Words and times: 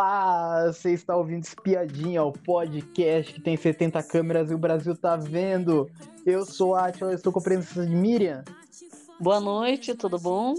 Olá, 0.00 0.66
você 0.68 0.92
está 0.92 1.16
ouvindo 1.16 1.42
Espiadinha, 1.42 2.22
o 2.22 2.32
podcast 2.32 3.34
que 3.34 3.40
tem 3.40 3.56
70 3.56 4.00
câmeras 4.04 4.48
e 4.48 4.54
o 4.54 4.58
Brasil 4.58 4.96
tá 4.96 5.16
vendo. 5.16 5.90
Eu 6.24 6.44
sou 6.44 6.76
a 6.76 6.86
Atila, 6.86 7.12
estou 7.12 7.32
com 7.32 7.40
a 7.40 7.42
presença 7.42 7.84
de 7.84 7.96
Miriam. 7.96 8.44
Boa 9.18 9.40
noite, 9.40 9.96
tudo 9.96 10.16
bom? 10.16 10.54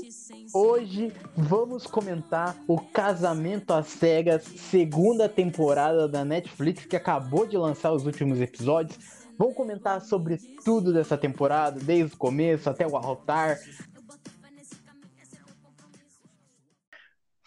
Hoje 0.54 1.14
vamos 1.38 1.88
comentar 1.88 2.54
o 2.68 2.82
Casamento 2.82 3.72
às 3.72 3.88
Cegas, 3.88 4.44
segunda 4.44 5.30
temporada 5.30 6.06
da 6.06 6.26
Netflix, 6.26 6.86
que 6.86 6.98
acabou 6.98 7.48
de 7.48 7.56
lançar 7.56 7.94
os 7.94 8.06
últimos 8.06 8.42
episódios. 8.42 9.00
Vamos 9.38 9.56
comentar 9.56 10.02
sobre 10.02 10.36
tudo 10.66 10.92
dessa 10.92 11.18
temporada, 11.18 11.80
desde 11.80 12.14
o 12.14 12.18
começo 12.18 12.70
até 12.70 12.86
o 12.86 12.98
altar, 12.98 13.58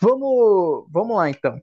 Vamos, 0.00 0.84
vamos 0.90 1.16
lá 1.16 1.30
então. 1.30 1.62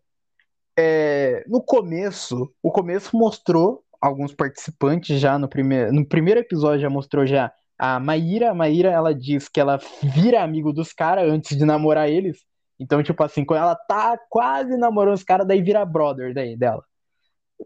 É, 0.82 1.44
no 1.46 1.62
começo, 1.62 2.50
o 2.64 2.72
começo 2.72 3.18
mostrou 3.18 3.84
alguns 4.00 4.34
participantes 4.34 5.20
já 5.20 5.38
no 5.38 5.50
primeiro, 5.50 5.92
no 5.92 6.08
primeiro 6.08 6.40
episódio 6.40 6.80
já 6.80 6.90
mostrou 6.90 7.26
já 7.26 7.52
a 7.78 8.00
Maíra. 8.00 8.52
A 8.52 8.54
Maíra, 8.54 8.90
ela 8.90 9.14
diz 9.14 9.50
que 9.50 9.60
ela 9.60 9.78
vira 10.02 10.42
amigo 10.42 10.72
dos 10.72 10.94
caras 10.94 11.30
antes 11.30 11.58
de 11.58 11.66
namorar 11.66 12.10
eles. 12.10 12.46
Então, 12.80 13.04
tipo 13.04 13.22
assim, 13.22 13.44
quando 13.44 13.60
ela 13.64 13.76
tá 13.76 14.18
quase 14.30 14.78
namorando 14.78 15.16
os 15.16 15.24
caras, 15.24 15.46
daí 15.46 15.62
vira 15.62 15.84
brother 15.84 16.34
daí 16.34 16.56
dela. 16.56 16.82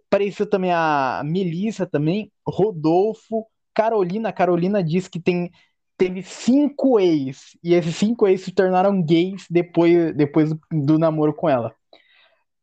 Apareceu 0.07 0.49
também 0.49 0.71
a 0.73 1.21
Melissa 1.23 1.85
também, 1.85 2.31
Rodolfo, 2.47 3.45
Carolina. 3.75 4.33
Carolina 4.33 4.83
diz 4.83 5.07
que 5.07 5.19
tem 5.19 5.51
teve 5.95 6.23
cinco 6.23 6.99
ex, 6.99 7.55
e 7.63 7.75
esses 7.75 7.95
cinco 7.95 8.27
ex 8.27 8.41
se 8.41 8.51
tornaram 8.51 9.03
gays 9.03 9.45
depois, 9.51 10.15
depois 10.15 10.49
do 10.71 10.97
namoro 10.97 11.35
com 11.35 11.47
ela. 11.47 11.75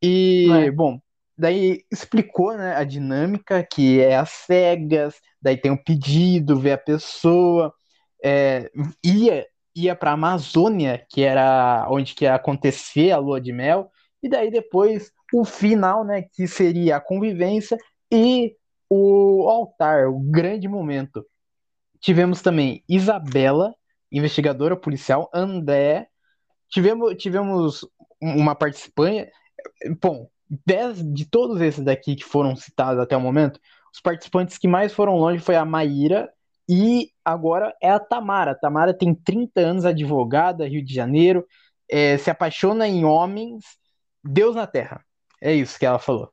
E, 0.03 0.47
é. 0.51 0.71
bom, 0.71 0.99
daí 1.37 1.85
explicou 1.91 2.57
né, 2.57 2.75
a 2.75 2.85
dinâmica, 2.85 3.63
que 3.63 4.01
é 4.01 4.17
as 4.17 4.31
cegas, 4.31 5.15
daí 5.41 5.57
tem 5.57 5.71
o 5.71 5.83
pedido, 5.83 6.59
ver 6.59 6.73
a 6.73 6.79
pessoa, 6.79 7.73
é, 8.23 8.71
ia, 9.05 9.47
ia 9.75 9.95
para 9.95 10.11
a 10.11 10.15
Amazônia, 10.15 11.05
que 11.11 11.23
era 11.23 11.87
onde 11.91 12.15
que 12.15 12.25
ia 12.25 12.35
acontecer 12.35 13.11
a 13.11 13.19
lua 13.19 13.41
de 13.41 13.53
mel, 13.53 13.91
e 14.23 14.29
daí 14.29 14.51
depois 14.51 15.11
o 15.33 15.45
final, 15.45 16.05
né, 16.05 16.23
que 16.23 16.47
seria 16.47 16.97
a 16.97 17.01
convivência 17.01 17.79
e 18.13 18.55
o 18.89 19.49
altar, 19.49 20.09
o 20.09 20.19
grande 20.19 20.67
momento. 20.67 21.25
Tivemos 22.01 22.43
também 22.43 22.83
Isabela, 22.89 23.75
investigadora 24.11 24.77
policial, 24.77 25.31
André. 25.33 26.09
Tivemos, 26.69 27.15
tivemos 27.17 27.87
uma 28.21 28.55
participante. 28.55 29.31
Bom, 30.01 30.29
dez, 30.67 31.03
de 31.13 31.25
todos 31.27 31.61
esses 31.61 31.85
daqui 31.85 32.17
que 32.17 32.25
foram 32.25 32.57
citados 32.57 33.01
até 33.01 33.17
o 33.17 33.21
momento, 33.21 33.61
os 33.93 34.01
participantes 34.01 34.59
que 34.59 34.69
mais 34.69 34.93
foram 34.93 35.17
longe 35.17 35.43
foi 35.43 35.57
a 35.57 35.65
Maíra 35.65 36.31
e 36.69 37.11
agora 37.25 37.75
é 37.83 37.91
a 37.91 37.99
Tamara. 37.99 38.53
A 38.53 38.55
Tamara 38.55 38.95
tem 38.95 39.15
30 39.15 39.61
anos, 39.61 39.85
advogada, 39.85 40.69
Rio 40.69 40.85
de 40.85 40.95
Janeiro, 40.95 41.47
é, 41.91 42.17
se 42.19 42.31
apaixona 42.31 42.87
em 42.87 43.05
homens, 43.05 43.65
Deus 44.23 44.55
na 44.55 44.67
Terra. 44.67 45.05
É 45.41 45.53
isso 45.55 45.79
que 45.79 45.87
ela 45.87 45.99
falou. 45.99 46.31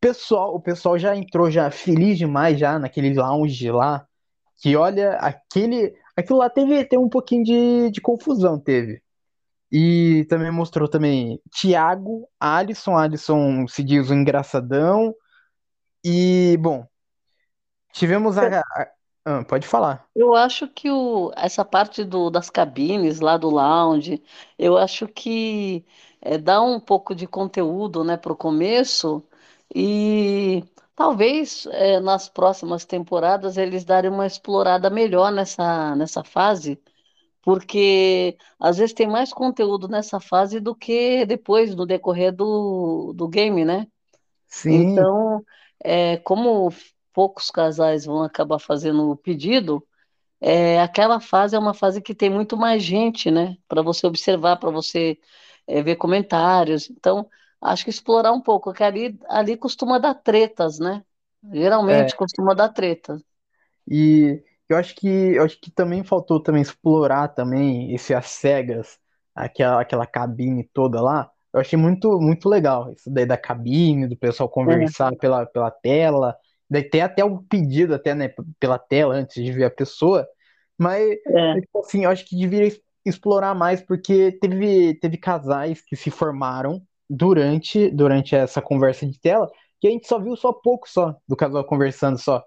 Pessoal, 0.00 0.54
o 0.54 0.60
pessoal 0.60 0.98
já 0.98 1.16
entrou 1.16 1.50
já 1.50 1.70
feliz 1.70 2.18
demais 2.18 2.58
já 2.58 2.78
naquele 2.78 3.12
lounge 3.14 3.70
lá, 3.70 4.06
que 4.58 4.76
olha, 4.76 5.12
aquele. 5.16 5.94
Aquilo 6.16 6.38
lá 6.38 6.50
teve, 6.50 6.84
teve 6.84 7.02
um 7.02 7.08
pouquinho 7.08 7.44
de, 7.44 7.90
de 7.90 8.00
confusão, 8.00 8.58
teve. 8.58 9.02
E 9.70 10.24
também 10.28 10.50
mostrou 10.50 10.88
também 10.88 11.40
Tiago, 11.50 12.28
Alisson, 12.40 12.96
Alisson 12.96 13.66
se 13.68 13.82
diz 13.82 14.08
o 14.08 14.14
engraçadão. 14.14 15.14
E, 16.04 16.56
bom, 16.58 16.86
tivemos 17.92 18.38
a. 18.38 18.60
a 18.60 18.88
ah, 19.24 19.44
pode 19.44 19.66
falar. 19.66 20.06
Eu 20.16 20.34
acho 20.34 20.66
que 20.68 20.90
o, 20.90 21.30
essa 21.36 21.62
parte 21.62 22.02
do, 22.02 22.30
das 22.30 22.48
cabines 22.48 23.20
lá 23.20 23.36
do 23.36 23.50
lounge, 23.50 24.22
eu 24.58 24.78
acho 24.78 25.06
que 25.06 25.84
é, 26.22 26.38
dá 26.38 26.62
um 26.62 26.80
pouco 26.80 27.14
de 27.14 27.26
conteúdo 27.26 28.02
né, 28.02 28.16
para 28.16 28.32
o 28.32 28.36
começo 28.36 29.22
e 29.74 30.64
Talvez 30.98 31.64
eh, 31.70 32.00
nas 32.00 32.28
próximas 32.28 32.84
temporadas 32.84 33.56
eles 33.56 33.84
darem 33.84 34.10
uma 34.10 34.26
explorada 34.26 34.90
melhor 34.90 35.30
nessa, 35.30 35.94
nessa 35.94 36.24
fase, 36.24 36.76
porque 37.48 38.36
às 38.60 38.76
vezes 38.78 38.92
tem 38.94 39.06
mais 39.08 39.32
conteúdo 39.32 39.88
nessa 39.88 40.20
fase 40.20 40.60
do 40.60 40.74
que 40.74 41.24
depois, 41.26 41.74
no 41.74 41.86
decorrer 41.86 42.34
do, 42.34 43.12
do 43.14 43.26
game, 43.28 43.64
né? 43.64 43.86
Sim. 44.46 45.08
Então, 45.08 45.44
é, 45.84 46.18
como 46.18 46.70
poucos 47.12 47.50
casais 47.50 48.04
vão 48.06 48.22
acabar 48.22 48.58
fazendo 48.58 49.10
o 49.10 49.16
pedido, 49.16 49.86
é, 50.40 50.80
aquela 50.82 51.20
fase 51.20 51.56
é 51.56 51.60
uma 51.60 51.74
fase 51.74 52.02
que 52.02 52.14
tem 52.14 52.30
muito 52.30 52.56
mais 52.56 52.82
gente, 52.82 53.30
né? 53.30 53.56
Para 53.68 53.82
você 53.82 54.06
observar, 54.06 54.58
para 54.58 54.70
você 54.70 55.18
é, 55.66 55.82
ver 55.82 55.96
comentários. 55.96 56.90
Então, 56.90 57.28
acho 57.62 57.84
que 57.84 57.90
explorar 57.90 58.32
um 58.32 58.40
pouco, 58.42 58.72
que 58.74 58.84
ali, 58.84 59.18
ali 59.28 59.56
costuma 59.56 59.98
dar 59.98 60.14
tretas, 60.14 60.78
né? 60.80 61.04
Geralmente 61.52 62.14
É, 62.14 62.16
costuma 62.16 62.54
dar 62.54 62.70
treta. 62.70 63.18
e 63.86 64.42
eu 64.68 64.76
acho 64.76 64.94
que 64.94 65.06
eu 65.08 65.44
acho 65.44 65.60
que 65.60 65.70
também 65.70 66.04
faltou 66.04 66.42
também 66.42 66.62
explorar 66.62 67.28
também 67.28 67.94
esse 67.94 68.14
às 68.14 68.26
cegas, 68.26 68.98
aquela, 69.34 69.80
aquela 69.80 70.06
cabine 70.06 70.64
toda 70.72 71.00
lá. 71.00 71.30
Eu 71.52 71.60
achei 71.60 71.78
muito 71.78 72.20
muito 72.20 72.48
legal 72.48 72.92
isso 72.92 73.10
daí 73.10 73.26
da 73.26 73.36
cabine, 73.38 74.06
do 74.08 74.16
pessoal 74.16 74.48
É, 74.66 74.88
conversar 74.88 75.12
pela, 75.16 75.46
pela 75.46 75.70
tela. 75.70 76.36
Daí 76.70 76.82
tem 76.88 77.00
até 77.02 77.24
o 77.24 77.42
pedido 77.42 77.94
até, 77.94 78.14
né, 78.14 78.28
pela 78.58 78.78
tela 78.78 79.14
antes 79.14 79.42
de 79.42 79.52
ver 79.52 79.64
a 79.64 79.70
pessoa. 79.70 80.26
Mas 80.76 81.16
é, 81.26 81.60
tipo 81.60 81.80
assim, 81.80 82.04
eu 82.04 82.10
acho 82.10 82.24
que 82.26 82.36
deveria 82.36 82.76
explorar 83.04 83.54
mais 83.54 83.80
porque 83.80 84.32
teve 84.32 84.94
teve 85.00 85.16
casais 85.16 85.80
que 85.82 85.96
se 85.96 86.10
formaram 86.10 86.82
durante 87.08 87.90
durante 87.90 88.34
essa 88.34 88.60
conversa 88.60 89.06
de 89.06 89.18
tela 89.18 89.50
que 89.80 89.86
a 89.88 89.90
gente 89.90 90.06
só 90.06 90.18
viu 90.18 90.36
só 90.36 90.52
pouco 90.52 90.88
só 90.88 91.16
do 91.26 91.36
casal 91.36 91.64
conversando 91.64 92.18
só. 92.18 92.44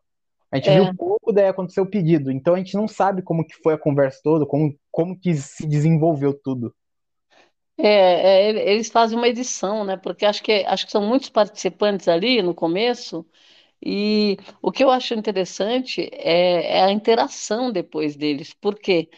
A 0.51 0.57
gente 0.57 0.71
viu 0.71 0.85
é, 0.85 0.93
pouco, 1.31 1.41
daí 1.41 1.47
aconteceu 1.47 1.83
o 1.83 1.89
pedido. 1.89 2.31
Então 2.31 2.55
a 2.55 2.57
gente 2.57 2.75
não 2.75 2.87
sabe 2.87 3.21
como 3.21 3.45
que 3.45 3.55
foi 3.63 3.73
a 3.73 3.77
conversa 3.77 4.19
toda, 4.23 4.45
como, 4.45 4.75
como 4.91 5.19
que 5.19 5.33
se 5.35 5.67
desenvolveu 5.67 6.33
tudo. 6.43 6.73
é, 7.77 7.87
é, 8.45 8.49
ele- 8.49 8.59
eles 8.61 8.89
fazem 8.89 9.17
uma 9.17 9.27
edição, 9.27 9.83
né? 9.83 9.97
Porque 9.97 10.25
acho 10.25 10.43
que, 10.43 10.51
acho 10.67 10.85
que 10.85 10.91
são 10.91 11.01
muitos 11.07 11.29
participantes 11.29 12.07
ali 12.07 12.41
no 12.41 12.53
começo, 12.53 13.25
e 13.85 14.37
o 14.61 14.71
que 14.71 14.83
eu 14.83 14.91
acho 14.91 15.13
interessante 15.15 16.09
é, 16.13 16.79
é 16.79 16.83
a 16.85 16.91
interação 16.91 17.71
depois 17.71 18.15
deles. 18.17 18.53
Por 18.55 18.75
quê? 18.79 19.09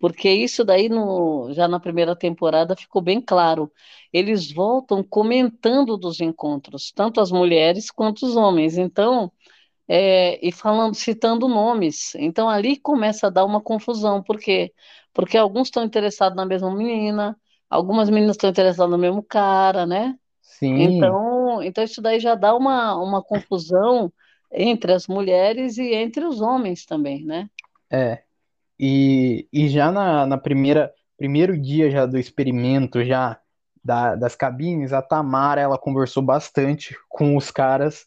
Porque 0.00 0.30
isso 0.30 0.64
daí 0.64 0.88
no, 0.90 1.52
já 1.54 1.68
na 1.68 1.80
primeira 1.80 2.16
temporada 2.16 2.76
ficou 2.76 3.02
bem 3.02 3.20
claro. 3.22 3.72
Eles 4.12 4.52
voltam 4.52 5.02
comentando 5.04 5.96
dos 5.98 6.20
encontros, 6.20 6.92
tanto 6.92 7.20
as 7.22 7.32
mulheres 7.32 7.90
quanto 7.92 8.26
os 8.26 8.36
homens. 8.36 8.78
Então, 8.78 9.32
é, 9.88 10.44
e 10.46 10.52
falando, 10.52 10.94
citando 10.94 11.48
nomes. 11.48 12.14
Então 12.16 12.48
ali 12.48 12.78
começa 12.78 13.26
a 13.28 13.30
dar 13.30 13.44
uma 13.44 13.60
confusão. 13.60 14.22
Por 14.22 14.38
quê? 14.38 14.72
Porque 15.12 15.36
alguns 15.36 15.68
estão 15.68 15.84
interessados 15.84 16.36
na 16.36 16.46
mesma 16.46 16.74
menina, 16.74 17.38
algumas 17.70 18.08
meninas 18.10 18.36
estão 18.36 18.50
interessadas 18.50 18.90
no 18.90 18.98
mesmo 18.98 19.22
cara, 19.22 19.86
né? 19.86 20.18
Sim, 20.42 21.18
Então, 21.20 21.62
então 21.62 21.84
isso 21.84 22.02
daí 22.02 22.20
já 22.20 22.34
dá 22.34 22.54
uma, 22.56 22.96
uma 22.96 23.22
confusão 23.22 24.12
entre 24.52 24.92
as 24.92 25.06
mulheres 25.08 25.78
e 25.78 25.94
entre 25.94 26.24
os 26.24 26.40
homens 26.40 26.86
também, 26.86 27.24
né? 27.24 27.48
é. 27.90 28.22
E, 28.80 29.48
e 29.52 29.68
já 29.68 29.92
na, 29.92 30.26
na 30.26 30.38
primeira 30.38 30.92
primeiro 31.18 31.58
dia 31.60 31.90
já 31.90 32.06
do 32.06 32.18
experimento 32.18 33.04
já 33.04 33.40
da- 33.84 34.16
das 34.16 34.36
cabines, 34.36 34.92
a 34.92 35.02
Tamara 35.02 35.60
ela 35.62 35.78
conversou 35.78 36.22
bastante 36.22 36.96
com 37.08 37.36
os 37.36 37.50
caras. 37.50 38.06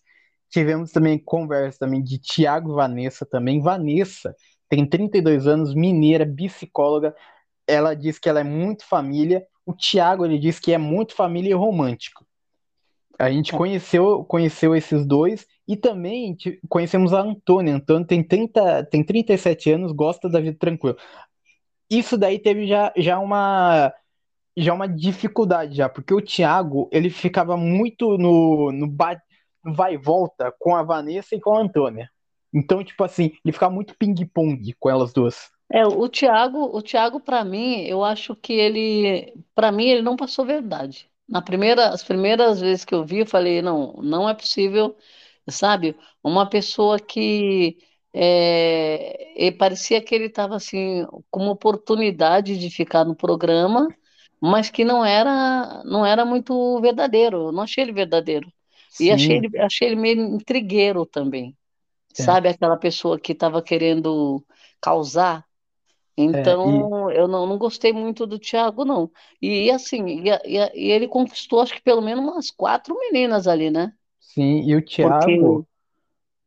Tivemos 0.55 0.89
também 0.89 1.19
conversa 1.19 1.79
também 1.79 2.01
de 2.01 2.17
Tiago 2.17 2.71
e 2.71 2.75
Vanessa 2.75 3.25
também. 3.25 3.61
Vanessa 3.61 4.33
tem 4.69 4.87
32 4.87 5.47
anos, 5.47 5.75
mineira, 5.75 6.25
psicóloga. 6.25 7.13
Ela 7.67 7.93
diz 7.93 8.17
que 8.17 8.29
ela 8.29 8.39
é 8.39 8.43
muito 8.43 8.85
família. 8.85 9.45
O 9.65 9.73
Tiago 9.73 10.23
ele 10.23 10.39
diz 10.39 10.57
que 10.57 10.71
é 10.71 10.77
muito 10.77 11.13
família 11.13 11.49
e 11.49 11.53
romântico. 11.53 12.25
A 13.19 13.29
gente 13.29 13.51
conheceu, 13.51 14.23
conheceu 14.23 14.73
esses 14.73 15.05
dois 15.05 15.45
e 15.67 15.75
também 15.75 16.37
conhecemos 16.69 17.13
a 17.13 17.19
Antônia. 17.19 17.75
Antônia 17.75 18.07
tem 18.07 18.23
30, 18.23 18.85
tem 18.85 19.03
37 19.03 19.71
anos, 19.73 19.91
gosta 19.91 20.29
da 20.29 20.39
vida 20.39 20.55
tranquila. 20.57 20.95
Isso 21.89 22.17
daí 22.17 22.39
teve 22.39 22.65
já, 22.65 22.93
já 22.95 23.19
uma 23.19 23.93
já 24.57 24.73
uma 24.73 24.87
dificuldade 24.87 25.75
já, 25.75 25.89
porque 25.89 26.13
o 26.13 26.21
Thiago, 26.21 26.89
ele 26.91 27.09
ficava 27.09 27.57
muito 27.57 28.17
no, 28.17 28.71
no, 28.71 28.87
ba- 28.87 29.21
no 29.25 29.25
vai 29.65 29.95
e 29.95 29.97
volta 29.97 30.53
com 30.59 30.75
a 30.75 30.83
Vanessa 30.83 31.35
e 31.35 31.39
com 31.39 31.56
a 31.56 31.62
Antônia. 31.62 32.09
Então, 32.53 32.83
tipo 32.83 33.03
assim, 33.03 33.31
ele 33.44 33.51
ficava 33.51 33.73
muito 33.73 33.95
ping-pong 33.97 34.73
com 34.79 34.89
elas 34.89 35.12
duas. 35.12 35.50
É, 35.71 35.85
o 35.85 36.07
Thiago, 36.07 36.75
o 36.75 36.81
Thiago 36.81 37.19
para 37.19 37.44
mim, 37.44 37.81
eu 37.81 38.03
acho 38.03 38.35
que 38.35 38.53
ele, 38.53 39.33
para 39.53 39.71
mim, 39.71 39.85
ele 39.88 40.01
não 40.01 40.15
passou 40.15 40.45
verdade. 40.45 41.09
Na 41.27 41.41
primeira, 41.41 41.89
as 41.89 42.03
primeiras 42.03 42.62
vezes 42.62 42.85
que 42.85 42.94
eu 42.94 43.03
vi, 43.03 43.19
eu 43.19 43.25
falei, 43.25 43.62
não, 43.62 43.94
não 43.94 44.29
é 44.29 44.33
possível, 44.33 44.95
sabe? 45.50 45.97
Uma 46.23 46.47
pessoa 46.50 47.00
que 47.00 47.77
é, 48.13 49.51
parecia 49.57 50.01
que 50.01 50.15
ele 50.15 50.25
estava 50.25 50.56
assim 50.56 51.06
com 51.29 51.41
uma 51.44 51.51
oportunidade 51.51 52.57
de 52.57 52.69
ficar 52.69 53.03
no 53.03 53.15
programa, 53.15 53.88
mas 54.39 54.69
que 54.69 54.85
não 54.85 55.03
era 55.03 55.83
não 55.85 56.06
era 56.06 56.25
muito 56.25 56.79
verdadeiro. 56.81 57.47
Eu 57.47 57.51
não 57.51 57.63
achei 57.63 57.83
ele 57.83 57.91
verdadeiro. 57.94 58.51
E 59.00 59.12
achei 59.12 59.38
Sim, 59.38 59.44
ele, 59.44 59.59
achei 59.59 59.88
ele 59.89 59.95
meio 59.97 60.21
intrigueiro 60.36 61.06
também. 61.06 61.57
é, 62.18 62.38
Sabe 62.38 62.50
aquela 62.50 62.77
pessoa 62.77 63.19
que 63.19 63.33
estava 63.33 63.62
querendo 63.63 64.45
causar? 64.81 65.45
é, 66.31 66.57
e 66.63 66.88
Então, 66.88 67.12
eu 67.12 67.27
não, 67.27 67.47
não 67.47 67.57
gostei 67.57 67.94
muito 67.94 68.27
do 68.27 68.39
Thiago, 68.39 68.86
não. 68.86 69.12
E, 69.42 69.71
assim, 69.71 70.06
e, 70.07 70.30
e 70.45 70.88
e 70.89 70.92
ele 70.92 71.07
conquistou, 71.09 71.62
acho 71.62 71.74
que 71.75 71.81
pelo 71.83 72.01
menos 72.01 72.24
umas 72.25 72.51
quatro 72.51 72.97
meninas 73.00 73.47
ali, 73.47 73.71
né? 73.71 73.94
sim, 74.19 74.63
e 74.69 74.75
o 74.75 74.81
Porque, 75.00 75.36
Thiago, 75.36 75.68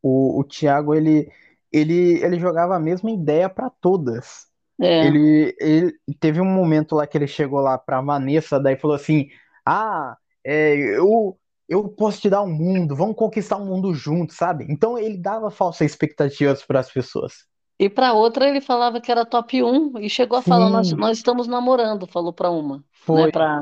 o, 0.03 0.41
o 0.41 0.45
Thiago, 0.45 0.95
ele, 0.95 1.31
ele, 1.73 2.23
ele 2.23 2.39
jogava 2.39 2.77
a 2.77 2.79
mesma 2.81 3.11
ideia 3.11 3.49
para 3.49 3.71
todas. 3.71 4.47
é, 4.81 5.19
Ele, 5.19 5.55
ele 5.61 5.93
teve 6.21 6.41
um 6.41 6.45
momento 6.45 6.95
lá 6.95 7.07
que 7.07 7.17
ele 7.17 7.27
chegou 7.27 7.61
lá 7.61 7.79
pra 7.79 8.01
Vanessa, 8.01 8.59
daí 8.61 8.77
falou 8.77 8.97
assim: 8.97 9.29
Ah, 9.65 10.17
é, 10.45 10.75
eu, 10.99 11.38
eu 11.69 11.87
posso 11.89 12.21
te 12.21 12.29
dar 12.29 12.41
um 12.43 12.51
mundo, 12.51 12.95
vamos 12.95 13.15
conquistar 13.15 13.57
um 13.57 13.65
mundo 13.67 13.93
juntos, 13.93 14.35
sabe? 14.37 14.65
Então 14.69 14.97
ele 14.97 15.17
dava 15.17 15.51
falsas 15.51 15.89
expectativas 15.91 16.63
para 16.65 16.79
as 16.81 16.91
pessoas. 16.91 17.33
e 17.79 17.89
para 17.89 18.13
outra 18.13 18.47
ele 18.47 18.61
falava 18.61 19.01
que 19.01 19.11
era 19.11 19.25
top 19.25 19.63
um 19.63 19.97
e 19.99 20.09
chegou 20.09 20.37
a 20.37 20.41
falar, 20.41 20.69
nós, 20.69 20.91
Sim, 20.91 20.97
nós 20.97 21.17
estamos 21.17 21.47
namorando, 21.47 22.07
falou 22.07 22.33
para 22.33 22.49
uma, 22.51 22.83
né? 23.11 23.27
foi, 23.31 23.31
Para 23.31 23.61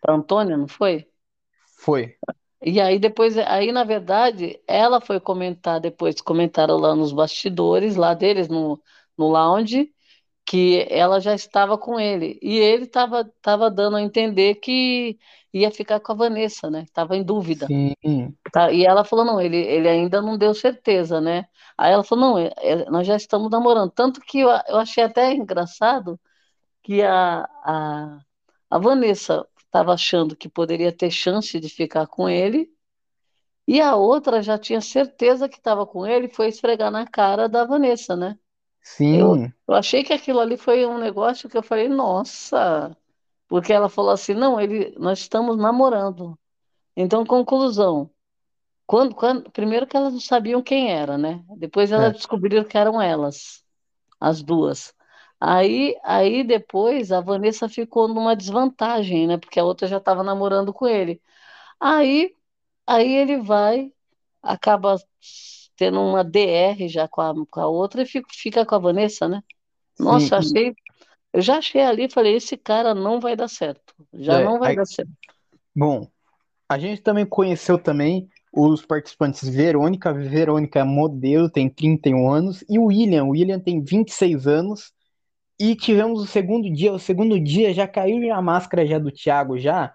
para 0.00 0.14
Antônia, 0.14 0.56
não 0.56 0.68
foi? 0.68 1.06
foi. 1.84 2.18
E 2.64 2.80
aí 2.80 2.98
depois, 2.98 3.36
aí 3.38 3.70
na 3.72 3.84
verdade, 3.84 4.60
ela 4.66 5.00
foi 5.00 5.20
comentar 5.20 5.80
depois, 5.80 6.20
comentaram 6.20 6.76
lá 6.76 6.94
nos 6.94 7.12
bastidores, 7.12 7.94
lá 7.96 8.14
deles, 8.14 8.48
no, 8.48 8.82
no 9.16 9.28
lounge, 9.28 9.92
que 10.48 10.86
ela 10.90 11.20
já 11.20 11.34
estava 11.34 11.76
com 11.76 12.00
ele. 12.00 12.38
E 12.42 12.56
ele 12.58 12.84
estava 12.84 13.24
tava 13.42 13.70
dando 13.70 13.96
a 13.96 14.02
entender 14.02 14.54
que 14.56 15.18
ia 15.52 15.70
ficar 15.70 16.00
com 16.00 16.12
a 16.12 16.14
Vanessa, 16.14 16.70
né? 16.70 16.84
Estava 16.84 17.16
em 17.16 17.22
dúvida. 17.22 17.66
Sim, 17.66 17.94
Tá? 18.52 18.72
E 18.72 18.84
ela 18.86 19.04
falou, 19.04 19.24
não, 19.26 19.40
ele, 19.40 19.58
ele 19.58 19.88
ainda 19.88 20.22
não 20.22 20.38
deu 20.38 20.54
certeza, 20.54 21.20
né? 21.20 21.46
Aí 21.76 21.92
ela 21.92 22.02
falou, 22.04 22.30
não, 22.30 22.38
é- 22.38 22.52
é- 22.58 22.90
nós 22.90 23.06
já 23.06 23.16
estamos 23.16 23.50
namorando. 23.50 23.90
Tanto 23.90 24.20
que 24.22 24.40
eu, 24.40 24.48
eu 24.68 24.78
achei 24.78 25.04
até 25.04 25.34
engraçado 25.34 26.18
que 26.82 27.02
a, 27.02 27.42
a, 27.64 28.20
a 28.70 28.78
Vanessa 28.78 29.46
estava 29.58 29.94
achando 29.94 30.36
que 30.36 30.48
poderia 30.48 30.92
ter 30.92 31.10
chance 31.10 31.60
de 31.60 31.68
ficar 31.68 32.06
com 32.06 32.28
ele, 32.28 32.70
e 33.68 33.80
a 33.80 33.94
outra 33.96 34.42
já 34.42 34.58
tinha 34.58 34.80
certeza 34.80 35.48
que 35.48 35.58
estava 35.58 35.86
com 35.86 36.06
ele 36.06 36.26
e 36.26 36.34
foi 36.34 36.48
esfregar 36.48 36.90
na 36.90 37.06
cara 37.06 37.48
da 37.48 37.64
Vanessa, 37.64 38.16
né? 38.16 38.38
Eu, 39.10 39.36
sim, 39.36 39.52
eu 39.66 39.74
achei 39.74 40.04
que 40.04 40.12
aquilo 40.12 40.40
ali 40.40 40.56
foi 40.56 40.86
um 40.86 40.98
negócio 40.98 41.48
que 41.48 41.56
eu 41.56 41.62
falei, 41.62 41.88
nossa, 41.88 42.96
porque 43.48 43.72
ela 43.72 43.88
falou 43.88 44.10
assim, 44.12 44.34
não, 44.34 44.60
ele, 44.60 44.94
nós 44.98 45.20
estamos 45.20 45.56
namorando. 45.56 46.38
Então, 46.96 47.24
conclusão, 47.24 48.10
quando, 48.86 49.14
quando, 49.14 49.50
primeiro 49.50 49.86
que 49.86 49.96
elas 49.96 50.12
não 50.14 50.20
sabiam 50.20 50.62
quem 50.62 50.90
era, 50.92 51.18
né? 51.18 51.44
Depois 51.58 51.92
elas 51.92 52.10
é, 52.10 52.12
descobriram 52.14 52.64
que 52.64 52.78
eram 52.78 53.00
elas, 53.00 53.62
as 54.20 54.42
duas. 54.42 54.94
Aí, 55.40 55.96
aí 56.02 56.42
depois 56.42 57.12
a 57.12 57.20
Vanessa 57.20 57.68
ficou 57.68 58.08
numa 58.08 58.34
desvantagem, 58.34 59.26
né? 59.26 59.38
Porque 59.38 59.60
a 59.60 59.64
outra 59.64 59.86
já 59.86 59.98
estava 59.98 60.22
namorando 60.22 60.72
com 60.72 60.86
ele. 60.86 61.20
Aí, 61.80 62.34
aí 62.86 63.14
ele 63.14 63.38
vai, 63.38 63.92
acaba 64.42 64.96
tendo 65.78 66.00
uma 66.00 66.24
DR 66.24 66.88
já 66.88 67.06
com 67.06 67.20
a, 67.20 67.32
com 67.48 67.60
a 67.60 67.68
outra 67.68 68.02
e 68.02 68.06
fica, 68.06 68.28
fica 68.32 68.66
com 68.66 68.74
a 68.74 68.78
Vanessa, 68.78 69.28
né? 69.28 69.42
Nossa, 69.98 70.34
E, 70.34 70.38
achei 70.38 70.74
Eu 71.32 71.40
já 71.40 71.58
achei 71.58 71.80
ali, 71.80 72.10
falei, 72.10 72.34
esse 72.34 72.56
cara 72.56 72.94
não 72.94 73.20
vai 73.20 73.36
dar 73.36 73.48
certo. 73.48 73.94
Já 74.12 74.40
é, 74.40 74.44
não 74.44 74.58
vai 74.58 74.70
aí- 74.70 74.76
dar 74.76 74.84
certo. 74.86 75.10
bom, 75.74 76.08
a 76.68 76.78
gente 76.78 77.00
também 77.00 77.24
conheceu 77.24 77.78
também 77.78 78.28
os 78.52 78.84
participantes 78.84 79.48
Verônica. 79.48 80.12
Verônica 80.12 80.80
é 80.80 80.84
modelo, 80.84 81.48
tem 81.48 81.68
31 81.70 82.28
anos, 82.28 82.64
e 82.68 82.78
o 82.78 82.86
William. 82.86 83.24
O 83.24 83.30
William 83.30 83.60
tem 83.60 83.80
26 83.82 84.46
anos. 84.46 84.92
E 85.60 85.74
tivemos 85.76 86.20
o 86.20 86.26
segundo 86.26 86.72
dia, 86.72 86.92
o 86.92 86.98
segundo 86.98 87.38
dia 87.40 87.72
já 87.74 87.86
caiu 87.86 88.32
a 88.34 88.40
máscara 88.42 88.86
já 88.86 88.98
do 88.98 89.10
Thiago 89.10 89.58
já, 89.58 89.92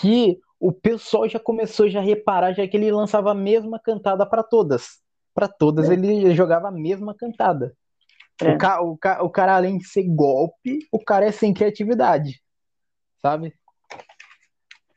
que 0.00 0.38
o 0.58 0.72
pessoal 0.72 1.28
já 1.28 1.38
começou 1.38 1.88
já 1.88 1.98
a 2.00 2.02
reparar 2.02 2.52
já 2.52 2.66
que 2.66 2.76
ele 2.76 2.92
lançava 2.92 3.32
a 3.32 3.34
mesma 3.34 3.78
cantada 3.78 4.24
para 4.24 4.42
todas. 4.42 5.00
Para 5.40 5.48
todas 5.48 5.88
ele 5.90 6.34
jogava 6.34 6.68
a 6.68 6.72
mesma 6.72 7.14
cantada. 7.14 7.74
O, 8.40 8.52
É, 8.52 8.56
ca, 8.56 8.82
o, 8.82 8.98
ca, 8.98 9.22
o 9.24 9.30
cara 9.30 9.56
além 9.56 9.78
de 9.78 9.86
ser 9.88 10.04
golpe, 10.04 10.80
o 10.92 10.98
cara 11.04 11.26
é 11.26 11.32
sem 11.32 11.54
criatividade, 11.54 12.42
sabe? 13.22 13.54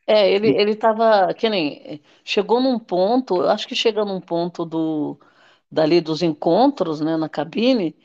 é 0.08 0.30
ele, 0.32 0.50
ele 0.50 0.76
tava, 0.76 1.34
que 1.34 1.50
nem, 1.50 2.02
chegou 2.24 2.60
num 2.62 2.78
ponto, 2.80 3.38
eu 3.38 3.50
acho 3.50 3.68
que 3.68 3.76
chega 3.76 4.04
num 4.06 4.20
ponto 4.22 4.66
do, 4.66 5.20
dali 5.72 6.02
dos 6.02 6.22
encontros, 6.22 7.00
né, 7.02 7.16
na 7.18 7.30
cabine, 7.30 7.96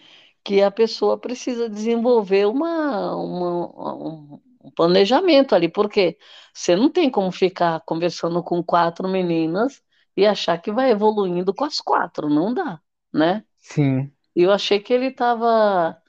que 0.45 0.63
a 0.63 0.71
pessoa 0.71 1.19
precisa 1.19 1.69
desenvolver 1.69 2.47
uma, 2.47 3.15
uma- 3.17 3.95
um 3.97 4.41
um 4.61 4.71
planejamento 4.73 5.55
ali, 5.55 5.69
porque 5.71 6.19
você 6.53 6.77
não 6.77 6.91
tem 6.91 7.09
como 7.11 7.33
ficar 7.33 7.81
conversando 7.87 8.43
com 8.43 8.63
quatro 8.63 9.09
meninas 9.09 9.83
e 10.19 10.27
achar 10.27 10.59
que 10.61 10.73
vai 10.73 10.91
evoluindo 10.93 11.55
com 11.55 11.65
as 11.65 11.81
quatro, 11.81 12.29
não 12.31 12.55
dá, 12.55 12.81
né? 13.15 13.45
sim, 13.59 14.13
eu 14.35 14.53
achei 14.53 14.81
que 14.81 14.93
ele 14.93 15.07
estava, 15.09 16.01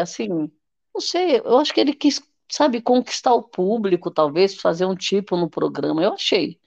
assim, 0.00 0.28
não 0.28 1.00
sei, 1.00 1.38
eu 1.40 1.58
acho 1.58 1.72
que 1.74 1.80
ele 1.80 1.92
quis, 1.94 2.20
sabe, 2.50 2.80
conquistar 2.82 3.34
o 3.34 3.42
público, 3.42 4.10
talvez, 4.10 4.54
fazer 4.60 4.86
um 4.86 4.96
tipo 4.96 5.36
no 5.36 5.48
programa, 5.50 6.02
eu 6.02 6.14
achei. 6.14 6.60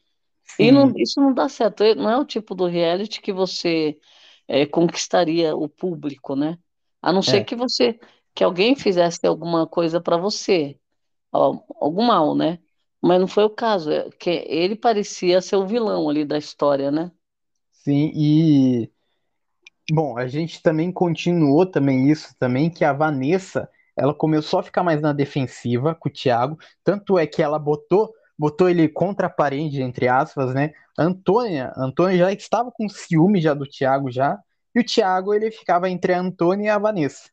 E 0.60 0.72
não, 0.72 0.92
sim, 0.92 0.98
isso 0.98 1.22
não 1.22 1.34
dá 1.34 1.50
certo, 1.50 1.84
não 1.96 2.10
é 2.10 2.18
o 2.18 2.26
tipo 2.26 2.56
do 2.56 2.68
reality 2.68 3.22
que 3.22 3.34
você 3.34 4.00
é, 4.48 4.66
conquistaria 4.66 5.56
o 5.56 5.70
público, 5.70 6.36
né? 6.36 6.60
A 7.02 7.14
não 7.14 7.22
ser 7.24 7.42
é, 7.42 7.44
que 7.44 7.56
você, 7.56 8.00
que 8.36 8.44
alguém 8.44 8.76
fizesse 8.76 9.26
alguma 9.28 9.68
coisa 9.68 10.02
para 10.02 10.18
você, 10.18 10.80
algum 11.32 12.04
mal, 12.06 12.36
né? 12.36 12.60
Mas 13.04 13.20
não 13.20 13.28
foi 13.28 13.44
o 13.44 13.50
caso, 13.50 13.92
é 13.92 14.10
que 14.12 14.30
ele 14.48 14.76
parecia 14.76 15.42
ser 15.42 15.58
o 15.58 15.68
vilão 15.68 16.10
ali 16.10 16.26
da 16.26 16.38
história, 16.38 16.90
né? 16.92 17.12
sim. 17.72 18.12
E 18.16 18.92
Bom, 19.92 20.18
a 20.18 20.28
gente 20.28 20.62
também 20.62 20.92
continuou 20.92 21.66
também 21.66 22.10
isso 22.10 22.34
também, 22.40 22.70
que 22.70 22.86
a 22.86 22.94
Vanessa, 22.94 23.70
ela 23.98 24.14
começou 24.14 24.60
a 24.60 24.64
ficar 24.64 24.82
mais 24.84 25.02
na 25.02 25.12
defensiva 25.12 25.94
com 25.94 26.08
o 26.10 26.12
Thiago, 26.12 26.58
tanto 26.84 27.20
é 27.20 27.28
que 27.28 27.42
ela 27.44 27.60
botou, 27.60 28.14
botou 28.38 28.70
ele 28.70 28.88
contra 28.88 29.28
a 29.28 29.30
parede, 29.30 29.82
entre 29.82 30.08
aspas, 30.08 30.54
né? 30.54 30.74
Antônia, 30.98 31.74
Antônia 31.76 32.18
já 32.18 32.32
estava 32.32 32.72
com 32.72 32.88
ciúme 32.88 33.42
já 33.42 33.54
do 33.54 33.68
Thiago 33.68 34.10
já, 34.10 34.40
e 34.74 34.80
o 34.80 34.86
Thiago 34.86 35.34
ele 35.34 35.52
ficava 35.52 35.90
entre 35.90 36.14
a 36.14 36.20
Antônia 36.22 36.68
e 36.68 36.70
a 36.70 36.78
Vanessa. 36.80 37.30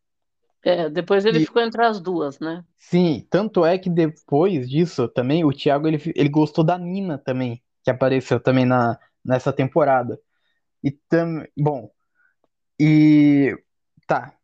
É, 0.64 0.90
depois 0.90 1.24
ele 1.24 1.40
E 1.40 1.40
ficou 1.40 1.62
entre 1.62 1.82
as 1.84 2.00
duas, 2.00 2.38
né? 2.40 2.64
sim, 2.78 3.26
tanto 3.30 3.64
é 3.64 3.78
que 3.78 3.90
depois 3.90 4.68
disso 4.68 5.08
também 5.08 5.44
o 5.44 5.52
Thiago 5.52 5.86
ele, 5.88 5.98
ele 6.16 6.28
gostou 6.28 6.64
da 6.64 6.78
Nina 6.78 7.18
também, 7.18 7.62
que 7.84 7.90
apareceu 7.90 8.40
também 8.40 8.64
na, 8.64 8.98
nessa 9.24 9.52
temporada. 9.52 10.18
E 10.84 10.90
tam, 11.08 11.44
bom, 11.58 11.90
e 12.80 13.56
tá. 14.06 14.34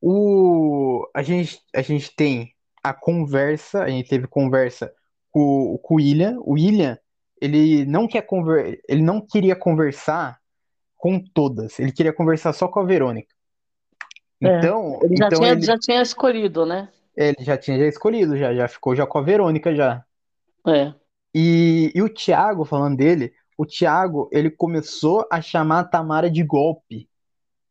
O, 0.00 1.08
a 1.14 1.22
gente, 1.22 1.60
a 1.74 1.82
gente 1.82 2.14
tem 2.16 2.54
a 2.82 2.94
conversa, 2.94 3.82
a 3.84 3.90
gente 3.90 4.08
teve 4.08 4.26
conversa 4.28 4.92
com, 5.30 5.78
com 5.82 5.94
o 5.94 5.98
William. 5.98 6.38
O 6.40 6.54
William, 6.54 6.98
ele 7.40 7.84
não 7.86 8.08
quer 8.08 8.22
conver, 8.22 8.80
ele 8.88 9.02
não 9.02 9.20
queria 9.26 9.56
conversar 9.56 10.40
com 10.96 11.20
todas, 11.34 11.78
ele 11.80 11.92
queria 11.92 12.12
conversar 12.14 12.52
só 12.52 12.68
com 12.68 12.80
a 12.80 12.84
Verônica. 12.84 13.34
É. 14.42 14.58
Então, 14.58 14.98
Ele 15.02 15.16
já 15.16 15.26
então 15.26 15.38
tinha, 15.38 15.52
ele, 15.52 15.62
já 15.62 15.78
tinha 15.78 16.02
escolhido, 16.02 16.64
né? 16.64 16.88
ele 17.16 17.36
já 17.40 17.56
tinha 17.56 17.78
já 17.78 17.86
escolhido, 17.86 18.36
já, 18.36 18.54
já 18.54 18.66
ficou 18.68 18.96
já 18.96 19.06
com 19.06 19.18
a 19.18 19.22
Verônica 19.22 19.74
já. 19.74 20.04
É. 20.66 20.94
E, 21.34 21.92
e 21.94 22.02
o 22.02 22.08
Thiago, 22.08 22.64
falando 22.64 22.96
dele, 22.96 23.32
o 23.58 23.66
Thiago, 23.66 24.28
ele 24.32 24.50
começou 24.50 25.26
a 25.30 25.40
chamar 25.40 25.80
a 25.80 25.84
Tamara 25.84 26.30
de 26.30 26.42
golpe. 26.42 27.08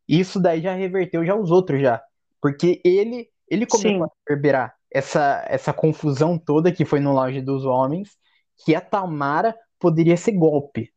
Isso 0.08 0.40
daí 0.40 0.60
já 0.60 0.74
reverteu 0.74 1.24
já 1.24 1.34
os 1.34 1.50
outros 1.50 1.80
já. 1.80 2.02
Porque 2.40 2.80
ele 2.84 3.28
ele 3.48 3.66
começou 3.66 4.04
a 4.04 4.06
Sim. 4.06 4.12
reverberar 4.28 4.74
essa, 4.90 5.44
essa 5.48 5.72
confusão 5.72 6.38
toda 6.38 6.72
que 6.72 6.84
foi 6.84 7.00
no 7.00 7.12
lounge 7.12 7.40
dos 7.40 7.64
homens, 7.64 8.16
que 8.64 8.74
a 8.74 8.80
Tamara 8.80 9.56
poderia 9.78 10.16
ser 10.16 10.32
golpe, 10.32 10.92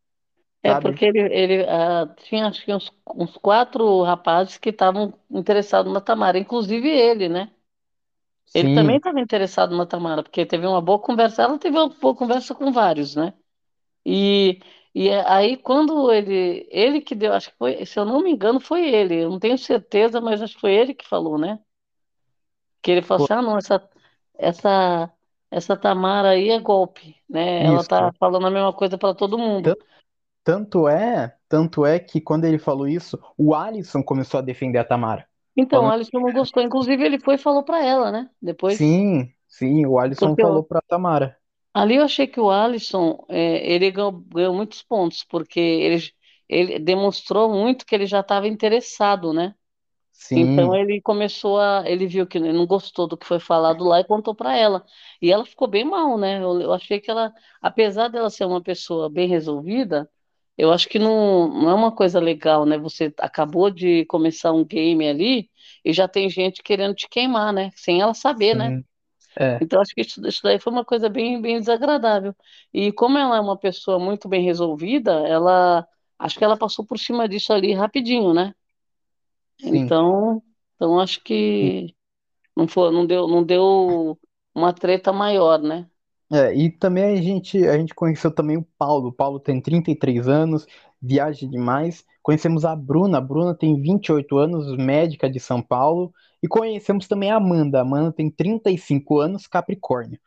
É 0.64 0.74
sabe? 0.74 0.76
porque 0.76 1.06
ele, 1.06 1.20
ele 1.34 1.66
ah, 1.70 2.08
tinha 2.24 2.48
acho 2.48 2.64
que 2.66 2.74
uns, 2.74 2.92
uns 3.16 3.36
quatro 3.38 4.02
rapazes 4.04 4.58
que 4.58 4.70
estavam 4.70 5.14
interessados 5.30 5.92
na 5.94 6.00
Tamara, 6.02 6.38
inclusive 6.40 6.90
ele, 6.90 7.28
né? 7.30 7.52
Ele 8.54 8.70
também 8.70 8.98
Sim, 8.98 8.98
estava 8.98 9.20
interessado 9.20 9.76
na 9.76 9.86
Tamara, 9.86 10.24
porque 10.24 10.46
teve 10.46 10.66
uma 10.68 10.82
boa 10.82 11.00
conversa. 11.00 11.44
Ela 11.44 11.58
teve 11.60 11.78
uma 11.78 11.90
boa 11.90 12.16
conversa 12.16 12.54
com 12.56 12.72
vários, 12.72 13.16
né? 13.16 13.34
E, 14.06 14.60
e 14.96 15.10
aí, 15.12 15.58
quando 15.58 16.12
ele, 16.12 16.68
ele 16.72 17.02
que 17.02 17.16
deu, 17.16 17.34
acho 17.34 17.52
que 17.52 17.58
foi, 17.58 17.86
se 17.86 18.00
eu 18.00 18.06
não 18.06 18.22
me 18.24 18.32
engano, 18.32 18.60
foi 18.62 18.90
ele. 18.90 19.24
Eu 19.24 19.32
não 19.32 19.40
tenho 19.40 19.58
certeza, 19.58 20.22
mas 20.22 20.42
acho 20.42 20.56
que 20.56 20.62
foi 20.62 20.74
ele 20.76 20.94
que 20.96 21.08
falou, 21.08 21.38
né? 21.40 21.60
Que 22.82 22.92
ele 22.92 23.02
falou 23.02 23.20
assim: 23.24 23.34
ah, 23.34 23.42
não, 23.42 23.58
essa, 23.58 23.90
essa, 24.36 25.12
essa 25.52 25.78
Tamara 25.78 26.30
aí 26.32 26.50
é 26.50 26.60
golpe, 26.60 27.16
né? 27.30 27.64
Ela 27.64 27.84
tá 27.84 28.12
isso. 28.12 28.20
falando 28.20 28.48
a 28.48 28.52
mesma 28.52 28.74
coisa 28.74 28.98
para 28.98 29.16
todo 29.16 29.38
mundo. 29.38 29.78
Tanto 30.44 30.88
é, 30.88 31.38
tanto 31.50 31.86
é 31.86 32.00
que 32.00 32.20
quando 32.22 32.46
ele 32.46 32.60
falou 32.60 32.88
isso, 32.88 33.20
o 33.38 33.56
Alisson 33.56 34.04
começou 34.04 34.40
a 34.40 34.44
defender 34.44 34.80
a 34.80 34.84
Tamara. 34.86 35.28
Então, 35.56 35.88
Falando, 35.88 35.90
a 35.90 35.94
Alisson 35.94 36.20
não 36.20 36.32
gostou. 36.32 36.62
Inclusive, 36.64 37.04
ele 37.04 37.20
foi 37.20 37.36
e 37.36 37.38
falou 37.38 37.64
para 37.64 37.84
ela, 37.84 38.12
né? 38.12 38.30
Depois. 38.42 38.82
sim, 38.82 39.34
sim, 39.48 39.86
o 39.86 39.98
Alisson 40.00 40.36
Porque 40.36 40.42
falou 40.42 40.64
eu, 40.64 40.66
pra 40.66 40.82
Tamara. 40.82 41.38
ali 41.74 41.96
eu 41.96 42.04
achei 42.04 42.28
que 42.28 42.40
o 42.40 42.50
Alisson, 42.50 43.26
é, 43.30 43.72
ele 43.74 43.92
ganhou, 43.92 44.12
ganhou 44.12 44.54
muitos 44.56 44.84
pontos, 44.84 45.24
porque 45.24 45.60
ele, 45.60 46.12
ele 46.50 46.80
demonstrou 46.80 47.50
muito 47.52 47.86
que 47.86 47.96
ele 47.96 48.06
já 48.06 48.20
estava 48.22 48.48
interessado, 48.48 49.34
né? 49.34 49.56
Então 50.36 50.74
Sim, 50.74 50.76
ele 50.76 51.02
começou 51.02 51.60
a, 51.60 51.84
ele 51.88 52.08
viu 52.08 52.28
que 52.28 52.40
não 52.40 52.66
gostou 52.68 53.08
do 53.08 53.18
que 53.18 53.26
foi 53.28 53.40
falado 53.40 53.84
lá 53.86 54.00
e 54.02 54.06
contou 54.06 54.36
para 54.36 54.56
ela. 54.58 54.86
E 55.22 55.32
ela 55.32 55.46
ficou 55.46 55.68
bem 55.68 55.86
mal, 55.86 56.18
né? 56.18 56.44
Eu, 56.44 56.62
eu 56.62 56.74
achei 56.74 57.00
que 57.02 57.12
ela, 57.12 57.34
apesar 57.62 58.10
dela 58.10 58.30
ser 58.30 58.46
uma 58.46 58.62
pessoa 58.64 59.10
bem 59.10 59.28
resolvida, 59.30 60.10
eu 60.58 60.72
acho 60.72 60.88
que 60.90 61.00
não, 61.00 61.48
não 61.50 61.70
é 61.70 61.74
uma 61.74 61.92
coisa 61.96 62.20
legal, 62.20 62.66
né? 62.66 62.78
Você 62.78 63.14
acabou 63.20 63.70
de 63.72 64.06
começar 64.06 64.52
um 64.54 64.66
game 64.66 65.08
ali 65.08 65.50
e 65.84 65.94
já 65.94 66.08
tem 66.08 66.30
gente 66.30 66.64
querendo 66.64 66.96
te 66.96 67.08
queimar, 67.10 67.54
né? 67.54 67.72
Sem 67.76 68.02
ela 68.02 68.14
saber, 68.14 68.56
né? 68.56 68.74
sim, 68.74 68.86
é, 69.40 69.62
Então 69.62 69.82
acho 69.82 69.94
que 69.96 70.02
isso, 70.02 70.26
isso 70.28 70.44
daí 70.44 70.60
foi 70.60 70.72
uma 70.74 70.86
coisa 70.86 71.10
bem, 71.10 71.42
bem 71.42 71.60
desagradável. 71.60 72.36
E 72.74 72.92
como 72.92 73.18
ela 73.18 73.38
é 73.38 73.42
uma 73.42 73.58
pessoa 73.58 74.00
muito 74.00 74.28
bem 74.28 74.44
resolvida, 74.44 75.12
ela, 75.28 75.88
acho 76.20 76.38
que 76.38 76.44
ela 76.44 76.58
passou 76.58 76.86
por 76.86 77.00
cima 77.00 77.28
disso 77.30 77.54
ali 77.54 77.74
rapidinho, 77.74 78.34
né? 78.34 78.54
sim. 79.58 79.94
Então, 79.94 80.44
então 80.76 81.00
acho 81.00 81.22
que 81.24 81.96
não 82.58 82.68
foi, 82.68 82.92
não 82.94 83.06
deu, 83.08 83.28
não 83.28 83.44
deu 83.46 84.20
uma 84.56 84.74
treta 84.74 85.14
maior, 85.14 85.60
né? 85.62 85.90
É, 86.34 86.54
e 86.56 86.72
também 86.72 87.04
a 87.04 87.22
gente, 87.22 87.58
a 87.68 87.78
gente 87.78 87.94
conheceu 87.94 88.32
também 88.34 88.58
o 88.58 88.68
Paulo. 88.78 89.10
O 89.10 89.14
Paulo 89.14 89.40
tem 89.40 89.62
33 89.62 90.28
anos, 90.28 90.66
viaja 91.02 91.48
demais. 91.48 92.04
Conhecemos 92.24 92.66
a 92.66 92.76
Bruna. 92.76 93.20
A 93.20 93.22
Bruna 93.22 93.54
tem 93.56 93.80
28 93.80 94.38
anos, 94.38 94.76
médica 94.78 95.30
de 95.30 95.40
São 95.40 95.62
Paulo. 95.62 96.12
E 96.42 96.48
conhecemos 96.48 97.08
também 97.08 97.30
a 97.32 97.36
Amanda. 97.38 97.80
A 97.80 97.82
Amanda 97.82 98.12
tem 98.12 98.32
35 98.32 99.20
anos, 99.20 99.46
Capricórnio. 99.48 100.20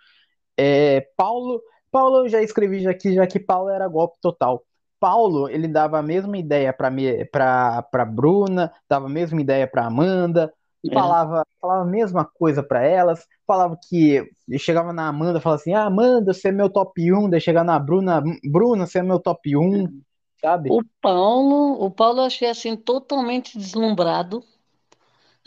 É, 0.56 1.02
Paulo, 1.16 1.62
Paulo 1.90 2.26
eu 2.26 2.28
já 2.28 2.42
escrevi 2.42 2.86
aqui, 2.88 3.14
já 3.14 3.26
que 3.26 3.40
Paulo 3.40 3.70
era 3.70 3.88
golpe 3.88 4.18
total. 4.20 4.64
Paulo, 5.00 5.48
ele 5.48 5.68
dava 5.68 5.98
a 5.98 6.02
mesma 6.02 6.38
ideia 6.38 6.72
para 6.72 6.90
para 7.32 7.82
para 7.82 8.04
Bruna, 8.04 8.72
dava 8.88 9.06
a 9.06 9.08
mesma 9.10 9.40
ideia 9.40 9.66
para 9.68 9.86
Amanda, 9.86 10.52
É. 10.92 11.16
falava, 11.16 11.44
falava 11.60 11.82
a 11.82 11.86
mesma 11.86 12.24
coisa 12.24 12.62
para 12.62 12.82
elas, 12.84 13.26
falava 13.46 13.78
que 13.88 14.28
chegava 14.58 14.92
na 14.92 15.08
Amanda, 15.08 15.40
falava 15.40 15.60
assim: 15.60 15.74
"Ah, 15.74 15.86
Amanda, 15.86 16.32
você 16.34 16.48
é 16.48 16.52
meu 16.52 16.70
top 16.70 17.12
um 17.12 17.28
daí 17.30 17.40
chegava 17.40 17.64
na 17.66 17.78
Bruna, 17.78 18.22
Bruna, 18.50 18.86
você 18.86 18.98
é 19.00 19.02
meu 19.02 19.20
top 19.20 19.56
um 19.56 20.02
sabe? 20.40 20.76
O 20.76 20.80
Paulo, 21.00 21.84
o 21.84 21.90
Paulo 21.90 22.20
eu 22.20 22.24
achei 22.26 22.48
assim 22.48 22.76
totalmente 22.76 23.58
deslumbrado, 23.58 24.44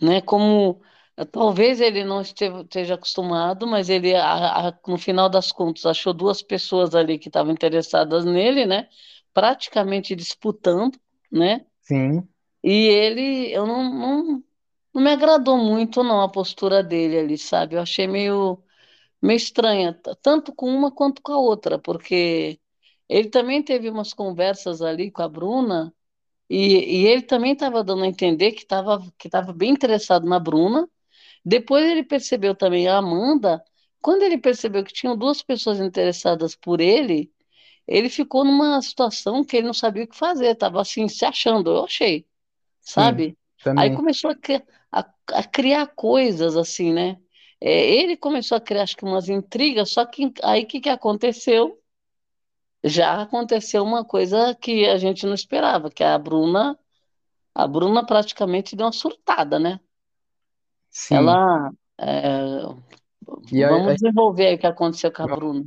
né? 0.01 0.21
Como 0.21 0.81
talvez 1.31 1.81
ele 1.81 2.03
não 2.03 2.21
esteja 2.21 2.93
acostumado, 2.95 3.67
mas 3.67 3.89
ele 3.89 4.15
a- 4.15 4.69
a- 4.69 4.79
no 4.87 4.97
final 4.97 5.29
das 5.29 5.51
contas 5.51 5.85
achou 5.85 6.13
duas 6.13 6.41
pessoas 6.41 6.95
ali 6.95 7.19
que 7.19 7.27
estavam 7.29 7.51
interessadas 7.51 8.23
nele, 8.25 8.65
né? 8.65 8.87
Praticamente 9.33 10.15
disputando, 10.15 10.97
né? 11.31 11.65
Sim, 11.81 12.29
E 12.63 12.71
ele, 12.89 13.51
eu 13.53 13.65
não, 13.67 13.83
não, 13.93 14.43
não 14.99 15.03
me 15.05 15.11
agradou 15.11 15.57
muito 15.57 16.03
não 16.03 16.21
a 16.21 16.29
postura 16.29 16.83
dele 16.83 17.17
ali, 17.19 17.37
sabe? 17.37 17.75
Eu 17.75 17.81
achei 17.81 18.07
meio 18.07 18.61
meio 19.21 19.37
estranha, 19.37 19.93
tanto 20.21 20.53
com 20.55 20.67
uma 20.69 20.91
quanto 20.91 21.21
com 21.21 21.33
a 21.33 21.39
outra, 21.39 21.79
porque 21.79 22.59
ele 23.09 23.29
também 23.29 23.63
teve 23.63 23.89
umas 23.89 24.13
conversas 24.13 24.81
ali 24.81 25.11
com 25.11 25.21
a 25.23 25.29
Bruna 25.29 25.93
e, 26.49 27.03
e 27.03 27.07
ele 27.07 27.23
também 27.23 27.53
estava 27.53 27.83
dando 27.83 28.03
a 28.03 28.07
entender 28.07 28.53
que 28.53 28.63
estava 28.63 29.01
que 29.17 29.27
estava 29.29 29.53
bem 29.53 29.71
interessado 29.71 30.27
na 30.27 30.39
Bruna. 30.39 30.89
Depois 31.45 31.85
ele 31.85 32.03
percebeu 32.03 32.55
também 32.55 32.87
a 32.89 32.97
Amanda. 32.97 33.63
Quando 34.01 34.23
ele 34.23 34.37
percebeu 34.39 34.83
que 34.85 34.93
tinham 34.93 35.17
duas 35.17 35.43
pessoas 35.43 35.79
interessadas 35.79 36.55
por 36.55 36.81
ele, 36.81 37.31
ele 37.87 38.09
ficou 38.09 38.45
numa 38.45 38.81
situação 38.81 39.43
que 39.45 39.57
ele 39.57 39.67
não 39.67 39.73
sabia 39.73 40.05
o 40.05 40.07
que 40.07 40.17
fazer, 40.17 40.49
estava 40.53 40.81
assim 40.81 41.07
se 41.09 41.25
achando, 41.25 41.71
eu 41.71 41.85
achei, 41.85 42.27
sim, 42.81 43.27
sabe? 43.59 43.81
Aí 43.81 43.89
também. 43.89 43.91
começou 43.91 44.31
a, 44.31 44.35
cri- 44.35 44.63
a- 44.91 45.05
a 45.33 45.43
criar 45.43 45.87
coisas 45.87 46.55
assim, 46.57 46.93
né? 46.93 47.17
É, 47.61 47.71
ele 47.95 48.17
começou 48.17 48.57
a 48.57 48.61
criar, 48.61 48.83
acho 48.83 48.95
que 48.97 49.05
umas 49.05 49.29
intrigas, 49.29 49.91
só 49.91 50.05
que 50.05 50.31
aí 50.43 50.63
o 50.63 50.67
que 50.67 50.79
que 50.81 50.89
aconteceu? 50.89 51.79
Já 52.83 53.21
aconteceu 53.21 53.83
uma 53.83 54.03
coisa 54.05 54.53
que 54.55 54.85
a 54.85 54.97
gente 54.97 55.25
não 55.25 55.33
esperava, 55.33 55.89
que 55.89 56.03
a 56.03 56.17
Bruna, 56.17 56.77
a 57.55 57.67
Bruna 57.67 58.05
praticamente 58.05 58.75
deu 58.75 58.85
uma 58.87 58.93
surtada, 58.93 59.59
né? 59.59 59.79
Sim. 60.91 61.17
Ela, 61.17 61.71
é, 61.99 62.61
E 63.51 63.63
vamos 63.69 63.93
a- 63.93 63.95
desenvolver 63.95 64.47
aí 64.47 64.55
o 64.55 64.59
que 64.59 64.67
aconteceu 64.67 65.11
com 65.13 65.23
a 65.23 65.27
Bruna. 65.27 65.65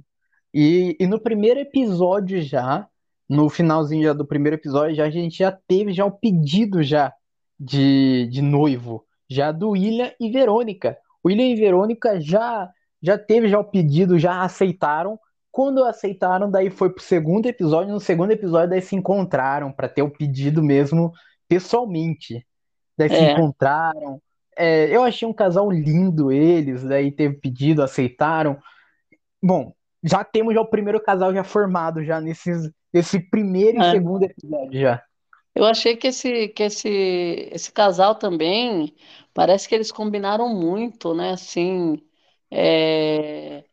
E, 0.55 0.97
e 1.01 1.07
no 1.07 1.21
primeiro 1.21 1.61
episódio 1.61 2.41
já, 2.43 2.87
no 3.29 3.49
finalzinho 3.49 4.05
já 4.05 4.13
do 4.13 4.27
primeiro 4.27 4.57
episódio, 4.57 4.95
já 4.95 5.05
a 5.07 5.11
gente 5.11 5.39
já 5.39 5.51
teve 5.53 5.93
já 5.93 6.05
o 6.05 6.13
pedido 6.13 6.83
já 6.83 7.13
de, 7.63 8.27
de 8.27 8.43
noivo, 8.43 9.05
já 9.29 9.53
do 9.53 9.71
William 9.71 10.13
e 10.21 10.31
Verônica. 10.31 10.99
William 11.25 11.47
e 11.47 11.57
Verônica 11.57 12.21
já 12.21 12.71
já 13.01 13.19
teve 13.19 13.49
já 13.49 13.59
o 13.59 13.65
pedido, 13.65 14.19
já 14.19 14.43
aceitaram. 14.43 15.19
Quando 15.51 15.85
aceitaram, 15.85 16.51
daí 16.51 16.71
foi 16.71 16.91
pro 16.91 17.03
segundo 17.03 17.47
episódio. 17.47 17.93
No 17.93 18.01
segundo 18.01 18.31
episódio, 18.31 18.71
daí 18.71 18.81
se 18.81 18.95
encontraram 18.95 19.73
para 19.73 19.89
ter 19.89 20.03
o 20.03 20.11
pedido 20.11 20.63
mesmo 20.63 21.13
pessoalmente. 21.49 22.47
Daí 22.97 23.09
se 23.09 23.17
É, 23.17 23.33
encontraram. 23.33 24.21
É, 24.57 24.87
eu 24.97 25.03
achei 25.03 25.27
um 25.27 25.33
casal 25.33 25.71
lindo 25.71 26.31
eles, 26.31 26.85
daí 26.85 27.11
teve 27.11 27.35
pedido, 27.37 27.83
aceitaram. 27.83 28.57
Bom, 29.43 29.73
já 30.03 30.23
temos 30.23 30.55
já 30.55 30.61
o 30.61 30.71
primeiro 30.71 31.03
casal 31.03 31.35
já 31.35 31.43
formado 31.43 32.05
já 32.05 32.21
nesses 32.21 32.71
esse 32.93 33.19
primeiro 33.19 33.79
e 33.79 33.81
é. 33.81 33.91
segundo 33.91 34.23
episódio 34.25 34.81
já. 34.81 35.03
Eu 35.55 35.65
achei 35.67 35.97
que 35.97 36.09
esse, 36.09 36.49
que 36.49 36.63
esse, 36.65 36.89
esse 37.53 37.73
casal 37.73 38.15
também, 38.17 38.95
parece 39.35 39.69
que 39.69 39.75
eles 39.75 39.93
combinaram 39.93 40.49
muito, 40.49 41.15
né? 41.15 41.33
Assim, 41.33 41.97
é, 42.51 43.65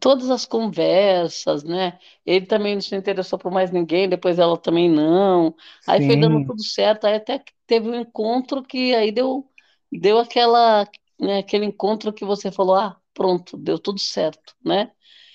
todas 0.00 0.30
as 0.30 0.44
conversas, 0.46 1.64
né? 1.64 1.98
Ele 2.24 2.46
também 2.46 2.74
não 2.74 2.80
se 2.82 2.94
interessou 2.96 3.38
por 3.38 3.50
mais 3.52 3.70
ninguém, 3.70 4.08
depois 4.08 4.38
ela 4.38 4.56
também 4.58 4.90
não. 4.90 5.54
Aí 5.86 6.00
foi 6.00 6.16
dando 6.16 6.40
Sim, 6.40 6.44
tudo 6.44 6.62
certo, 6.64 7.06
aí 7.06 7.14
até 7.14 7.38
que 7.38 7.52
teve 7.66 7.88
um 7.88 7.94
encontro 8.00 8.62
que 8.62 8.94
aí 8.94 9.10
deu, 9.12 9.48
deu 9.90 10.18
aquela, 10.18 10.88
né, 11.20 11.38
aquele 11.38 11.64
encontro 11.66 12.12
que 12.12 12.24
você 12.24 12.50
falou, 12.50 12.74
ah, 12.76 12.98
pronto, 13.14 13.56
deu 13.56 13.78
tudo 13.78 13.98
certo, 14.00 14.54
né? 14.64 14.90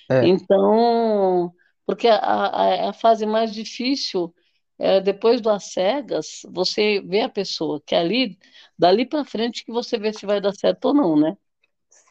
é, 0.09 0.35
Então, 0.35 1.53
porque 1.85 2.07
a, 2.07 2.17
a, 2.17 2.89
a 2.89 2.93
fase 2.93 3.25
mais 3.25 3.53
difícil 3.53 4.33
é 4.79 5.01
depois 5.01 5.41
do 5.41 5.57
cegas, 5.59 6.41
você 6.51 7.01
vê 7.01 7.21
a 7.21 7.29
pessoa, 7.29 7.81
que 7.85 7.95
é 7.95 7.99
ali, 7.99 8.37
dali 8.77 9.05
para 9.05 9.25
frente 9.25 9.65
que 9.65 9.71
você 9.71 9.97
vê 9.97 10.13
se 10.13 10.25
vai 10.25 10.41
dar 10.41 10.53
certo 10.53 10.85
ou 10.87 10.93
não, 10.93 11.15
né? 11.19 11.37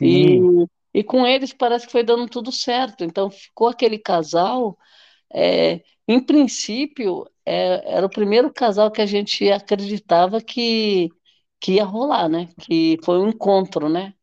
E, 0.02 0.38
sim, 0.38 0.68
e 0.94 1.04
com 1.04 1.26
eles 1.26 1.52
parece 1.52 1.86
que 1.86 1.92
foi 1.92 2.02
dando 2.04 2.28
tudo 2.28 2.52
certo. 2.52 3.04
Então 3.04 3.30
ficou 3.30 3.68
aquele 3.68 3.98
casal. 3.98 4.78
é, 5.34 5.82
em 6.08 6.20
princípio, 6.24 7.26
é, 7.46 7.94
era 7.96 8.06
o 8.06 8.10
primeiro 8.10 8.52
casal 8.52 8.90
que 8.92 9.02
a 9.02 9.06
gente 9.06 9.50
acreditava 9.52 10.40
que, 10.42 11.10
que 11.60 11.74
ia 11.74 11.84
rolar, 11.84 12.28
né? 12.28 12.48
Que 12.60 12.98
foi 13.04 13.18
um 13.20 13.28
encontro, 13.30 13.88
né? 13.88 14.14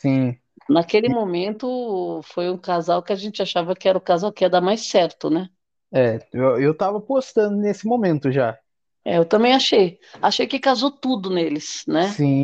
sim. 0.00 0.38
Naquele 0.68 1.08
E, 1.08 1.08
momento 1.08 2.20
foi 2.24 2.50
um 2.50 2.58
casal 2.58 3.02
que 3.02 3.12
a 3.12 3.16
gente 3.16 3.40
achava 3.42 3.74
que 3.74 3.88
era 3.88 3.96
o 3.98 4.00
casal 4.00 4.30
que 4.32 4.44
ia 4.44 4.50
dar 4.50 4.60
mais 4.60 4.82
certo, 4.88 5.30
né? 5.30 5.48
É, 5.94 6.18
eu, 6.32 6.60
eu 6.60 6.76
tava 6.76 7.00
postando 7.00 7.56
nesse 7.56 7.86
momento 7.86 8.30
já. 8.32 8.58
É, 9.04 9.18
eu 9.18 9.24
também 9.24 9.54
achei. 9.54 9.98
Achei 10.20 10.46
que 10.46 10.58
casou 10.58 10.90
tudo 10.90 11.30
neles, 11.30 11.84
né? 11.86 12.08
Sim. 12.08 12.42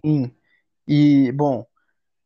E, 0.87 1.33
bom, 1.33 1.65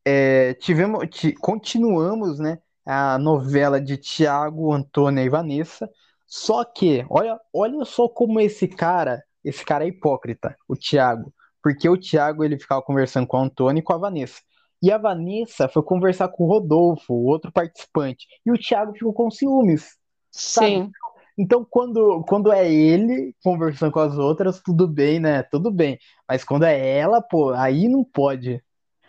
é, 0.05 0.55
tivemos, 0.55 1.09
ti- 1.09 1.35
continuamos, 1.35 2.39
né, 2.39 2.59
a 2.85 3.19
novela 3.19 3.81
de 3.81 3.97
Tiago, 3.97 4.73
Antônia 4.73 5.23
e 5.23 5.29
Vanessa. 5.29 5.89
Só 6.27 6.65
que, 6.65 7.07
olha, 7.09 7.39
olha 7.53 7.85
só 7.85 8.09
como 8.09 8.41
esse 8.41 8.67
cara, 8.67 9.23
esse 9.45 9.65
cara 9.65 9.85
é 9.85 9.89
hipócrita, 9.89 10.57
o 10.69 10.75
Tiago. 10.75 11.33
Porque 11.63 11.89
o 11.89 11.97
Tiago, 11.97 12.45
ele 12.45 12.59
ficava 12.59 12.83
conversando 12.83 13.27
com 13.27 13.37
a 13.37 13.43
Antônia 13.43 13.81
e 13.81 13.83
com 13.83 13.93
a 13.93 13.99
Vanessa. 13.99 14.41
E 14.83 14.91
a 14.91 14.99
Vanessa 14.99 15.69
foi 15.69 15.83
conversar 15.83 16.29
com 16.29 16.45
o 16.45 16.47
Rodolfo, 16.49 17.15
o 17.15 17.25
outro 17.25 17.51
participante. 17.51 18.27
E 18.45 18.51
o 18.51 18.59
Thiago 18.59 18.93
ficou 18.93 19.15
com 19.15 19.31
ciúmes, 19.31 19.97
sabe? 20.31 20.91
Sim. 21.37 21.39
Então, 21.39 21.65
quando, 21.69 22.25
quando 22.29 22.53
é 22.53 22.71
ele 22.73 23.35
conversando 23.43 23.93
com 23.93 24.01
as 24.01 24.17
outras, 24.19 24.61
tudo 24.63 24.87
bem, 24.89 25.19
né? 25.21 25.43
Tudo 25.45 25.71
bem. 25.71 25.99
Mas 26.29 26.45
quando 26.45 26.65
é 26.65 26.99
ela, 26.99 27.21
pô, 27.23 27.51
aí 27.53 27.89
não 27.89 28.05
pode. 28.05 28.63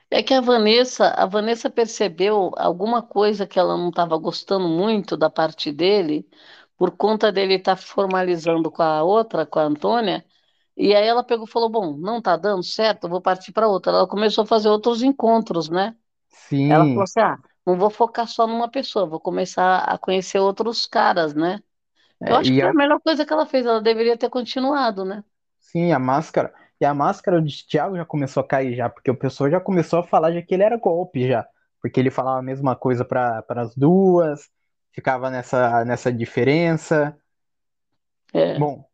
É 0.10 0.24
que 0.24 0.34
a 0.34 0.41
Vanessa, 0.41 1.10
a 1.10 1.25
Vanessa 1.25 1.70
percebeu 1.70 2.51
alguma 2.58 3.01
coisa 3.03 3.46
que 3.48 3.60
ela 3.60 3.75
não 3.77 3.89
estava 3.89 4.17
gostando 4.17 4.67
muito 4.67 5.17
da 5.17 5.29
parte 5.29 5.72
dele, 5.72 6.27
por 6.77 6.91
conta 6.96 7.32
dele 7.32 7.55
estar 7.55 7.75
formalizando 7.75 8.72
com 8.72 8.82
a 8.84 9.03
outra, 9.03 9.46
com 9.46 9.60
a 9.60 9.63
Antônia, 9.63 10.25
e 10.77 10.96
aí 10.96 11.05
ela 11.08 11.24
pegou 11.24 11.46
e 11.48 11.51
falou: 11.51 11.70
Bom, 11.70 11.98
não 11.98 12.22
tá 12.22 12.38
dando 12.38 12.63
certo, 12.63 13.10
vou 13.10 13.22
partir 13.22 13.51
para 13.53 13.67
outra. 13.67 13.91
Ela 13.94 14.08
começou 14.08 14.44
a 14.44 14.48
fazer 14.48 14.70
outros 14.70 15.01
encontros, 15.03 15.70
né? 15.70 15.96
Ela 16.67 16.86
falou 16.88 17.03
Sim, 17.03 17.05
assim: 17.05 17.20
Ah, 17.22 17.39
não 17.65 17.77
vou 17.77 17.89
focar 17.89 18.27
só 18.27 18.48
numa 18.48 18.70
pessoa, 18.70 19.05
vou 19.08 19.20
começar 19.20 19.79
a 19.79 19.98
conhecer 19.98 20.39
outros 20.39 20.86
caras, 20.88 21.34
né? 21.36 21.62
Eu 22.24 22.36
é, 22.36 22.38
acho 22.38 22.53
que 22.53 22.57
e 22.57 22.62
foi 22.62 22.69
a 22.69 22.74
a, 22.74 22.74
melhor 22.74 23.00
coisa 23.01 23.25
que 23.25 23.34
ela 23.34 23.45
fez, 23.45 23.65
ela 23.65 23.81
deveria 23.81 24.17
ter 24.17 24.29
continuado, 24.29 25.05
né? 25.05 25.24
sim, 25.60 25.91
a 25.91 26.00
máscara. 26.00 26.53
E 26.79 26.86
a 26.86 26.93
máscara 26.93 27.41
de 27.41 27.65
Thiago 27.67 27.95
já 27.95 28.05
começou 28.05 28.41
a 28.41 28.48
cair 28.48 28.75
já, 28.75 28.89
porque 28.89 29.10
o 29.12 29.17
pessoal 29.17 29.50
já 29.50 29.60
começou 29.60 30.00
a 30.00 30.03
falar 30.03 30.34
já 30.34 30.41
que 30.41 30.53
ele 30.53 30.63
era 30.63 30.77
golpe 30.77 31.27
já. 31.27 31.48
Porque 31.81 32.00
ele 32.00 32.12
falava 32.12 32.39
a 32.39 32.41
mesma 32.43 32.75
coisa 32.75 33.05
para 33.05 33.43
as 33.50 33.75
duas, 33.75 34.50
ficava 34.91 35.29
nessa, 35.29 35.86
nessa 35.86 36.12
diferença. 36.12 37.15
É. 38.34 38.60
Bom, 38.60 38.86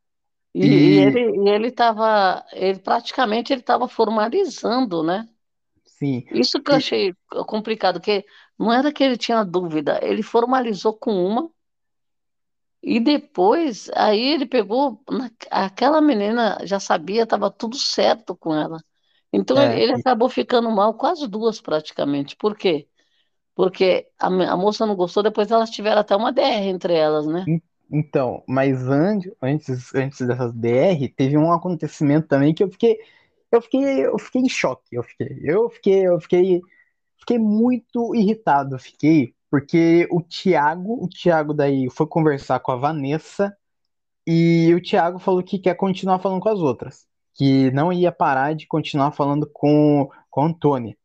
E, 0.53 0.67
e 0.67 0.99
ele 0.99 1.21
e 1.21 1.39
e 1.47 1.49
ele 1.49 1.67
estava, 1.69 2.45
ele 2.53 2.79
praticamente 2.79 3.53
ele 3.53 3.61
estava 3.61 3.87
formalizando, 3.87 5.03
né? 5.03 5.29
sim, 5.85 6.25
Isso 6.29 6.61
que 6.61 6.71
eu 6.71 6.75
e, 6.75 6.77
achei 6.77 7.13
complicado, 7.47 7.99
que 8.01 8.25
não 8.57 8.71
era 8.73 8.91
que 8.93 9.03
ele 9.03 9.17
tinha 9.17 9.43
dúvida, 9.43 9.99
ele 10.03 10.23
formalizou 10.23 10.97
com 10.97 11.11
uma 11.25 11.51
e 12.83 12.99
depois 12.99 13.89
aí 13.95 14.19
ele 14.33 14.45
pegou 14.45 15.01
na- 15.09 15.31
aquela 15.51 16.01
menina 16.01 16.59
já 16.65 16.79
sabia, 16.79 17.23
estava 17.23 17.51
tudo 17.51 17.77
certo 17.77 18.35
com 18.35 18.53
ela. 18.55 18.83
Então 19.33 19.61
ele, 19.61 19.73
é, 19.73 19.81
ele 19.81 19.93
e- 19.93 20.03
acabou 20.03 20.29
ficando 20.29 20.69
mal 20.71 20.97
as 21.05 21.27
duas 21.27 21.61
praticamente. 21.61 22.35
Por 22.35 22.57
quê? 22.57 22.87
Porque 23.55 24.09
a, 24.19 24.27
a 24.27 24.57
moça 24.57 24.85
não 24.87 24.95
gostou, 24.95 25.23
depois 25.23 25.51
elas 25.51 25.69
tiveram 25.71 26.01
até 26.01 26.15
uma 26.15 26.31
DR 26.33 26.67
entre 26.69 26.93
elas, 26.95 27.27
né? 27.27 27.49
então, 27.91 28.43
mas 28.47 28.81
antes, 28.87 29.31
antes, 29.41 29.93
antes 29.95 30.25
dessas 30.27 30.53
DR, 30.53 31.09
teve 31.09 31.37
um 31.37 31.51
acontecimento 31.51 32.27
também 32.27 32.53
que 32.53 32.63
eu 32.63 32.71
fiquei, 32.71 32.97
eu 33.51 33.61
fiquei, 33.61 34.05
eu 34.07 34.19
fiquei 34.19 34.41
em 34.41 34.49
choque, 34.49 34.95
eu 34.95 35.03
fiquei, 35.03 35.27
eu 35.43 35.69
fiquei, 35.69 36.07
eu 36.07 36.19
fiquei 36.21 36.61
Fiquei 37.19 37.39
muito 37.39 38.15
irritado, 38.15 38.79
fiquei, 38.79 39.33
porque 39.51 40.07
o 40.09 40.21
Thiago, 40.21 41.03
o 41.03 41.09
Thiago 41.09 41.53
daí 41.53 41.89
foi 41.89 42.07
conversar 42.07 42.61
com 42.61 42.71
a 42.71 42.77
Vanessa 42.77 43.53
e 44.25 44.73
o 44.73 44.81
Thiago 44.81 45.19
falou 45.19 45.43
que 45.43 45.59
quer 45.59 45.75
continuar 45.75 46.19
falando 46.19 46.39
com 46.39 46.47
as 46.47 46.59
outras, 46.59 47.05
que 47.33 47.69
não 47.71 47.91
ia 47.91 48.13
parar 48.13 48.55
de 48.55 48.65
continuar 48.65 49.11
falando 49.11 49.45
com, 49.51 50.09
com 50.29 50.41
a 50.41 50.45
Antônia. 50.45 50.97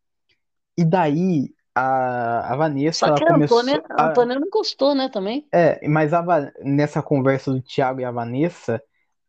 E 0.78 0.84
daí 0.84 1.52
a, 1.74 2.52
a 2.52 2.56
Vanessa, 2.56 3.00
Só 3.00 3.06
ela 3.08 3.16
que 3.16 3.24
a 3.24 3.34
Antônia, 3.34 3.82
começou 3.82 3.96
a 3.98 4.02
a, 4.02 4.10
Antônia 4.10 4.38
não 4.38 4.48
gostou, 4.48 4.94
né, 4.94 5.08
também. 5.08 5.48
é, 5.52 5.86
mas 5.88 6.14
a, 6.14 6.22
nessa 6.62 7.02
conversa 7.02 7.52
do 7.52 7.60
Thiago 7.60 8.00
e 8.00 8.04
a 8.04 8.12
Vanessa, 8.12 8.80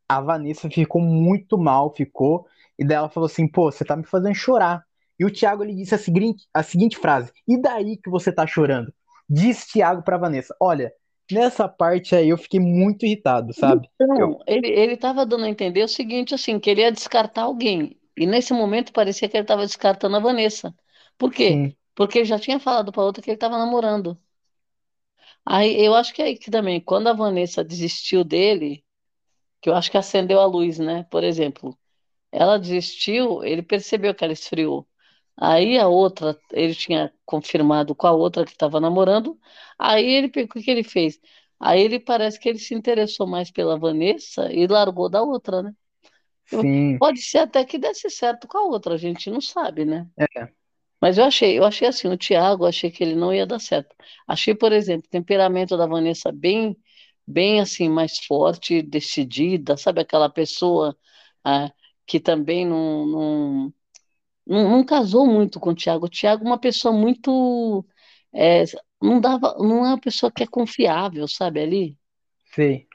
a 0.08 0.22
Vanessa 0.22 0.70
ficou 0.70 1.02
muito 1.02 1.58
mal, 1.58 1.92
ficou, 1.92 2.46
e 2.78 2.86
daí 2.86 2.98
ela 2.98 3.10
falou 3.10 3.26
assim, 3.26 3.48
pô, 3.48 3.72
você 3.72 3.84
tá 3.84 3.96
me 3.96 4.06
fazendo 4.06 4.36
chorar. 4.36 4.86
E 5.20 5.26
o 5.26 5.32
Thiago 5.32 5.64
ele 5.64 5.74
disse 5.74 5.96
a 5.96 5.98
seguinte, 5.98 6.48
a 6.54 6.62
seguinte 6.62 6.98
frase: 6.98 7.32
E 7.48 7.60
daí 7.60 7.98
que 7.98 8.10
você 8.10 8.32
tá 8.32 8.46
chorando? 8.46 8.94
Diz 9.30 9.66
Thiago 9.68 10.04
pra 10.04 10.18
Vanessa: 10.18 10.56
Olha, 10.62 10.92
nessa 11.32 11.68
parte 11.68 12.16
aí 12.16 12.30
eu 12.30 12.38
fiquei 12.38 12.60
muito 12.60 13.06
irritado, 13.06 13.54
sabe? 13.54 13.90
Eu, 14.16 14.30
Então, 14.30 14.44
ele 14.48 14.68
ele 14.70 14.94
estava 14.94 15.26
dando 15.26 15.46
a 15.46 15.50
entender 15.50 15.84
o 15.84 15.88
seguinte, 15.88 16.34
assim, 16.36 16.60
que 16.60 16.70
ele 16.70 16.82
ia 16.82 16.92
descartar 16.92 17.44
alguém. 17.44 18.00
E 18.16 18.26
nesse 18.26 18.54
momento 18.54 18.92
parecia 18.94 19.28
que 19.30 19.36
ele 19.38 19.44
estava 19.44 19.66
descartando 19.66 20.16
a 20.18 20.20
Vanessa. 20.20 20.76
Por 21.18 21.32
quê? 21.34 21.64
sim, 21.64 21.76
Porque 21.96 22.20
ele 22.20 22.26
já 22.26 22.40
tinha 22.40 22.60
falado 22.60 22.92
para 22.92 23.04
outra 23.04 23.22
que 23.24 23.30
ele 23.30 23.36
estava 23.38 23.58
namorando. 23.58 24.18
Aí 25.46 25.84
eu 25.86 25.96
acho 25.96 26.14
que 26.14 26.22
é 26.22 26.26
aí 26.26 26.38
que 26.38 26.52
também, 26.52 26.80
quando 26.82 27.08
a 27.08 27.14
Vanessa 27.14 27.64
desistiu 27.64 28.24
dele, 28.24 28.84
que 29.62 29.70
eu 29.70 29.76
acho 29.76 29.92
que 29.92 29.98
acendeu 30.00 30.40
a 30.42 30.46
luz, 30.46 30.80
né? 30.80 31.04
Por 31.06 31.24
exemplo, 31.26 31.78
ela 32.32 32.60
desistiu, 32.60 33.44
ele 33.44 33.64
percebeu 33.64 34.16
que 34.16 34.24
ela 34.24 34.34
esfriou. 34.34 34.88
Aí 35.40 35.78
a 35.80 35.88
outra, 35.88 36.38
ele 36.52 36.74
tinha 36.76 37.14
confirmado 37.26 37.96
com 37.96 38.08
a 38.08 38.12
outra 38.12 38.46
que 38.46 38.52
estava 38.52 38.80
namorando. 38.80 39.40
Aí 39.80 40.06
ele, 40.06 40.28
o 40.28 40.32
que 40.32 40.48
que 40.48 40.72
ele 40.72 40.84
fez? 40.84 41.20
Aí 41.60 41.82
ele 41.82 42.00
parece 42.00 42.40
que 42.40 42.50
ele 42.50 42.60
se 42.60 42.74
interessou 42.76 43.28
mais 43.28 43.52
pela 43.52 43.78
Vanessa 43.80 44.52
e 44.54 44.68
largou 44.68 45.10
da 45.10 45.22
outra, 45.24 45.64
né? 45.64 45.74
Sim, 46.46 47.00
Pode 47.00 47.22
ser 47.22 47.40
até 47.40 47.64
que 47.66 47.78
desse 47.78 48.10
certo 48.10 48.48
com 48.48 48.58
a 48.58 48.64
outra, 48.66 48.94
a 48.96 48.98
gente 48.98 49.30
não 49.30 49.42
sabe, 49.42 49.86
né? 49.86 50.08
é, 50.18 50.48
Mas 51.02 51.18
eu 51.18 51.26
achei, 51.26 51.58
eu 51.60 51.66
achei 51.66 51.88
assim, 51.88 52.08
o 52.10 52.18
Thiago, 52.18 52.66
achei 52.66 52.90
que 52.92 53.04
ele 53.04 53.16
não 53.16 53.34
ia 53.34 53.46
dar 53.46 53.60
certo. 53.60 53.96
Achei, 54.28 54.56
por 54.56 54.72
exemplo, 54.74 55.08
o 55.08 55.12
temperamento 55.12 55.78
da 55.78 55.86
Vanessa 55.88 56.32
bem, 56.32 56.78
bem 57.28 57.60
assim, 57.62 57.90
mais 57.90 58.20
forte, 58.20 58.82
decidida, 58.82 59.78
sabe 59.78 60.02
aquela 60.02 60.30
pessoa 60.30 60.98
ah, 61.44 61.72
que 62.08 62.20
também 62.20 62.66
não, 62.66 63.06
não, 63.08 63.74
não, 64.48 64.70
não 64.70 64.86
casou 64.86 65.26
muito 65.28 65.60
com 65.60 65.72
o 65.72 65.76
Thiago. 65.76 66.06
O 66.06 66.10
Thiago 66.10 66.44
é 66.44 66.48
uma 66.48 66.60
pessoa 66.60 66.94
muito, 66.94 67.86
é, 68.34 68.64
não 69.02 69.20
dava, 69.22 69.56
não 69.60 69.86
é 69.86 69.90
uma 69.90 70.00
pessoa 70.00 70.32
que 70.32 70.44
é 70.44 70.48
confiável, 70.48 71.28
sabe 71.28 71.62
ali, 71.62 71.98
sei, 72.54 72.88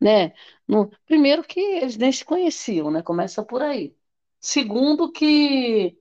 né? 0.00 0.32
No, 0.66 0.90
primeiro 1.06 1.44
que 1.44 1.60
eles 1.60 1.96
nem 1.96 2.12
se 2.12 2.24
conheciam, 2.24 2.90
né? 2.90 3.02
Começa 3.02 3.44
por 3.44 3.62
aí. 3.62 3.94
Segundo 4.40 5.12
que 5.12 5.98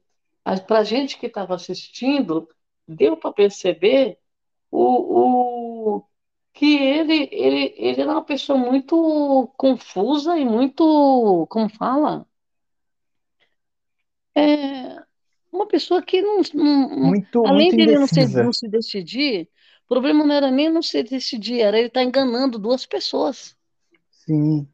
para 0.67 0.79
a 0.79 0.83
gente 0.83 1.17
que 1.19 1.27
estava 1.27 1.55
assistindo, 1.55 2.47
deu 2.87 3.17
para 3.17 3.33
perceber 3.33 4.17
o, 4.71 5.97
o, 5.97 6.05
que 6.53 6.77
ele, 6.77 7.29
ele, 7.31 7.73
ele 7.77 8.01
era 8.01 8.11
uma 8.11 8.25
pessoa 8.25 8.57
muito 8.57 9.47
confusa 9.57 10.37
e 10.37 10.45
muito, 10.45 11.47
como 11.49 11.69
fala? 11.69 12.27
É, 14.39 15.03
uma 15.51 15.67
pessoa 15.67 16.01
que 16.03 16.21
não, 16.21 16.41
não- 16.53 16.89
não- 16.97 17.13
muito, 17.13 17.45
além 17.45 17.73
muito 17.73 17.75
dele 17.75 17.97
não 17.99 18.07
se, 18.07 18.27
não 18.29 18.51
indecisa, 18.51 18.53
se 18.53 18.69
decidir, 18.69 19.49
o 19.85 19.87
problema 19.89 20.25
não 20.25 20.35
era 20.35 20.51
nem 20.51 20.69
não 20.71 20.81
se 20.83 21.03
decidir, 21.03 21.61
era 21.61 21.77
ele 21.79 21.87
estar 21.89 22.03
enganando 22.03 22.59
duas 22.59 22.85
pessoas. 22.85 23.57
sim, 24.11 24.69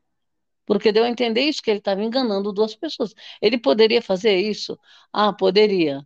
Porque 0.65 0.91
deu 0.91 1.04
a 1.04 1.10
entender 1.10 1.41
isso, 1.41 1.62
que 1.62 1.69
ele 1.69 1.80
estava 1.80 2.04
enganando 2.04 2.51
duas 2.51 2.75
pessoas. 2.75 3.13
Ele 3.41 3.58
poderia 3.58 4.01
fazer 4.01 4.36
isso? 4.38 4.80
Ah, 5.13 5.32
poderia. 5.34 6.06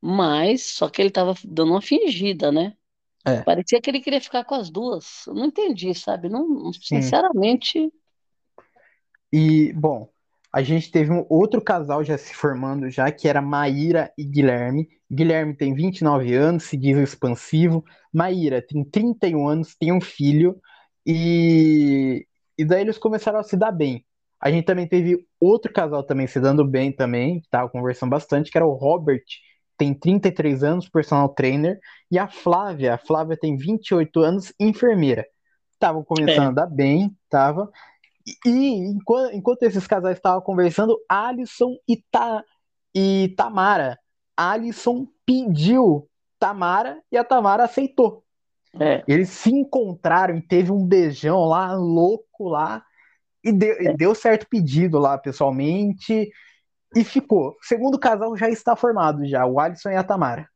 Mas, 0.00 0.62
só 0.64 0.88
que 0.88 1.00
ele 1.02 1.08
estava 1.10 1.34
dando 1.44 1.72
uma 1.72 1.82
fingida, 1.82 2.50
né? 2.52 2.76
é, 3.26 3.44
Parecia 3.44 3.80
que 3.82 3.90
ele 3.90 4.00
queria 4.02 4.20
ficar 4.20 4.44
com 4.44 4.54
as 4.56 4.70
duas. 4.70 5.26
Eu 5.26 5.34
não 5.34 5.46
entendi, 5.46 5.94
sabe? 5.94 6.28
Não, 6.30 6.72
sim. 6.80 7.20
sinceramente, 7.32 7.92
E, 9.32 9.72
bom, 9.74 10.08
a 10.52 10.62
gente 10.62 10.90
teve 10.90 11.12
um 11.12 11.24
outro 11.28 11.60
casal 11.60 12.02
já 12.02 12.18
se 12.18 12.34
formando 12.34 12.90
já, 12.90 13.10
que 13.12 13.28
era 13.28 13.40
Maíra 13.40 14.12
e 14.18 14.24
Guilherme. 14.24 14.88
Guilherme 15.10 15.54
tem 15.56 15.72
29 15.72 16.34
anos, 16.34 16.64
se 16.64 16.76
diz 16.76 16.96
expansivo. 16.98 17.84
Maíra 18.12 18.60
tem 18.60 18.84
31 18.84 19.48
anos, 19.48 19.76
tem 19.76 19.92
um 19.92 20.00
filho. 20.00 20.60
E, 21.06 22.26
e 22.58 22.64
daí 22.64 22.80
eles 22.80 22.98
começaram 22.98 23.38
a 23.38 23.44
se 23.44 23.56
dar 23.56 23.70
bem. 23.70 24.04
A 24.40 24.50
gente 24.50 24.64
também 24.64 24.88
teve 24.88 25.24
outro 25.38 25.72
casal 25.72 26.02
também 26.02 26.26
se 26.26 26.40
dando 26.40 26.66
bem 26.66 26.90
também, 26.90 27.40
que 27.40 27.48
tava 27.48 27.68
conversando 27.68 28.10
bastante, 28.10 28.50
que 28.50 28.58
era 28.58 28.66
o 28.66 28.74
Robert, 28.74 29.22
tem 29.76 29.94
33 29.94 30.64
anos, 30.64 30.88
personal 30.88 31.28
trainer, 31.28 31.78
e 32.10 32.18
a 32.18 32.26
Flávia, 32.26 32.94
a 32.94 32.98
Flávia 32.98 33.36
tem 33.38 33.56
28 33.56 34.20
anos, 34.20 34.52
enfermeira. 34.58 35.24
Estavam 35.72 36.02
começando 36.02 36.48
é, 36.48 36.48
a 36.48 36.52
dar 36.52 36.66
bem, 36.66 37.16
tava. 37.28 37.70
E 38.44 38.74
enquanto, 38.76 39.34
enquanto 39.34 39.62
esses 39.62 39.86
casais 39.86 40.16
estavam 40.16 40.40
conversando, 40.40 40.98
Alisson 41.08 41.76
e, 41.88 41.96
Ta, 42.10 42.44
e 42.94 43.34
Tamara. 43.36 43.98
Alisson 44.36 45.06
pediu 45.26 46.08
Tamara 46.38 47.02
e 47.12 47.16
a 47.16 47.24
Tamara 47.24 47.64
aceitou. 47.64 48.24
é, 48.78 49.02
Eles 49.06 49.28
se 49.30 49.50
encontraram 49.50 50.36
e 50.36 50.42
teve 50.42 50.72
um 50.72 50.86
beijão 50.86 51.44
lá, 51.44 51.74
louco 51.74 52.48
lá, 52.48 52.82
e 53.44 53.52
deu, 53.52 53.74
é. 53.74 53.94
deu 53.94 54.14
certo 54.14 54.46
pedido 54.48 54.98
lá 54.98 55.18
pessoalmente, 55.18 56.30
e 56.94 57.04
ficou. 57.04 57.50
O 57.50 57.56
segundo 57.62 57.98
casal 57.98 58.36
já 58.36 58.48
está 58.48 58.74
formado 58.74 59.26
já, 59.26 59.46
o 59.46 59.60
Alisson 59.60 59.90
e 59.90 59.96
a 59.96 60.04
Tamara. 60.04 60.48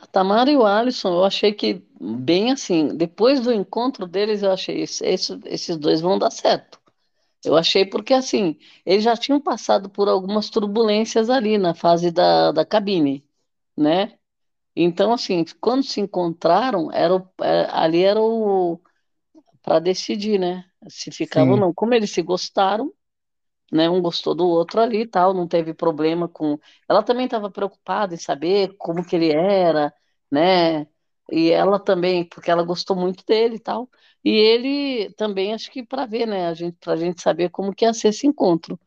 A 0.00 0.06
Tamara 0.06 0.50
e 0.50 0.56
o 0.56 0.64
Alisson, 0.64 1.08
eu 1.14 1.24
achei 1.24 1.52
que, 1.52 1.84
bem 2.00 2.52
assim, 2.52 2.96
depois 2.96 3.40
do 3.40 3.52
encontro 3.52 4.06
deles, 4.06 4.42
eu 4.42 4.52
achei, 4.52 4.82
esse- 4.82 5.04
esses 5.46 5.76
dois 5.76 6.00
vão 6.00 6.18
dar 6.18 6.30
certo. 6.30 6.77
Eu 7.44 7.56
achei 7.56 7.84
porque, 7.86 8.12
assim, 8.14 8.58
eles 8.84 9.04
já 9.04 9.16
tinham 9.16 9.40
passado 9.40 9.88
por 9.90 10.08
algumas 10.08 10.50
turbulências 10.50 11.30
ali 11.30 11.56
na 11.58 11.74
fase 11.74 12.10
da, 12.10 12.52
da 12.52 12.64
cabine, 12.66 13.24
né? 13.76 14.18
Então, 14.76 15.12
assim, 15.14 15.44
quando 15.60 15.84
se 15.84 16.00
encontraram, 16.00 16.90
era 16.92 17.14
o- 17.16 17.28
é, 17.42 17.66
ali 17.72 18.02
era 18.04 18.20
o 18.22 18.80
para 19.62 19.78
decidir, 19.80 20.38
né? 20.40 20.64
Se 20.88 21.10
ficava 21.12 21.52
ou 21.52 21.56
Sim, 21.56 21.58
não. 21.58 21.74
Como 21.74 21.94
eles 21.94 22.10
se 22.12 22.22
gostaram, 22.22 22.92
né? 23.72 23.88
Um 23.90 24.00
gostou 24.02 24.34
do 24.34 24.46
outro 24.48 24.80
ali 24.80 25.02
e 25.02 25.06
tal, 25.06 25.34
não 25.34 25.46
teve 25.48 25.74
problema 25.74 26.28
com. 26.28 26.58
Ela 26.88 27.02
também 27.02 27.26
estava 27.26 27.50
preocupada 27.50 28.14
em 28.14 28.18
saber 28.18 28.76
como 28.78 29.04
que 29.06 29.16
ele 29.16 29.32
era, 29.32 29.92
né? 30.30 30.86
E 31.30 31.50
ela 31.50 31.78
também, 31.78 32.24
porque 32.24 32.50
ela 32.50 32.62
gostou 32.62 32.96
muito 32.96 33.24
dele 33.26 33.56
e 33.56 33.60
tal. 33.60 33.88
E 34.24 34.30
ele 34.30 35.12
também, 35.14 35.54
acho 35.54 35.70
que 35.70 35.84
para 35.84 36.06
ver, 36.06 36.26
né? 36.26 36.48
A 36.48 36.54
gente, 36.54 36.76
para 36.80 36.94
a 36.94 36.96
gente 36.96 37.22
saber 37.22 37.50
como 37.50 37.74
que 37.74 37.84
ia 37.84 37.92
ser 37.94 38.08
esse 38.08 38.26
encontro. 38.26 38.78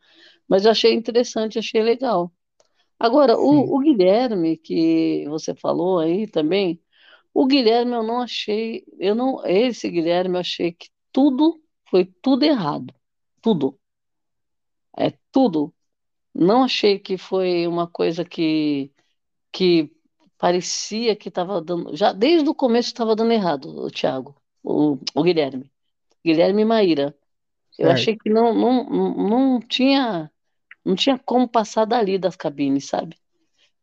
Mas 0.48 0.66
eu 0.66 0.72
achei 0.72 0.94
interessante, 0.94 1.60
achei 1.60 1.82
legal. 1.84 2.32
Agora, 3.00 3.38
o, 3.38 3.76
o 3.78 3.80
Guilherme, 3.80 4.58
que 4.58 5.26
você 5.28 5.56
falou 5.56 6.00
aí 6.00 6.28
também, 6.28 6.82
o 7.34 7.48
Guilherme 7.48 7.94
eu 7.94 8.04
não 8.04 8.22
achei, 8.22 8.86
eu 9.00 9.16
não, 9.16 9.46
esse 9.46 9.90
Guilherme 9.90 10.36
eu 10.36 10.42
achei 10.42 10.72
que 10.74 10.90
tudo 11.12 11.62
foi 11.90 12.06
tudo 12.22 12.44
errado. 12.46 12.94
Tudo. 13.42 13.80
É 14.98 15.12
tudo. 15.32 15.74
Não 16.34 16.64
achei 16.64 17.00
que 17.00 17.18
foi 17.18 17.68
uma 17.68 17.88
coisa 17.88 18.26
que, 18.26 18.92
que 19.52 19.94
parecia 20.42 21.16
que 21.18 21.30
estava 21.30 21.62
dando. 21.62 21.96
Já 21.98 22.14
desde 22.14 22.50
o 22.50 22.56
começo 22.56 22.90
estava 22.90 23.16
dando 23.16 23.34
errado, 23.34 23.68
o 23.86 23.92
Thiago, 23.92 24.36
o, 24.64 25.00
o 25.16 25.24
Guilherme. 25.24 25.72
Guilherme 26.26 26.66
Maíra. 26.66 27.16
Eu 27.78 27.90
Certo. 27.90 27.92
achei 27.92 28.18
que 28.18 28.30
não, 28.30 28.54
não, 28.54 28.86
não, 29.30 29.60
tinha, 29.62 30.32
não 30.86 30.96
tinha 30.96 31.20
como 31.20 31.48
passar 31.50 31.86
dali 31.86 32.18
das 32.20 32.36
cabines, 32.38 32.88
sabe? 32.90 33.18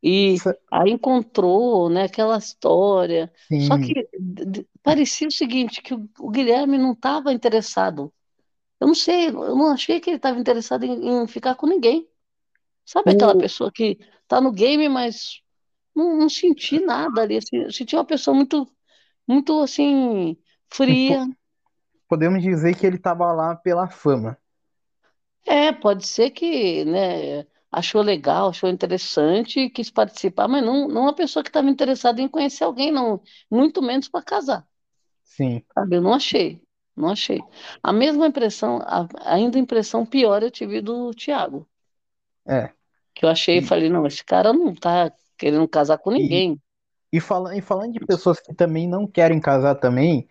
E 0.03 0.45
aí 0.73 0.91
encontrou, 0.93 1.89
né, 1.91 2.05
aquela 2.05 2.39
história. 2.39 3.33
Só 3.57 3.79
que 3.79 3.93
Sim. 3.93 4.05
d- 4.19 4.45
d- 4.47 4.69
parecia 4.83 5.29
o 5.29 5.33
seguinte, 5.33 5.83
que 5.83 5.95
o, 5.95 6.09
o 6.21 6.31
Guilherme 6.31 6.79
não 6.79 6.93
estava 6.93 7.33
interessado. 7.33 8.13
Eu 8.81 8.89
não 8.89 8.95
sei, 8.97 9.29
eu 9.29 9.57
não 9.57 9.73
achei 9.73 10.01
que 10.01 10.11
ele 10.11 10.17
estava 10.19 10.39
interessado 10.41 10.85
em, 10.85 11.23
em 11.25 11.27
ficar 11.29 11.55
com 11.57 11.67
ninguém. 11.67 12.09
Sabe 12.85 13.11
aquela 13.13 13.35
O, 13.35 13.37
pessoa 13.37 13.71
que 13.73 13.99
tá 14.27 14.41
no 14.41 14.53
game, 14.53 14.89
mas 14.89 15.43
não, 15.99 16.17
não 16.19 16.29
senti 16.31 16.81
nada 16.81 17.23
ali. 17.23 17.39
Assim, 17.39 17.59
eu 17.59 17.73
senti 17.73 17.97
uma 17.97 18.05
pessoa 18.07 18.35
muito, 18.37 18.69
muito 19.29 19.61
assim, 19.63 20.37
fria. 20.71 21.29
podemos 22.09 22.43
dizer 22.43 22.75
que 22.77 22.87
ele 22.87 22.97
estava 22.97 23.33
lá 23.33 23.57
pela 23.57 23.89
fama. 23.89 24.37
É, 25.47 25.73
pode 25.73 26.07
ser 26.07 26.31
que, 26.31 26.85
né, 26.85 27.47
achou 27.73 28.03
legal, 28.03 28.51
achou 28.51 28.69
interessante 28.69 29.71
quis 29.71 29.91
participar, 29.91 30.47
mas 30.49 30.63
não, 30.65 30.87
não 30.89 31.03
uma 31.03 31.15
pessoa 31.15 31.43
que 31.43 31.49
estava 31.51 31.71
interessada 31.71 32.21
em 32.21 32.29
conhecer 32.29 32.65
alguém, 32.65 32.93
não, 32.93 33.23
muito 33.51 33.81
menos 33.83 34.09
para 34.09 34.23
casar. 34.25 34.69
Sim. 35.23 35.65
Sabe? 35.75 35.97
Eu 35.97 36.03
não 36.03 36.13
achei, 36.15 36.63
não 36.97 37.09
achei. 37.11 37.41
A 37.83 37.91
mesma 37.93 38.27
impressão, 38.27 38.79
a- 38.83 39.09
ainda 39.25 39.59
impressão 39.59 40.05
pior 40.05 40.43
eu 40.43 40.51
tive 40.51 40.81
do 40.83 41.13
Thiago, 41.15 41.67
É. 42.47 42.73
que 43.15 43.25
eu 43.25 43.29
achei 43.29 43.61
E, 43.61 43.63
falei, 43.63 43.89
não, 43.91 44.07
esse 44.07 44.25
cara 44.25 44.53
não 44.53 44.75
tá 44.75 45.13
querendo 45.39 45.69
casar 45.69 45.99
com 45.99 46.13
e, 46.17 46.21
ninguém. 46.23 46.61
e, 47.13 47.21
fala, 47.21 47.57
e 47.57 47.61
falando 47.61 47.95
de 47.95 48.01
pessoas 48.01 48.41
que 48.41 48.55
também 48.55 48.89
não 48.89 49.07
querem 49.07 49.41
casar 49.41 49.77
também, 49.77 50.29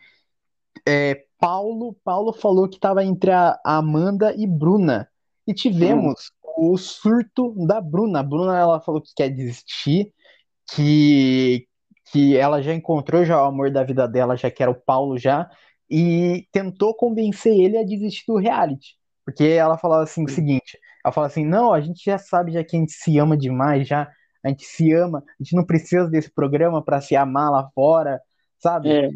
é, 0.88 1.26
Paulo, 1.39 1.96
Paulo 2.04 2.34
falou 2.34 2.67
que 2.70 2.76
estava 2.78 3.04
entre 3.04 3.32
a 3.32 3.60
Amanda 3.65 4.34
e 4.36 4.48
Bruna. 4.48 5.10
E 5.48 5.54
Hum. 5.54 5.56
tivemos 5.56 6.32
o 6.58 6.78
surto 6.78 7.54
da 7.67 7.82
Bruna. 7.82 8.20
A 8.20 8.24
Bruna 8.24 8.58
ela 8.58 8.82
falou 8.82 9.02
que 9.02 9.13
quer 9.15 9.30
desistir, 9.30 10.13
que, 10.74 11.67
que 12.12 12.38
ela 12.38 12.62
já 12.62 12.74
encontrou 12.74 13.26
já 13.26 13.41
o 13.41 13.46
amor 13.46 13.72
da 13.72 13.84
vida 13.84 14.08
dela, 14.08 14.36
já 14.38 14.52
que 14.52 14.62
era 14.63 14.72
o 14.72 14.76
Paulo 14.76 15.17
já, 15.17 15.50
e 15.89 16.48
tentou 16.52 16.96
convencer 16.96 17.54
ele 17.54 17.78
a 17.78 17.84
desistir 17.86 18.26
do 18.28 18.38
reality. 18.38 18.96
Porque 19.26 19.43
ela 19.46 19.78
falava 19.78 20.04
assim 20.04 20.24
o 20.26 20.30
seguinte, 20.30 20.78
ela 21.04 21.12
falava 21.13 21.32
assim, 21.32 21.46
não, 21.46 21.74
a 21.74 21.82
gente 21.82 22.04
já 22.06 22.17
sabe 22.17 22.52
já 22.54 22.63
que 22.63 22.76
a 22.76 22.80
gente 22.80 22.93
se 22.93 23.17
ama 23.20 23.38
demais, 23.38 23.88
já 23.88 24.10
a 24.43 24.50
gente 24.50 24.65
se 24.65 24.91
ama, 24.93 25.19
a 25.39 25.43
gente 25.43 25.56
não 25.56 25.65
precisa 25.65 26.08
desse 26.10 26.32
programa 26.32 26.84
para 26.84 27.02
se 27.02 27.15
amar 27.15 27.52
lá 27.52 27.69
fora, 27.76 28.21
sabe? 28.60 28.97
É, 28.97 29.12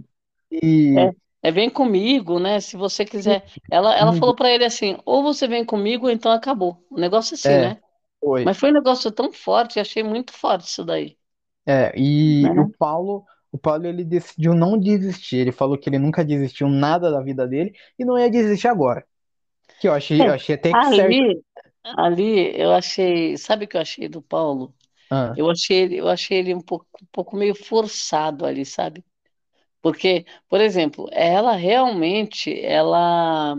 é, 0.95 1.11
E 1.11 1.15
é 1.43 1.51
vem 1.51 1.69
comigo, 1.69 2.39
né? 2.39 2.59
Se 2.59 2.77
você 2.77 3.05
quiser. 3.05 3.45
Ela, 3.69 3.95
ela 3.97 4.13
falou 4.13 4.35
pra 4.35 4.49
ele 4.51 4.65
assim: 4.65 4.97
ou 5.05 5.23
você 5.23 5.47
vem 5.47 5.65
comigo, 5.65 6.05
ou 6.05 6.11
então 6.11 6.31
acabou. 6.31 6.85
O 6.89 6.99
negócio 6.99 7.33
é 7.33 7.37
assim, 7.37 7.57
é, 7.67 7.71
né? 7.71 7.81
foi. 8.19 8.43
Mas 8.43 8.57
foi 8.59 8.71
um 8.71 8.73
negócio 8.75 9.11
tão 9.11 9.31
forte, 9.33 9.79
achei 9.79 10.03
muito 10.03 10.33
forte 10.33 10.67
isso 10.67 10.85
daí, 10.85 11.17
É, 11.65 11.91
e 11.97 12.51
o 12.57 12.65
né? 12.65 12.73
Paulo, 12.77 13.25
o 13.51 13.57
Paulo 13.57 13.85
ele 13.87 14.03
decidiu 14.03 14.53
não 14.53 14.77
desistir. 14.79 15.37
Ele 15.37 15.51
falou 15.51 15.77
que 15.77 15.89
ele 15.89 15.99
nunca 15.99 16.25
desistiu 16.25 16.67
nada 16.69 17.11
da 17.11 17.21
vida 17.21 17.47
dele 17.47 17.73
e 17.99 18.05
não 18.05 18.17
ia 18.17 18.29
desistir 18.31 18.67
agora. 18.67 19.05
Que 19.79 19.87
eu 19.89 19.93
achei, 19.93 20.25
É, 20.25 20.25
eu 20.27 20.33
achei 20.33 20.55
até 20.55 20.75
que 20.75 20.87
certo. 20.87 21.23
ali, 21.25 21.43
ali 21.83 22.59
eu 22.59 22.71
achei, 22.73 23.37
sabe 23.37 23.65
o 23.65 23.67
que 23.67 23.77
eu 23.77 23.81
achei 23.81 24.07
do 24.09 24.21
Paulo? 24.21 24.73
Ah, 25.11 25.35
Eu 25.35 25.49
achei 25.49 25.77
ele, 25.79 25.97
eu 25.97 26.07
achei 26.09 26.39
ele 26.39 26.53
um 26.55 26.61
pouco, 26.61 26.87
um 27.01 27.05
pouco 27.11 27.35
meio 27.37 27.55
forçado 27.55 28.45
ali, 28.45 28.65
sabe? 28.65 29.03
Porque, 29.81 30.25
por 30.49 30.61
exemplo, 30.61 31.07
ela 31.13 31.53
realmente, 31.55 32.59
ela 32.65 33.55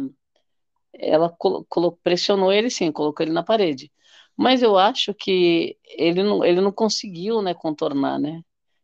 ela 0.95 1.31
colo- 1.31 1.65
colo- 1.69 1.99
pressionou 2.03 2.53
ele 2.53 2.71
sim, 2.71 2.93
colocou 2.93 3.25
ele 3.25 3.33
na 3.33 3.43
parede. 3.43 3.91
Mas 4.37 4.63
eu 4.63 4.79
acho 4.79 5.15
que 5.15 5.79
ele 5.85 6.23
não, 6.23 6.45
ele 6.45 6.61
não 6.61 6.73
conseguiu, 6.73 7.43
né, 7.43 7.55
contornar, 7.55 8.19
né? 8.19 8.43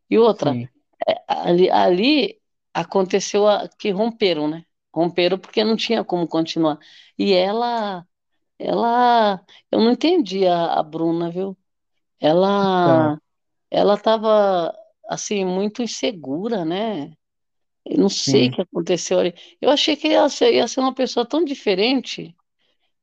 E 0.09 0.17
outra, 0.17 0.59
sim, 0.59 0.69
é, 1.07 1.23
ali, 1.27 1.69
ali 1.71 2.41
aconteceu 2.73 3.47
a, 3.47 3.67
que 3.69 3.91
romperam, 3.91 4.47
né? 4.47 4.65
Romperam 4.93 5.37
porque 5.39 5.63
não 5.63 5.75
tinha 5.75 6.03
como 6.03 6.27
continuar. 6.27 6.79
E 7.17 7.33
ela, 7.33 8.05
ela, 8.59 9.43
eu 9.71 9.79
não 9.81 9.91
entendi 9.93 10.47
a, 10.47 10.75
a 10.79 10.83
Bruna, 10.83 11.31
viu? 11.31 11.57
Então, 12.57 13.11
Ela, 13.11 13.19
ela 13.71 13.95
estava 13.95 14.73
assim 15.09 15.45
muito 15.45 15.81
insegura, 15.83 16.65
né? 16.65 17.13
Eu 17.85 17.97
não 17.99 18.09
sei 18.09 18.47
o 18.47 18.51
que 18.51 18.61
aconteceu 18.61 19.19
ali. 19.19 19.33
Eu 19.61 19.69
achei 19.71 19.95
que 19.95 20.07
ela 20.09 20.29
ia 20.51 20.67
ser 20.67 20.79
uma 20.81 20.93
pessoa 20.95 21.25
tão 21.27 21.43
diferente. 21.45 22.35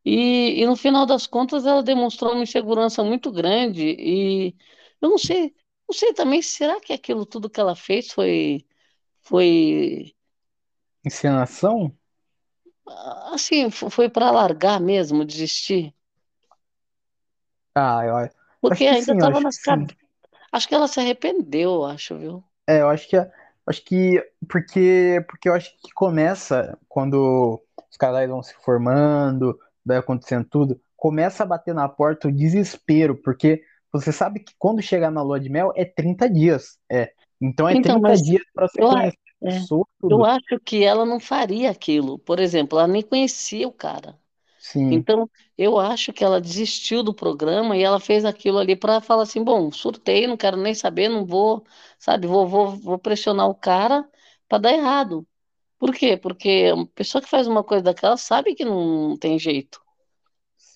E, 0.04 0.62
e 0.62 0.66
no 0.66 0.76
final 0.76 1.06
das 1.06 1.26
contas 1.26 1.66
ela 1.66 1.82
demonstrou 1.82 2.32
uma 2.34 2.42
insegurança 2.44 3.04
muito 3.04 3.32
grande 3.32 3.82
e 3.98 4.56
eu 5.02 5.10
não 5.10 5.18
sei, 5.18 5.54
não 5.88 5.94
sei 5.96 6.14
também, 6.14 6.42
será 6.42 6.80
que 6.80 6.92
aquilo 6.92 7.26
tudo 7.26 7.50
que 7.50 7.60
ela 7.60 7.76
fez 7.76 8.12
foi, 8.12 8.64
foi 9.22 10.14
encenação? 11.04 11.96
assim, 13.32 13.70
fo- 13.70 13.90
foi 13.90 14.08
para 14.08 14.30
largar 14.30 14.80
mesmo, 14.80 15.24
desistir? 15.24 15.94
Ah, 17.74 18.04
eu 18.04 18.16
Porque 18.60 18.84
acho 18.84 18.94
ainda 18.94 19.12
sim, 19.12 19.18
eu 19.18 19.26
estava 19.26 19.30
acho 19.30 19.46
que 19.46 19.50
nas. 19.50 19.56
Acho 20.52 20.66
que 20.68 20.74
ela 20.74 20.88
se 20.88 20.98
arrependeu, 21.00 21.72
eu 21.74 21.84
acho, 21.84 22.18
viu? 22.18 22.44
É, 22.68 22.80
eu 22.80 22.88
acho 22.88 23.08
que 23.08 23.16
eu 23.16 23.26
acho 23.66 23.84
que 23.84 24.22
porque 24.48 25.24
porque 25.28 25.48
eu 25.48 25.54
acho 25.54 25.70
que 25.80 25.92
começa 25.92 26.78
quando 26.88 27.62
os 27.90 27.96
casais 27.96 28.28
vão 28.28 28.42
se 28.42 28.54
formando, 28.64 29.58
vai 29.84 29.96
acontecendo 29.98 30.46
tudo, 30.48 30.80
começa 30.96 31.42
a 31.42 31.46
bater 31.46 31.74
na 31.74 31.88
porta 31.88 32.28
o 32.28 32.32
desespero, 32.32 33.16
porque 33.22 33.62
você 33.92 34.12
sabe 34.12 34.40
que 34.40 34.52
quando 34.58 34.82
chegar 34.82 35.10
na 35.10 35.22
lua 35.22 35.40
de 35.40 35.48
mel 35.48 35.72
é 35.76 35.84
30 35.84 36.28
dias, 36.28 36.78
é. 36.90 37.12
Então 37.40 37.68
é 37.68 37.74
Então, 37.74 38.00
30 38.00 38.00
mas 38.00 38.20
dias 38.20 38.42
para 38.54 38.68
você 38.68 38.82
eu, 38.82 38.88
conhecer 38.88 39.18
a 39.42 39.44
é, 39.44 39.50
pessoa, 39.50 39.86
eu 40.08 40.24
tudo. 40.24 40.24
acho 40.24 40.58
que 40.64 40.84
ela 40.84 41.04
não 41.06 41.20
faria 41.20 41.70
aquilo. 41.70 42.18
Por 42.18 42.38
exemplo, 42.40 42.78
ela 42.78 42.88
nem 42.88 43.02
conhecia 43.02 43.66
o 43.68 43.72
cara. 43.72 44.18
Sim, 44.66 44.90
Então, 44.90 45.28
eu 45.58 45.78
acho 45.78 46.12
que 46.12 46.22
ela 46.24 46.40
desistiu 46.40 47.02
do 47.02 47.14
programa 47.14 47.76
e 47.76 47.82
ela 47.82 47.98
fez 48.00 48.24
aquilo 48.24 48.58
ali 48.58 48.76
para 48.76 49.00
falar 49.00 49.22
assim: 49.24 49.42
bom, 49.42 49.70
surtei, 49.72 50.26
não 50.26 50.36
quero 50.36 50.56
nem 50.56 50.74
saber, 50.74 51.08
não 51.08 51.24
vou, 51.26 51.64
sabe, 51.98 52.26
vou, 52.26 52.46
vou, 52.48 52.76
vou 52.76 52.98
pressionar 52.98 53.48
o 53.48 53.54
cara 53.54 54.08
para 54.48 54.58
dar 54.58 54.72
errado. 54.74 55.26
Por 55.78 55.94
quê? 55.94 56.16
Porque 56.18 56.72
uma 56.72 56.86
pessoa 56.88 57.22
que 57.22 57.28
faz 57.30 57.46
uma 57.48 57.64
coisa 57.64 57.84
daquela 57.84 58.16
sabe 58.18 58.54
que 58.54 58.64
não 58.64 59.16
tem 59.18 59.38
jeito, 59.38 59.80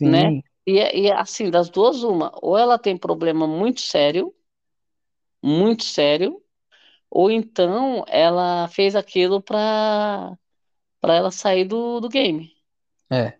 né? 0.05 0.33
sim, 0.33 0.43
E, 0.67 0.79
é- 0.79 0.97
e 0.99 1.07
é 1.09 1.13
assim, 1.15 1.51
das 1.51 1.69
duas, 1.71 2.03
uma, 2.03 2.31
ou 2.43 2.57
ela 2.59 2.79
tem 2.79 2.97
problema 2.97 3.47
muito 3.47 3.81
sério, 3.81 4.35
muito 5.43 5.85
sério, 5.85 6.43
ou 7.11 7.31
então 7.31 8.05
ela 8.09 8.69
fez 8.69 8.97
aquilo 8.97 9.43
para 9.43 10.37
para 11.01 11.15
ela 11.17 11.31
sair 11.33 11.65
do, 11.67 12.01
do 12.01 12.09
game, 12.11 12.53
é. 13.11 13.40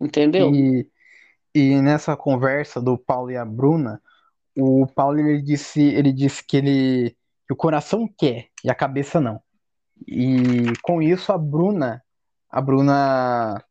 Entendeu? 0.00 0.54
E, 0.54 0.88
e 1.54 1.80
nessa 1.80 2.16
conversa 2.16 2.80
do 2.80 2.98
Paulo 2.98 3.30
e 3.30 3.36
a 3.36 3.44
Bruna, 3.44 4.00
o 4.56 4.86
Paulo 4.86 5.18
ele 5.18 5.42
disse, 5.42 5.82
ele 5.82 6.12
disse 6.12 6.44
que 6.46 6.56
ele 6.56 7.16
que 7.46 7.52
o 7.52 7.56
coração 7.56 8.08
quer 8.18 8.48
e 8.64 8.70
a 8.70 8.74
cabeça 8.74 9.20
não. 9.20 9.40
E 10.06 10.72
com 10.82 11.00
isso 11.00 11.32
a 11.32 11.38
Bruna, 11.38 12.02
a 12.50 12.60
Bruna 12.60 13.64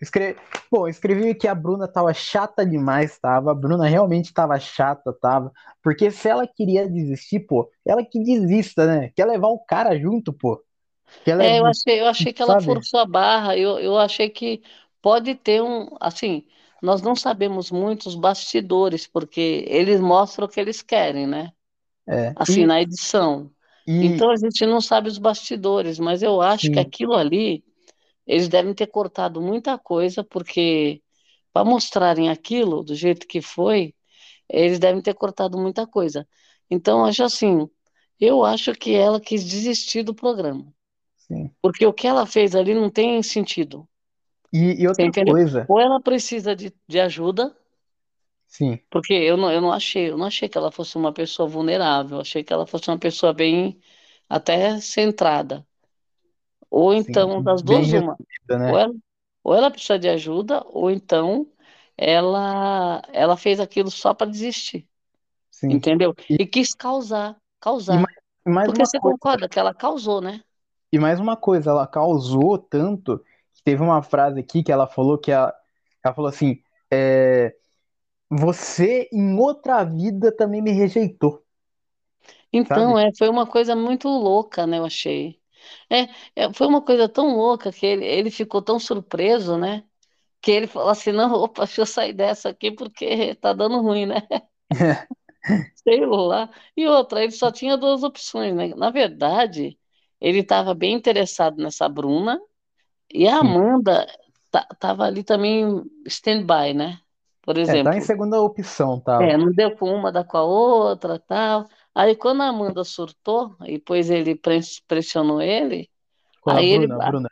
Escre... 0.00 0.36
Bom, 0.70 0.86
escrevi 0.86 1.34
que 1.34 1.48
a 1.48 1.54
Bruna 1.54 1.88
tava 1.88 2.12
chata 2.14 2.64
demais, 2.64 3.18
tava. 3.18 3.50
A 3.50 3.54
Bruna 3.54 3.86
realmente 3.86 4.32
tava 4.32 4.58
chata, 4.58 5.12
tava. 5.20 5.50
Porque 5.82 6.10
se 6.10 6.28
ela 6.28 6.46
queria 6.46 6.88
desistir, 6.88 7.40
pô, 7.40 7.70
ela 7.86 8.04
que 8.04 8.22
desista, 8.22 8.86
né? 8.86 9.10
Quer 9.16 9.24
levar 9.24 9.48
o 9.48 9.58
cara 9.58 9.98
junto, 9.98 10.32
pô. 10.32 10.62
Quer 11.24 11.40
É, 11.40 11.58
eu 11.58 11.66
achei, 11.66 12.00
eu 12.00 12.06
achei 12.06 12.32
que 12.32 12.42
ela 12.42 12.54
sabe? 12.54 12.66
forçou 12.66 13.00
a 13.00 13.06
barra. 13.06 13.56
Eu, 13.56 13.78
eu 13.78 13.96
achei 13.98 14.28
que 14.28 14.62
pode 15.02 15.34
ter 15.34 15.62
um, 15.62 15.88
assim, 16.00 16.46
nós 16.82 17.02
não 17.02 17.16
sabemos 17.16 17.70
muito 17.70 18.06
os 18.08 18.14
bastidores, 18.14 19.06
porque 19.06 19.64
eles 19.68 20.00
mostram 20.00 20.46
o 20.46 20.48
que 20.50 20.60
eles 20.60 20.82
querem, 20.82 21.26
né? 21.26 21.52
É. 22.06 22.34
Assim, 22.34 22.64
E, 22.64 22.66
na 22.66 22.80
edição. 22.80 23.50
e 23.86 23.98
Então 24.00 24.30
a 24.30 24.36
gente 24.36 24.64
não 24.66 24.80
sabe 24.80 25.08
os 25.08 25.18
bastidores, 25.18 25.98
mas 25.98 26.22
eu 26.22 26.40
acho 26.40 26.70
que 26.70 26.78
sim, 26.78 26.80
aquilo 26.80 27.14
ali, 27.14 27.64
eles 28.26 28.48
devem 28.48 28.74
ter 28.74 28.86
cortado 28.88 29.40
muita 29.42 29.78
coisa, 29.78 30.24
porque 30.24 31.02
para 31.52 31.64
mostrarem 31.64 32.30
aquilo 32.30 32.84
do 32.84 32.94
jeito 32.94 33.26
que 33.28 33.42
foi, 33.42 33.94
eles 34.48 34.78
devem 34.80 35.02
ter 35.02 35.14
cortado 35.14 35.58
muita 35.58 35.86
coisa. 35.86 36.28
Então, 36.70 37.04
acho 37.06 37.24
assim, 37.24 37.68
eu 38.20 38.44
acho 38.44 38.74
que 38.74 38.94
ela 38.94 39.20
quis 39.20 39.44
desistir 39.44 40.02
do 40.04 40.14
programa. 40.14 40.72
sim. 41.16 41.54
Porque 41.62 41.86
o 41.86 41.92
que 41.92 42.06
ela 42.06 42.26
fez 42.26 42.54
ali 42.54 42.74
não 42.74 42.90
tem 42.90 43.22
sentido. 43.22 43.88
E, 44.52 44.82
e 44.82 44.88
outra 44.88 45.10
coisa, 45.12 45.62
Ou 45.68 45.78
ela 45.80 46.00
precisa 46.00 46.54
de, 46.56 46.74
de 46.88 47.00
ajuda, 47.00 47.56
sim, 48.46 48.80
porque 48.90 49.12
eu 49.14 49.36
não, 49.36 49.52
eu 49.52 49.60
não 49.60 49.72
achei, 49.72 50.10
eu 50.10 50.16
não 50.18 50.26
achei 50.26 50.48
que 50.48 50.56
ela 50.58 50.72
fosse 50.72 50.96
uma 50.96 51.12
pessoa 51.12 51.48
vulnerável, 51.48 52.16
eu 52.18 52.20
achei 52.22 52.42
que 52.44 52.52
ela 52.52 52.66
fosse 52.66 52.88
uma 52.90 52.98
pessoa 52.98 53.32
bem 53.32 53.80
até 54.28 54.80
centrada. 54.80 55.66
Ou 56.70 56.94
sim, 56.94 57.16
então, 57.16 57.42
das 57.42 57.62
duas, 57.62 57.92
uma. 57.92 58.20
resolvida, 58.46 58.58
Ou 58.64 58.76
né? 58.76 58.78
ela, 58.78 58.94
ou 59.42 59.54
ela 59.54 59.70
precisa 59.70 59.98
de 59.98 60.08
ajuda, 60.08 60.62
ou 60.66 60.90
então 60.90 61.50
ela, 61.96 63.02
ela 63.12 63.36
fez 63.36 63.60
aquilo 63.60 63.90
só 63.90 64.12
para 64.14 64.30
desistir, 64.30 64.88
Sim. 65.50 65.82
entendeu? 65.82 66.14
E, 66.28 66.38
E 66.38 66.46
quis 66.46 66.74
causar, 66.74 67.40
causar. 67.60 68.04
mais, 68.04 68.16
mais 68.46 68.64
Porque 68.64 68.84
você 68.86 69.00
coisa, 69.00 69.18
concorda 69.18 69.48
que 69.48 69.58
ela 69.60 69.74
causou, 69.74 70.20
né? 70.20 70.42
e 70.92 70.98
mais 70.98 71.20
uma 71.20 71.36
coisa, 71.36 71.70
ela 71.70 71.86
causou 71.86 72.58
tanto 72.58 73.22
teve 73.68 73.82
uma 73.82 74.02
frase 74.02 74.40
aqui 74.40 74.62
que 74.62 74.72
ela 74.72 74.86
falou 74.86 75.18
que 75.18 75.30
ela, 75.30 75.54
ela 76.04 76.14
falou 76.14 76.28
assim, 76.30 76.62
é, 76.92 77.54
você 78.30 79.08
em 79.12 79.36
outra 79.38 79.84
vida 79.84 80.32
também 80.36 80.62
me 80.62 80.72
rejeitou, 80.72 81.44
Então, 82.52 82.98
sabe? 82.98 82.98
é, 82.98 83.10
foi 83.16 83.28
uma 83.28 83.46
coisa 83.46 83.76
muito 83.76 84.08
louca, 84.08 84.66
né, 84.66 84.78
eu 84.78 84.84
achei. 84.86 85.40
É, 85.90 86.02
é, 86.44 86.52
foi 86.54 86.66
uma 86.66 86.82
coisa 86.82 87.08
tão 87.08 87.36
louca 87.36 87.72
que 87.72 87.84
ele, 87.86 88.04
ele 88.06 88.30
ficou 88.30 88.62
tão 88.62 88.78
surpreso, 88.78 89.56
né? 89.58 89.84
Que 90.42 90.52
ele 90.52 90.66
falou 90.68 90.90
assim, 90.90 91.12
não, 91.12 91.32
opa, 91.34 91.64
deixa 91.66 91.82
eu 91.82 91.86
sair 91.86 92.12
dessa 92.14 92.50
aqui 92.50 92.70
porque 92.72 93.34
tá 93.36 93.52
dando 93.54 93.80
ruim, 93.82 94.06
né? 94.06 94.16
Sei 95.74 96.04
lá. 96.06 96.50
E 96.76 96.86
outra, 96.86 97.22
ele 97.22 97.32
só 97.32 97.50
tinha 97.50 97.76
duas 97.76 98.02
opções, 98.02 98.54
né? 98.54 98.68
Na 98.74 98.90
verdade, 98.90 99.78
ele 100.20 100.40
estava 100.40 100.74
bem 100.74 100.94
interessado 100.94 101.56
nessa 101.62 101.88
Bruna 101.88 102.38
e 103.12 103.28
a. 103.40 103.40
Amanda 103.40 104.06
ta- 104.50 104.66
tava 104.78 105.04
ali 105.04 105.24
também 105.24 105.82
stand-by, 106.06 106.74
né? 106.74 107.00
Por 107.42 107.58
É, 107.66 107.78
tá 107.78 107.94
em 107.96 108.00
exemplo, 108.00 108.00
segunda 108.00 108.40
opção, 108.40 109.00
tava. 109.00 109.30
é, 109.30 109.36
não 109.36 109.52
deu 109.52 109.76
com 109.76 109.90
uma, 109.92 110.12
dá 110.12 110.24
com 110.24 110.36
a 110.36 110.42
outra, 110.44 111.18
tal. 111.18 111.68
Aí 111.94 112.14
quando 112.16 112.42
a 112.42 112.48
Amanda 112.48 112.84
surtou, 112.84 113.56
e 113.64 113.72
depois 113.78 114.10
ele 114.10 114.34
pres- 114.36 114.80
pressionou 114.80 115.40
ele, 115.42 115.90
Com 116.40 116.56
a 116.56 116.56
aí 116.56 116.66
ele, 116.70 116.88
Bruna, 116.88 116.98
a 117.00 117.12
Bruna. 117.12 117.28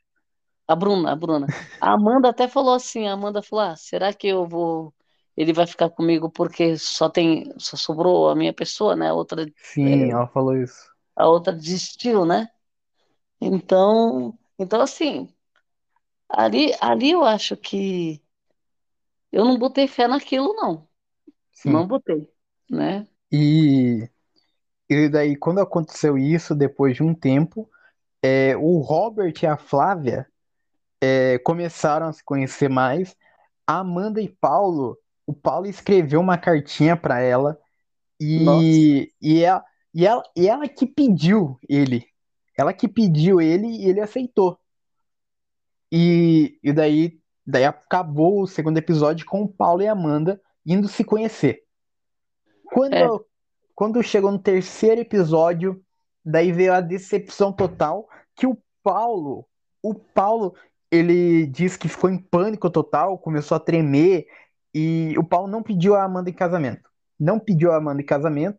a 0.69 0.77
Bruna, 0.77 1.13
a 1.13 1.17
Bruna. 1.17 1.51
A 1.81 1.93
Amanda 1.95 2.29
até 2.31 2.49
falou 2.49 2.75
assim, 2.75 3.07
a 3.09 3.13
Amanda 3.15 3.43
falou, 3.43 3.65
ah, 3.67 3.77
será 3.77 4.13
que 4.15 4.29
eu 4.29 4.47
vou, 4.47 4.95
ele 5.37 5.53
vai 5.53 5.67
ficar 5.67 5.91
comigo 5.91 6.31
porque 6.31 6.77
só 6.79 7.09
tem, 7.11 7.53
só 7.59 7.77
sobrou 7.77 8.31
a 8.31 8.35
minha 8.37 8.53
pessoa, 8.55 8.97
né? 8.97 9.11
A 9.11 9.15
outra, 9.15 9.47
Sim, 9.61 10.11
ela 10.11 10.27
falou 10.29 10.57
isso. 10.57 10.91
a 11.15 11.27
outra 11.29 11.53
desistiu, 11.55 12.25
né? 12.25 12.49
Então, 13.41 14.39
então 14.59 14.81
assim, 14.83 15.29
ali, 16.37 16.73
ali 16.81 17.11
eu 17.13 17.25
acho 17.25 17.57
que 17.57 18.23
eu 19.33 19.45
não 19.45 19.59
botei 19.59 19.87
fé 19.89 20.07
naquilo, 20.09 20.55
não. 20.55 20.89
Não 21.65 21.83
Sim. 21.83 21.87
botei, 21.87 22.29
né? 22.71 23.07
E, 23.31 24.09
e 24.89 25.09
daí, 25.09 25.37
quando 25.37 25.61
aconteceu 25.61 26.17
isso, 26.19 26.55
depois 26.55 26.97
de 26.97 27.03
um 27.03 27.15
tempo, 27.15 27.69
é, 28.23 28.57
o 28.57 28.79
Robert 28.81 29.35
e 29.43 29.47
a 29.47 29.57
Flávia 29.57 30.27
é, 31.01 31.39
começaram 31.41 32.09
a 32.09 32.13
se 32.13 32.25
conhecer 32.25 32.69
mais. 32.69 33.17
A 33.67 33.81
Amanda 33.81 34.21
e 34.21 34.29
Paulo, 34.29 34.99
o 35.27 35.35
Paulo 35.35 35.67
escreveu 35.67 36.21
uma 36.21 36.39
cartinha 36.39 36.97
para 36.97 37.21
ela 37.21 37.59
Nossa. 38.35 38.63
e, 38.63 39.13
e, 39.21 39.43
ela, 39.43 39.65
e, 39.95 40.07
ela, 40.07 40.23
e 40.37 40.49
ela 40.49 40.69
que 40.69 40.87
pediu 40.87 41.59
ele. 41.69 42.07
Ela 42.57 42.73
que 42.73 42.89
pediu 42.89 43.41
ele 43.41 43.67
e 43.67 43.89
ele 43.89 44.01
aceitou. 44.01 44.59
E, 45.91 46.59
e 46.63 46.73
daí, 46.73 47.19
daí 47.47 47.65
acabou 47.65 48.43
o 48.43 48.47
segundo 48.47 48.79
episódio 48.79 49.27
com 49.27 49.43
o 49.43 49.49
Paulo 49.49 49.83
e 49.83 49.89
Amanda 49.89 50.41
indo 50.65 50.89
se 50.89 51.05
conhecer. 51.05 51.63
É, 52.67 52.75
Quando, 52.75 53.27
quando 53.75 54.03
chegou 54.03 54.33
no 54.33 54.39
terceiro 54.39 55.01
episódio, 55.01 55.81
daí 56.25 56.51
veio 56.51 56.75
a 56.75 56.81
decepção 56.81 57.53
total 57.53 58.09
que 58.35 58.47
o 58.47 58.59
Paulo, 58.83 59.47
o 59.83 59.95
Paulo, 59.95 60.55
ele 60.91 61.47
disse 61.47 61.79
que 61.79 61.89
ficou 61.89 62.11
em 62.11 62.19
pânico 62.19 62.69
total, 62.71 63.19
começou 63.19 63.57
a 63.57 63.61
tremer 63.61 64.27
e 64.75 65.15
o 65.17 65.25
Paulo 65.25 65.49
não 65.49 65.63
pediu 65.63 65.95
a 65.95 66.05
Amanda 66.05 66.29
em 66.29 66.35
casamento. 66.35 66.91
Não 67.19 67.39
pediu 67.39 67.73
a 67.73 67.77
Amanda 67.77 68.03
em 68.03 68.05
casamento. 68.05 68.59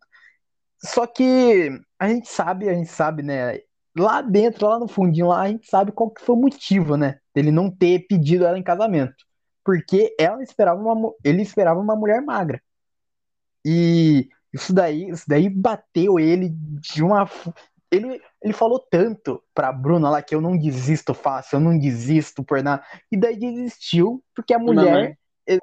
Só 0.79 1.05
que 1.05 1.69
a 1.99 2.07
gente 2.07 2.29
sabe, 2.29 2.69
a 2.69 2.73
gente 2.73 2.89
sabe, 2.89 3.21
né? 3.23 3.59
Lá 3.97 4.21
dentro, 4.21 4.67
lá 4.67 4.79
no 4.79 4.87
fundinho, 4.87 5.27
lá, 5.27 5.41
a 5.41 5.47
gente 5.47 5.67
sabe 5.67 5.91
qual 5.91 6.09
que 6.11 6.21
foi 6.21 6.35
o 6.35 6.39
motivo, 6.39 6.95
né? 6.95 7.19
Dele 7.33 7.51
não 7.51 7.69
ter 7.69 8.05
pedido 8.07 8.45
ela 8.45 8.57
em 8.57 8.63
casamento. 8.63 9.15
Porque 9.63 10.15
ela 10.19 10.41
esperava 10.43 10.79
uma, 10.79 11.13
ele 11.23 11.41
esperava 11.41 11.79
uma 11.79 11.95
mulher 11.95 12.21
magra. 12.21 12.61
E 13.65 14.29
isso 14.53 14.73
daí, 14.73 15.09
isso 15.09 15.25
daí 15.27 15.49
bateu 15.49 16.19
ele 16.19 16.49
de 16.51 17.03
uma. 17.03 17.29
Ele, 17.91 18.21
ele 18.41 18.53
falou 18.53 18.79
tanto 18.79 19.41
pra 19.53 19.71
Bruna 19.71 20.09
lá 20.09 20.21
que 20.21 20.35
eu 20.35 20.41
não 20.41 20.57
desisto 20.57 21.13
fácil, 21.13 21.57
eu 21.57 21.59
não 21.59 21.77
desisto 21.77 22.43
por 22.43 22.61
nada. 22.61 22.83
E 23.11 23.17
daí 23.17 23.37
desistiu 23.37 24.23
porque 24.35 24.53
a 24.53 24.59
mulher 24.59 25.17
eh, 25.47 25.59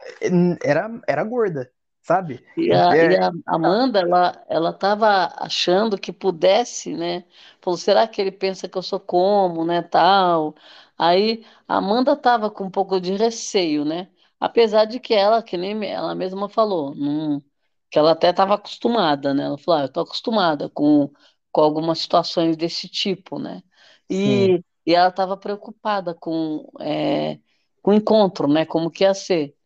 era, 0.63 0.91
era 1.07 1.25
gorda, 1.25 1.71
sabe? 2.05 2.45
E 2.57 2.73
a, 2.73 2.97
e 3.03 3.17
É, 3.17 3.19
a 3.19 3.33
Amanda, 3.47 4.01
ela, 4.01 4.45
ela 4.49 4.71
estava 4.71 5.27
achando 5.39 5.99
que 5.99 6.13
pudesse, 6.13 6.95
né? 6.95 7.25
Falou, 7.61 7.77
será 7.77 8.07
que 8.07 8.21
ele 8.21 8.31
pensa 8.31 8.69
que 8.69 8.79
eu 8.79 8.83
sou 8.83 9.01
como, 9.01 9.65
né, 9.65 9.83
tal? 9.83 10.55
Aí 10.97 11.45
a 11.67 11.77
Amanda 11.79 12.13
estava 12.13 12.49
com 12.51 12.65
um 12.65 12.71
pouco 12.71 13.01
de 13.01 13.15
receio, 13.17 13.85
né? 13.85 14.09
Apesar 14.39 14.85
de 14.85 15.01
que 15.01 15.13
ela, 15.15 15.43
que 15.43 15.57
nem 15.57 15.85
ela 15.85 16.15
mesma 16.15 16.49
falou, 16.49 16.95
não- 16.95 17.43
que 17.91 17.99
ela 17.99 18.13
até 18.13 18.31
estava 18.31 18.55
acostumada, 18.55 19.35
né? 19.35 19.45
Ela 19.45 19.59
falou, 19.59 19.81
ah, 19.81 19.83
eu 19.85 19.87
estou 19.87 20.03
acostumada 20.05 20.69
com, 20.69 21.11
com 21.53 21.61
algumas 21.61 21.99
situações 22.01 22.57
desse 22.57 22.89
tipo, 22.89 23.39
né? 23.39 23.63
sim. 24.11 24.55
E, 24.55 24.63
e 24.87 24.95
ela 24.95 25.09
estava 25.09 25.37
preocupada 25.37 26.15
com, 26.15 26.71
é, 26.81 27.39
com 27.83 27.91
o 27.93 27.95
encontro, 27.95 28.47
né? 28.49 28.65
Como 28.67 28.91
que 28.91 29.05
ia 29.05 29.15
ser. 29.15 29.57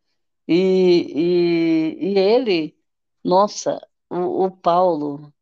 E, 0.48 1.94
e, 1.98 2.14
e 2.14 2.18
ele, 2.18 2.76
nossa, 3.24 3.80
o, 4.10 4.46
o 4.46 4.50
Paulo, 4.50 5.32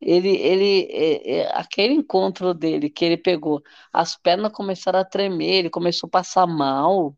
ele, 0.00 0.30
ele, 0.36 0.88
é- 0.92 1.40
é, 1.42 1.58
aquele 1.58 1.94
encontro 1.94 2.54
dele 2.54 2.90
que 2.90 3.04
ele 3.04 3.16
pegou, 3.18 3.62
as 3.92 4.16
pernas 4.16 4.52
começaram 4.52 5.00
a 5.00 5.04
tremer, 5.06 5.46
ele 5.60 5.70
começou 5.70 6.08
a 6.08 6.10
passar 6.10 6.46
mal. 6.46 7.16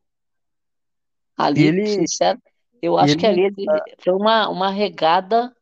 E 1.55 1.64
Ali, 1.64 1.66
ele, 1.66 1.85
sincero, 1.85 2.40
eu 2.83 2.99
acho 2.99 3.16
que 3.16 3.27
ele, 3.27 3.27
ali 3.27 3.46
ele- 3.57 3.83
foi 4.03 4.12
uma, 4.14 4.49
uma 4.49 4.70
regada, 4.70 5.55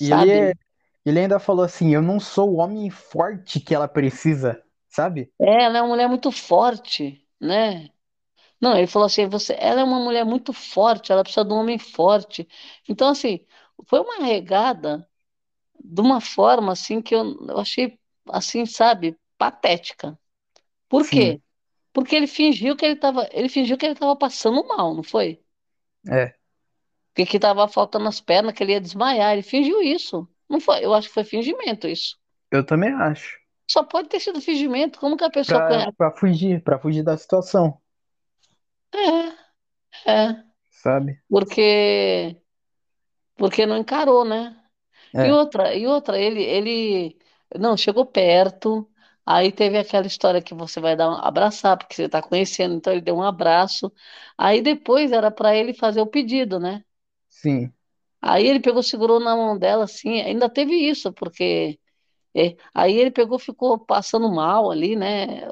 e 0.00 0.12
ele, 0.12 0.54
sabe? 0.54 0.56
ele 1.04 1.20
ainda 1.20 1.38
falou 1.38 1.64
assim: 1.64 1.94
Eu 1.94 2.02
não 2.02 2.20
sou 2.20 2.52
o 2.52 2.56
homem 2.56 2.90
forte 2.90 3.60
que 3.60 3.74
ela 3.74 3.88
precisa, 3.88 4.62
sabe? 4.88 5.32
É, 5.40 5.64
ela 5.64 5.78
é 5.78 5.82
uma 5.82 5.88
mulher 5.88 6.08
muito 6.08 6.30
forte, 6.32 7.26
né? 7.40 7.88
Não, 8.64 8.76
ele 8.78 8.86
falou 8.86 9.06
assim, 9.06 9.26
você, 9.28 9.54
ela 9.58 9.80
é 9.82 9.84
uma 9.84 10.00
mulher 10.00 10.24
muito 10.24 10.52
forte, 10.52 11.12
ela 11.12 11.22
precisa 11.22 11.44
de 11.44 11.52
um 11.52 11.56
homem 11.58 11.78
forte. 11.78 12.48
Então, 12.88 13.08
assim, 13.08 13.40
foi 13.86 14.00
uma 14.00 14.24
regada 14.24 15.06
de 15.84 16.00
uma 16.00 16.20
forma 16.20 16.72
assim 16.72 17.02
que 17.02 17.14
eu, 17.14 17.24
eu 17.48 17.58
achei 17.58 17.98
assim, 18.30 18.66
sabe, 18.66 19.18
patética. 19.38 20.18
Por 20.88 21.04
Sim, 21.04 21.10
quê? 21.10 21.42
Porque 21.92 22.16
ele 22.16 22.26
fingiu 22.28 22.76
que 22.76 22.84
ele 22.86 22.94
estava, 22.94 23.28
ele 23.32 23.48
fingiu 23.50 23.78
que 23.78 23.86
ele 23.86 23.94
estava 23.94 24.16
passando 24.16 24.66
mal, 24.68 24.94
não 24.94 25.02
foi? 25.04 25.42
é. 26.08 26.34
Que 27.14 27.24
que 27.26 27.36
estava 27.38 27.66
faltando 27.68 28.08
as 28.08 28.20
pernas, 28.20 28.54
que 28.54 28.62
ele 28.62 28.72
ia 28.72 28.80
desmaiar, 28.80 29.32
ele 29.32 29.42
fingiu 29.42 29.82
isso. 29.82 30.28
Não 30.48 30.60
foi, 30.60 30.84
eu 30.84 30.94
acho 30.94 31.08
que 31.08 31.14
foi 31.14 31.24
fingimento 31.24 31.88
isso. 31.88 32.16
Eu 32.50 32.64
também 32.64 32.92
acho. 32.92 33.38
Só 33.70 33.82
pode 33.82 34.08
ter 34.08 34.20
sido 34.20 34.40
fingimento. 34.40 34.98
Como 34.98 35.16
que 35.16 35.24
a 35.24 35.30
pessoa 35.30 35.60
pra 35.96 36.10
fugir, 36.12 36.62
pra 36.62 36.78
fugir 36.78 37.02
da 37.02 37.16
situação. 37.16 37.80
É, 38.94 40.10
é, 40.12 40.44
sabe? 40.70 41.22
porque 41.28 42.42
porque 43.36 43.66
não 43.66 43.78
encarou, 43.78 44.24
né? 44.24 44.56
E 45.20 45.30
É, 45.30 45.32
outra, 45.32 45.74
e 45.76 45.86
outra, 45.86 46.18
ele 46.20 46.42
ele 46.42 47.18
não 47.58 47.76
chegou 47.76 48.06
perto. 48.06 48.90
Aí 49.26 49.52
teve 49.52 49.78
aquela 49.78 50.06
história 50.06 50.42
que 50.42 50.54
você 50.54 50.80
vai 50.80 50.96
dar 50.96 51.10
um, 51.10 51.14
abraçar 51.16 51.78
porque 51.78 51.94
você 51.94 52.04
está 52.04 52.22
conhecendo, 52.22 52.74
então 52.76 52.92
ele 52.92 53.02
deu 53.02 53.16
um 53.16 53.22
abraço. 53.22 53.92
Aí 54.38 54.62
depois 54.62 55.12
era 55.12 55.30
para 55.30 55.56
ele 55.56 55.74
fazer 55.74 56.00
o 56.02 56.06
pedido, 56.08 56.60
né? 56.60 56.84
sim, 57.28 57.72
Aí 58.20 58.46
ele 58.46 58.60
pegou, 58.60 58.82
segurou 58.82 59.20
na 59.20 59.36
mão 59.36 59.58
dela 59.58 59.84
assim, 59.84 60.20
ainda 60.22 60.48
teve 60.48 60.74
isso, 60.74 61.12
porque 61.12 61.78
é, 62.36 62.56
aí 62.74 62.96
ele 62.98 63.10
pegou, 63.12 63.38
ficou 63.38 63.78
passando 63.78 64.30
mal 64.32 64.70
ali, 64.70 64.96
né? 64.96 65.48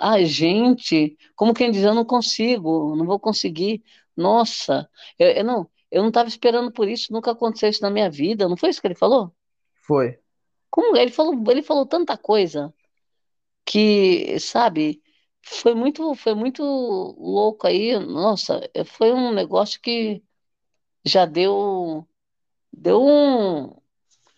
Ai, 0.00 0.24
gente, 0.26 1.16
como 1.36 1.54
quem 1.54 1.70
diz, 1.70 1.82
eu 1.84 1.94
não 1.94 2.04
consigo, 2.04 2.94
não 2.96 3.06
vou 3.06 3.18
conseguir. 3.18 3.82
Nossa, 4.16 4.88
eu, 5.18 5.28
eu 5.28 5.44
não, 5.44 5.70
eu 5.90 6.02
não 6.02 6.08
estava 6.08 6.28
esperando 6.28 6.72
por 6.72 6.88
isso, 6.88 7.12
nunca 7.12 7.30
aconteceu 7.32 7.70
isso 7.70 7.82
na 7.82 7.90
minha 7.90 8.10
vida. 8.10 8.48
Não 8.48 8.56
foi 8.56 8.70
isso 8.70 8.80
que 8.80 8.86
ele 8.86 8.94
falou? 8.94 9.32
foi. 9.88 10.18
Como 10.70 10.96
ele 10.96 11.10
falou, 11.10 11.34
ele 11.50 11.62
falou 11.62 11.86
tanta 11.86 12.16
coisa 12.18 12.72
que, 13.64 14.38
sabe, 14.40 15.02
foi 15.42 15.74
muito, 15.74 16.14
foi 16.14 16.34
muito 16.34 16.62
louco 16.62 17.66
aí. 17.66 17.98
Nossa, 17.98 18.60
foi 18.86 19.12
um 19.12 19.32
negócio 19.32 19.80
que 19.80 20.22
já 21.04 21.24
deu, 21.26 22.06
deu 22.72 23.02
um, 23.02 23.70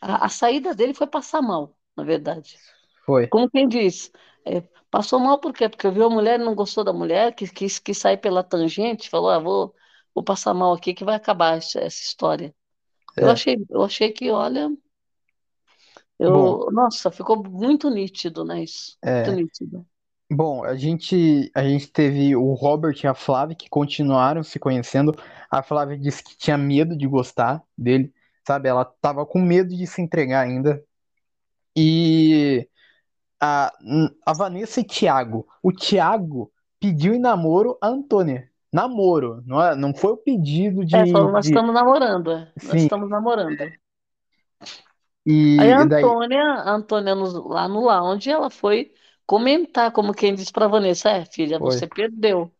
a, 0.01 0.27
a 0.27 0.29
saída 0.29 0.75
dele 0.75 0.94
foi 0.94 1.07
passar 1.07 1.42
mal, 1.42 1.77
na 1.96 2.05
verdade. 2.05 2.57
Foi. 3.05 3.27
Como 3.27 3.51
quem 3.51 3.68
diz, 3.68 4.12
é, 4.46 4.62
passou 4.90 5.18
mal 5.20 5.38
por 5.40 5.53
quê? 5.53 5.68
Porque 5.68 5.90
viu 5.90 6.07
a 6.07 6.11
mulher, 6.11 6.38
não 6.38 6.55
gostou 6.55 6.85
da 6.85 6.92
mulher, 6.92 7.35
quis, 7.35 7.50
quis, 7.50 7.79
quis 7.79 7.98
sair 7.98 8.18
pela 8.18 8.42
tangente, 8.44 9.11
falou, 9.11 9.31
ah, 9.31 9.38
vou, 9.38 9.74
vou 10.14 10.24
passar 10.24 10.55
mal 10.55 10.72
aqui 10.74 10.94
que 10.94 11.05
vai 11.05 11.16
acabar 11.16 11.59
essa, 11.59 11.81
essa 11.81 12.03
história. 12.03 12.55
Eu 13.20 13.29
É. 13.29 13.31
achei, 13.31 13.57
eu 13.70 13.83
achei 13.85 14.12
que, 14.12 14.31
olha, 14.31 14.70
Bom, 16.26 16.59
eu, 16.59 16.68
nossa, 16.72 17.11
ficou 17.11 17.42
muito 17.42 17.90
nítido, 17.90 18.44
né, 18.44 18.62
isso, 18.64 18.98
muito 19.11 19.33
é. 19.33 19.33
nítido. 19.33 19.87
Bom, 20.33 20.64
a 20.64 20.76
gente, 20.76 21.50
a 21.55 21.62
gente 21.64 21.88
teve 21.92 22.37
o 22.37 22.55
Robert 22.55 22.96
e 23.05 23.07
a 23.07 23.14
Flávia 23.14 23.57
que 23.57 23.68
continuaram 23.68 24.42
se 24.44 24.59
conhecendo. 24.61 25.12
A 25.50 25.62
Flávia 25.62 25.98
disse 25.98 26.22
que 26.24 26.37
tinha 26.38 26.59
medo 26.59 26.96
de 26.96 27.07
gostar 27.07 27.62
dele, 27.79 28.14
sabe? 28.46 28.68
Ela 28.68 28.85
tava 28.85 29.26
com 29.26 29.40
medo 29.40 29.70
de 29.76 29.87
se 29.87 30.03
entregar 30.03 30.42
ainda. 30.46 30.85
E 31.76 32.68
a, 33.40 33.72
a 34.26 34.33
Vanessa 34.33 34.81
e 34.81 34.85
Thiago. 34.85 35.46
O 35.62 35.72
Thiago 35.72 36.53
pediu 36.79 37.14
em 37.14 37.18
namoro 37.20 37.79
a 37.81 37.88
Antônia. 37.88 38.50
Namoro, 38.72 39.42
não, 39.46 39.62
é, 39.62 39.74
não 39.74 39.92
foi 39.94 40.12
o 40.12 40.16
pedido 40.16 40.85
É, 40.92 41.05
de, 41.05 41.12
falou, 41.12 41.33
nós 41.33 41.46
de. 41.46 41.48
estamos 41.48 41.74
namorando, 41.74 42.31
é, 42.33 42.53
nós 42.62 42.79
Sim, 42.79 42.79
estamos 42.83 43.09
namorando. 43.11 43.72
Aí 45.57 45.72
a 45.72 45.83
e 45.83 45.85
daí. 45.85 46.05
Antônia, 46.05 46.42
a 46.42 46.70
Antônia 46.72 47.14
lá 47.14 47.68
no 47.68 47.81
lounge, 47.85 48.31
ela 48.31 48.50
foi 48.50 48.92
comentar, 49.26 49.92
como 49.92 50.14
quem 50.14 50.35
diz 50.35 50.50
para 50.50 50.68
Vanessa, 50.68 51.11
é, 51.11 51.24
filha, 51.24 51.61
Foi. 51.61 51.70
você 51.70 51.87
perdeu. 51.87 52.53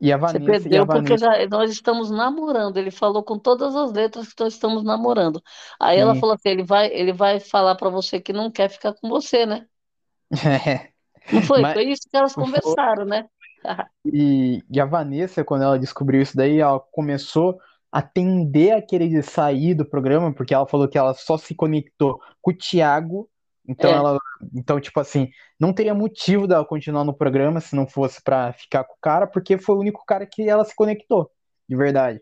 E 0.00 0.12
a 0.12 0.16
Você 0.26 0.38
Vanessa, 0.38 0.68
e 0.68 0.76
a 0.76 0.84
perdeu 0.84 0.86
porque 0.88 1.16
Vanessa, 1.16 1.16
já 1.16 1.48
nós 1.48 1.70
estamos 1.70 2.10
namorando. 2.10 2.76
Ele 2.78 2.90
falou 2.90 3.22
com 3.24 3.38
todas 3.38 3.74
as 3.76 3.92
letras 3.92 4.32
que 4.32 4.42
nós 4.42 4.54
estamos 4.54 4.84
namorando. 4.84 5.42
Aí 5.80 5.98
ela 5.98 6.14
sim. 6.14 6.20
falou 6.20 6.34
assim, 6.34 6.48
ele 6.50 6.64
vai, 6.64 6.88
ele 6.92 7.12
vai 7.12 7.40
falar 7.40 7.74
para 7.76 7.90
você 7.90 8.20
que 8.20 8.32
não 8.32 8.50
quer 8.50 8.68
ficar 8.70 8.94
com 8.94 9.08
você, 9.08 9.46
né? 9.46 9.66
Não 11.32 11.42
foi? 11.42 11.60
Mas 11.60 11.74
Foi 11.74 11.84
isso 11.84 12.02
que 12.10 12.16
elas 12.16 12.34
conversaram, 12.34 13.04
né? 13.04 13.26
E, 14.04 14.62
e 14.70 14.80
a 14.80 14.84
Vanessa, 14.84 15.44
quando 15.44 15.62
ela 15.62 15.78
descobriu 15.78 16.20
isso 16.20 16.36
daí, 16.36 16.60
ela 16.60 16.78
começou 16.92 17.58
a 17.90 18.02
tender 18.02 18.76
a 18.76 18.82
querer 18.82 19.22
sair 19.22 19.74
do 19.74 19.88
programa, 19.88 20.34
porque 20.34 20.52
ela 20.52 20.66
falou 20.66 20.88
que 20.88 20.98
ela 20.98 21.14
só 21.14 21.38
se 21.38 21.54
conectou 21.54 22.20
com 22.42 22.50
o 22.50 22.56
Thiago. 22.56 23.30
Então 23.66 23.90
É, 23.90 23.94
ela, 23.94 24.18
então 24.54 24.78
tipo 24.78 25.00
assim, 25.00 25.30
não 25.58 25.72
teria 25.72 25.94
motivo 25.94 26.46
dela 26.46 26.64
continuar 26.66 27.04
no 27.04 27.14
programa 27.14 27.60
se 27.60 27.74
não 27.74 27.86
fosse 27.86 28.22
pra 28.22 28.52
ficar 28.52 28.84
com 28.84 28.92
o 28.92 28.98
cara, 29.00 29.26
porque 29.26 29.56
foi 29.56 29.74
o 29.76 29.78
único 29.78 30.04
cara 30.04 30.26
que 30.26 30.46
ela 30.46 30.64
se 30.64 30.74
conectou, 30.74 31.30
de 31.66 31.74
verdade. 31.74 32.20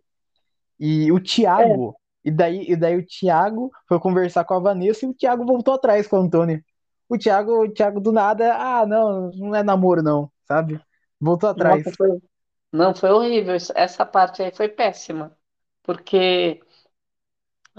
E 0.78 1.10
o 1.10 1.18
é. 1.18 1.20
Thiago, 1.20 1.96
e 2.24 2.30
daí, 2.30 2.64
e 2.68 2.76
daí 2.76 2.96
o 2.96 3.04
Thiago 3.04 3.70
foi 3.88 3.98
conversar 3.98 4.44
com 4.44 4.54
a 4.54 4.60
Vanessa 4.60 5.04
e 5.04 5.08
o 5.08 5.14
Thiago 5.14 5.44
voltou 5.44 5.74
atrás 5.74 6.06
com 6.06 6.16
o 6.16 6.20
Antônio. 6.20 6.62
O 7.12 7.18
Thiago, 7.18 7.64
o 7.64 7.70
Thiago 7.70 8.00
do 8.00 8.10
nada, 8.10 8.54
ah, 8.54 8.86
não, 8.86 9.30
não 9.32 9.54
é 9.54 9.62
namoro 9.62 10.02
não, 10.02 10.32
sabe? 10.48 10.80
Voltou 11.20 11.50
atrás. 11.50 11.84
Nossa, 11.84 11.96
foi, 11.96 12.22
não, 12.72 12.94
foi 12.94 13.10
horrível. 13.10 13.54
Essa 13.74 14.06
parte 14.06 14.42
aí 14.42 14.50
foi 14.50 14.68
péssima, 14.68 15.36
porque 15.82 16.60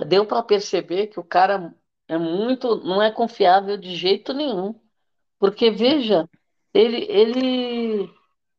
deu 0.07 0.25
para 0.25 0.43
perceber 0.43 1.07
que 1.07 1.19
o 1.19 1.23
cara 1.23 1.73
é 2.07 2.17
muito, 2.17 2.75
não 2.83 3.01
é 3.01 3.11
confiável 3.11 3.75
de 3.75 3.95
jeito 3.95 4.33
nenhum. 4.33 4.79
Porque 5.39 5.71
veja, 5.71 6.29
ele, 6.73 7.05
ele 7.09 8.09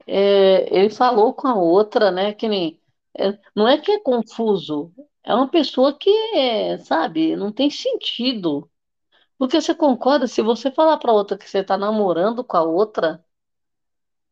é, 0.07 0.77
ele 0.77 0.91
falou 0.91 1.35
com 1.35 1.49
a 1.49 1.55
outra, 1.55 2.11
né? 2.11 2.33
Que 2.35 2.49
nem, 2.49 2.81
é, 3.17 3.39
não 3.55 3.69
é 3.69 3.79
que 3.79 3.93
é 3.93 4.01
confuso, 4.01 4.93
é 5.23 5.35
uma 5.35 5.49
pessoa 5.49 5.97
que, 5.97 6.11
é, 6.37 6.79
sabe, 6.79 7.37
não 7.37 7.53
tem 7.53 7.71
sentido. 7.71 8.69
Porque 9.39 9.61
você 9.61 9.75
concorda, 9.75 10.27
se 10.27 10.43
você 10.43 10.71
falar 10.73 10.99
para 10.99 11.13
outra 11.13 11.39
que 11.39 11.49
você 11.49 11.59
está 11.61 11.77
namorando 11.79 12.43
com 12.45 12.57
a 12.57 12.63
outra, 12.65 13.25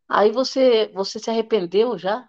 aí 0.08 0.30
você, 0.30 0.88
você 0.94 1.18
se 1.18 1.30
arrependeu 1.30 1.98
já, 1.98 2.28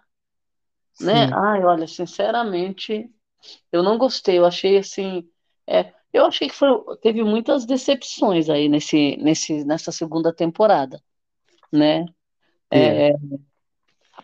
né? 0.98 1.28
Sim. 1.28 1.32
Ai, 1.32 1.64
olha, 1.64 1.86
sinceramente, 1.86 3.10
eu 3.72 3.82
não 3.82 3.98
gostei, 3.98 4.38
eu 4.38 4.46
achei 4.46 4.78
assim, 4.78 5.28
é, 5.68 5.92
eu 6.12 6.26
achei 6.26 6.48
que 6.48 6.54
foi, 6.56 6.68
teve 7.02 7.22
muitas 7.24 7.66
decepções 7.66 8.48
aí 8.50 8.68
nesse, 8.68 9.16
nesse, 9.18 9.64
nessa 9.64 9.92
segunda 9.92 10.34
temporada, 10.34 11.02
né? 11.72 12.06
Teve. 12.70 13.04
É, 13.04 13.12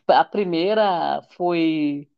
a 0.09 0.25
primeira 0.25 1.23
foi 1.37 2.09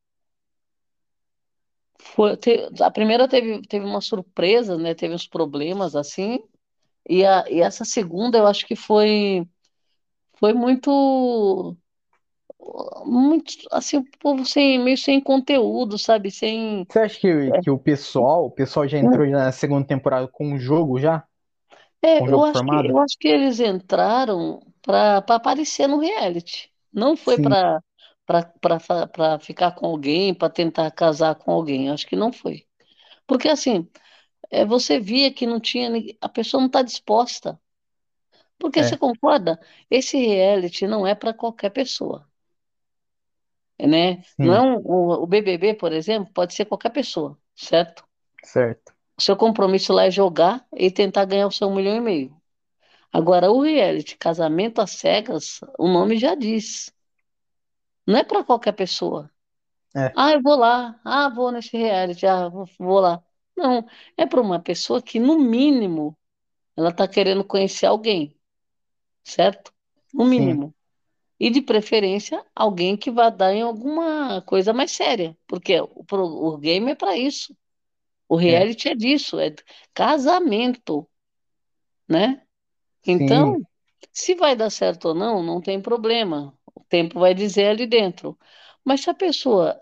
Foi, 2.14 2.36
te- 2.36 2.68
a 2.82 2.90
primeira 2.90 3.28
teve, 3.28 3.62
teve 3.66 3.84
uma 3.86 4.00
surpresa, 4.00 4.76
né? 4.76 4.94
Teve 4.94 5.14
uns 5.14 5.26
problemas 5.26 5.96
assim, 5.96 6.40
e, 7.08 7.24
a, 7.26 7.44
e 7.50 7.60
essa 7.62 7.84
segunda 7.84 8.38
eu 8.38 8.46
acho 8.46 8.66
que 8.66 8.76
foi, 8.76 9.46
foi 10.38 10.52
muito, 10.54 11.76
muito 13.04 13.54
assim, 13.70 13.98
o 13.98 14.04
povo 14.20 14.44
sem, 14.44 14.78
meio 14.78 14.96
sem 14.98 15.20
conteúdo, 15.20 15.98
sabe? 15.98 16.30
Sem. 16.30 16.86
Você 16.88 16.98
acha 17.00 17.18
que, 17.20 17.52
que 17.54 17.70
o 17.70 17.78
pessoal, 17.78 18.44
o 18.46 18.50
pessoal 18.50 18.86
já 18.86 18.96
entrou 18.98 19.26
na 19.26 19.50
segunda 19.50 19.84
temporada 19.86 20.28
com 20.28 20.52
o 20.54 20.58
jogo 20.60 20.98
já? 21.00 21.26
É, 22.02 22.28
eu 22.28 22.28
jogo 22.28 22.44
acho 22.44 22.64
que, 22.64 22.74
formado? 22.74 22.92
eu 22.92 22.98
acho 22.98 23.16
que 23.18 23.28
eles 23.28 23.60
entraram 23.60 24.60
para 24.82 25.18
aparecer 25.18 25.86
no 25.86 25.98
reality. 25.98 26.72
Não 26.92 27.16
foi 27.16 27.38
para 27.38 27.82
para 28.26 29.38
ficar 29.40 29.72
com 29.72 29.86
alguém, 29.86 30.34
para 30.34 30.50
tentar 30.50 30.90
casar 30.90 31.34
com 31.36 31.52
alguém. 31.52 31.88
Eu 31.88 31.94
acho 31.94 32.06
que 32.06 32.16
não 32.16 32.32
foi. 32.32 32.66
Porque 33.26 33.48
assim, 33.48 33.88
é, 34.50 34.64
você 34.66 35.00
via 35.00 35.32
que 35.32 35.46
não 35.46 35.60
tinha, 35.60 35.90
a 36.20 36.28
pessoa 36.28 36.60
não 36.60 36.68
está 36.68 36.82
disposta. 36.82 37.60
Porque 38.58 38.82
você 38.82 38.94
é, 38.94 38.98
concorda? 38.98 39.60
Esse 39.90 40.16
reality 40.16 40.86
não 40.86 41.06
é 41.06 41.14
para 41.14 41.34
qualquer 41.34 41.70
pessoa, 41.70 42.26
né? 43.80 44.22
Não 44.38 44.54
é 44.54 44.60
um, 44.60 44.76
o, 44.78 45.22
o 45.24 45.26
BBB, 45.26 45.74
por 45.74 45.92
exemplo, 45.92 46.32
pode 46.32 46.54
ser 46.54 46.64
qualquer 46.66 46.90
pessoa, 46.90 47.38
certo? 47.54 48.04
certo. 48.44 48.92
O 49.18 49.22
seu 49.22 49.36
compromisso 49.36 49.92
lá 49.92 50.04
é 50.04 50.10
jogar 50.10 50.66
e 50.76 50.90
tentar 50.90 51.24
ganhar 51.24 51.46
o 51.46 51.50
seu 51.50 51.68
um 51.68 51.74
milhão 51.74 51.96
e 51.96 52.00
meio. 52.00 52.36
Agora, 53.12 53.50
o 53.52 53.62
reality, 53.62 54.16
casamento 54.16 54.80
às 54.80 54.92
cegas, 54.92 55.60
o 55.78 55.88
nome 55.88 56.18
já 56.18 56.34
diz. 56.34 56.92
Não 58.06 58.18
é 58.18 58.24
para 58.24 58.44
qualquer 58.44 58.72
pessoa. 58.72 59.30
É, 59.94 60.16
Ah, 60.16 60.32
eu 60.32 60.42
vou 60.42 60.56
lá. 60.56 61.00
Ah, 61.04 61.28
vou 61.30 61.52
nesse 61.52 61.76
reality. 61.76 62.26
Ah, 62.26 62.48
vou, 62.48 62.66
vou 62.78 63.00
lá. 63.00 63.22
Não, 63.56 63.86
é 64.16 64.26
para 64.26 64.40
uma 64.40 64.60
pessoa 64.60 65.02
que, 65.02 65.18
no 65.20 65.38
mínimo, 65.38 66.18
ela 66.76 66.90
está 66.90 67.08
querendo 67.08 67.44
conhecer 67.44 67.86
alguém, 67.86 68.36
certo? 69.24 69.72
No 70.16 70.24
sim, 70.24 70.26
mínimo. 70.26 70.74
E 71.40 71.50
de 71.50 71.62
preferência, 71.62 72.44
alguém 72.54 72.96
que 72.96 73.10
vá 73.10 73.30
dar 73.30 73.54
em 73.54 73.62
alguma 73.62 74.42
coisa 74.42 74.72
mais 74.72 74.92
séria, 74.92 75.36
porque 75.46 75.80
o, 75.80 75.88
o 76.10 76.58
game 76.58 76.92
é 76.92 76.94
para 76.96 77.16
isso. 77.18 77.56
O 78.28 78.36
é, 78.46 78.66
reality 78.66 78.88
é 78.90 78.94
disso, 78.96 79.38
é 79.40 79.54
casamento, 79.94 81.08
né? 82.08 82.42
sim, 83.16 83.56
Então, 83.56 83.62
se 84.12 84.34
vai 84.36 84.56
dar 84.56 84.70
certo 84.70 85.10
ou 85.10 85.14
não, 85.14 85.42
não 85.42 85.60
tem 85.60 85.80
problema. 85.82 86.58
Tempo 86.94 87.20
vai 87.20 87.34
dizer 87.34 87.66
ali 87.68 87.86
dentro. 87.86 88.38
Mas 88.84 89.02
se 89.02 89.10
a 89.10 89.14
pessoa 89.14 89.78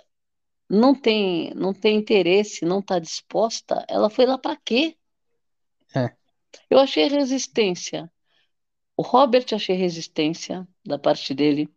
não 0.71 0.95
tem, 0.95 1.53
não 1.55 1.73
tem 1.75 1.99
interesse, 1.99 2.65
não 2.67 2.81
está 2.81 2.99
disposta, 3.01 3.85
ela 3.89 4.11
foi 4.11 4.27
lá 4.27 4.39
para 4.39 4.57
quê? 4.57 4.97
é, 5.95 6.17
Eu 6.71 6.79
achei 6.79 7.07
resistência. 7.09 8.11
O 8.97 9.03
Robert 9.03 9.47
achei 9.55 9.77
resistência 9.77 10.69
da 10.87 10.99
parte 10.99 11.35
dele. 11.35 11.69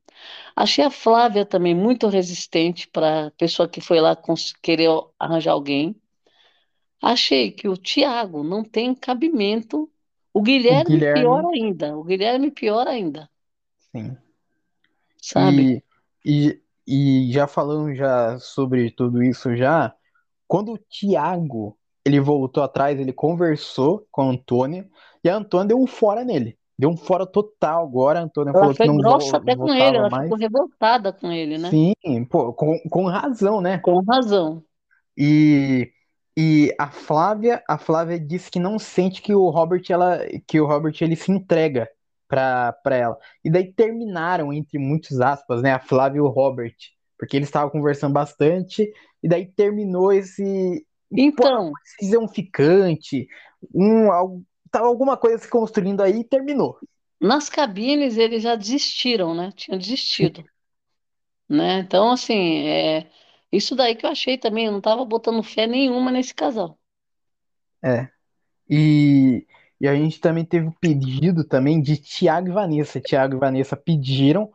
Achei 0.55 0.83
a 0.85 0.91
Flávia 0.91 1.45
também 1.45 1.75
muito 1.75 2.07
resistente 2.09 2.87
para 2.89 3.31
pessoa 3.37 3.69
que 3.69 3.81
foi 3.81 4.01
lá 4.01 4.17
querer 4.63 4.89
arranjar 5.19 5.53
alguém. 5.53 5.95
Achei 7.03 7.51
que 7.51 7.67
o 7.67 7.77
Tiago 7.77 8.43
não 8.43 8.63
tem 8.63 8.95
cabimento. 8.95 9.91
O 10.33 10.41
O 10.67 10.75
Guilherme 10.75 11.01
pior 11.03 11.43
Guilherme, 11.43 11.53
ainda. 11.53 11.95
O 11.95 12.03
Guilherme 12.03 12.49
pior 12.51 12.87
ainda, 12.87 13.29
sim. 13.91 14.17
Sabe? 15.23 15.83
E, 16.25 16.59
e, 16.85 17.27
e 17.27 17.31
já 17.31 17.47
falando 17.47 17.95
já 17.95 18.37
sobre 18.39 18.91
tudo 18.91 19.23
isso 19.23 19.55
já, 19.55 19.93
quando 20.47 20.73
o 20.73 20.77
Thiago 20.77 21.77
ele 22.05 22.19
voltou 22.19 22.61
atrás, 22.61 22.99
ele 22.99 23.13
conversou 23.13 24.05
com 24.11 24.23
a 24.23 24.25
Antônia 24.25 24.87
e 25.23 25.29
a 25.29 25.37
Antônia 25.37 25.69
deu 25.69 25.79
um 25.79 25.87
fora 25.87 26.25
nele. 26.25 26.57
Deu 26.77 26.89
um 26.89 26.97
fora 26.97 27.25
total 27.25 27.85
agora. 27.85 28.19
A 28.19 28.23
Antônia 28.23 28.49
Ela 28.49 28.59
falou 28.59 28.71
que 28.73 28.77
foi 28.77 28.87
não, 28.87 28.97
grossa 28.97 29.37
até 29.37 29.55
com 29.55 29.69
ele, 29.69 29.97
ela 29.97 30.09
mais. 30.09 30.23
ficou 30.23 30.37
revoltada 30.37 31.13
com 31.13 31.31
ele, 31.31 31.57
né? 31.57 31.69
Sim, 31.69 31.93
pô, 32.29 32.51
com, 32.51 32.77
com 32.89 33.05
razão, 33.05 33.61
né? 33.61 33.77
Com 33.77 34.03
razão. 34.03 34.61
E, 35.17 35.91
e 36.37 36.75
a 36.77 36.89
Flávia, 36.89 37.63
a 37.69 37.77
Flávia 37.77 38.19
disse 38.19 38.51
que 38.51 38.59
não 38.59 38.77
sente 38.77 39.21
que 39.21 39.33
o 39.33 39.49
Robert 39.49 39.83
ela, 39.89 40.19
que 40.45 40.59
o 40.59 40.65
Robert 40.65 40.95
ele 40.99 41.15
se 41.15 41.31
entrega 41.31 41.87
pra 42.83 42.95
ela. 42.95 43.17
E 43.43 43.49
daí 43.51 43.71
terminaram 43.73 44.51
entre 44.53 44.77
muitos 44.79 45.19
aspas, 45.21 45.61
né, 45.61 45.71
a 45.73 45.79
Flávia 45.79 46.17
e 46.19 46.21
o 46.21 46.27
Robert, 46.27 46.75
porque 47.17 47.37
eles 47.37 47.47
estavam 47.49 47.69
conversando 47.69 48.13
bastante 48.13 48.91
e 49.21 49.27
daí 49.29 49.45
terminou 49.47 50.11
esse 50.11 50.85
Então, 51.15 51.79
dizer 51.99 52.17
um 52.17 52.27
ficante, 52.27 53.27
um 53.73 54.11
al- 54.11 54.41
tava 54.71 54.87
alguma 54.87 55.17
coisa 55.17 55.37
se 55.39 55.49
construindo 55.49 56.01
aí 56.01 56.19
e 56.21 56.23
terminou. 56.23 56.77
nas 57.19 57.49
cabines 57.49 58.17
eles 58.17 58.43
já 58.43 58.55
desistiram, 58.55 59.33
né? 59.33 59.51
Tinham 59.55 59.79
desistido, 59.79 60.45
né? 61.49 61.79
Então, 61.79 62.11
assim, 62.11 62.67
é 62.67 63.09
isso 63.51 63.75
daí 63.75 63.95
que 63.95 64.05
eu 64.05 64.09
achei 64.11 64.37
também. 64.37 64.65
Eu 64.65 64.71
não 64.71 64.79
estava 64.79 65.05
botando 65.05 65.43
fé 65.43 65.67
nenhuma 65.67 66.11
nesse 66.11 66.33
casal. 66.33 66.77
É. 67.83 68.09
E, 68.69 69.47
e 69.83 69.87
a 69.89 69.93
gente 69.93 70.21
também 70.21 70.45
teve 70.45 70.67
o 70.67 70.75
pedido 70.79 71.43
também 71.43 71.81
de 71.81 71.97
Tiago 71.97 72.47
e 72.47 72.51
Vanessa. 72.51 73.01
Tiago 73.01 73.35
e 73.35 73.37
Vanessa 73.37 73.75
pediram 73.75 74.49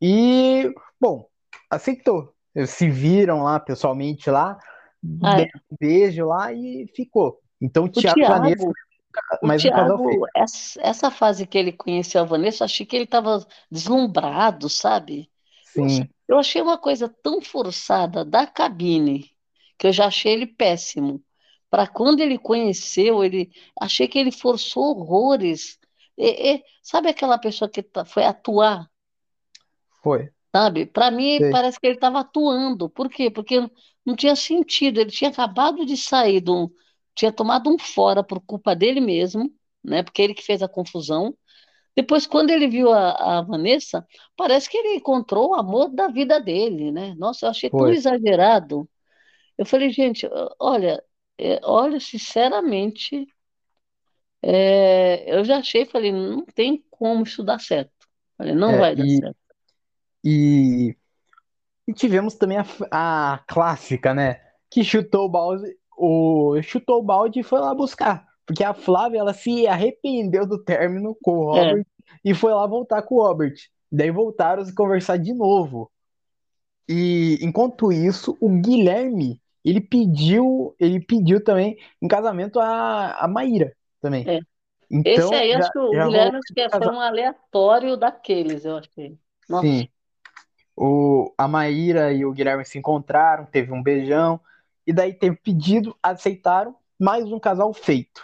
E, 0.00 0.72
bom, 0.98 1.26
aceitou. 1.68 2.32
Eles 2.54 2.70
se 2.70 2.88
viram 2.88 3.42
lá 3.42 3.60
pessoalmente 3.60 4.30
lá, 4.30 4.58
Ah, 5.22 5.36
deram 5.36 5.60
um 5.70 5.76
beijo 5.78 6.24
lá 6.26 6.50
e 6.54 6.90
ficou. 6.96 7.42
Então, 7.60 7.84
o 7.84 7.90
Thiago 7.90 8.20
e 8.20 8.24
Vanessa, 8.24 8.56
Tiago, 8.56 8.72
o 9.42 9.46
mais 9.46 9.62
um. 9.62 9.68
Tiago, 9.68 10.26
essa, 10.34 10.80
essa 10.80 11.10
fase 11.10 11.46
que 11.46 11.58
ele 11.58 11.72
conheceu 11.72 12.22
a 12.22 12.24
Vanessa, 12.24 12.64
achei 12.64 12.86
que 12.86 12.96
ele 12.96 13.04
estava 13.04 13.46
deslumbrado, 13.70 14.70
sabe? 14.70 15.30
Sim, 15.62 16.08
eu 16.26 16.38
achei 16.38 16.62
uma 16.62 16.78
coisa 16.78 17.06
tão 17.22 17.42
forçada 17.42 18.24
da 18.24 18.46
cabine, 18.46 19.30
que 19.76 19.88
eu 19.88 19.92
já 19.92 20.06
achei 20.06 20.32
ele 20.32 20.46
péssimo. 20.46 21.22
Para 21.70 21.86
quando 21.88 22.20
ele 22.20 22.38
conheceu, 22.38 23.24
ele 23.24 23.50
achei 23.80 24.08
que 24.08 24.18
ele 24.18 24.32
forçou 24.32 24.84
horrores. 24.98 25.78
E- 26.18 26.56
e- 26.56 26.64
sabe 26.82 27.08
aquela 27.08 27.38
pessoa 27.38 27.70
que 27.70 27.84
foi 28.06 28.24
atuar? 28.24 28.90
foi. 30.02 30.32
Sabe? 30.54 30.86
Para 30.86 31.10
mim, 31.10 31.40
Sei, 31.40 31.50
parece 31.50 31.78
que 31.80 31.86
ele 31.86 31.94
estava 31.94 32.20
atuando. 32.20 32.88
Por 32.90 33.08
quê? 33.08 33.30
Porque 33.30 33.60
não 34.04 34.16
tinha 34.16 34.34
sentido. 34.36 35.00
Ele 35.00 35.10
tinha 35.10 35.30
acabado 35.30 35.86
de 35.86 35.96
sair 35.96 36.42
um, 36.48 36.68
tinha 37.14 37.32
tomado 37.32 37.70
um 37.70 37.78
fora 37.78 38.22
por 38.24 38.40
culpa 38.40 38.74
dele 38.74 39.00
mesmo, 39.00 39.52
né? 39.84 40.02
Porque 40.02 40.20
ele 40.22 40.34
que 40.34 40.42
fez 40.42 40.62
a 40.62 40.68
confusão. 40.68 41.36
Depois, 41.96 42.26
quando 42.26 42.50
ele 42.50 42.68
viu 42.68 42.92
a, 42.92 43.38
a 43.40 43.42
Vanessa, 43.42 44.06
parece 44.36 44.70
que 44.70 44.78
ele 44.78 44.96
encontrou 44.96 45.50
o 45.50 45.54
amor 45.54 45.90
da 45.90 46.08
vida 46.08 46.40
dele, 46.40 46.92
né? 46.92 47.14
Nossa, 47.18 47.46
eu 47.46 47.50
achei 47.50 47.70
tão 47.70 47.88
foi. 47.88 47.94
exagerado. 47.94 48.88
Eu 49.58 49.66
falei, 49.66 49.90
gente, 49.92 50.28
olha, 50.58 51.02
é, 51.40 51.60
olha, 51.64 52.00
sinceramente, 52.00 53.26
é, 54.42 55.32
eu 55.38 55.44
já 55.44 55.58
achei, 55.58 55.84
falei, 55.86 56.12
não 56.12 56.44
tem 56.46 56.84
como 56.90 57.22
isso 57.24 57.42
dar 57.44 57.60
certo. 57.60 57.92
Falei, 58.36 58.54
não 58.54 58.76
É, 58.76 58.78
vai 58.78 58.96
dar 58.96 59.06
e, 59.06 59.20
certo. 59.20 59.36
e, 60.24 60.96
e 61.88 61.94
tivemos 61.94 62.34
também 62.36 62.58
a, 62.58 62.64
a 63.34 63.38
clássica, 63.48 64.14
né? 64.14 64.40
Que 64.70 64.84
chutou 64.84 65.26
o 65.26 65.28
balde, 65.28 65.76
o, 65.98 66.60
chutou 66.62 67.00
o 67.00 67.04
balde 67.04 67.40
e 67.40 67.44
foi 67.44 67.60
lá 67.60 67.74
buscar. 67.74 68.26
Porque 68.46 68.64
a 68.64 68.74
Flávia, 68.74 69.20
ela 69.20 69.34
se 69.34 69.66
arrependeu 69.66 70.46
do 70.46 70.62
término 70.64 71.16
com 71.22 71.32
o 71.38 71.44
É, 71.52 71.74
Robert 71.74 71.86
e 72.24 72.34
foi 72.34 72.52
lá 72.54 72.66
voltar 72.66 73.02
com 73.02 73.16
o 73.16 73.22
Robert. 73.26 73.54
Daí 73.92 74.10
voltaram 74.10 74.62
a 74.62 74.64
se 74.66 74.74
conversar 74.74 75.18
de 75.18 75.32
novo. 75.34 75.90
E 76.88 77.38
enquanto 77.42 77.92
isso, 77.92 78.36
o 78.40 78.48
Guilherme, 78.60 79.40
ele 79.64 79.80
pediu, 79.80 80.74
ele 80.78 81.00
pediu 81.00 81.42
também 81.42 81.76
em 82.00 82.08
casamento 82.08 82.58
a, 82.58 83.24
a 83.24 83.28
Maíra 83.28 83.74
também. 84.00 84.26
é. 84.26 84.38
Esse 84.90 85.20
Então 85.20 85.30
aí, 85.30 85.52
já, 85.52 85.58
acho 85.58 85.72
que 85.72 85.78
o 85.78 85.90
Guilherme 85.90 86.38
acho 86.38 86.38
esse 86.38 86.54
que 86.54 86.68
foi 86.68 86.88
um 86.88 87.00
aleatório 87.00 87.96
daqueles, 87.96 88.64
eu 88.64 88.76
achei. 88.76 89.16
Nossa, 89.48 89.66
Sim. 89.66 89.88
O, 90.76 91.32
a 91.36 91.46
Maíra 91.46 92.12
e 92.12 92.24
o 92.24 92.32
Guilherme 92.32 92.64
se 92.64 92.78
encontraram, 92.78 93.44
teve 93.44 93.72
um 93.72 93.82
beijão, 93.82 94.40
e 94.86 94.92
daí 94.92 95.12
teve 95.12 95.36
pedido, 95.36 95.96
aceitaram, 96.02 96.74
mais 96.98 97.30
um 97.30 97.38
casal 97.38 97.72
feito. 97.72 98.22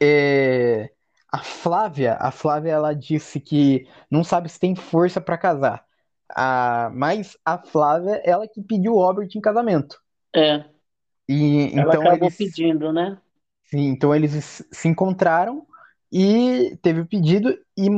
É, 0.00 0.90
a 1.32 1.38
Flávia, 1.38 2.16
a 2.20 2.30
Flávia, 2.30 2.72
ela 2.72 2.94
disse 2.94 3.40
que 3.40 3.88
não 4.10 4.22
sabe 4.22 4.48
se 4.48 4.60
tem 4.60 4.74
força 4.74 5.20
para 5.20 5.38
casar. 5.38 5.85
A, 6.34 6.90
mas 6.94 7.36
a 7.44 7.58
Flávia, 7.58 8.20
ela 8.24 8.48
que 8.48 8.62
pediu 8.62 8.94
o 8.94 8.98
Robert 8.98 9.28
em 9.34 9.40
casamento. 9.40 10.00
é. 10.34 10.70
E 11.28 11.70
Ela 11.76 11.94
então 11.94 12.08
acabou 12.08 12.30
eles, 12.30 12.36
pedindo, 12.36 12.92
né? 12.92 13.20
sim, 13.64 13.88
então 13.88 14.14
eles 14.14 14.64
se 14.70 14.88
encontraram 14.88 15.66
e 16.12 16.76
teve 16.82 17.00
o 17.00 17.06
pedido 17.06 17.50
e, 17.76 17.88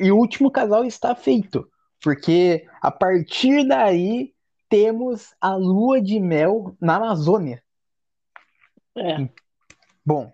e 0.00 0.10
o 0.10 0.16
último 0.16 0.50
casal 0.50 0.84
está 0.84 1.14
feito, 1.14 1.68
porque 2.02 2.66
a 2.80 2.90
partir 2.90 3.66
daí 3.66 4.32
temos 4.68 5.34
a 5.40 5.54
lua 5.56 6.00
de 6.00 6.20
mel 6.20 6.76
na 6.80 6.96
Amazônia. 6.96 7.62
É. 8.96 9.28
Bom, 10.04 10.32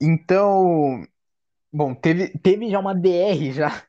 então, 0.00 1.04
bom, 1.72 1.94
teve, 1.94 2.30
teve 2.40 2.70
já 2.70 2.80
uma 2.80 2.94
DR 2.94 3.52
já. 3.52 3.87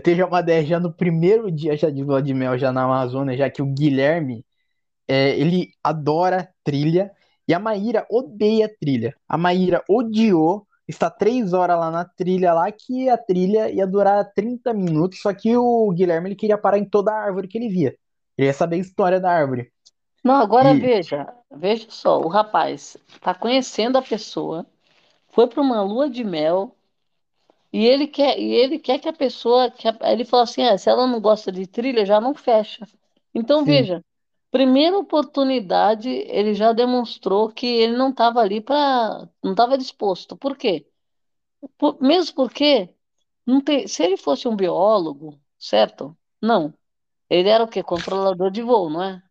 Teve 0.00 0.18
já 0.18 0.26
uma 0.26 0.42
DR 0.42 0.66
já 0.66 0.80
no 0.80 0.92
primeiro 0.92 1.50
dia 1.50 1.76
já 1.76 1.90
de 1.90 2.02
lua 2.02 2.22
de 2.22 2.34
mel 2.34 2.58
já 2.58 2.72
na 2.72 2.84
Amazônia, 2.84 3.36
já 3.36 3.50
que 3.50 3.62
o 3.62 3.66
Guilherme 3.66 4.44
É, 5.08 5.38
ele 5.38 5.70
adora 5.82 6.48
trilha 6.64 7.12
e 7.48 7.54
a 7.54 7.58
Maíra 7.58 8.06
odeia 8.10 8.68
trilha. 8.80 9.14
A 9.28 9.36
Maíra 9.38 9.82
odiou 9.88 10.66
estar 10.88 11.10
três 11.10 11.52
horas 11.52 11.78
lá 11.78 11.90
na 11.90 12.04
trilha 12.04 12.52
lá, 12.54 12.70
que 12.72 13.08
a 13.08 13.18
trilha 13.18 13.70
ia 13.70 13.86
durar 13.86 14.32
30 14.34 14.72
minutos, 14.74 15.20
só 15.20 15.32
que 15.34 15.56
o 15.56 15.90
Guilherme 15.92 16.28
ele 16.30 16.36
queria 16.36 16.58
parar 16.58 16.78
em 16.78 16.84
toda 16.88 17.12
a 17.12 17.22
árvore 17.24 17.48
que 17.48 17.58
ele 17.58 17.68
via. 17.68 17.96
Ele 18.38 18.46
ia 18.48 18.54
saber 18.54 18.76
a 18.76 18.78
história 18.80 19.20
da 19.20 19.30
árvore. 19.30 19.72
Não, 20.24 20.34
agora 20.40 20.74
E 20.74 20.74
veja, 20.74 21.32
veja 21.50 21.88
só, 21.90 22.18
o 22.20 22.28
rapaz 22.28 22.96
está 23.08 23.34
conhecendo 23.34 23.96
a 23.98 24.02
pessoa, 24.02 24.66
foi 25.28 25.46
para 25.48 25.62
uma 25.62 25.82
lua 25.82 26.10
de 26.10 26.24
mel 26.24 26.76
e 27.74 27.86
ele 27.86 28.06
quer, 28.08 28.38
e 28.38 28.52
ele 28.54 28.78
quer 28.78 28.98
que 29.00 29.08
a 29.08 29.12
pessoa, 29.12 29.70
que 29.70 29.88
a- 29.88 29.98
ele 30.12 30.24
falou 30.24 30.44
assim, 30.44 30.62
ah, 30.64 30.78
se 30.78 30.88
ela 30.90 31.06
não 31.06 31.20
gosta 31.20 31.52
de 31.52 31.66
trilha, 31.66 32.06
já 32.06 32.20
não 32.20 32.34
fecha. 32.34 32.86
Então 33.34 33.64
sim, 33.64 33.66
veja, 33.66 34.04
primeira 34.50 34.98
oportunidade, 34.98 36.08
ele 36.10 36.54
já 36.54 36.72
demonstrou 36.72 37.50
que 37.52 37.66
ele 37.66 37.96
não 37.96 38.10
estava 38.10 38.40
ali 38.40 38.60
para, 38.60 39.28
não 39.42 39.52
estava 39.52 39.78
disposto. 39.78 40.36
Por 40.36 40.56
quê? 40.56 40.86
Por- 41.78 42.00
mesmo 42.02 42.34
porque 42.36 42.90
não 43.46 43.60
tem, 43.62 43.88
se 43.88 44.02
ele 44.04 44.16
fosse 44.18 44.48
um 44.48 44.56
biólogo, 44.56 45.40
certo? 45.58 46.16
Não. 46.42 46.74
Ele 47.30 47.48
era 47.50 47.64
o 47.64 47.68
quê? 47.68 47.82
Controlador 47.82 48.50
de 48.52 48.62
voo, 48.62 48.90
não 48.90 49.02
é? 49.02 49.22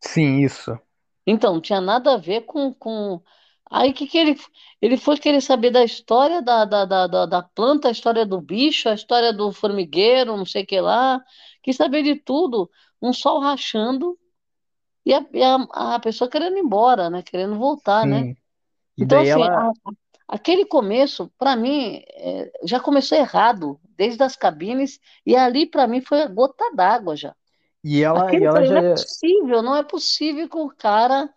sim, 0.00 0.42
isso. 0.44 0.78
Então, 1.26 1.54
não 1.54 1.60
tinha 1.60 1.80
nada 1.80 2.14
a 2.14 2.16
ver 2.16 2.42
com, 2.42 2.72
com... 2.74 3.22
Aí, 3.70 3.92
que 3.92 4.06
que 4.06 4.18
ele... 4.18 4.36
Ele 4.80 4.96
foi 4.96 5.16
querer 5.18 5.40
saber 5.40 5.70
da 5.72 5.82
história 5.84 6.40
da, 6.40 6.64
da, 6.64 6.84
da, 6.84 7.26
da, 7.26 7.42
planta, 7.42 7.88
a 7.88 7.90
história 7.90 8.24
do 8.24 8.40
bicho, 8.40 8.88
a 8.88 8.94
história 8.94 9.32
do 9.32 9.50
formigueiro, 9.52 10.36
não 10.36 10.46
sei 10.46 10.62
o 10.62 10.66
que 10.66 10.80
lá. 10.80 11.20
Quis 11.62 11.76
saber 11.76 12.02
de 12.04 12.14
tudo. 12.16 12.70
Um 13.02 13.12
sol 13.12 13.40
rachando 13.40 14.16
e 15.04 15.14
a, 15.14 15.24
e 15.32 15.42
a, 15.42 15.94
a 15.96 16.00
pessoa 16.00 16.30
querendo 16.30 16.56
ir 16.56 16.60
embora, 16.60 17.10
né? 17.10 17.22
Querendo 17.22 17.56
voltar, 17.58 18.06
né? 18.06 18.26
Sim. 18.26 18.36
E 18.98 19.04
Então, 19.04 19.20
assim, 19.20 19.48
ela 19.48 19.50
a- 19.54 19.72
aquele 20.28 20.66
começo, 20.66 21.32
para 21.38 21.56
mim, 21.56 22.02
é, 22.14 22.52
já 22.64 22.80
começou 22.80 23.18
errado, 23.18 23.80
desde 23.96 24.22
as 24.22 24.36
cabines, 24.36 25.00
e 25.26 25.36
ali, 25.36 25.66
para 25.66 25.86
mim, 25.88 26.00
foi 26.00 26.22
a 26.22 26.28
gota 26.28 26.64
d'água 26.74 27.16
já. 27.16 27.34
e 27.84 28.02
ela 28.02 28.32
Aquele, 28.32 28.46
ela 28.46 28.60
não 28.62 28.76
é 28.76 28.82
possível, 28.82 29.62
não 29.62 29.76
é 29.76 29.82
possível 29.82 30.48
que 30.48 30.56
o 30.56 30.70
cara 30.70 31.32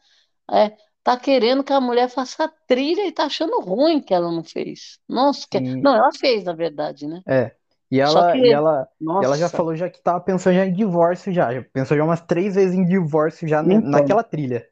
é, 0.52 0.78
tá 1.04 1.18
querendo 1.18 1.64
que 1.64 1.74
a 1.74 1.82
mulher 1.82 2.10
faça 2.10 2.52
trilha 2.68 3.06
e 3.08 3.12
tá 3.12 3.26
achando 3.26 3.60
ruim 3.62 4.02
que 4.02 4.14
ela 4.14 4.32
não 4.32 4.44
fez. 4.44 5.00
Nossa, 5.08 5.48
que... 5.50 5.58
sim, 5.58 5.82
não, 5.82 5.96
ela 5.96 6.12
fez, 6.14 6.44
na 6.44 6.54
verdade, 6.54 7.08
né? 7.08 7.22
é. 7.28 7.56
E 7.92 8.00
ela, 8.00 8.38
e 8.38 8.42
que, 8.42 8.50
ela, 8.50 8.88
e 9.02 9.26
ela 9.26 9.38
já 9.38 9.44
nossa, 9.44 9.58
falou 9.58 9.76
já 9.76 9.90
que 9.90 10.02
tava 10.02 10.22
pensando 10.22 10.56
já 10.56 10.66
em 10.66 10.74
divórcio 10.74 11.34
já. 11.34 11.54
Já 11.54 11.62
pensou 11.62 11.98
já 11.98 12.04
umas 12.06 12.22
três 12.22 12.56
vezes 12.56 12.74
em 12.74 12.86
divórcio 12.86 13.46
já 13.46 13.62
então, 13.62 13.82
naquela 13.82 14.24
trilha. 14.24 14.66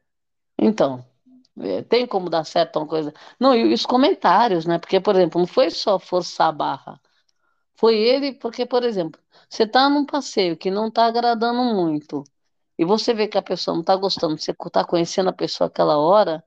então, 0.58 1.04
é, 1.58 1.82
tem 1.82 2.06
como 2.06 2.30
dar 2.30 2.44
certo 2.44 2.78
uma 2.78 2.86
coisa. 2.86 3.12
Não, 3.38 3.54
e 3.54 3.74
os 3.74 3.84
comentários, 3.84 4.64
né? 4.64 4.78
Porque, 4.78 5.00
por 5.00 5.14
exemplo, 5.16 5.38
não 5.38 5.46
foi 5.46 5.70
só 5.70 5.98
forçar 5.98 6.48
a 6.48 6.52
barra. 6.52 7.00
Foi 7.74 7.96
ele, 7.98 8.34
porque, 8.34 8.66
por 8.66 8.84
exemplo, 8.84 9.20
você 9.48 9.66
tá 9.66 9.88
num 9.90 10.06
passeio 10.06 10.56
que 10.56 10.70
não 10.70 10.90
tá 10.90 11.06
agradando 11.06 11.62
muito, 11.64 12.24
e 12.80 12.86
você 12.86 13.14
vê 13.14 13.28
que 13.28 13.38
a 13.38 13.42
pessoa 13.42 13.76
não 13.76 13.84
tá 13.84 13.96
gostando, 13.96 14.38
você 14.38 14.54
tá 14.72 14.84
conhecendo 14.86 15.30
a 15.30 15.34
pessoa 15.34 15.68
aquela 15.68 15.98
hora, 15.98 16.44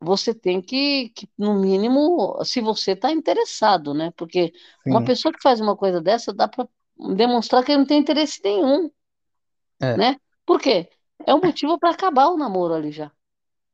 você 0.00 0.34
tem 0.34 0.62
que, 0.62 1.10
que, 1.10 1.28
no 1.38 1.54
mínimo, 1.60 2.42
se 2.44 2.60
você 2.60 2.96
tá 2.96 3.10
interessado, 3.12 3.94
né? 3.94 4.12
Porque 4.16 4.52
uma 4.88 5.02
Sim, 5.02 5.04
pessoa 5.04 5.32
que 5.32 5.42
faz 5.42 5.60
uma 5.60 5.76
coisa 5.76 6.00
dessa, 6.02 6.32
dá 6.34 6.48
para 6.48 6.68
demonstrar 7.16 7.64
que 7.64 7.72
ele 7.72 7.78
não 7.80 7.86
tem 7.86 8.00
interesse 8.00 8.40
nenhum, 8.44 8.90
é, 9.82 10.00
né? 10.00 10.16
Por 10.46 10.60
quê? 10.60 10.88
É 11.26 11.34
um 11.34 11.40
motivo 11.40 11.78
para 11.78 11.90
acabar 11.90 12.28
o 12.28 12.36
namoro 12.36 12.74
ali 12.74 12.92
já. 12.92 13.10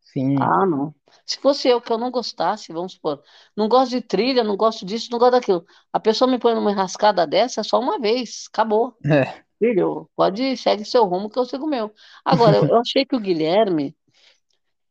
sim, 0.00 0.36
Ah, 0.38 0.66
não. 0.66 0.94
Se 1.26 1.38
fosse 1.40 1.68
eu 1.68 1.80
que 1.80 1.92
eu 1.92 1.98
não 1.98 2.10
gostasse, 2.10 2.72
vamos 2.72 2.92
supor, 2.94 3.22
não 3.56 3.68
gosto 3.68 3.90
de 3.92 4.00
trilha, 4.02 4.44
não 4.44 4.56
gosto 4.56 4.84
disso, 4.84 5.08
não 5.10 5.18
gosto 5.18 5.32
daquilo. 5.32 5.64
A 5.92 6.00
pessoa 6.00 6.30
me 6.30 6.38
põe 6.38 6.54
numa 6.54 6.70
enrascada 6.72 7.26
dessa 7.26 7.60
é 7.60 7.64
só 7.64 7.80
uma 7.80 7.98
vez, 8.00 8.46
acabou. 8.52 8.96
é, 9.04 9.44
Filho, 9.60 10.10
pode 10.16 10.56
segue 10.56 10.84
seu 10.84 11.04
rumo 11.04 11.30
que 11.30 11.38
eu 11.38 11.44
sigo 11.44 11.66
o 11.66 11.68
meu. 11.68 11.92
Agora, 12.24 12.56
eu, 12.56 12.78
achei 12.80 13.04
que 13.04 13.14
o 13.16 13.20
Guilherme, 13.20 13.96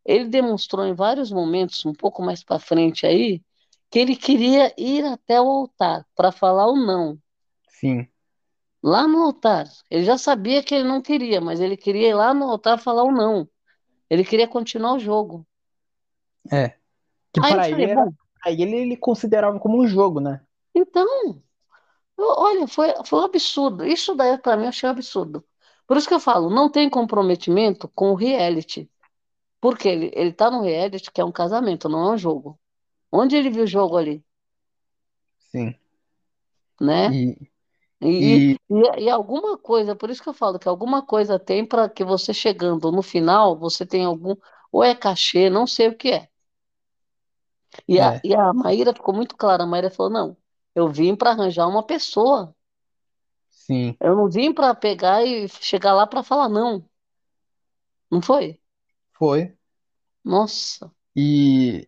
ele 0.05 0.25
demonstrou 0.27 0.85
em 0.85 0.93
vários 0.93 1.31
momentos, 1.31 1.85
um 1.85 1.93
pouco 1.93 2.21
mais 2.21 2.43
para 2.43 2.59
frente 2.59 3.05
aí, 3.05 3.41
que 3.89 3.99
ele 3.99 4.15
queria 4.15 4.73
ir 4.77 5.05
até 5.05 5.39
o 5.41 5.47
altar 5.49 6.05
para 6.15 6.31
falar 6.33 6.67
o 6.67 6.75
não. 6.75 7.17
sim, 7.69 8.09
Lá 8.83 9.07
no 9.07 9.23
altar. 9.23 9.67
Ele 9.89 10.03
já 10.03 10.17
sabia 10.17 10.61
que 10.61 10.75
ele 10.75 10.83
não 10.83 11.01
queria, 11.01 11.39
mas 11.39 11.59
ele 11.61 11.77
queria 11.77 12.09
ir 12.09 12.13
lá 12.13 12.33
no 12.33 12.43
altar 12.49 12.77
falar 12.77 13.03
o 13.03 13.11
não. 13.11 13.47
Ele 14.09 14.25
queria 14.25 14.47
continuar 14.47 14.93
o 14.95 14.99
jogo. 14.99 15.47
é. 16.51 16.77
Que 17.33 17.41
Aí 17.41 17.43
para 17.43 17.69
ele 17.69 17.85
era, 17.85 18.05
pra 18.41 18.51
ele 18.51 18.75
ele 18.75 18.97
considerava 18.97 19.59
como 19.59 19.81
um 19.81 19.87
jogo, 19.87 20.19
né? 20.21 20.41
então. 20.75 21.41
Eu- 22.19 22.35
Olha, 22.37 22.67
foi, 22.67 22.89
foi 23.05 23.19
um 23.19 23.23
absurdo. 23.23 23.85
Isso 23.85 24.15
daí, 24.15 24.37
para 24.37 24.57
mim, 24.57 24.63
eu 24.63 24.69
achei 24.69 24.87
um 24.89 24.91
absurdo. 24.91 25.43
Por 25.87 25.97
isso 25.97 26.07
que 26.07 26.13
eu 26.13 26.19
falo, 26.19 26.49
não 26.49 26.69
tem 26.71 26.89
comprometimento 26.89 27.87
com 27.89 28.11
o 28.11 28.15
reality. 28.15 28.89
Porque 29.61 29.87
ele, 29.89 30.11
ele 30.15 30.33
tá 30.33 30.51
no 30.51 30.61
reality, 30.63 31.11
que 31.11 31.21
é 31.21 31.25
um 31.25 31.31
casamento, 31.33 31.89
não 31.89 32.09
é 32.11 32.15
um 32.15 32.19
jogo. 32.19 32.59
Onde 33.11 33.35
ele 33.37 33.49
viu 33.51 33.63
o 33.65 33.67
jogo 33.67 33.97
ali, 33.97 34.23
Sim. 35.51 35.75
né? 36.81 37.17
E, 37.17 37.35
E, 38.01 38.43
e 38.49 38.59
e, 38.69 39.03
e 39.05 39.09
alguma 39.11 39.57
coisa, 39.57 39.95
por 39.95 40.09
isso 40.09 40.23
que 40.23 40.29
eu 40.29 40.33
falo 40.33 40.59
que 40.59 40.69
alguma 40.69 41.05
coisa 41.05 41.39
tem 41.39 41.65
para 41.67 41.89
que 41.89 42.03
você 42.05 42.33
chegando 42.33 42.91
no 42.91 43.01
final, 43.03 43.57
você 43.59 43.85
tem 43.85 44.05
algum, 44.05 44.35
ou 44.71 44.83
é 44.83 44.95
cachê, 44.95 45.49
não 45.49 45.67
sei 45.67 45.89
o 45.89 45.97
que 45.97 46.09
é. 46.11 46.29
E 47.87 47.95
a, 47.99 48.09
é, 48.09 48.21
e 48.23 48.33
a 48.35 48.53
Maíra 48.53 48.93
ficou 48.93 49.13
muito 49.13 49.35
clara, 49.35 49.63
a 49.63 49.67
Maíra 49.67 49.89
falou, 49.91 50.11
não, 50.11 50.37
eu 50.75 50.89
vim 50.89 51.15
para 51.15 51.31
arranjar 51.31 51.67
uma 51.67 51.85
pessoa. 51.85 52.55
sim, 53.49 53.97
Eu 53.99 54.13
não 54.15 54.29
vim 54.29 54.53
para 54.53 54.75
pegar 54.75 55.23
e 55.25 55.47
chegar 55.47 55.93
lá 55.93 56.05
para 56.07 56.21
falar 56.23 56.49
não. 56.49 56.85
Não 58.11 58.21
foi? 58.21 58.59
foi. 59.17 59.55
Nossa, 60.23 60.93
E 61.15 61.87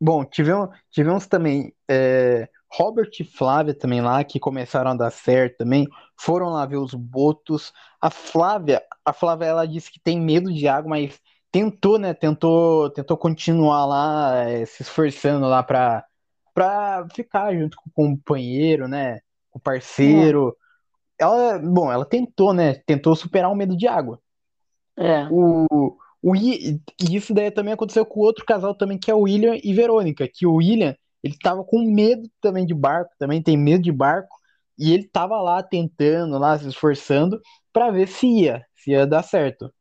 bom, 0.00 0.24
tivemos, 0.24 0.70
tivemos 0.90 1.26
também 1.26 1.74
é, 1.90 2.48
Robert 2.72 3.10
e 3.20 3.24
Flávia 3.24 3.74
também 3.74 4.00
lá 4.02 4.24
que 4.24 4.40
começaram 4.40 4.92
a 4.92 4.96
dar 4.96 5.10
certo 5.12 5.58
também. 5.58 5.88
Foram 6.20 6.50
lá 6.50 6.66
ver 6.66 6.78
os 6.78 6.94
botos. 6.94 7.72
A 8.00 8.10
Flávia, 8.10 8.82
a 9.04 9.12
Flávia 9.12 9.46
ela 9.46 9.66
disse 9.68 9.90
que 9.92 10.00
tem 10.00 10.20
medo 10.20 10.52
de 10.54 10.68
água, 10.68 10.90
mas 10.90 11.20
tentou, 11.52 11.98
né? 11.98 12.14
Tentou, 12.14 12.90
tentou 12.90 13.16
continuar 13.18 13.86
lá, 13.86 14.36
é, 14.50 14.66
se 14.66 14.82
esforçando 14.82 15.46
lá 15.48 15.62
para 15.62 16.06
para 16.56 17.06
ficar 17.14 17.54
junto 17.54 17.76
com 17.76 17.90
o 17.90 17.92
companheiro, 17.92 18.88
né? 18.88 19.20
Com 19.50 19.58
o 19.58 19.62
é, 19.62 19.62
parceiro. 19.62 20.56
Ela, 21.18 21.58
bom, 21.58 21.92
ela 21.92 22.06
tentou, 22.06 22.54
né? 22.54 22.74
Tentou 22.86 23.14
superar 23.16 23.52
o 23.52 23.56
medo 23.56 23.76
de 23.76 23.86
água. 23.86 24.20
é, 24.96 25.26
O, 25.28 25.66
o, 26.22 26.36
e 26.36 26.80
isso 27.00 27.34
daí 27.34 27.50
também 27.50 27.74
aconteceu 27.74 28.06
com 28.06 28.20
outro 28.20 28.44
casal 28.44 28.74
também, 28.74 28.98
que 28.98 29.10
é 29.10 29.14
o 29.14 29.20
William 29.22 29.58
e 29.62 29.74
Verônica, 29.74 30.28
que 30.32 30.46
o 30.46 30.54
William, 30.54 30.96
ele 31.22 31.36
tava 31.42 31.64
com 31.64 31.80
medo 31.82 32.28
também 32.40 32.64
de 32.64 32.74
barco, 32.74 33.12
também 33.18 33.42
tem 33.42 33.56
medo 33.56 33.82
de 33.82 33.92
barco, 33.92 34.34
e 34.78 34.92
ele 34.92 35.08
tava 35.08 35.40
lá 35.42 35.62
tentando, 35.62 36.38
lá 36.38 36.58
se 36.58 36.68
esforçando 36.68 37.40
para 37.72 37.90
ver 37.90 38.08
se 38.08 38.26
ia, 38.26 38.64
se 38.74 38.92
ia 38.92 39.06
dar 39.06 39.22
certo. 39.22 39.72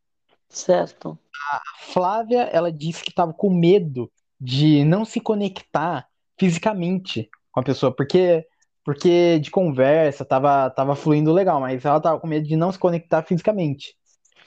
certo, 0.50 1.20
A 1.52 1.62
Flávia, 1.94 2.44
ela 2.52 2.72
disse 2.72 3.04
que 3.04 3.14
tava 3.14 3.34
com 3.34 3.50
medo 3.50 4.12
de 4.40 4.84
não 4.84 5.06
se 5.06 5.20
conectar 5.20 6.08
fisicamente 6.38 7.30
com 7.52 7.60
a 7.60 7.64
pessoa, 7.64 7.96
porque 7.96 8.46
porque 8.84 9.40
de 9.40 9.50
conversa 9.50 10.24
tava, 10.24 10.70
tava 10.70 10.96
fluindo 10.96 11.34
legal, 11.34 11.60
mas 11.60 11.84
ela 11.84 12.00
tava 12.00 12.20
com 12.20 12.28
medo 12.28 12.48
de 12.48 12.56
não 12.56 12.72
se 12.72 12.78
conectar 12.78 13.24
fisicamente, 13.24 13.98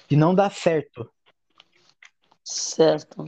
de 0.08 0.16
não 0.16 0.32
dar 0.32 0.52
certo. 0.52 1.10
certo. 2.44 3.24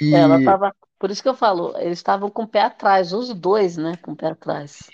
É, 0.00 0.16
Ela 0.16 0.40
E 0.40 0.44
tava, 0.44 0.74
por 0.98 1.10
isso 1.10 1.22
que 1.22 1.28
eu 1.28 1.34
falo, 1.34 1.76
eles 1.76 1.98
estavam 1.98 2.30
com 2.30 2.44
o 2.44 2.48
pé 2.48 2.62
atrás, 2.62 3.12
os 3.12 3.34
dois, 3.34 3.76
né, 3.76 3.96
com 4.00 4.12
o 4.12 4.16
pé 4.16 4.28
atrás. 4.28 4.88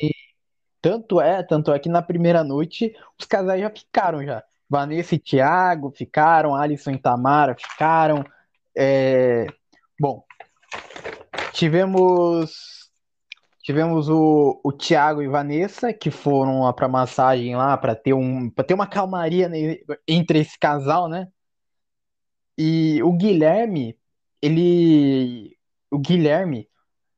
Tanto 0.83 1.21
é, 1.21 1.43
tanto 1.43 1.73
é 1.73 1.79
que 1.79 1.89
na 1.89 2.03
primeira 2.03 2.43
noite 2.45 2.95
os 3.19 3.25
casais 3.25 3.61
já 3.61 3.71
ficaram 3.71 4.25
já. 4.25 4.43
Vanessa 4.69 5.15
e 5.15 5.19
Thiago 5.19 5.91
ficaram, 5.91 6.55
Alisson 6.55 6.91
e 6.91 6.99
Tamara 6.99 7.55
ficaram. 7.55 8.25
É, 8.77 9.47
Bom, 10.01 10.25
tivemos 11.53 12.84
tivemos 13.65 14.09
o, 14.11 14.61
o 14.63 14.73
Thiago 14.73 15.23
e 15.23 15.29
Vanessa 15.29 15.93
que 15.93 16.11
foram 16.11 16.63
lá 16.63 16.73
para 16.73 16.87
massagem 16.87 17.57
lá 17.57 17.77
para 17.79 17.97
ter 17.97 18.13
um 18.15 18.51
ter 18.51 18.75
uma 18.75 18.87
calmaria 18.87 19.51
entre 20.07 20.41
esse 20.41 20.59
casal, 20.59 21.09
né? 21.09 21.29
E 22.57 23.03
o 23.03 23.13
Guilherme, 23.13 23.99
ele 24.43 25.57
o 25.91 25.99
Guilherme, 25.99 26.69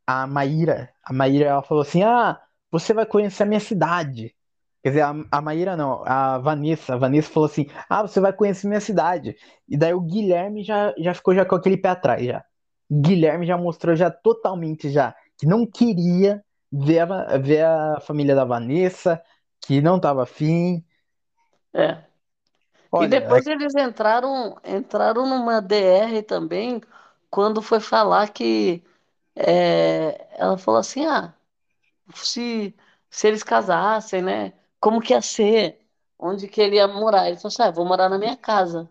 a 0.06 0.26
Maíra, 0.26 0.92
a 1.04 1.12
Maíra 1.12 1.46
ela 1.46 1.62
falou 1.62 1.82
assim: 1.82 2.02
"Ah, 2.02 2.40
você 2.70 2.94
vai 2.94 3.06
conhecer 3.06 3.44
a 3.44 3.46
minha 3.46 3.60
cidade". 3.60 4.34
Quer 4.82 4.90
dizer, 4.90 5.02
a, 5.02 5.14
a 5.32 5.42
Maíra 5.42 5.76
não, 5.76 6.04
a 6.06 6.38
Vanessa. 6.38 6.94
A 6.94 6.98
Vanessa 6.98 7.30
falou 7.32 7.48
assim: 7.48 7.66
Ah, 7.90 8.02
você 8.02 8.20
vai 8.20 8.32
conhecer 8.32 8.68
minha 8.68 8.80
cidade. 8.80 9.36
E 9.68 9.76
daí 9.76 9.94
o 9.94 10.00
Guilherme 10.00 10.62
já, 10.64 10.94
já 10.98 11.14
ficou 11.14 11.34
já 11.34 11.44
com 11.44 11.56
aquele 11.56 11.76
pé 11.76 11.90
atrás 11.90 12.24
já. 12.24 12.44
Guilherme 12.90 13.46
já 13.46 13.58
mostrou 13.58 13.96
já 13.96 14.10
totalmente 14.10 14.90
já 14.90 15.14
que 15.38 15.46
não 15.46 15.66
queria 15.66 16.44
ver 16.72 17.00
a, 17.00 17.38
ver 17.38 17.64
a 17.64 18.00
família 18.00 18.34
da 18.34 18.44
Vanessa, 18.44 19.22
que 19.60 19.80
não 19.80 20.00
tava 20.00 20.22
afim. 20.24 20.84
É. 21.74 22.04
E 22.98 23.06
Olha, 23.06 23.08
depois 23.08 23.46
eles 23.46 23.74
entraram, 23.76 24.56
entraram 24.64 25.26
numa 25.28 25.60
DR 25.60 26.22
também, 26.22 26.80
quando 27.30 27.62
foi 27.62 27.80
falar 27.80 28.30
que 28.32 28.82
é, 29.36 30.28
ela 30.40 30.58
falou 30.58 30.80
assim, 30.80 31.06
ah, 31.06 31.34
se, 32.14 32.74
se 33.10 33.28
eles 33.28 33.42
casassem, 33.42 34.22
né? 34.22 34.52
Como 34.80 35.00
que 35.02 35.12
ia 35.14 35.22
ser? 35.22 35.80
Onde 36.18 36.48
que 36.48 36.60
ele 36.60 36.76
ia 36.76 36.88
morar? 36.88 37.28
Ele 37.28 37.36
falou 37.36 37.48
assim, 37.48 37.62
ah, 37.64 37.70
vou 37.72 37.86
morar 37.86 38.08
na 38.08 38.18
minha 38.18 38.36
casa. 38.36 38.90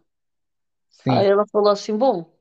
Aí 1.07 1.25
sim, 1.25 1.27
ela 1.27 1.45
falou 1.47 1.69
assim, 1.71 1.97
bom. 1.97 2.34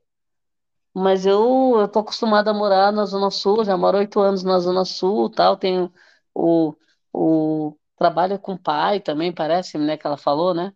Mas 0.95 1.25
eu, 1.25 1.77
eu 1.79 1.87
tô 1.89 1.99
acostumada 1.99 2.51
a 2.51 2.53
morar 2.53 2.91
na 2.93 3.05
Zona 3.05 3.29
Sul, 3.31 3.65
já 3.65 3.77
moro 3.77 3.97
oito 3.99 4.19
anos 4.21 4.43
na 4.43 4.59
Zona 4.59 4.85
Sul, 4.85 5.29
tal, 5.29 5.57
tenho 5.57 5.93
o, 6.33 6.73
o 7.13 7.77
trabalho 7.97 8.39
com 8.39 8.53
o 8.53 8.59
pai 8.59 8.99
também, 9.01 9.33
parece, 9.33 9.77
né, 9.77 9.97
que 9.97 10.07
ela 10.07 10.17
falou, 10.17 10.53
né? 10.53 10.73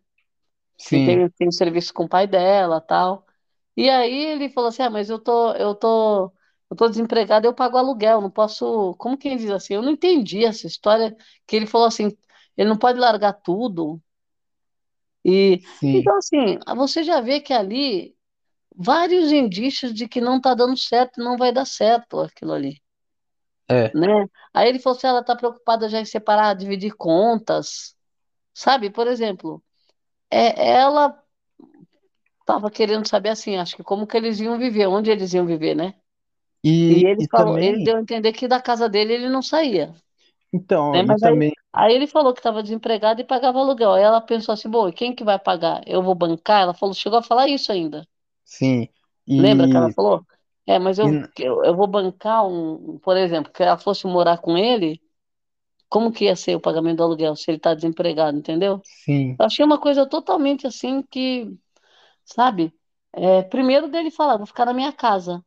Sim, 0.77 0.99
tem, 1.01 1.29
tem 1.31 1.51
serviço 1.51 1.93
com 1.93 2.03
o 2.05 2.09
pai 2.09 2.27
dela, 2.27 2.81
tal. 2.81 3.25
E 3.77 3.89
aí 3.89 4.13
ele 4.25 4.49
falou 4.49 4.69
assim: 4.69 4.83
"Ah, 4.83 4.89
mas 4.89 5.09
eu 5.09 5.19
tô, 5.19 5.53
eu 5.55 5.75
tô, 5.75 6.31
eu 6.69 6.75
tô 6.77 6.89
desempregado, 6.89 7.47
eu 7.47 7.53
pago 7.53 7.77
aluguel, 7.77 8.21
não 8.21 8.31
posso". 8.31 8.95
Como 8.95 9.17
quem 9.17 9.37
diz 9.37 9.49
assim? 9.51 9.75
Eu 9.75 9.81
não 9.81 9.91
entendi 9.91 10.45
essa 10.45 10.67
história 10.67 11.15
que 11.47 11.55
ele 11.55 11.67
falou 11.67 11.87
assim, 11.87 12.15
ele 12.57 12.69
não 12.69 12.77
pode 12.77 12.99
largar 12.99 13.33
tudo. 13.33 14.01
E 15.25 15.61
sim, 15.79 15.93
então 15.93 16.17
assim, 16.17 16.57
você 16.75 17.03
já 17.03 17.21
vê 17.21 17.39
que 17.41 17.53
ali 17.53 18.15
vários 18.79 19.29
indícios 19.33 19.93
de 19.93 20.07
que 20.07 20.21
não 20.21 20.37
está 20.37 20.53
dando 20.53 20.77
certo, 20.77 21.21
não 21.21 21.37
vai 21.37 21.51
dar 21.51 21.65
certo 21.65 22.21
aquilo 22.21 22.53
ali, 22.53 22.81
é. 23.67 23.91
né? 23.93 24.25
Aí 24.53 24.69
ele 24.69 24.79
falou 24.79 24.97
assim, 24.97 25.07
ela 25.07 25.19
está 25.19 25.35
preocupada 25.35 25.89
já 25.89 25.99
em 25.99 26.05
separar, 26.05 26.53
dividir 26.55 26.95
contas, 26.95 27.93
sabe? 28.53 28.89
Por 28.89 29.05
exemplo, 29.07 29.61
é, 30.31 30.69
ela 30.71 31.21
estava 32.39 32.71
querendo 32.71 33.07
saber 33.07 33.29
assim, 33.29 33.57
acho 33.57 33.75
que 33.75 33.83
como 33.83 34.07
que 34.07 34.15
eles 34.15 34.39
iam 34.39 34.57
viver, 34.57 34.87
onde 34.87 35.11
eles 35.11 35.33
iam 35.33 35.45
viver, 35.45 35.75
né? 35.75 35.93
E 36.63 37.03
E, 37.03 37.05
ele 37.05 37.25
e 37.25 37.27
falou, 37.29 37.57
ele 37.57 37.79
também, 37.79 37.83
deu 37.83 37.97
a 37.97 38.01
entender 38.01 38.31
que 38.33 38.47
da 38.47 38.61
casa 38.61 38.87
dele 38.89 39.13
ele 39.13 39.29
não 39.29 39.41
saía. 39.41 39.93
Então, 40.53 40.91
né? 40.91 41.03
Mas 41.03 41.21
aí, 41.23 41.33
também, 41.33 41.51
aí 41.73 41.93
ele 41.93 42.07
falou 42.07 42.33
que 42.33 42.39
estava 42.39 42.63
desempregado 42.63 43.21
e 43.21 43.25
pagava 43.25 43.59
aluguel. 43.59 43.93
Aí 43.93 44.03
ela 44.03 44.21
pensou 44.21 44.53
assim, 44.53 44.69
bom, 44.69 44.87
e 44.89 44.93
quem 44.93 45.13
que 45.13 45.23
vai 45.23 45.37
pagar? 45.39 45.81
Eu 45.87 46.01
vou 46.01 46.15
bancar? 46.15 46.61
Ela 46.61 46.73
falou, 46.73 46.93
chegou 46.95 47.19
a 47.19 47.23
falar 47.23 47.47
isso 47.49 47.71
ainda. 47.71 48.07
Sim, 48.49 48.89
Lembra 49.37 49.67
que 49.67 49.77
ela 49.77 49.89
e, 49.89 49.95
falou? 49.95 50.25
É, 50.65 50.77
mas 50.79 50.99
eu, 50.99 51.11
e 51.11 51.29
eu, 51.37 51.63
eu 51.63 51.75
vou 51.75 51.87
bancar 51.87 52.45
um, 52.47 52.99
por 52.99 53.17
exemplo, 53.17 53.51
que 53.51 53.63
ela 53.63 53.77
fosse 53.77 54.05
morar 54.07 54.37
com 54.39 54.57
ele, 54.57 55.01
como 55.89 56.11
que 56.13 56.25
ia 56.25 56.35
ser 56.35 56.55
o 56.57 56.61
pagamento 56.61 56.97
do 56.99 57.03
aluguel 57.03 57.35
se 57.35 57.51
ele 57.51 57.57
está 57.59 57.73
desempregado, 57.75 58.37
entendeu? 58.37 58.83
sim, 58.83 59.39
Eu 59.39 59.45
achei 59.45 59.65
uma 59.65 59.79
coisa 59.79 60.07
totalmente 60.07 60.67
assim 60.67 61.03
que, 61.03 61.57
sabe? 62.25 62.73
É, 63.13 63.43
primeiro 63.43 63.89
dele 63.89 64.11
falar, 64.11 64.37
vou 64.37 64.47
ficar 64.47 64.65
na 64.65 64.73
minha 64.73 64.93
casa, 64.93 65.43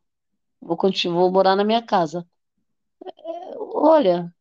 vou 0.60 0.76
continuar, 0.76 1.20
vou 1.22 1.32
morar 1.32 1.56
na 1.56 1.64
minha 1.64 1.82
casa. 1.82 2.26
Olha, 3.58 4.32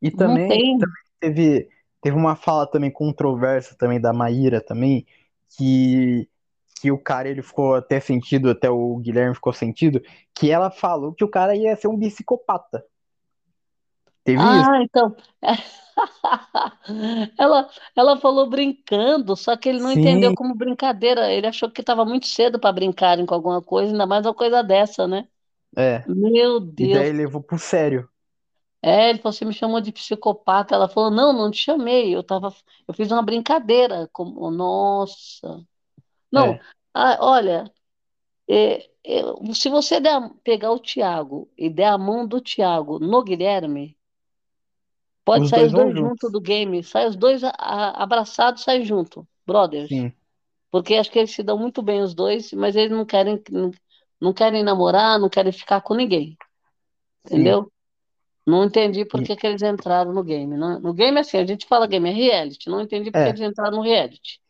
e 0.00 0.10
também, 0.10 0.46
tem. 0.46 0.78
também 0.78 1.02
teve, 1.20 1.68
teve 2.00 2.16
uma 2.16 2.36
fala 2.36 2.66
também 2.70 2.90
controversa 2.90 3.74
também 3.76 4.00
da 4.00 4.12
Maíra 4.12 4.60
também, 4.60 5.06
que, 5.56 6.28
que 6.78 6.90
o 6.92 6.98
cara 6.98 7.28
ele 7.28 7.42
ficou 7.42 7.74
até 7.74 8.00
sentido, 8.00 8.50
até 8.50 8.70
o 8.70 8.96
Guilherme 8.98 9.34
ficou 9.34 9.52
sentido, 9.52 10.00
que 10.34 10.50
ela 10.50 10.70
falou 10.70 11.14
que 11.14 11.24
o 11.24 11.28
cara 11.30 11.54
ia 11.56 11.76
ser 11.76 11.88
um 11.88 11.98
psicopata. 11.98 12.84
Teve 14.24 14.56
isso? 14.60 14.70
Ah, 14.70 14.82
então. 14.82 15.16
Ela, 17.38 17.68
ela 17.96 18.16
falou 18.20 18.48
brincando, 18.48 19.36
só 19.36 19.56
que 19.56 19.68
ele 19.68 19.80
não 19.80 19.90
entendeu 19.92 20.32
Sim, 20.32 20.34
como 20.34 20.54
brincadeira. 20.54 21.32
Ele 21.32 21.46
achou 21.46 21.70
que 21.70 21.80
estava 21.80 22.04
muito 22.04 22.26
cedo 22.26 22.58
para 22.60 22.72
brincarem 22.72 23.26
com 23.26 23.34
alguma 23.34 23.62
coisa, 23.62 23.92
ainda 23.92 24.06
mais 24.06 24.24
uma 24.26 24.34
coisa 24.34 24.62
dessa, 24.62 25.06
né? 25.08 25.28
é. 25.76 26.06
Meu 26.06 26.60
E 26.78 26.88
Deus. 26.88 26.88
daí 26.88 27.12
levou 27.12 27.42
pro 27.42 27.58
sério. 27.58 28.08
É, 28.82 29.10
ele 29.10 29.18
falou, 29.18 29.32
você 29.32 29.44
me 29.44 29.52
chamou 29.52 29.80
de 29.80 29.92
psicopata. 29.92 30.74
Ela 30.74 30.88
falou, 30.88 31.10
não, 31.10 31.32
não 31.32 31.50
te 31.50 31.58
chamei. 31.58 32.14
Eu 32.14 32.22
tava, 32.22 32.54
eu 32.86 32.94
fiz 32.94 33.10
uma 33.10 33.22
brincadeira. 33.22 34.08
Como, 34.12 34.50
nossa. 34.50 35.64
Não, 36.32 36.56
É. 36.56 36.64
ah, 36.94 37.18
olha, 37.20 37.70
é, 38.48 38.90
é, 39.04 39.22
se 39.54 39.68
você 39.70 40.00
der, 40.00 40.14
a- 40.14 40.30
pegar 40.44 40.72
o 40.72 40.80
Thiago 40.80 41.50
e 41.58 41.70
der 41.70 41.86
a 41.88 41.98
mão 41.98 42.26
do 42.28 42.40
Thiago 42.42 42.98
no 43.00 43.22
Guilherme, 43.24 43.96
pode 45.24 45.46
Os 45.46 45.48
sair 45.48 45.64
dois 45.64 45.68
os 45.68 45.72
vão 45.72 45.90
dois 45.90 45.96
juntos 45.96 46.30
juntos. 46.30 46.32
do 46.32 46.40
game. 46.40 46.82
Sai 46.82 47.06
os 47.08 47.16
dois 47.16 47.42
a- 47.44 47.50
a- 47.50 48.02
abraçados, 48.02 48.62
sai 48.62 48.82
junto. 48.84 49.26
Brothers. 49.46 49.90
Sim, 49.90 50.12
Porque 50.70 50.96
acho 50.96 51.10
que 51.12 51.18
eles 51.20 51.32
se 51.32 51.42
dão 51.42 51.58
muito 51.58 51.82
bem 51.82 52.02
os 52.02 52.14
dois, 52.14 52.52
mas 52.52 52.76
eles 52.76 52.92
não 52.92 53.06
querem, 53.06 53.42
não, 53.50 53.70
não 54.20 54.32
querem 54.34 54.64
namorar, 54.64 55.18
não 55.20 55.28
querem 55.30 55.52
ficar 55.52 55.82
com 55.82 55.94
ninguém. 55.94 56.36
sim. 57.24 57.58
Entendeu? 57.58 57.72
Não 58.46 58.64
entendi 58.64 59.04
por 59.04 59.22
E, 59.22 59.22
que 59.22 59.36
que 59.36 59.46
eles 59.46 59.62
entraram 59.62 60.12
no 60.14 60.24
game. 60.24 60.56
né? 60.56 60.78
No 60.80 60.94
game, 60.94 61.18
assim, 61.20 61.38
a 61.38 61.46
gente 61.46 61.66
fala 61.66 61.86
game 61.86 62.08
é 62.10 62.12
reality. 62.12 62.68
Não 62.70 62.80
entendi 62.82 63.10
por 63.12 63.22
que 63.22 63.28
é. 63.28 63.30
eles 63.30 63.40
entraram 63.42 63.78
no 63.78 63.82
reality, 63.84 64.40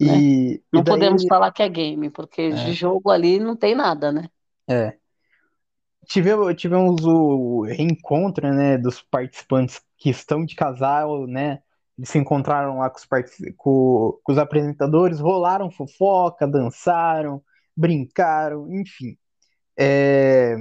né? 0.00 0.18
E, 0.20 0.54
e 0.54 0.62
Não 0.72 0.84
podemos 0.84 1.22
daí. 1.22 1.28
falar 1.28 1.52
que 1.52 1.62
é 1.62 1.68
game, 1.68 2.10
porque 2.10 2.50
de 2.52 2.70
É. 2.70 2.72
jogo 2.72 3.10
ali 3.10 3.38
não 3.38 3.56
tem 3.56 3.74
nada, 3.74 4.12
né? 4.12 4.28
é. 4.68 4.96
Tivemos, 6.06 6.54
tivemos 6.56 7.04
o 7.06 7.62
reencontro, 7.62 8.52
né, 8.52 8.76
dos 8.76 9.00
participantes 9.00 9.80
que 9.96 10.10
estão 10.10 10.44
de 10.44 10.54
casal, 10.54 11.26
né? 11.26 11.60
Eles 11.96 12.10
se 12.10 12.18
encontraram 12.18 12.78
lá 12.78 12.90
com 12.90 12.98
os, 12.98 13.06
com, 13.56 14.20
com 14.22 14.32
os 14.32 14.36
apresentadores, 14.38 15.18
rolaram 15.18 15.70
fofoca, 15.70 16.46
dançaram, 16.46 17.42
brincaram, 17.74 18.70
enfim. 18.70 19.16
É, 19.78 20.56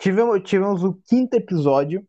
tivemos, 0.00 0.42
tivemos 0.42 0.82
o 0.82 0.94
quinto 1.08 1.36
episódio. 1.36 2.04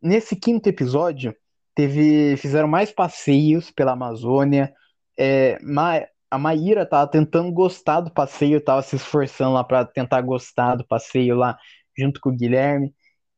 Nesse 0.00 0.36
quinto 0.36 0.68
episódio, 0.68 1.34
teve, 1.74 2.36
fizeram 2.38 2.68
mais 2.68 2.90
passeios 2.90 3.70
pela 3.70 3.92
Amazônia. 3.92 4.72
É, 5.18 5.58
Ma- 5.62 6.06
a 6.30 6.38
Maíra 6.38 6.86
tava 6.86 7.10
tentando 7.10 7.52
gostar 7.52 8.00
do 8.00 8.12
passeio, 8.12 8.60
tava 8.62 8.82
se 8.82 8.96
esforçando 8.96 9.52
lá 9.54 9.64
para 9.64 9.84
tentar 9.84 10.20
gostar 10.22 10.76
do 10.76 10.86
passeio 10.86 11.36
lá 11.36 11.56
junto 11.96 12.20
com 12.20 12.30
o 12.30 12.36
Guilherme. 12.36 12.94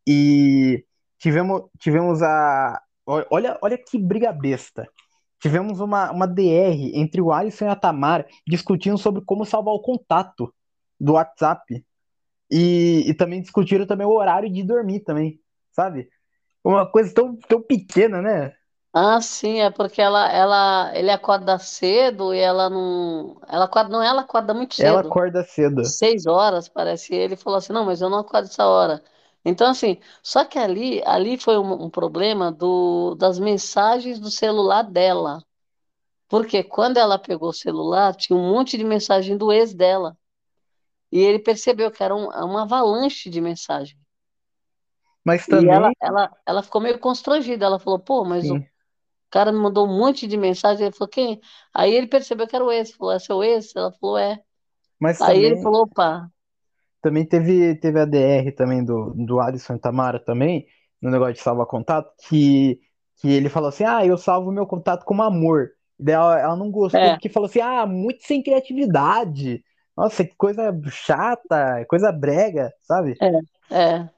E 0.09 0.85
tivemos, 1.19 1.63
tivemos 1.79 2.23
a. 2.23 2.81
Olha, 3.07 3.59
olha 3.63 3.79
que 3.79 3.99
briga 3.99 4.33
besta. 4.33 4.89
Tivemos 5.41 5.81
uma, 5.81 6.11
uma 6.13 6.27
DR 6.27 6.93
entre 6.95 7.21
o 7.23 7.33
Alisson 7.33 7.67
e 7.67 7.69
a 7.69 7.77
Tamara 7.77 8.27
discutindo 8.47 8.99
sobre 8.99 9.23
como 9.25 9.45
salvar 9.47 9.75
o 9.75 9.81
contato 9.83 10.53
do 11.01 11.15
WhatsApp. 11.15 11.85
E, 12.51 13.05
e 13.09 13.15
também 13.15 13.43
discutiram 13.43 13.87
também 13.87 14.07
o 14.07 14.11
horário 14.17 14.51
de 14.53 14.63
dormir 14.63 15.01
também, 15.01 15.41
sabe? 15.73 16.09
Uma 16.65 16.91
coisa 16.91 17.15
tão, 17.15 17.37
tão 17.37 17.63
pequena, 17.63 18.23
né? 18.23 18.55
Ah, 18.93 19.21
sim, 19.21 19.61
é 19.61 19.71
porque 19.71 20.01
ela, 20.01 20.29
ela, 20.33 20.93
ele 20.97 21.11
acorda 21.11 21.59
cedo 21.59 22.35
e 22.35 22.39
ela 22.39 22.69
não, 22.71 23.41
ela 23.47 23.67
acorda, 23.67 23.91
não, 23.91 24.03
ela 24.03 24.23
acorda 24.23 24.55
muito 24.55 24.75
Ela 24.79 25.01
cedo. 25.01 25.01
acorda 25.01 25.45
cedo. 25.45 25.95
seis 25.99 26.27
horas, 26.27 26.69
parece. 26.69 27.15
Ele 27.15 27.37
falou 27.37 27.59
assim, 27.59 27.73
não, 27.73 27.85
mas 27.87 28.01
eu 28.03 28.11
não 28.11 28.19
acordo 28.21 28.47
essa 28.47 28.67
hora. 28.67 29.03
Então, 29.45 29.71
assim, 29.71 30.01
só 30.23 30.45
que 30.45 30.59
ali, 30.59 31.03
ali 31.07 31.39
foi 31.39 31.59
um, 31.59 31.85
um 31.87 31.91
problema 31.91 32.53
do, 32.53 33.15
das 33.17 33.39
mensagens 33.39 34.19
do 34.21 34.31
celular 34.31 34.83
dela. 34.85 35.43
Porque 36.29 36.63
quando 36.65 36.99
ela 36.99 37.19
pegou 37.19 37.51
o 37.51 37.53
celular, 37.55 38.15
tinha 38.17 38.37
um 38.39 38.51
monte 38.53 38.79
de 38.79 38.85
mensagem 38.85 39.37
do 39.39 39.53
ex 39.53 39.75
dela. 39.75 40.17
E 41.13 41.19
ele 41.21 41.39
percebeu 41.41 41.91
que 41.93 42.03
era 42.05 42.15
um- 42.17 42.29
uma 42.31 42.63
avalanche 42.63 43.31
de 43.31 43.41
mensagem. 43.41 43.99
Mas 45.25 45.47
E 45.47 45.67
ela, 45.69 45.91
também, 45.91 45.95
ela, 46.01 46.31
ela 46.47 46.63
ficou 46.63 46.81
meio 46.81 46.99
constrangida. 46.99 47.65
Ela 47.67 47.79
falou, 47.79 47.99
pô, 47.99 48.25
mas 48.25 48.51
o 48.51 48.57
sim, 48.57 48.69
cara 49.31 49.53
me 49.53 49.59
mandou 49.59 49.87
um 49.87 49.99
monte 49.99 50.27
de 50.27 50.37
mensagem. 50.37 50.87
Ele 50.87 50.95
falou, 50.95 51.11
quem? 51.11 51.41
Aí 51.75 51.95
ele 51.95 52.07
percebeu 52.07 52.47
que 52.47 52.57
era 52.57 52.65
o 52.65 52.73
ex. 52.73 52.93
Falou, 52.93 53.15
é 53.15 53.19
seu 53.19 53.43
ex? 53.43 53.75
Ela 53.75 53.93
falou, 53.93 54.19
é. 54.19 54.41
mas 55.01 55.21
Aí 55.21 55.39
ele 55.39 55.49
também, 55.51 55.63
falou, 55.63 55.83
opa, 55.83 56.31
também 57.01 57.25
teve, 57.25 57.75
teve 57.77 58.01
a 58.01 58.05
DR 58.05 58.53
também 58.57 58.85
do, 58.85 59.15
do 59.15 59.41
Alisson 59.41 59.75
e 59.75 59.79
Tamara 59.79 60.19
também, 60.19 60.67
no 61.01 61.11
negócio 61.11 61.35
de 61.35 61.41
salvar 61.41 61.67
contato, 61.67 62.13
que, 62.29 62.81
que 63.17 63.31
ele 63.31 63.49
falou 63.49 63.69
assim, 63.69 63.85
ah, 63.85 64.05
eu 64.05 64.19
salvo 64.19 64.51
meu 64.51 64.67
contato 64.67 65.05
como 65.05 65.23
amor. 65.23 65.71
Daí 65.99 66.15
ela, 66.15 66.41
ela 66.41 66.57
não 66.57 66.71
gostou 66.71 67.01
é, 67.01 67.11
porque 67.11 67.29
falou 67.29 67.49
assim, 67.49 67.61
ah, 67.61 67.87
muito 67.87 68.25
sem 68.25 68.43
criatividade. 68.43 69.63
Nossa, 69.97 70.25
que 70.25 70.35
coisa 70.37 70.73
chata, 70.91 71.85
coisa 71.89 72.13
brega, 72.13 72.73
sabe? 72.83 73.17
é, 73.21 73.77
é. 73.77 74.11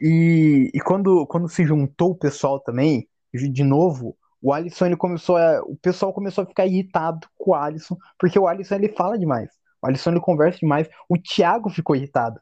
E, 0.00 0.70
e 0.74 0.80
quando, 0.80 1.26
quando 1.26 1.48
se 1.48 1.64
juntou 1.64 2.10
o 2.10 2.18
pessoal 2.18 2.58
também, 2.58 3.08
de 3.32 3.62
novo, 3.62 4.16
o 4.42 4.52
Alisson 4.52 4.86
ele 4.86 4.96
começou 4.96 5.36
a, 5.36 5.62
o 5.62 5.76
pessoal 5.76 6.12
começou 6.12 6.42
a 6.44 6.46
ficar 6.46 6.66
irritado 6.66 7.26
com 7.38 7.52
o 7.52 7.54
Alisson, 7.54 7.96
porque 8.18 8.38
o 8.38 8.46
Alisson 8.48 8.74
ele 8.74 8.88
fala 8.88 9.18
demais. 9.18 9.50
O 9.80 9.86
Alisson 9.86 10.10
ele 10.10 10.20
conversa 10.20 10.58
demais. 10.58 10.88
O 11.08 11.16
Thiago 11.16 11.70
ficou 11.70 11.94
irritado 11.96 12.40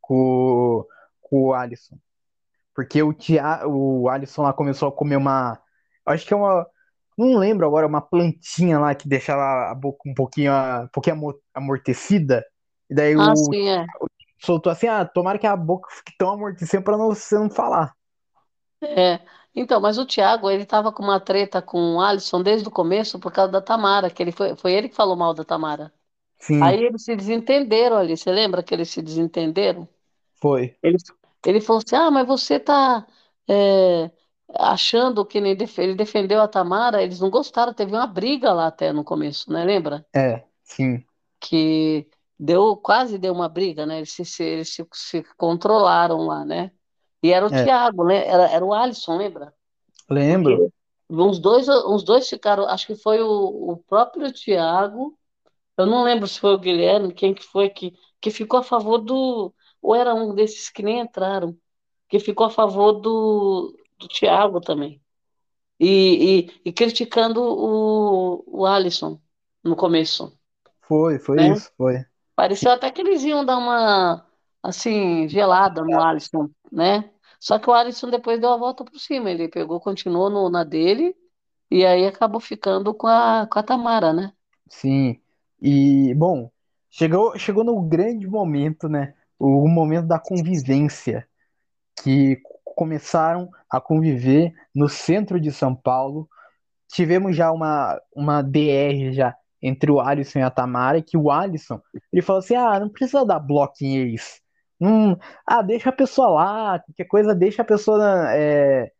com, 0.00 0.84
com 1.22 1.42
o 1.44 1.54
Alisson, 1.54 1.96
porque 2.74 3.02
o 3.02 3.12
Thiago, 3.14 3.70
o 3.70 4.08
Alisson 4.08 4.42
lá 4.42 4.52
começou 4.52 4.88
a 4.88 4.92
comer 4.92 5.16
uma, 5.16 5.58
acho 6.06 6.26
que 6.26 6.34
é 6.34 6.36
uma, 6.36 6.66
não 7.16 7.36
lembro 7.36 7.66
agora, 7.66 7.86
uma 7.86 8.00
plantinha 8.00 8.78
lá 8.78 8.94
que 8.94 9.08
deixava 9.08 9.70
a 9.70 9.74
boca 9.74 10.08
um 10.08 10.14
pouquinho, 10.14 10.52
um 10.52 10.88
pouquinho 10.92 11.16
amo- 11.16 11.40
amortecida. 11.54 12.44
E 12.88 12.94
daí 12.94 13.14
Ah, 13.14 13.32
o 13.32 13.36
sim, 13.36 13.68
é. 13.68 13.84
soltou 14.40 14.70
assim, 14.70 14.86
ah, 14.86 15.04
tomara 15.04 15.38
que 15.38 15.46
a 15.46 15.56
boca 15.56 15.88
fique 15.90 16.12
tão 16.18 16.30
amortecida 16.30 16.82
pra 16.82 16.96
não, 16.96 17.08
você 17.08 17.36
não 17.38 17.50
falar. 17.50 17.92
É. 18.82 19.20
Então, 19.60 19.80
mas 19.80 19.98
o 19.98 20.06
Thiago, 20.06 20.50
ele 20.50 20.64
tava 20.66 20.92
com 20.92 21.02
uma 21.02 21.20
treta 21.20 21.60
com 21.62 21.96
o 21.96 22.00
Alisson 22.00 22.42
desde 22.42 22.68
o 22.68 22.70
começo 22.70 23.18
por 23.18 23.32
causa 23.32 23.52
da 23.52 23.60
Tamara, 23.62 24.10
que 24.10 24.22
ele 24.22 24.32
foi, 24.32 24.56
foi 24.56 24.72
ele 24.72 24.88
que 24.88 24.94
falou 24.96 25.16
mal 25.16 25.34
da 25.34 25.44
Tamara. 25.44 25.92
Aí 26.60 26.76
Sim, 26.76 26.84
eles 26.84 27.04
se 27.04 27.16
desentenderam 27.16 27.96
ali. 27.98 28.16
Você 28.16 28.32
lembra 28.32 28.62
que 28.62 28.74
eles 28.74 28.90
se 28.90 29.02
desentenderam? 29.02 29.88
foi. 30.40 30.78
Ele, 30.82 30.96
ele 31.46 31.60
falou 31.60 31.82
assim: 31.86 31.96
Ah, 31.96 32.10
mas 32.10 32.26
você 32.26 32.58
tá 32.60 33.06
é, 33.48 34.10
achando 34.54 35.24
que 35.26 35.40
nem 35.40 35.56
def- 35.56 35.78
ele 35.78 35.94
defendeu 35.94 36.40
a 36.40 36.48
Tamara? 36.48 37.02
Eles 37.02 37.20
não 37.20 37.30
gostaram, 37.30 37.74
teve 37.74 37.92
uma 37.92 38.06
briga 38.06 38.52
lá 38.52 38.66
até 38.68 38.92
no 38.92 39.04
começo, 39.04 39.52
né? 39.52 39.64
Lembra? 39.64 40.06
É, 40.14 40.44
sim, 40.62 41.06
Que 41.40 42.08
deu, 42.38 42.76
quase 42.76 43.18
deu 43.18 43.32
uma 43.32 43.48
briga, 43.48 43.86
né? 43.86 43.98
Eles 43.98 44.12
se, 44.12 44.24
se- 44.24 44.42
eles 44.44 44.70
se, 44.74 44.86
se 44.92 45.22
controlaram 45.36 46.18
lá, 46.26 46.44
né? 46.44 46.72
E 47.22 47.32
era 47.32 47.46
o 47.46 47.50
é. 47.50 47.64
Thiago, 47.64 48.04
né? 48.04 48.26
Era, 48.26 48.50
era 48.50 48.64
o 48.64 48.72
Alisson, 48.74 49.16
lembra? 49.16 49.54
Porque 50.30 50.56
Lembro. 50.56 50.72
uns 51.10 51.38
dois, 51.38 51.68
uns 51.68 52.02
dois 52.04 52.28
ficaram, 52.28 52.66
acho 52.68 52.86
que 52.86 52.96
foi 52.96 53.22
o, 53.22 53.72
o 53.72 53.76
próprio 53.78 54.32
Thiago, 54.32 55.18
eu 55.78 55.86
não 55.86 56.04
lembro 56.04 56.28
se 56.28 56.40
foi 56.40 56.54
o 56.54 56.58
Guilherme, 56.58 57.14
quem 57.14 57.34
que 57.34 57.44
foi 57.44 57.70
que, 57.70 57.94
que 58.20 58.30
ficou 58.30 58.60
a 58.60 58.64
favor 58.64 58.98
do, 58.98 59.54
ou 59.82 59.94
era 59.94 60.14
um 60.14 60.34
desses 60.34 60.70
que 60.70 60.82
nem 60.82 61.00
entraram, 61.00 61.56
que 62.08 62.20
ficou 62.20 62.46
a 62.46 62.50
favor 62.50 62.94
do, 62.94 63.76
do 63.98 64.08
Thiago 64.08 64.60
também. 64.60 65.02
E, 65.80 66.48
e, 66.48 66.62
e 66.66 66.72
criticando 66.72 67.40
o, 67.42 68.44
o 68.46 68.66
Alisson 68.66 69.20
no 69.64 69.76
começo, 69.76 70.38
Foi, 70.80 71.20
foi 71.20 71.38
né? 71.38 71.52
isso, 71.52 71.70
foi. 71.76 72.04
Pareceu 72.36 72.72
até 72.72 72.90
que 72.92 73.02
eles 73.02 73.24
iam 73.24 73.44
dar 73.44 73.58
uma, 73.58 74.26
assim, 74.68 75.28
gelada 75.28 75.82
no 75.82 76.00
Alisson, 76.00 76.50
né? 76.70 77.10
Só 77.40 77.58
que 77.58 77.70
o 77.70 77.72
Alisson 77.72 78.10
depois 78.10 78.40
deu 78.40 78.50
a 78.50 78.56
volta 78.56 78.84
por 78.84 78.98
cima. 78.98 79.30
Ele 79.30 79.48
pegou, 79.48 79.80
continuou 79.80 80.28
no, 80.28 80.50
na 80.50 80.64
dele 80.64 81.14
e 81.70 81.84
aí 81.86 82.06
acabou 82.06 82.40
ficando 82.40 82.92
com 82.94 83.06
a, 83.06 83.46
com 83.50 83.58
a 83.58 83.62
Tamara, 83.62 84.12
né? 84.12 84.32
Sim. 84.68 85.20
E, 85.60 86.14
bom, 86.14 86.50
chegou, 86.90 87.38
chegou 87.38 87.64
no 87.64 87.80
grande 87.82 88.26
momento, 88.26 88.88
né? 88.88 89.14
O 89.38 89.68
momento 89.68 90.06
da 90.06 90.18
convivência, 90.18 91.26
que 92.02 92.40
começaram 92.76 93.48
a 93.70 93.80
conviver 93.80 94.52
no 94.74 94.88
centro 94.88 95.40
de 95.40 95.50
São 95.50 95.74
Paulo. 95.74 96.28
Tivemos 96.88 97.36
já 97.36 97.50
uma, 97.52 98.00
uma 98.14 98.42
DR 98.42 99.12
já 99.12 99.34
entre 99.62 99.90
o 99.90 100.00
Alisson 100.00 100.40
e 100.40 100.42
a 100.42 100.50
Tamara, 100.50 101.02
que 101.02 101.16
o 101.16 101.30
Alisson, 101.30 101.80
ele 102.12 102.22
falou 102.22 102.40
assim, 102.40 102.54
ah, 102.54 102.78
não 102.78 102.88
precisa 102.88 103.24
dar 103.24 103.40
bloco 103.40 103.74
em 103.80 103.96
ex. 103.96 104.40
Hum, 104.80 105.16
ah, 105.46 105.62
deixa 105.62 105.90
a 105.90 105.92
pessoa 105.92 106.28
lá, 106.28 106.78
qualquer 106.78 107.04
coisa 107.06 107.34
deixa 107.34 107.62
a 107.62 107.64
pessoa 107.64 108.32
é, 108.32 108.90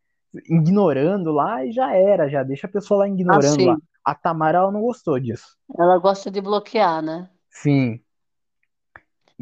ignorando 0.49 1.31
lá 1.31 1.65
e 1.65 1.71
já 1.71 1.95
era, 1.95 2.29
já 2.29 2.43
deixa 2.43 2.67
a 2.67 2.69
pessoa 2.69 2.99
lá 3.01 3.05
Ah, 3.05 3.13
ignorando 3.13 3.63
lá. 3.65 3.73
sim. 3.75 3.81
A 4.03 4.15
Tamara, 4.15 4.57
ela 4.59 4.71
não 4.71 4.81
gostou 4.81 5.19
disso. 5.19 5.57
Ela 5.77 5.97
gosta 5.97 6.29
de 6.29 6.41
bloquear, 6.41 7.01
né? 7.01 7.27
Sim. 7.49 8.03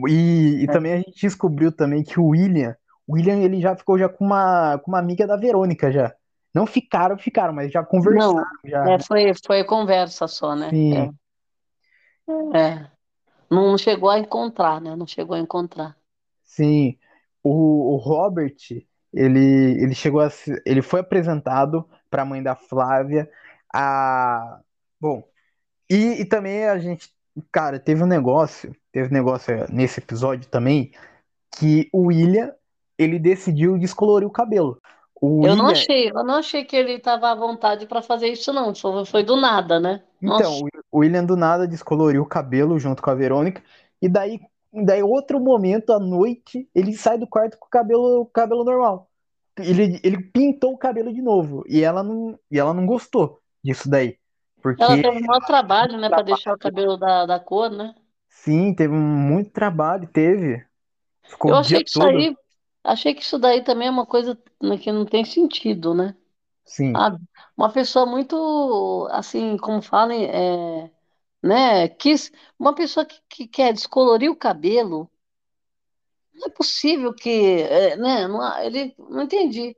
E, 0.07 0.63
e 0.63 0.67
É. 0.67 0.71
também 0.71 0.93
a 0.93 0.97
gente 0.97 1.19
descobriu 1.21 1.71
também 1.71 2.03
que 2.03 2.19
o 2.19 2.27
William, 2.27 2.75
o 3.07 3.13
William 3.15 3.37
ele 3.37 3.59
já 3.59 3.75
ficou 3.75 3.97
já 3.97 4.07
com 4.07 4.25
uma, 4.25 4.77
com 4.79 4.91
uma 4.91 4.99
amiga 4.99 5.25
da 5.25 5.35
Verônica 5.35 5.91
já. 5.91 6.13
Não 6.53 6.65
ficaram, 6.65 7.17
ficaram, 7.17 7.53
mas 7.53 7.71
já 7.71 7.83
conversaram 7.83 8.45
Não, 8.63 8.69
já. 8.69 8.83
é, 8.93 8.99
foi, 8.99 9.33
foi 9.45 9.63
conversa 9.63 10.27
só, 10.27 10.55
né? 10.55 10.69
Sim, 10.69 10.93
É, 12.53 12.57
é. 12.57 12.91
Não 13.51 13.77
chegou 13.77 14.09
a 14.09 14.19
encontrar, 14.19 14.81
né? 14.81 14.95
Não 14.95 15.07
chegou 15.07 15.35
a 15.35 15.39
encontrar. 15.39 15.97
Sim. 16.47 16.99
O, 17.43 17.95
o 17.95 17.97
Robert, 17.97 18.55
ele, 19.13 19.41
ele 19.83 19.95
chegou 19.95 20.21
a, 20.21 20.31
se- 20.31 20.61
ele 20.65 20.81
foi 20.83 21.01
apresentado 21.01 21.89
para 22.09 22.23
a 22.23 22.25
mãe 22.25 22.43
da 22.43 22.55
Flávia. 22.55 23.29
A, 23.73 24.61
bom, 25.01 25.23
e, 25.89 26.21
e 26.21 26.25
também 26.25 26.65
a 26.67 26.77
gente, 26.79 27.09
cara, 27.51 27.79
teve 27.79 28.03
um 28.03 28.07
negócio, 28.07 28.75
teve 28.91 29.09
um 29.09 29.13
negócio 29.13 29.53
nesse 29.71 29.99
episódio 29.99 30.49
também 30.49 30.91
que 31.59 31.89
o 31.93 32.07
William, 32.07 32.53
ele 32.97 33.19
decidiu 33.19 33.77
descolorir 33.77 34.27
o 34.27 34.31
cabelo. 34.31 34.81
O 35.21 35.41
Eu 35.41 35.55
não 35.55 35.65
William, 35.65 35.67
achei, 35.67 36.09
eu 36.11 36.23
não 36.23 36.35
achei 36.35 36.63
que 36.63 36.75
ele 36.75 36.93
estava 36.93 37.31
à 37.31 37.35
vontade 37.35 37.87
para 37.87 38.01
fazer 38.03 38.27
isso, 38.29 38.53
não. 38.53 38.73
Foi, 38.75 39.03
foi 39.05 39.23
do 39.23 39.35
nada, 39.35 39.79
né? 39.79 40.03
Então, 40.21 40.53
Nossa, 40.53 40.63
o 40.63 40.67
o 40.91 40.99
William 40.99 41.25
do 41.25 41.35
nada 41.35 41.67
descoloriu 41.67 42.23
o 42.23 42.25
cabelo 42.25 42.79
junto 42.79 43.01
com 43.03 43.09
a 43.09 43.13
Verônica, 43.15 43.61
e 44.01 44.07
daí, 44.09 44.39
daí 44.73 45.03
outro 45.03 45.39
momento 45.39 45.91
à 45.93 45.99
noite, 45.99 46.69
ele 46.75 46.93
sai 46.93 47.17
do 47.17 47.27
quarto 47.27 47.57
com 47.59 47.65
o 47.67 47.69
cabelo, 47.69 48.25
cabelo 48.27 48.63
normal. 48.63 49.09
Ele, 49.57 49.99
ele 50.03 50.21
pintou 50.31 50.73
o 50.73 50.77
cabelo 50.77 51.13
de 51.13 51.21
novo, 51.21 51.63
e 51.67 51.81
ela 51.83 52.03
não, 52.03 52.39
e 52.51 52.59
ela 52.59 52.73
não 52.73 52.85
gostou 52.85 53.41
disso 53.63 53.89
daí. 53.89 54.19
ela 54.79 54.97
Porque, 54.97 54.99
teve 54.99 55.17
um 55.17 55.25
maior 55.27 55.41
trabalho, 55.41 55.97
né, 55.99 56.09
para 56.09 56.23
deixar 56.23 56.53
o 56.53 56.57
cabelo 56.57 56.97
da, 56.97 57.25
da 57.27 57.39
cor, 57.39 57.69
né? 57.69 57.93
sim, 58.29 58.73
teve 58.75 58.93
muito 58.93 59.51
trabalho, 59.51 60.07
teve. 60.11 60.65
Ficou 61.23 61.53
Eu 61.53 61.55
achei 61.55 61.83
que 61.83 61.89
isso 61.89 62.03
todo. 62.03 62.25
aí, 62.25 62.35
achei 62.83 63.13
que 63.13 63.21
isso 63.21 63.39
daí 63.39 63.63
também 63.63 63.87
é 63.87 63.91
uma 63.91 64.05
coisa 64.05 64.37
né, 64.61 64.77
que 64.77 64.91
não 64.91 65.05
tem 65.05 65.23
sentido, 65.25 65.93
né? 65.93 66.15
Sim, 66.65 66.95
Ah, 66.95 67.17
uma 67.57 67.71
pessoa 67.73 68.05
muito, 68.07 69.07
assim, 69.11 69.57
como 69.57 69.81
falam, 69.81 70.13
é, 70.17 70.91
né, 71.47 71.87
quis, 71.87 72.31
uma 72.59 72.75
pessoa 72.75 73.05
que, 73.05 73.19
que 73.29 73.47
quer 73.47 73.73
descolorir 73.73 74.29
o 74.29 74.35
cabelo, 74.35 75.09
não 76.33 76.47
é 76.47 76.49
possível 76.49 77.13
que, 77.13 77.61
é, 77.61 77.95
né, 77.97 78.27
não, 78.27 78.59
ele, 78.59 78.93
não 78.97 79.23
entendi. 79.23 79.75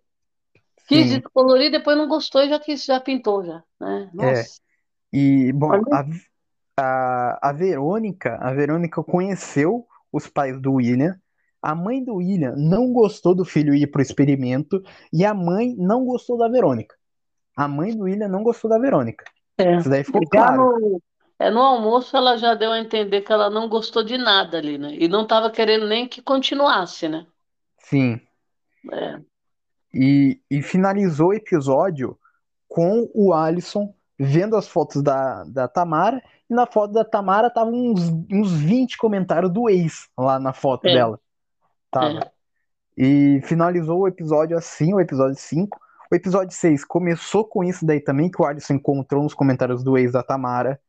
Quis 0.87 1.07
sim, 1.07 1.19
descolorir, 1.19 1.71
depois 1.71 1.95
não 1.97 2.07
gostou 2.07 2.41
e 2.41 2.49
já 2.49 2.59
quis, 2.59 2.83
já 2.83 2.99
pintou 2.99 3.43
já, 3.43 3.63
né? 3.79 4.09
é. 4.13 4.15
Nossa, 4.15 4.59
E, 5.13 5.53
bom, 5.53 5.71
a, 5.93 6.05
a, 6.77 7.49
a 7.49 7.53
Verônica, 7.53 8.37
a 8.41 8.53
Verônica 8.53 9.03
conheceu 9.03 9.87
os 10.11 10.27
pais 10.27 10.59
do 10.59 10.73
William. 10.73 11.19
A 11.61 11.75
mãe 11.75 12.03
do 12.03 12.15
William 12.15 12.55
não 12.55 12.91
gostou 12.91 13.35
do 13.35 13.45
filho 13.45 13.75
ir 13.75 13.87
pro 13.87 14.01
experimento 14.01 14.81
e 15.11 15.25
a 15.25 15.33
mãe 15.33 15.75
não 15.77 16.05
gostou 16.05 16.37
da 16.37 16.47
Verônica. 16.47 16.95
A 17.55 17.67
mãe 17.67 17.95
do 17.95 18.03
William 18.03 18.29
não 18.29 18.43
gostou 18.43 18.69
da 18.69 18.79
Verônica. 18.79 19.25
é. 19.57 19.77
Isso 19.77 19.89
daí 19.89 20.03
ficou 20.03 20.21
Já 20.33 20.47
claro. 20.47 20.79
no, 20.79 21.01
é, 21.39 21.49
no 21.49 21.61
almoço 21.61 22.17
ela 22.17 22.37
já 22.37 22.53
deu 22.53 22.71
a 22.71 22.79
entender 22.79 23.21
que 23.21 23.31
ela 23.31 23.49
não 23.49 23.69
gostou 23.69 24.03
de 24.03 24.17
nada 24.17 24.57
ali, 24.57 24.77
né? 24.77 24.93
E 24.93 25.07
não 25.07 25.23
estava 25.23 25.49
querendo 25.49 25.87
nem 25.87 26.05
que 26.05 26.21
continuasse, 26.21 27.07
né? 27.07 27.25
Sim. 27.77 28.19
É, 28.91 29.19
E, 29.93 30.41
e 30.51 30.61
finalizou 30.61 31.29
o 31.29 31.33
episódio 31.33 32.19
com 32.67 33.09
o 33.13 33.33
Alisson 33.33 33.93
vendo 34.19 34.57
as 34.57 34.67
fotos 34.67 35.01
da, 35.01 35.45
da 35.45 35.67
Tamara. 35.67 36.21
E 36.49 36.53
na 36.53 36.67
foto 36.67 36.91
da 36.91 37.05
Tamara 37.05 37.49
tava 37.49 37.71
uns, 37.71 38.09
uns 38.29 38.51
20 38.51 38.97
comentários 38.97 39.51
do 39.51 39.69
ex 39.69 40.09
lá 40.17 40.37
na 40.39 40.51
foto 40.51 40.87
é, 40.87 40.93
dela. 40.93 41.19
Tava. 41.89 42.19
é. 42.19 42.31
E 42.97 43.39
finalizou 43.43 44.01
o 44.01 44.07
episódio 44.09 44.57
assim, 44.57 44.93
o 44.93 44.99
episódio 44.99 45.35
5. 45.37 45.79
O 46.11 46.15
episódio 46.15 46.53
6 46.53 46.83
começou 46.83 47.45
com 47.45 47.63
isso 47.63 47.85
daí 47.85 48.01
também, 48.01 48.29
que 48.29 48.41
o 48.41 48.45
Alisson 48.45 48.73
encontrou 48.73 49.23
nos 49.23 49.33
comentários 49.33 49.81
do 49.83 49.97
ex 49.97 50.11
da 50.11 50.21
Tamara. 50.21 50.81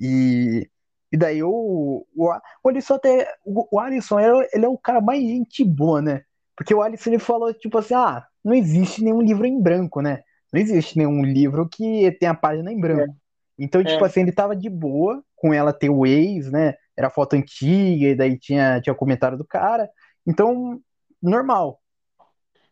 E, 0.00 0.68
e 1.12 1.16
daí 1.16 1.42
o, 1.42 2.06
o, 2.16 2.32
o 2.64 2.68
Alisson 2.68 2.94
até. 2.94 3.28
O, 3.44 3.76
o 3.76 3.80
Alisson 3.80 4.20
ele, 4.20 4.48
ele 4.52 4.64
é 4.66 4.68
o 4.68 4.78
cara 4.78 5.00
mais 5.00 5.20
gente 5.22 5.64
boa, 5.64 6.00
né? 6.02 6.22
Porque 6.56 6.74
o 6.74 6.82
Alisson 6.82 7.10
ele 7.10 7.18
falou, 7.18 7.52
tipo 7.54 7.78
assim, 7.78 7.94
ah, 7.94 8.26
não 8.44 8.54
existe 8.54 9.02
nenhum 9.02 9.20
livro 9.22 9.46
em 9.46 9.60
branco, 9.60 10.00
né? 10.02 10.20
Não 10.52 10.60
existe 10.60 10.96
nenhum 10.98 11.22
livro 11.24 11.68
que 11.68 12.10
tenha 12.20 12.34
página 12.34 12.72
em 12.72 12.80
branco. 12.80 13.14
Então, 13.58 13.84
tipo 13.84 14.04
É. 14.04 14.06
assim, 14.06 14.20
ele 14.20 14.32
tava 14.32 14.54
de 14.56 14.68
boa 14.70 15.22
com 15.36 15.52
ela 15.52 15.72
ter 15.72 15.90
o 15.90 16.06
ex, 16.06 16.50
né? 16.50 16.74
Era 16.96 17.10
foto 17.10 17.34
antiga, 17.34 18.06
e 18.08 18.14
daí 18.16 18.38
tinha, 18.38 18.80
tinha 18.80 18.94
comentário 18.94 19.38
do 19.38 19.44
cara. 19.46 19.88
Então, 20.26 20.80
normal. 21.22 21.80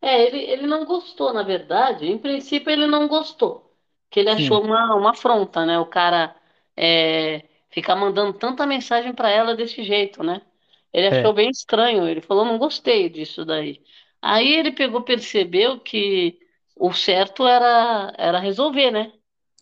É, 0.00 0.22
ele, 0.26 0.38
ele 0.38 0.66
não 0.66 0.84
gostou, 0.84 1.32
na 1.32 1.42
verdade. 1.42 2.06
Em 2.06 2.18
princípio, 2.18 2.70
ele 2.70 2.86
não 2.86 3.08
gostou. 3.08 3.74
Que 4.10 4.20
ele 4.20 4.30
Sim, 4.30 4.30
achou 4.30 4.62
uma, 4.62 4.94
uma 4.94 5.10
afronta, 5.10 5.64
né? 5.66 5.78
O 5.78 5.86
cara 5.86 6.34
é, 6.76 7.44
ficar 7.70 7.96
mandando 7.96 8.32
tanta 8.38 8.66
mensagem 8.66 9.14
para 9.14 9.30
ela 9.30 9.54
desse 9.56 9.82
jeito, 9.84 10.22
né? 10.22 10.42
Ele 10.92 11.08
achou 11.08 11.32
é, 11.32 11.34
bem 11.34 11.50
estranho. 11.50 12.08
Ele 12.08 12.20
falou, 12.20 12.44
não 12.44 12.58
gostei 12.58 13.08
disso 13.08 13.44
daí. 13.44 13.82
Aí 14.22 14.52
ele 14.54 14.72
pegou, 14.72 15.02
percebeu 15.02 15.80
que 15.80 16.38
o 16.76 16.92
certo 16.92 17.46
era, 17.46 18.12
era 18.18 18.38
resolver, 18.40 18.90
né? 18.90 19.12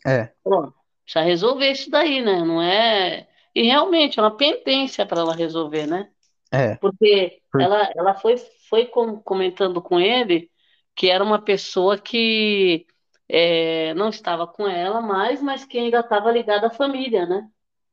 é, 0.06 0.34
Pô, 0.42 0.72
precisa 1.04 1.24
resolver 1.24 1.70
isso 1.72 1.90
daí, 1.90 2.22
né? 2.22 2.40
Não 2.44 2.60
é. 2.62 3.28
E 3.54 3.62
realmente 3.62 4.18
é 4.18 4.22
uma 4.22 4.36
pendência 4.36 5.06
para 5.06 5.20
ela 5.20 5.34
resolver, 5.34 5.86
né? 5.86 6.10
é. 6.52 6.80
Porque 6.80 7.42
Por- 7.50 7.68
ela, 7.68 7.90
ela 7.96 8.14
foi, 8.16 8.36
foi 8.68 8.86
com- 8.86 9.20
comentando 9.22 9.82
com 9.82 10.00
ele 10.00 10.50
que 10.96 11.10
era 11.10 11.24
uma 11.24 11.40
pessoa 11.42 11.98
que 11.98 12.86
é, 13.34 13.94
não 13.94 14.08
estava 14.10 14.46
com 14.46 14.68
ela 14.68 15.00
mais, 15.00 15.42
mas 15.42 15.64
que 15.64 15.78
ainda 15.78 16.00
estava 16.00 16.30
ligada 16.32 16.68
à 16.68 16.70
família, 16.70 17.26
né? 17.26 17.48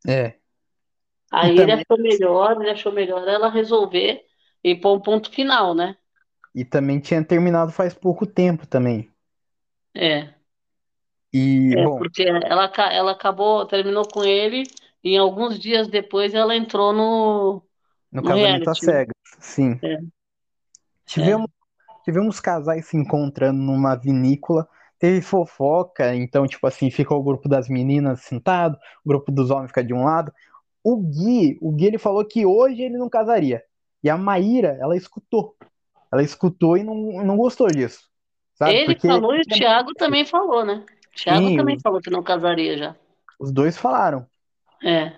É. 0.08 0.40
Aí 1.32 1.60
ele 1.60 1.72
também, 1.72 1.74
achou 1.74 1.98
melhor, 1.98 2.62
ele 2.62 2.70
achou 2.72 2.92
melhor 2.92 3.28
ela 3.28 3.50
resolver 3.50 4.24
e 4.64 4.76
pôr 4.76 4.96
um 4.98 5.02
ponto 5.02 5.30
final, 5.32 5.74
né? 5.76 5.98
e 6.56 6.64
também 6.66 7.00
tinha 7.00 7.24
terminado 7.24 7.72
faz 7.72 7.94
pouco 7.94 8.26
tempo 8.26 8.66
também. 8.68 9.10
É, 9.94 10.34
E, 11.34 11.76
é 11.76 11.84
bom, 11.84 11.98
porque 11.98 12.24
ela, 12.24 12.72
ela 12.92 13.12
acabou, 13.12 13.66
terminou 13.66 14.08
com 14.08 14.24
ele 14.24 14.64
e 15.04 15.18
alguns 15.18 15.60
dias 15.60 15.88
depois 15.88 16.34
ela 16.34 16.56
entrou 16.56 16.94
no, 16.94 17.64
no 18.12 18.22
no 18.22 18.24
casamento 18.24 18.70
às 18.70 18.80
cegas, 18.80 19.16
sim. 19.40 19.80
É, 19.82 19.98
Tivemos, 21.06 21.48
é. 21.50 21.54
tivemos 22.04 22.40
casais 22.40 22.88
se 22.88 22.98
encontrando 22.98 23.60
numa 23.62 23.96
vinícola. 23.96 24.68
Teve 25.02 25.20
fofoca, 25.20 26.14
então, 26.14 26.46
tipo 26.46 26.68
assim, 26.68 26.92
fica 26.92 27.12
o 27.12 27.24
grupo 27.24 27.50
das 27.50 27.68
meninas 27.68 28.22
sentado, 28.22 28.78
o 29.04 29.10
grupo 29.10 29.32
dos 29.32 29.50
homens 29.50 29.70
fica 29.70 29.84
de 29.84 29.96
um 29.96 30.04
lado. 30.04 30.32
O 30.84 30.96
Gui, 30.96 31.58
o 31.60 31.72
Gui 31.72 31.88
ele 31.88 31.98
falou 31.98 32.24
que 32.24 32.46
hoje 32.46 32.84
ele 32.84 33.00
não 33.00 33.10
casaria. 33.10 33.64
E 34.04 34.12
a 34.12 34.16
Maíra, 34.16 34.78
ela 34.80 34.96
escutou. 34.96 35.56
Ela 36.14 36.22
escutou 36.22 36.78
e 36.78 36.84
não, 36.84 37.24
não 37.26 37.36
gostou 37.36 37.66
disso. 37.66 38.08
Sabe? 38.54 38.76
Ele 38.76 38.94
Porque 38.94 39.08
falou 39.08 39.36
e 39.36 39.40
o 39.40 39.44
Thiago 39.44 39.92
também 39.96 40.24
falou, 40.24 40.64
né? 40.64 40.86
O 40.86 41.16
Thiago 41.16 41.48
Sim, 41.48 41.58
também 41.58 41.80
falou 41.80 42.00
que 42.00 42.12
não 42.12 42.22
casaria 42.22 42.78
já. 42.78 42.96
os 43.40 43.52
dois 43.52 43.76
falaram. 43.76 44.28
É. 44.84 45.14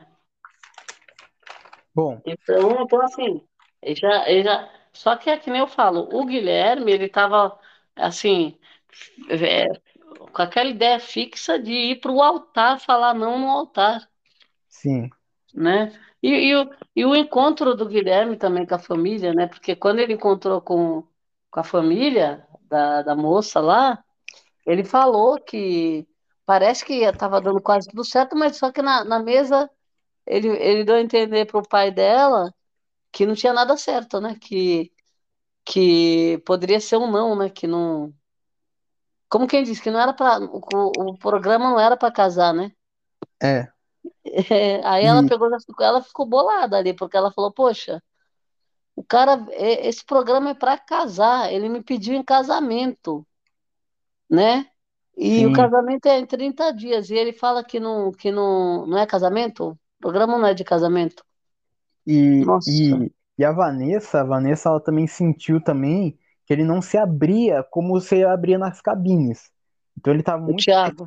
Bom, 1.93 2.21
Então, 2.25 2.83
então 2.83 3.01
assim, 3.01 3.41
ele 3.81 3.95
já, 3.95 4.29
ele 4.29 4.43
já... 4.43 4.69
Só 4.93 5.17
que 5.17 5.29
é 5.29 5.37
que 5.37 5.51
nem 5.51 5.59
eu 5.59 5.67
falo, 5.67 6.07
o 6.09 6.25
Guilherme, 6.25 6.89
ele 6.89 7.09
tava, 7.09 7.59
assim, 7.97 8.57
é, 9.29 9.67
com 10.31 10.41
aquela 10.41 10.69
ideia 10.69 10.99
fixa 10.99 11.59
de 11.59 11.71
ir 11.71 12.01
para 12.01 12.11
o 12.11 12.21
altar, 12.21 12.79
falar 12.79 13.13
não 13.13 13.39
no 13.39 13.49
altar, 13.49 14.09
sim, 14.67 15.09
né? 15.53 15.91
E, 16.21 16.29
e, 16.29 16.55
o, 16.55 16.69
e 16.95 17.05
o 17.05 17.15
encontro 17.15 17.75
do 17.75 17.87
Guilherme 17.87 18.37
também 18.37 18.65
com 18.65 18.75
a 18.75 18.79
família, 18.79 19.33
né? 19.33 19.47
Porque 19.47 19.75
quando 19.75 19.99
ele 19.99 20.13
encontrou 20.13 20.61
com, 20.61 21.03
com 21.51 21.59
a 21.59 21.63
família 21.63 22.47
da, 22.63 23.01
da 23.03 23.15
moça 23.15 23.59
lá, 23.59 24.03
ele 24.65 24.83
falou 24.83 25.39
que 25.39 26.07
parece 26.45 26.85
que 26.85 27.03
estava 27.03 27.41
dando 27.41 27.61
quase 27.61 27.89
tudo 27.89 28.03
certo, 28.05 28.35
mas 28.37 28.57
só 28.57 28.71
que 28.71 28.81
na, 28.81 29.03
na 29.03 29.19
mesa 29.21 29.69
ele, 30.25 30.49
ele 30.49 30.83
deu 30.85 30.95
a 30.95 31.01
entender 31.01 31.45
para 31.45 31.59
o 31.59 31.67
pai 31.67 31.91
dela 31.91 32.53
que 33.11 33.25
não 33.25 33.35
tinha 33.35 33.53
nada 33.53 33.77
certo, 33.77 34.21
né? 34.21 34.37
Que, 34.41 34.91
que 35.65 36.41
poderia 36.45 36.79
ser 36.79 36.97
um 36.97 37.11
não, 37.11 37.35
né? 37.37 37.49
Que 37.49 37.67
não. 37.67 38.13
Como 39.33 39.47
quem 39.47 39.63
disse, 39.63 39.81
que 39.81 39.89
não 39.89 39.99
era 39.99 40.13
para. 40.13 40.45
O, 40.45 40.59
o 41.09 41.17
programa 41.17 41.67
não 41.67 41.79
era 41.79 41.97
para 41.97 42.13
casar, 42.13 42.53
né? 42.53 42.71
É. 43.41 43.67
É, 44.25 44.85
aí 44.85 45.05
ela 45.05 45.25
pegou, 45.25 45.49
ela 45.79 46.01
ficou 46.01 46.25
bolada 46.25 46.77
ali, 46.77 46.93
porque 46.93 47.15
ela 47.15 47.31
falou, 47.31 47.51
poxa, 47.51 48.01
o 48.95 49.03
cara, 49.03 49.45
esse 49.51 50.03
programa 50.03 50.49
é 50.49 50.53
para 50.53 50.77
casar, 50.77 51.51
ele 51.53 51.69
me 51.69 51.81
pediu 51.81 52.13
em 52.13 52.23
casamento, 52.23 53.25
né? 54.29 54.65
E 55.15 55.39
Sim. 55.39 55.45
o 55.45 55.53
casamento 55.53 56.05
é 56.07 56.19
em 56.19 56.25
30 56.25 56.71
dias, 56.71 57.09
e 57.09 57.15
ele 57.15 57.31
fala 57.31 57.63
que 57.63 57.79
não, 57.79 58.11
que 58.11 58.31
não, 58.31 58.87
não 58.87 58.97
é 58.97 59.05
casamento? 59.05 59.69
O 59.69 59.77
programa 60.01 60.37
não 60.37 60.47
é 60.47 60.53
de 60.53 60.63
casamento. 60.63 61.23
E, 62.05 62.43
e, 62.67 63.11
e 63.37 63.45
a 63.45 63.51
Vanessa, 63.51 64.21
a 64.21 64.25
Vanessa, 64.25 64.69
ela 64.69 64.81
também 64.81 65.07
sentiu 65.07 65.63
também 65.63 66.17
que 66.45 66.53
ele 66.53 66.63
não 66.63 66.81
se 66.81 66.97
abria 66.97 67.63
como 67.63 67.99
se 67.99 68.23
abria 68.23 68.57
nas 68.57 68.81
cabines. 68.81 69.51
Então 69.97 70.11
ele 70.11 70.21
estava 70.21 70.41
muito 70.41 70.63
fechado. 70.63 71.05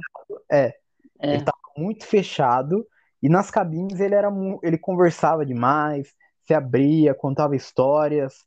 É, 0.51 0.75
é. 1.19 1.29
Ele 1.29 1.37
estava 1.39 1.59
muito 1.77 2.07
fechado 2.07 2.87
e 3.23 3.29
nas 3.29 3.51
cabines 3.51 4.01
ele 4.01 4.15
era 4.15 4.31
ele 4.63 4.79
conversava 4.79 5.45
demais, 5.45 6.15
se 6.47 6.55
abria, 6.55 7.15
contava 7.15 7.57
histórias. 7.57 8.45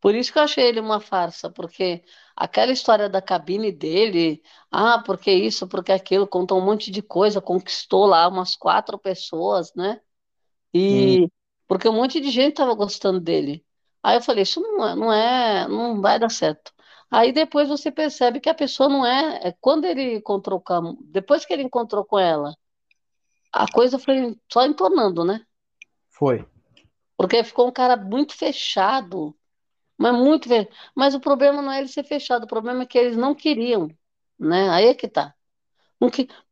Por 0.00 0.14
isso 0.14 0.30
que 0.30 0.38
eu 0.38 0.42
achei 0.42 0.64
ele 0.64 0.80
uma 0.80 1.00
farsa, 1.00 1.50
porque 1.50 2.04
aquela 2.36 2.72
história 2.72 3.08
da 3.08 3.22
cabine 3.22 3.72
dele, 3.72 4.42
ah, 4.70 5.02
porque 5.04 5.32
isso, 5.32 5.66
porque 5.66 5.92
aquilo, 5.92 6.26
contou 6.26 6.60
um 6.60 6.64
monte 6.64 6.90
de 6.90 7.00
coisa, 7.00 7.40
conquistou 7.40 8.04
lá 8.04 8.28
umas 8.28 8.54
quatro 8.54 8.98
pessoas, 8.98 9.72
né? 9.74 10.00
E 10.74 11.22
Sim. 11.22 11.30
porque 11.66 11.88
um 11.88 11.94
monte 11.94 12.20
de 12.20 12.30
gente 12.30 12.50
estava 12.50 12.74
gostando 12.74 13.18
dele. 13.18 13.64
Aí 14.04 14.18
eu 14.18 14.22
falei, 14.22 14.42
isso 14.42 14.60
não 14.60 14.86
é, 14.86 14.94
não 14.94 15.12
é, 15.12 15.66
não 15.66 16.02
vai 16.02 16.18
dar 16.18 16.28
certo. 16.28 16.74
Aí 17.10 17.32
depois 17.32 17.70
você 17.70 17.90
percebe 17.90 18.38
que 18.38 18.50
a 18.50 18.54
pessoa 18.54 18.86
não 18.86 19.06
é, 19.06 19.48
é 19.48 19.52
quando 19.58 19.86
ele 19.86 20.16
encontrou 20.16 20.60
com 20.60 20.74
a, 20.74 20.94
depois 21.06 21.46
que 21.46 21.54
ele 21.54 21.62
encontrou 21.62 22.04
com 22.04 22.18
ela, 22.18 22.54
a 23.50 23.66
coisa 23.72 23.98
foi 23.98 24.38
só 24.52 24.66
entornando, 24.66 25.24
né? 25.24 25.40
Foi. 26.10 26.46
Porque 27.16 27.42
ficou 27.44 27.66
um 27.66 27.72
cara 27.72 27.96
muito 27.96 28.36
fechado, 28.36 29.34
mas 29.96 30.12
muito 30.14 30.48
fechado. 30.48 30.76
Mas 30.94 31.14
o 31.14 31.20
problema 31.20 31.62
não 31.62 31.72
é 31.72 31.78
ele 31.78 31.88
ser 31.88 32.04
fechado, 32.04 32.44
o 32.44 32.48
problema 32.48 32.82
é 32.82 32.86
que 32.86 32.98
eles 32.98 33.16
não 33.16 33.34
queriam, 33.34 33.88
né? 34.38 34.68
Aí 34.68 34.86
é 34.86 34.94
que 34.94 35.08
tá. 35.08 35.34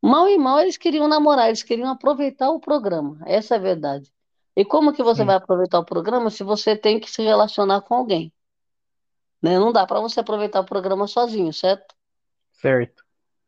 Mal 0.01 0.27
e 0.29 0.39
mal 0.39 0.61
eles 0.61 0.79
queriam 0.79 1.07
namorar, 1.07 1.49
eles 1.49 1.63
queriam 1.63 1.91
aproveitar 1.91 2.51
o 2.51 2.61
programa. 2.61 3.19
Essa 3.27 3.57
é 3.57 3.59
a 3.59 3.61
verdade. 3.61 4.11
E 4.55 4.65
como 4.65 4.93
que 4.93 5.03
você 5.03 5.25
vai 5.25 5.37
aproveitar 5.37 5.79
o 5.79 5.85
programa 5.85 6.31
se 6.31 6.45
você 6.45 6.77
tem 6.77 7.01
que 7.01 7.11
se 7.11 7.23
relacionar 7.23 7.81
com 7.83 7.95
alguém? 7.95 8.33
Né? 9.41 9.59
Não 9.59 9.73
dá 9.73 9.87
para 9.87 10.01
você 10.01 10.21
aproveitar 10.21 10.61
o 10.61 10.67
programa 10.67 11.07
sozinho, 11.07 11.53
certo? 11.53 11.95
Certo. 12.53 13.03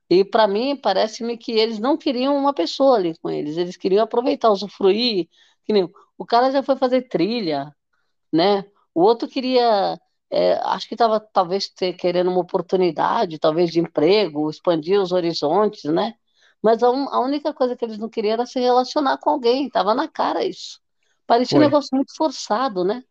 E 0.09 0.25
para 0.25 0.49
mim, 0.49 0.77
parece-me 0.77 1.37
que 1.37 1.53
eles 1.53 1.79
não 1.79 1.97
queriam 1.97 2.37
uma 2.37 2.53
pessoa 2.53 2.97
ali 2.97 3.17
com 3.19 3.31
eles, 3.31 3.57
eles 3.57 3.77
queriam 3.77 4.03
aproveitar, 4.03 4.51
usufruir. 4.51 5.29
Que 5.65 5.73
nem, 5.73 5.91
o 6.17 6.27
cara 6.27 6.51
já 6.51 6.63
foi 6.63 6.77
fazer 6.77 7.03
trilha, 7.03 7.75
né? 8.33 8.65
O 8.95 9.03
outro 9.03 9.29
queria 9.29 9.99
é, 10.31 10.55
acho 10.65 10.89
que 10.89 10.95
estava 10.95 11.21
talvez 11.21 11.69
ter, 11.69 11.93
querendo 11.95 12.31
uma 12.31 12.41
oportunidade, 12.41 13.39
talvez 13.39 13.71
de 13.71 13.81
emprego, 13.81 14.51
expandir 14.51 15.01
os 15.01 15.13
horizontes, 15.13 15.85
né? 15.85 16.15
Mas 16.63 16.83
a, 16.83 16.91
un, 16.91 17.09
a 17.09 17.21
única 17.21 17.53
coisa 17.55 17.77
que 17.77 17.85
eles 17.85 17.99
não 17.99 18.09
queriam 18.09 18.33
era 18.35 18.47
se 18.47 18.59
relacionar 18.59 19.19
com 19.19 19.31
alguém, 19.31 19.67
estava 19.67 19.95
na 19.95 20.09
cara 20.09 20.45
isso. 20.45 20.81
Parecia 21.27 21.57
Foi. 21.57 21.67
um 21.67 21.69
negócio 21.69 21.97
muito 21.97 22.15
forçado, 22.15 22.85
né? 22.85 23.03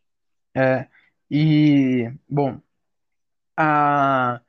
É, 0.55 0.87
e, 1.29 2.11
bom, 2.29 2.59
a, 3.57 4.39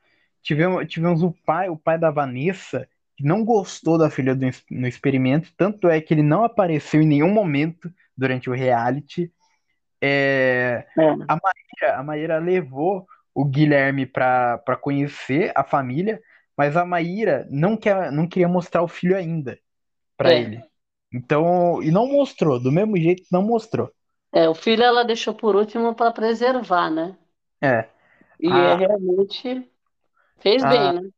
tivemos, 0.42 0.86
tivemos 0.86 1.22
o 1.22 1.32
pai, 1.46 1.68
o 1.68 1.76
pai 1.76 1.98
da 1.98 2.10
Vanessa, 2.10 2.88
que 3.16 3.24
não 3.24 3.44
gostou 3.44 3.96
da 3.96 4.10
filha 4.10 4.34
do, 4.34 4.46
no 4.70 4.86
experimento, 4.86 5.52
tanto 5.56 5.88
é 5.88 6.00
que 6.00 6.12
ele 6.12 6.22
não 6.22 6.44
apareceu 6.44 7.00
em 7.00 7.06
nenhum 7.06 7.32
momento 7.32 7.92
durante 8.16 8.50
o 8.50 8.54
reality. 8.54 9.32
É, 10.00 10.86
é. 10.98 11.10
A, 11.28 11.38
Maíra, 11.42 11.98
a 11.98 12.02
Maíra 12.02 12.38
levou 12.38 13.06
o 13.34 13.44
Guilherme 13.44 14.04
para 14.04 14.78
conhecer 14.80 15.52
a 15.54 15.64
família, 15.64 16.20
mas 16.56 16.76
a 16.76 16.84
Maíra 16.84 17.48
não, 17.50 17.76
quer, 17.76 18.12
não 18.12 18.28
queria 18.28 18.48
mostrar 18.48 18.82
o 18.82 18.88
filho 18.88 19.16
ainda 19.16 19.58
para 20.16 20.32
é. 20.32 20.40
ele. 20.40 20.73
Então, 21.14 21.82
e 21.82 21.90
não 21.90 22.08
mostrou, 22.08 22.58
do 22.58 22.72
mesmo 22.72 22.96
jeito 22.96 23.22
não 23.30 23.42
mostrou. 23.42 23.90
É, 24.32 24.48
o 24.48 24.54
filho 24.54 24.82
ela 24.82 25.04
deixou 25.04 25.32
por 25.32 25.54
último 25.54 25.94
para 25.94 26.10
preservar, 26.10 26.90
né? 26.90 27.16
É. 27.60 27.88
E 28.40 28.50
a, 28.50 28.56
é 28.56 28.74
realmente 28.74 29.70
fez 30.38 30.64
a, 30.64 30.68
bem, 30.68 30.92
né? 30.94 31.10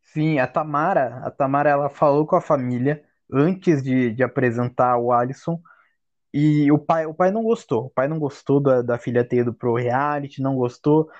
Sim, 0.00 0.38
a 0.38 0.46
Tamara, 0.46 1.22
a 1.24 1.30
Tamara 1.30 1.68
ela 1.68 1.90
falou 1.90 2.26
com 2.26 2.34
a 2.34 2.40
família 2.40 3.02
antes 3.30 3.82
de, 3.82 4.10
de 4.12 4.22
apresentar 4.22 4.96
o 4.98 5.12
Alisson 5.12 5.60
e 6.32 6.72
o 6.72 6.78
pai, 6.78 7.04
o 7.04 7.12
pai 7.12 7.30
não 7.30 7.42
gostou. 7.42 7.86
O 7.86 7.90
pai 7.90 8.08
não 8.08 8.18
gostou 8.18 8.58
da, 8.60 8.80
da 8.80 8.98
filha 8.98 9.24
ter 9.24 9.38
ido 9.38 9.52
pro 9.52 9.74
reality, 9.74 10.40
não 10.40 10.56
gostou. 10.56 11.10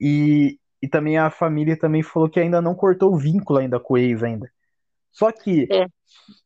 E, 0.00 0.58
e 0.80 0.88
também 0.88 1.18
a 1.18 1.28
família 1.28 1.76
também 1.76 2.02
falou 2.02 2.28
que 2.28 2.38
ainda 2.38 2.60
não 2.62 2.74
cortou 2.74 3.12
o 3.12 3.18
vínculo 3.18 3.58
ainda 3.58 3.80
com 3.80 3.94
o 3.94 3.98
ex 3.98 4.22
ainda. 4.22 4.50
Só 5.10 5.32
que, 5.32 5.66
é. 5.70 5.86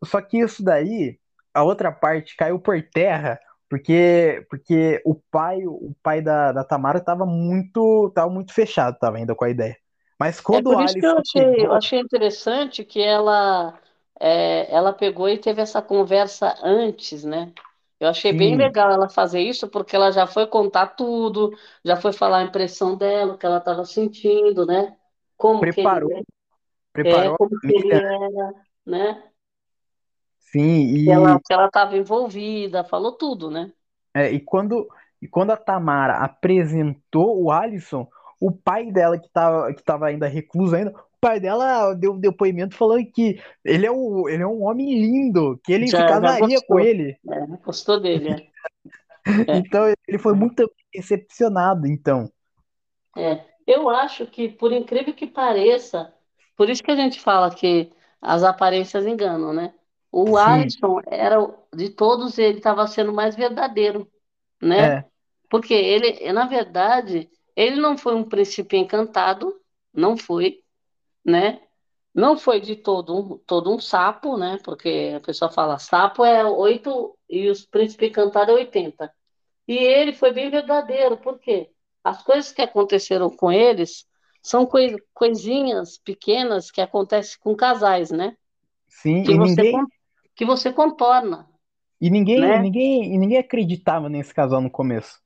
só 0.02 0.22
que 0.22 0.38
isso 0.38 0.64
daí, 0.64 1.18
a 1.54 1.62
outra 1.62 1.92
parte 1.92 2.36
caiu 2.36 2.58
por 2.60 2.80
terra, 2.82 3.38
porque 3.68 4.46
porque 4.50 5.00
o 5.04 5.14
pai, 5.30 5.66
o 5.66 5.94
pai 6.02 6.20
da, 6.22 6.52
da 6.52 6.64
Tamara 6.64 7.00
tava 7.00 7.26
muito, 7.26 8.10
tava 8.14 8.30
muito 8.30 8.52
fechado, 8.52 8.98
tava 8.98 9.16
ainda 9.18 9.34
com 9.34 9.44
a 9.44 9.50
ideia. 9.50 9.76
Mas 10.18 10.40
quando 10.40 10.70
é 10.70 10.76
por 10.76 10.80
isso 10.80 10.96
que 10.98 11.06
eu 11.06 11.18
achei, 11.18 11.66
eu 11.66 11.72
achei 11.72 11.98
interessante 12.00 12.84
que 12.84 13.00
ela 13.00 13.78
é, 14.20 14.72
ela 14.74 14.92
pegou 14.92 15.28
e 15.28 15.38
teve 15.38 15.60
essa 15.62 15.82
conversa 15.82 16.54
antes, 16.62 17.24
né? 17.24 17.52
Eu 17.98 18.08
achei 18.08 18.32
Sim. 18.32 18.38
bem 18.38 18.56
legal 18.56 18.90
ela 18.90 19.08
fazer 19.08 19.40
isso, 19.40 19.68
porque 19.68 19.96
ela 19.96 20.10
já 20.12 20.26
foi 20.26 20.46
contar 20.46 20.88
tudo, 20.88 21.50
já 21.84 21.96
foi 21.96 22.12
falar 22.12 22.38
a 22.38 22.42
impressão 22.44 22.96
dela, 22.96 23.34
o 23.34 23.38
que 23.38 23.46
ela 23.46 23.58
estava 23.58 23.84
sentindo, 23.84 24.66
né? 24.66 24.96
Como 25.36 25.60
preparou, 25.60 26.10
que 26.10 26.12
ele, 26.12 26.24
preparou 26.92 27.34
é, 27.34 27.38
como 27.38 27.60
que 27.60 27.72
ele 27.74 27.92
era, 27.94 28.54
né? 28.86 29.32
Sim, 30.54 30.86
e 30.94 31.10
ela 31.10 31.40
estava 31.66 31.96
envolvida, 31.96 32.84
falou 32.84 33.10
tudo, 33.10 33.50
né? 33.50 33.72
É, 34.14 34.30
e 34.30 34.38
quando 34.38 34.88
e 35.20 35.26
quando 35.26 35.50
a 35.50 35.56
Tamara 35.56 36.18
apresentou 36.18 37.42
o 37.42 37.50
Alisson, 37.50 38.06
o 38.40 38.52
pai 38.52 38.92
dela 38.92 39.18
que 39.18 39.26
estava 39.26 39.74
que 39.74 39.82
tava 39.82 40.06
ainda 40.06 40.28
recluso 40.28 40.76
ainda, 40.76 40.94
pai 41.20 41.40
dela 41.40 41.92
deu 41.92 42.12
um 42.12 42.20
depoimento 42.20 42.76
falando 42.76 43.04
que 43.10 43.42
ele 43.64 43.84
é, 43.84 43.90
um, 43.90 44.28
ele 44.28 44.44
é 44.44 44.46
um 44.46 44.62
homem 44.62 44.94
lindo, 44.94 45.58
que 45.64 45.72
ele 45.72 45.88
já, 45.88 46.02
se 46.02 46.06
casaria 46.06 46.58
com 46.68 46.78
ele. 46.78 47.18
É, 47.28 47.46
gostou 47.64 47.98
dele, 47.98 48.30
é. 48.30 48.46
então 49.58 49.92
ele 50.06 50.18
foi 50.18 50.34
muito 50.34 50.70
decepcionado, 50.94 51.88
então. 51.88 52.30
É, 53.16 53.40
eu 53.66 53.88
acho 53.88 54.24
que, 54.26 54.50
por 54.50 54.70
incrível 54.70 55.14
que 55.14 55.26
pareça, 55.26 56.12
por 56.56 56.70
isso 56.70 56.82
que 56.82 56.92
a 56.92 56.96
gente 56.96 57.18
fala 57.18 57.52
que 57.52 57.90
as 58.22 58.44
aparências 58.44 59.04
enganam, 59.04 59.52
né? 59.52 59.72
O 60.16 60.26
Sim. 60.26 60.36
Alisson 60.36 61.00
era, 61.08 61.44
de 61.74 61.90
todos, 61.90 62.38
ele 62.38 62.58
estava 62.58 62.86
sendo 62.86 63.12
mais 63.12 63.34
verdadeiro, 63.34 64.08
né? 64.62 64.98
É. 64.98 65.04
Porque 65.50 65.74
ele, 65.74 66.32
na 66.32 66.46
verdade, 66.46 67.28
ele 67.56 67.80
não 67.80 67.98
foi 67.98 68.14
um 68.14 68.22
príncipe 68.22 68.76
encantado, 68.76 69.60
não 69.92 70.16
foi, 70.16 70.60
né? 71.24 71.60
Não 72.14 72.38
foi 72.38 72.60
de 72.60 72.76
todo 72.76 73.18
um, 73.18 73.38
todo 73.38 73.74
um 73.74 73.80
sapo, 73.80 74.36
né? 74.36 74.60
Porque 74.62 75.14
a 75.16 75.20
pessoa 75.20 75.50
fala 75.50 75.80
sapo 75.80 76.24
é 76.24 76.44
oito 76.44 77.18
e 77.28 77.50
os 77.50 77.66
príncipes 77.66 78.12
cantados 78.12 78.54
é 78.54 78.58
80. 78.58 79.12
E 79.66 79.76
ele 79.76 80.12
foi 80.12 80.32
bem 80.32 80.48
verdadeiro, 80.48 81.16
porque 81.16 81.70
as 82.04 82.22
coisas 82.22 82.52
que 82.52 82.62
aconteceram 82.62 83.30
com 83.30 83.50
eles 83.50 84.06
são 84.40 84.64
coisinhas 85.12 85.98
pequenas 85.98 86.70
que 86.70 86.80
acontecem 86.80 87.36
com 87.40 87.56
casais, 87.56 88.12
né? 88.12 88.36
Sim, 88.86 89.24
que 89.24 89.32
e 89.32 89.36
você, 89.36 89.60
ninguém... 89.60 89.84
que 90.34 90.44
você 90.44 90.72
contorna. 90.72 91.48
E 92.00 92.10
ninguém, 92.10 92.40
né? 92.40 92.58
ninguém, 92.58 93.18
ninguém 93.18 93.38
acreditava 93.38 94.08
nesse 94.08 94.34
casal 94.34 94.60
no 94.60 94.70
começo. 94.70 95.20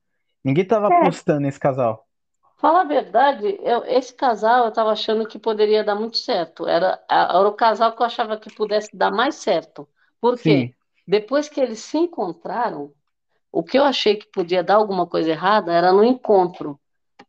Ninguém 0.44 0.62
estava 0.62 0.88
é. 0.90 0.94
apostando 0.96 1.40
nesse 1.40 1.58
casal. 1.58 2.06
Fala 2.58 2.80
a 2.80 2.84
verdade, 2.84 3.56
eu, 3.62 3.84
esse 3.84 4.12
casal 4.14 4.64
eu 4.64 4.68
estava 4.70 4.90
achando 4.90 5.26
que 5.26 5.38
poderia 5.38 5.84
dar 5.84 5.94
muito 5.94 6.16
certo. 6.18 6.66
Era, 6.66 7.02
era 7.08 7.48
o 7.48 7.52
casal 7.54 7.94
que 7.94 8.02
eu 8.02 8.06
achava 8.06 8.36
que 8.38 8.52
pudesse 8.54 8.96
dar 8.96 9.10
mais 9.12 9.36
certo. 9.36 9.88
Porque 10.20 10.66
Sim. 10.66 10.74
depois 11.06 11.48
que 11.48 11.60
eles 11.60 11.78
se 11.80 11.96
encontraram, 11.98 12.92
o 13.52 13.62
que 13.62 13.78
eu 13.78 13.84
achei 13.84 14.16
que 14.16 14.26
podia 14.30 14.62
dar 14.64 14.76
alguma 14.76 15.06
coisa 15.06 15.30
errada 15.30 15.72
era 15.72 15.92
no 15.92 16.04
encontro. 16.04 16.80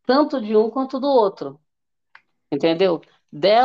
tanto 0.06 0.42
de 0.42 0.56
um 0.58 0.70
quanto 0.70 1.00
do 1.00 1.08
outro, 1.08 1.60
entendeu? 2.52 3.02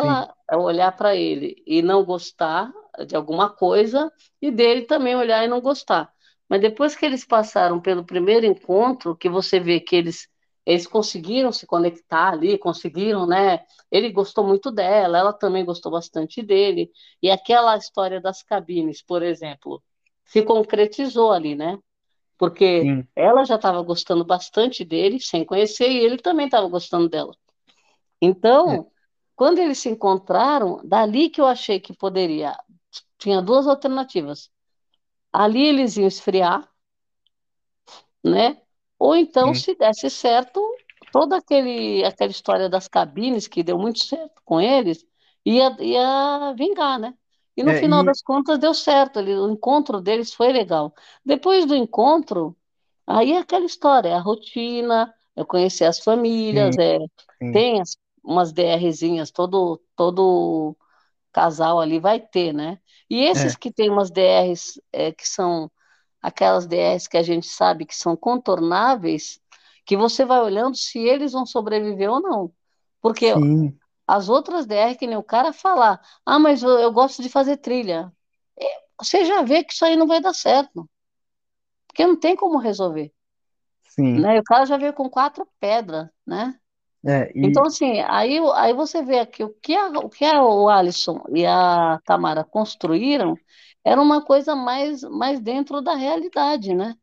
sim, 0.01 0.25
Dela 0.25 0.35
é 0.51 0.57
olhar 0.57 0.93
para 0.97 1.17
ele 1.17 1.63
e 1.67 1.83
não 1.83 2.05
gostar 2.05 2.73
de 3.07 3.17
alguma 3.17 3.51
coisa, 3.51 4.11
e 4.41 4.51
dele 4.51 4.83
também 4.83 5.17
olhar 5.17 5.45
e 5.45 5.49
não 5.49 5.61
gostar. 5.61 6.11
Mas 6.49 6.61
depois 6.61 6.95
que 6.97 7.05
eles 7.07 7.25
passaram 7.25 7.81
pelo 7.81 8.05
primeiro 8.05 8.47
encontro, 8.47 9.17
que 9.17 9.29
você 9.29 9.59
vê 9.61 9.81
que 9.81 9.97
eles, 9.97 10.29
eles 10.67 10.87
conseguiram 10.87 11.51
se 11.53 11.67
conectar 11.67 12.33
ali, 12.33 12.59
conseguiram, 12.59 13.27
né? 13.27 13.61
Ele 13.91 14.11
gostou 14.11 14.47
muito 14.47 14.71
dela, 14.71 15.19
ela 15.19 15.33
também 15.33 15.65
gostou 15.65 15.91
bastante 15.93 16.43
dele. 16.43 16.91
E 17.23 17.31
aquela 17.31 17.77
história 17.77 18.21
das 18.21 18.43
cabines, 18.43 19.03
por 19.03 19.23
exemplo, 19.23 19.83
se 20.25 20.43
concretizou 20.43 21.33
ali, 21.33 21.55
né? 21.55 21.79
Porque 22.39 22.95
sim, 22.95 23.09
ela 23.17 23.45
já 23.45 23.57
estava 23.57 23.83
gostando 23.83 24.25
bastante 24.25 24.85
dele, 24.85 25.21
sem 25.21 25.45
conhecer, 25.45 25.89
e 25.91 25.99
ele 25.99 26.19
também 26.19 26.47
estava 26.47 26.69
gostando 26.69 27.09
dela. 27.09 27.35
é, 28.67 28.79
Então, 28.79 28.91
quando 29.37 29.59
eles 29.59 29.79
se 29.79 29.89
encontraram, 29.89 30.81
dali 30.85 31.29
que 31.31 31.41
eu 31.41 31.47
achei 31.47 31.81
que 31.81 31.95
poderia. 31.97 32.57
Tinha 33.19 33.43
duas 33.43 33.67
alternativas. 33.67 34.51
Ali 35.33 35.67
eles 35.67 35.97
iam 35.99 36.09
esfriar, 36.09 36.71
né? 38.25 38.61
Ou 38.99 39.15
então, 39.17 39.53
sim. 39.53 39.55
se 39.55 39.75
desse 39.75 40.09
certo, 40.11 40.61
toda 41.11 41.37
aquele, 41.37 42.05
aquela 42.05 42.31
história 42.31 42.69
das 42.69 42.89
cabines, 42.89 43.47
que 43.49 43.63
deu 43.63 43.79
muito 43.79 44.05
certo 44.05 44.41
com 44.45 44.61
eles, 44.61 45.05
ia, 45.45 45.77
ia 45.81 46.55
vingar, 46.57 46.99
né? 46.99 47.15
E 47.57 47.63
no 47.63 47.75
É, 47.75 47.75
final 47.75 48.03
e 48.05 48.05
das 48.05 48.21
contas 48.23 48.59
deu 48.59 48.75
certo, 48.75 49.19
ele- 49.21 49.37
o 49.37 49.51
encontro 49.51 50.01
deles 50.01 50.35
foi 50.35 50.53
legal. 50.53 50.93
Depois 51.25 51.67
do 51.67 51.75
encontro, 51.75 52.57
aí 53.07 53.33
é 53.33 53.39
aquela 53.39 53.65
história, 53.67 54.09
é 54.11 54.15
a 54.15 54.21
rotina, 54.21 55.15
eu 55.37 55.47
conhecer 55.47 55.85
as 55.85 55.99
sim, 56.51 56.77
famílias, 56.79 56.79
é, 56.79 56.99
sim, 57.41 57.51
tem 57.51 57.81
as- 57.81 57.97
umas 58.25 58.53
DRzinhas, 58.53 59.31
todo, 59.31 59.81
todo 59.97 60.77
casal 61.35 61.81
ali 61.81 61.99
vai 61.99 62.21
ter, 62.21 62.55
né? 62.55 62.79
E 63.11 63.25
esses 63.25 63.55
é, 63.55 63.59
que 63.59 63.73
têm 63.73 63.91
umas 63.91 64.11
DRs, 64.11 64.81
é, 64.93 65.13
que 65.13 65.29
são 65.29 65.71
aquelas 66.23 66.67
DRs 66.67 67.09
que 67.09 67.17
a 67.17 67.23
gente 67.23 67.47
sabe 67.47 67.85
que 67.85 67.95
são 67.95 68.17
contornáveis, 68.17 69.41
que 69.85 69.97
você 69.97 70.25
vai 70.25 70.41
olhando 70.41 70.77
se 70.77 70.99
eles 70.99 71.33
vão 71.33 71.45
sobreviver 71.45 72.11
ou 72.11 72.21
não. 72.23 72.53
Porque 73.03 73.35
sim, 73.35 73.79
as 74.07 74.29
outras 74.29 74.65
DR, 74.65 74.97
que 74.97 75.07
nem 75.07 75.17
o 75.17 75.23
cara 75.23 75.53
falar, 75.53 76.01
ah, 76.25 76.39
mas 76.39 76.63
eu, 76.63 76.71
eu 76.79 76.93
gosto 76.93 77.21
de 77.21 77.29
fazer 77.29 77.57
trilha. 77.59 78.13
É, 78.59 78.65
Você 79.01 79.25
já 79.25 79.43
vê 79.43 79.65
que 79.65 79.73
isso 79.73 79.85
aí 79.85 79.97
não 79.97 80.07
vai 80.07 80.21
dar 80.21 80.33
certo, 80.33 80.89
porque 81.89 82.07
não 82.07 82.19
tem 82.19 82.37
como 82.37 82.59
resolver, 82.59 83.13
sim. 83.89 84.21
né? 84.21 84.37
E 84.37 84.41
o 84.41 84.45
cara 84.45 84.65
já 84.67 84.77
veio 84.77 84.93
com 84.95 85.11
quatro 85.11 85.47
pedras, 85.61 86.09
né? 86.27 86.59
É, 87.07 87.31
Então, 87.43 87.65
e 87.65 87.67
assim, 87.67 88.01
aí, 88.09 88.39
aí 88.55 88.73
você 88.73 89.03
vê 89.03 89.19
aqui 89.21 89.45
o 89.45 89.53
que, 89.55 89.75
a, 89.77 89.89
o 89.91 90.09
que 90.11 90.25
a- 90.25 90.43
o 90.45 90.69
Alisson 90.69 91.23
e 91.35 91.45
a 91.47 92.01
Tamara 92.05 92.43
construíram 92.45 93.39
era 93.85 94.01
uma 94.01 94.25
coisa 94.25 94.57
mais, 94.57 95.03
mais 95.03 95.41
dentro 95.41 95.83
da 95.83 95.95
realidade, 95.95 96.75
né? 96.75 96.95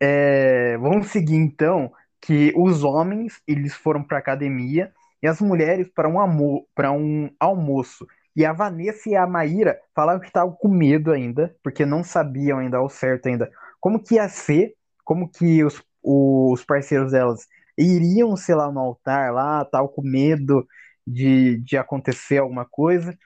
é, 0.00 0.76
vamos 0.78 1.08
seguir 1.08 1.36
então 1.36 1.92
que 2.20 2.52
os 2.56 2.82
homens 2.84 3.40
eles 3.46 3.74
foram 3.74 4.02
para 4.02 4.18
academia 4.18 4.92
e 5.22 5.26
as 5.26 5.40
mulheres 5.40 5.88
para 5.94 6.08
um 6.08 6.64
para 6.74 6.92
um 6.92 7.30
almoço. 7.38 8.06
E 8.36 8.44
a 8.44 8.52
Vanessa 8.52 9.08
e 9.08 9.14
a 9.16 9.26
Maíra 9.26 9.78
falaram 9.94 10.20
que 10.20 10.26
estavam 10.26 10.52
com 10.54 10.68
medo 10.68 11.12
ainda, 11.12 11.54
porque 11.62 11.86
não 11.86 12.02
sabiam 12.02 12.58
ainda 12.58 12.78
ao 12.78 12.88
certo 12.88 13.26
ainda 13.28 13.50
como 13.80 14.02
que 14.02 14.14
ia 14.16 14.28
ser, 14.28 14.74
como 15.04 15.28
que 15.30 15.62
os, 15.64 15.82
os 16.02 16.64
parceiros 16.64 17.12
delas 17.12 17.46
iriam, 17.78 18.36
sei 18.36 18.54
lá, 18.54 18.70
no 18.70 18.80
altar 18.80 19.32
lá, 19.32 19.62
estavam 19.62 19.88
com 19.88 20.02
medo 20.02 20.66
de, 21.06 21.58
de 21.58 21.76
acontecer 21.76 22.38
alguma 22.38 22.64
coisa. 22.66 23.16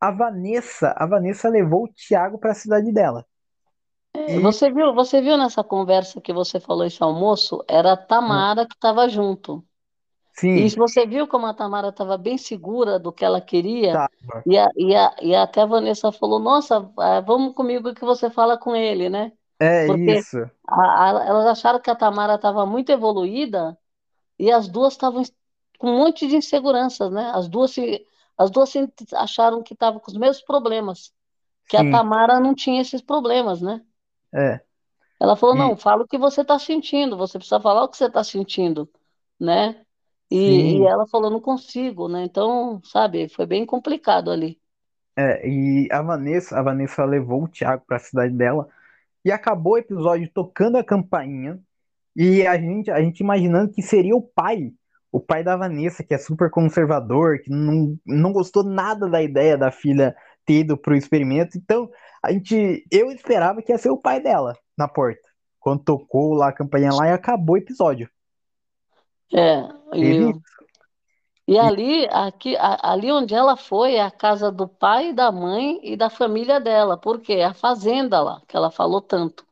A 0.00 0.10
Vanessa, 0.12 0.94
a 0.96 1.06
Vanessa 1.06 1.48
levou 1.48 1.84
o 1.84 1.92
Thiago 1.92 2.38
para 2.38 2.52
a 2.52 2.54
cidade 2.54 2.92
dela. 2.92 3.26
É, 4.14 4.36
E 4.36 4.38
Você 4.40 4.70
viu, 4.72 4.94
você 4.94 5.20
viu 5.20 5.36
nessa 5.36 5.62
conversa 5.64 6.20
que 6.20 6.32
você 6.32 6.60
falou 6.60 6.84
esse 6.84 7.02
almoço? 7.02 7.64
Era 7.68 7.92
a 7.92 7.96
Tamara 7.96 8.66
que 8.66 8.74
estava 8.74 9.08
junto. 9.08 9.64
E 10.54 10.68
sim, 10.68 10.70
se 10.70 10.76
você 10.76 11.06
viu 11.06 11.28
como 11.28 11.46
a 11.46 11.54
Tamara 11.54 11.88
estava 11.90 12.18
bem 12.18 12.38
segura 12.38 12.98
do 12.98 13.12
que 13.12 13.24
ela 13.24 13.40
queria, 13.40 14.04
e, 14.46 14.58
a, 14.58 14.68
e, 14.76 14.94
a, 14.96 15.16
e 15.22 15.34
até 15.34 15.62
a 15.62 15.66
Vanessa 15.66 16.12
falou: 16.12 16.40
Nossa, 16.40 16.92
ah, 16.98 17.20
vamos 17.20 17.54
comigo 17.54 17.94
que 17.94 18.04
você 18.04 18.30
fala 18.30 18.58
com 18.58 18.74
ele, 18.76 19.10
né? 19.10 19.32
É 19.60 19.86
Porque 19.86 20.12
isso. 20.12 20.50
a- 20.68 21.20
a- 21.20 21.24
elas 21.26 21.46
acharam 21.46 21.80
que 21.80 21.90
a 21.90 21.96
Tamara 21.96 22.34
estava 22.36 22.66
muito 22.66 22.90
evoluída 22.92 23.78
e 24.38 24.52
as 24.52 24.68
duas 24.68 24.94
estavam 24.94 25.22
com 25.78 25.90
um 25.90 25.98
monte 25.98 26.26
de 26.28 26.36
inseguranças, 26.36 27.10
né? 27.12 27.30
As 27.34 27.48
duas, 27.48 27.72
se, 27.72 28.06
as 28.38 28.50
duas 28.50 28.70
se 28.70 28.80
acharam 29.14 29.62
que 29.62 29.74
estavam 29.74 30.00
com 30.00 30.10
os 30.12 30.18
mesmos 30.18 30.44
problemas, 30.44 31.12
que 31.68 31.76
a 31.76 31.84
Sim, 31.84 31.84
Tamara 31.84 32.40
não 32.40 32.54
tinha 32.54 32.82
esses 32.82 33.02
problemas, 33.02 33.60
né? 33.62 33.82
é. 34.32 34.64
Ela 35.20 35.36
falou: 35.36 35.54
Não, 35.56 35.76
E 35.76 35.76
fala 35.76 36.02
o 36.04 36.08
que 36.08 36.18
você 36.18 36.42
está 36.42 36.58
sentindo, 36.58 37.16
você 37.16 37.38
precisa 37.38 37.60
falar 37.60 37.84
o 37.84 37.88
que 37.88 37.96
você 37.96 38.06
está 38.06 38.24
sentindo, 38.24 38.90
né? 39.38 39.84
E, 40.30 40.78
e 40.80 40.86
ela 40.86 41.06
falou: 41.08 41.30
Não 41.30 41.40
consigo, 41.40 42.08
né? 42.08 42.24
Então, 42.24 42.80
sabe, 42.84 43.28
foi 43.28 43.46
bem 43.46 43.64
complicado 43.66 44.30
ali. 44.30 44.60
é. 45.16 45.46
E 45.48 45.88
a 45.92 46.02
Vanessa, 46.02 46.58
a 46.58 46.62
Vanessa 46.62 47.04
levou 47.04 47.44
o 47.44 47.48
Thiago 47.48 47.84
para 47.86 47.96
a 47.96 48.00
cidade 48.00 48.34
dela 48.34 48.68
e 49.24 49.30
acabou 49.30 49.74
o 49.74 49.78
episódio 49.78 50.30
tocando 50.32 50.76
a 50.76 50.84
campainha 50.84 51.58
e 52.16 52.46
a 52.46 52.58
gente, 52.58 52.90
a 52.90 53.00
gente 53.00 53.20
imaginando 53.20 53.72
que 53.72 53.82
seria 53.82 54.16
o 54.16 54.22
pai, 54.22 54.72
o 55.12 55.20
pai 55.20 55.42
da 55.42 55.56
Vanessa, 55.56 56.02
que 56.02 56.14
é 56.14 56.18
super 56.18 56.50
conservador, 56.50 57.40
que 57.40 57.50
não, 57.50 57.96
não 58.06 58.32
gostou 58.32 58.64
nada 58.64 59.08
da 59.08 59.22
ideia 59.22 59.56
da 59.56 59.70
filha 59.70 60.14
ter 60.44 60.60
ido 60.60 60.76
pro 60.76 60.96
experimento. 60.96 61.56
Então, 61.56 61.88
a 62.22 62.32
gente, 62.32 62.84
eu 62.90 63.10
esperava 63.10 63.62
que 63.62 63.72
ia 63.72 63.78
ser 63.78 63.90
o 63.90 63.96
pai 63.96 64.20
dela 64.20 64.56
na 64.76 64.88
porta. 64.88 65.20
Quando 65.58 65.84
tocou 65.84 66.34
lá 66.34 66.48
a 66.48 66.52
campainha 66.52 66.92
lá 66.92 67.08
e 67.08 67.12
acabou 67.12 67.54
o 67.54 67.58
episódio. 67.58 68.08
É, 69.32 69.68
e, 69.94 70.32
e 71.50 71.58
ali, 71.58 72.06
aqui, 72.10 72.56
ali 72.58 73.12
onde 73.12 73.34
ela 73.34 73.56
foi 73.56 73.96
é 73.96 74.02
a 74.02 74.10
casa 74.10 74.50
do 74.52 74.66
pai, 74.68 75.12
da 75.12 75.30
mãe 75.32 75.80
e 75.82 75.96
da 75.96 76.08
família 76.10 76.60
dela, 76.60 76.96
porque 76.98 77.34
é 77.34 77.44
a 77.46 77.54
fazenda 77.54 78.22
lá, 78.22 78.42
que 78.48 78.56
ela 78.56 78.70
falou 78.70 79.02
tanto, 79.02 79.46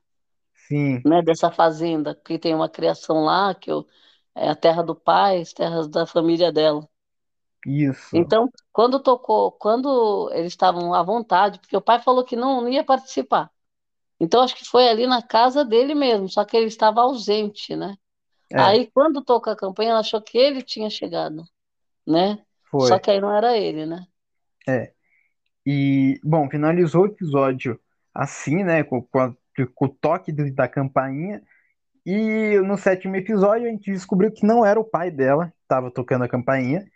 sim, 0.54 1.04
né? 1.04 1.22
Dessa 1.22 1.50
fazenda, 1.50 2.14
que 2.14 2.38
tem 2.38 2.54
uma 2.54 2.68
criação 2.68 3.24
lá, 3.24 3.54
que 3.54 3.70
eu, 3.70 3.86
é 4.34 4.48
a 4.48 4.54
terra 4.56 4.82
do 4.82 4.94
pai, 4.94 5.40
as 5.40 5.52
terras 5.52 5.88
da 5.88 6.06
família 6.06 6.52
dela. 6.52 6.88
isso. 7.66 8.16
Então, 8.16 8.50
quando 8.72 9.00
tocou, 9.00 9.52
quando 9.52 10.30
eles 10.32 10.52
estavam 10.52 10.94
à 10.94 11.02
vontade, 11.02 11.58
porque 11.58 11.76
o 11.76 11.80
pai 11.82 12.00
falou 12.00 12.24
que 12.24 12.36
não, 12.36 12.62
não 12.62 12.68
ia 12.68 12.84
participar. 12.84 13.50
Então, 14.20 14.42
acho 14.42 14.56
que 14.56 14.64
foi 14.66 14.88
ali 14.88 15.06
na 15.06 15.22
casa 15.22 15.64
dele 15.64 15.94
mesmo, 15.94 16.28
só 16.28 16.44
que 16.44 16.56
ele 16.56 16.66
estava 16.66 17.02
ausente, 17.02 17.76
né? 17.76 17.96
É, 18.52 18.58
Aí, 18.58 18.90
quando 18.92 19.22
tocou 19.24 19.52
a 19.52 19.56
campanha, 19.56 19.90
ela 19.92 20.00
achou 20.00 20.22
que 20.22 20.38
ele 20.38 20.62
tinha 20.62 20.90
chegado, 20.90 21.44
né? 22.08 22.38
Só 22.78 22.98
foi. 22.98 23.00
que 23.00 23.10
aí 23.10 23.20
não 23.20 23.34
era 23.36 23.56
ele, 23.58 23.86
né? 23.86 24.06
É. 24.68 24.92
E, 25.66 26.20
bom, 26.24 26.48
finalizou 26.50 27.02
o 27.04 27.06
episódio 27.06 27.80
assim, 28.14 28.64
né? 28.64 28.84
Com, 28.84 29.02
com, 29.02 29.18
a- 29.20 29.34
com 29.74 29.86
o 29.86 29.88
toque 29.88 30.32
do- 30.32 30.52
da 30.54 30.68
campainha. 30.68 31.42
E 32.06 32.58
no 32.60 32.78
sétimo 32.78 33.16
episódio 33.16 33.68
a 33.68 33.70
gente 33.70 33.90
descobriu 33.92 34.32
que 34.32 34.46
não 34.46 34.64
era 34.64 34.80
o 34.80 34.84
pai 34.84 35.10
dela 35.10 35.48
que 35.48 35.54
estava 35.62 35.90
tocando 35.90 36.24
a 36.24 36.28
campainha. 36.28 36.86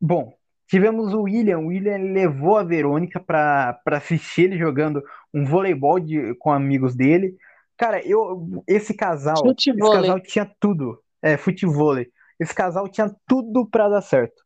Bom, 0.00 0.34
tivemos 0.68 1.12
o 1.14 1.22
William. 1.22 1.58
O 1.60 1.66
William 1.68 1.96
levou 1.98 2.56
a 2.58 2.62
Verônica 2.64 3.20
para 3.20 3.80
assistir 3.86 4.42
ele 4.44 4.58
jogando 4.58 5.02
um 5.32 5.44
voleibol 5.44 5.98
de, 6.00 6.34
com 6.36 6.52
amigos 6.52 6.94
dele. 6.94 7.36
Cara, 7.76 8.06
eu 8.06 8.62
esse 8.68 8.94
casal, 8.94 9.56
esse 9.76 9.90
casal 9.90 10.20
tinha 10.20 10.50
tudo. 10.60 11.02
É, 11.22 11.36
futevôlei. 11.36 12.10
Esse 12.38 12.54
casal 12.54 12.88
tinha 12.88 13.10
tudo 13.26 13.66
para 13.68 13.88
dar 13.88 14.02
certo. 14.02 14.42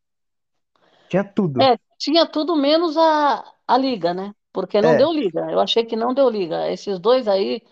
Tinha 1.09 1.23
tudo. 1.25 1.61
É, 1.61 1.77
tinha 1.99 2.27
tudo 2.27 2.57
menos 2.57 2.97
a, 2.97 3.45
a 3.67 3.77
liga, 3.79 4.15
né? 4.15 4.35
Porque 4.53 4.81
não 4.81 4.95
É, 4.95 4.97
deu 4.97 5.13
liga. 5.13 5.51
Eu 5.51 5.61
achei 5.61 5.85
que 5.85 5.97
não 5.97 6.15
deu 6.15 6.29
liga. 6.29 6.71
Esses 6.71 6.99
dois 6.99 7.27
aí, 7.29 7.63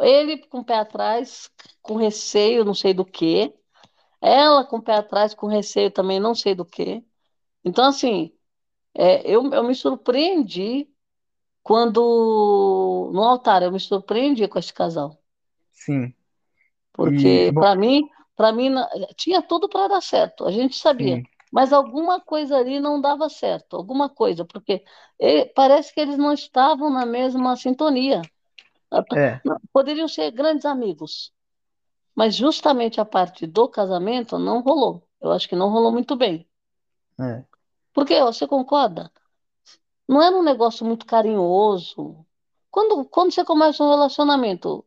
ele 0.00 0.38
com 0.48 0.58
o 0.60 0.64
pé 0.64 0.76
atrás, 0.78 1.50
com 1.82 1.96
receio, 1.96 2.64
não 2.64 2.74
sei 2.74 2.92
do 2.94 3.04
quê. 3.04 3.54
Ela 4.20 4.64
com 4.66 4.78
o 4.78 4.82
pé 4.82 4.94
atrás, 4.96 5.34
com 5.34 5.46
receio 5.48 5.90
também, 5.92 6.20
não 6.20 6.34
sei 6.34 6.54
do 6.54 6.64
quê. 6.64 7.04
Então, 7.64 7.86
assim, 7.86 8.32
é, 8.94 9.22
eu, 9.30 9.50
eu 9.52 9.64
me 9.64 9.74
surpreendi 9.74 10.88
quando, 11.62 13.10
no 13.14 13.22
altar, 13.24 13.62
eu 13.62 13.72
me 13.72 13.80
surpreendi 13.80 14.48
com 14.48 14.58
esse 14.58 14.72
casal. 14.74 15.18
sim. 15.72 16.14
Porque, 16.92 17.52
para 17.58 17.76
mim, 17.76 18.08
para 18.36 18.52
mim, 18.52 18.72
tinha 19.16 19.42
tudo 19.42 19.68
para 19.68 19.88
dar 19.88 20.02
certo, 20.02 20.44
a 20.46 20.50
gente 20.52 20.76
sabia. 20.76 21.16
sim. 21.16 21.26
Mas 21.52 21.72
alguma 21.72 22.20
coisa 22.20 22.56
ali 22.58 22.80
não 22.80 23.00
dava 23.00 23.28
certo, 23.28 23.76
alguma 23.76 24.08
coisa, 24.10 24.44
porque 24.44 24.84
parece 25.54 25.94
que 25.94 26.00
eles 26.00 26.18
não 26.18 26.32
estavam 26.32 26.90
na 26.90 27.06
mesma 27.06 27.56
sintonia. 27.56 28.20
É. 29.14 29.40
Poderiam 29.72 30.08
ser 30.08 30.30
grandes 30.32 30.64
amigos, 30.66 31.32
Mas 32.14 32.34
justamente 32.34 33.00
a 33.00 33.04
parte 33.04 33.46
do 33.46 33.68
casamento 33.68 34.38
não 34.38 34.60
rolou. 34.60 35.08
Eu 35.20 35.32
acho 35.32 35.48
que 35.48 35.56
não 35.56 35.70
rolou 35.70 35.92
muito 35.92 36.16
bem. 36.16 36.48
É, 37.18 37.44
Porque 37.92 38.20
você 38.22 38.46
concorda? 38.46 39.10
Não 40.08 40.22
era 40.22 40.36
um 40.36 40.42
negócio 40.42 40.84
muito 40.86 41.06
carinhoso. 41.06 42.26
Quando, 42.70 43.04
quando 43.06 43.32
você 43.32 43.44
começa 43.44 43.82
um 43.84 43.90
relacionamento, 43.90 44.84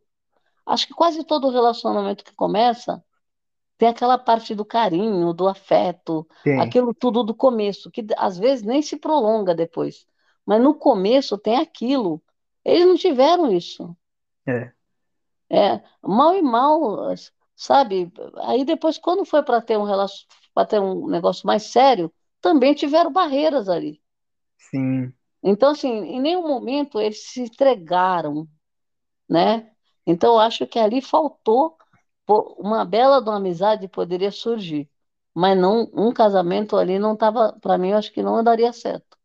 acho 0.66 0.86
que 0.86 0.94
quase 0.94 1.24
todo 1.24 1.50
relacionamento 1.50 2.24
que 2.24 2.34
começa 2.34 3.04
tem 3.80 3.88
aquela 3.88 4.18
parte 4.18 4.54
do 4.54 4.62
carinho, 4.62 5.32
do 5.32 5.48
afeto, 5.48 6.28
tem. 6.44 6.60
aquilo 6.60 6.92
tudo 6.92 7.24
do 7.24 7.34
começo, 7.34 7.90
que 7.90 8.04
às 8.18 8.36
vezes 8.36 8.62
nem 8.62 8.82
se 8.82 8.98
prolonga 8.98 9.54
depois. 9.54 10.06
Mas 10.44 10.62
no 10.62 10.74
começo 10.74 11.38
tem 11.38 11.56
aquilo. 11.56 12.22
Eles 12.62 12.86
não 12.86 12.94
tiveram 12.94 13.50
isso. 13.50 13.96
É, 14.46 14.70
É, 15.48 15.80
mal 16.02 16.34
e 16.34 16.42
mal, 16.42 17.14
sabe? 17.56 18.12
Aí 18.42 18.66
depois, 18.66 18.98
quando 18.98 19.24
foi 19.24 19.42
para 19.42 19.62
ter 19.62 19.78
um 19.78 19.84
relacion... 19.84 20.26
para 20.52 20.66
ter 20.66 20.78
um 20.78 21.08
negócio 21.08 21.46
mais 21.46 21.62
sério, 21.62 22.12
também 22.38 22.74
tiveram 22.74 23.10
barreiras 23.10 23.66
ali. 23.66 23.98
sim. 24.58 25.10
Então, 25.42 25.70
assim, 25.70 25.88
em 25.88 26.20
nenhum 26.20 26.46
momento 26.46 27.00
eles 27.00 27.30
se 27.30 27.40
entregaram, 27.40 28.46
né? 29.26 29.70
Então, 30.06 30.34
eu 30.34 30.40
acho 30.40 30.66
que 30.66 30.78
ali 30.78 31.00
faltou 31.00 31.78
uma 32.58 32.84
bela 32.84 33.20
de 33.20 33.28
uma 33.28 33.36
amizade 33.36 33.88
poderia 33.88 34.30
surgir, 34.30 34.88
mas 35.34 35.58
não 35.58 35.90
um 35.94 36.12
casamento 36.12 36.76
ali 36.76 36.98
não 36.98 37.14
estava, 37.14 37.52
para 37.60 37.78
mim, 37.78 37.90
eu 37.90 37.96
acho 37.96 38.12
que 38.12 38.22
não 38.22 38.42
daria 38.42 38.72
certo. 38.72 39.18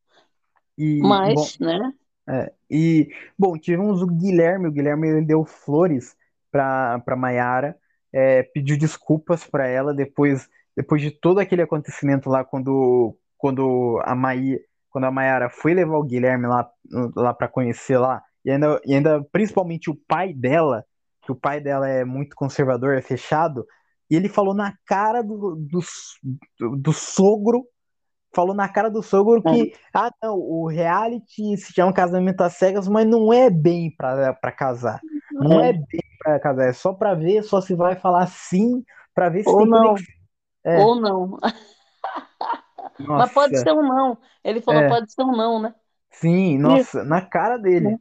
E, 0.78 1.02
bom, 1.02 1.08
Mas, 1.08 1.58
né? 1.60 1.94
É, 2.28 2.52
e, 2.70 3.10
bom, 3.38 3.58
tivemos 3.58 4.02
o 4.02 4.08
Guilherme. 4.08 4.68
O 4.68 4.72
Guilherme 4.72 5.08
ele 5.08 5.26
deu 5.26 5.46
flores 5.46 6.16
para 6.52 7.00
para 7.00 7.16
Maiara, 7.16 7.78
é, 8.12 8.44
pediu 8.44 8.78
desculpas 8.78 9.46
para 9.46 9.68
ela 9.68 9.94
depois, 9.94 10.50
depois 10.76 11.02
de 11.02 11.12
todo 11.12 11.40
aquele 11.40 11.62
acontecimento 11.62 12.30
lá, 12.30 12.44
quando, 12.44 13.18
quando 13.38 14.02
a 14.06 14.16
Mai, 14.16 14.60
quando 14.90 15.06
a 15.06 15.12
Maiara 15.12 15.50
foi 15.50 15.74
levar 15.74 15.98
o 15.98 16.04
Guilherme 16.04 16.48
lá, 16.48 16.70
lá 17.16 17.34
para 17.34 17.48
conhecer 17.48 17.98
lá, 17.98 18.24
e 18.44 18.52
ainda, 18.52 18.82
e 18.86 18.94
ainda 18.94 19.24
principalmente 19.32 19.90
o 19.90 19.96
pai 19.96 20.34
dela, 20.34 20.86
que 21.26 21.32
o 21.32 21.36
pai 21.36 21.60
dela 21.60 21.90
é 21.90 22.06
muito 22.06 22.36
conservador, 22.36 22.96
é 22.96 23.02
fechado, 23.02 23.66
e 24.10 24.16
ele 24.16 24.30
falou 24.30 24.54
na 24.54 24.74
cara 24.86 25.24
do, 25.24 25.56
do, 25.56 26.78
do, 26.78 26.94
sogro 26.94 27.66
falou 28.34 28.54
na 28.54 28.70
cara 28.70 28.90
do 28.90 29.02
sogro 29.02 29.42
É, 29.48 29.50
que, 29.50 29.74
ah, 29.94 30.12
não, 30.22 30.36
o 30.36 30.68
reality 30.68 31.58
se 31.58 31.74
chama 31.74 31.94
Casamento 31.94 32.42
às 32.42 32.54
Cegas, 32.54 32.88
mas 32.88 33.08
não 33.08 33.34
é 33.34 33.50
bem 33.50 33.96
pra, 33.96 34.34
pra 34.34 34.52
casar. 34.52 35.02
Não 35.32 35.60
é 35.60 35.70
é, 35.70 35.74
bem 35.74 36.02
pra 36.20 36.40
casar, 36.40 36.70
é 36.70 36.74
só 36.74 36.94
pra 36.94 37.16
ver, 37.16 37.44
só 37.44 37.62
se 37.62 37.74
vai 37.76 37.96
falar 37.96 38.28
sim, 38.28 38.84
pra 39.14 39.30
ver 39.30 39.44
se 39.44 39.50
ou 39.50 39.60
tem 39.60 39.68
não, 39.68 39.96
conexão. 39.96 40.16
É, 40.64 40.80
ou 40.84 40.96
não. 41.00 41.38
Mas 43.00 43.34
pode 43.34 43.54
nossa, 43.54 43.64
ser 43.64 43.72
um 43.74 43.84
não. 43.84 44.18
Ele 44.44 44.62
falou, 44.62 44.82
é, 44.82 44.90
pode 44.90 45.12
ser 45.12 45.24
um 45.24 45.36
não, 45.36 45.62
né? 45.62 45.74
sim, 46.12 46.58
nossa, 46.58 47.04
na 47.04 47.22
cara 47.22 47.58
dele. 47.58 47.98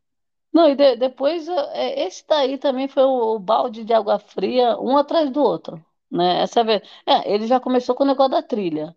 Não, 0.55 0.69
e 0.71 0.77
de- 0.77 0.97
depois, 0.97 1.49
é, 1.49 2.07
esse 2.07 2.25
daí 2.29 2.59
também 2.59 2.89
foi 2.89 3.05
o, 3.05 3.37
o 3.37 3.41
balde 3.41 3.85
de 3.85 3.95
água 3.95 4.19
fria, 4.21 4.79
um 4.81 4.97
atrás 4.99 5.31
do 5.31 5.43
outro, 5.43 5.85
né? 6.11 6.43
Essa 6.43 6.65
vez, 6.65 6.83
é, 7.07 7.33
ele 7.33 7.47
já 7.49 7.61
começou 7.61 7.95
com 7.97 8.05
o 8.05 8.09
negócio 8.09 8.33
da 8.33 8.43
trilha. 8.43 8.97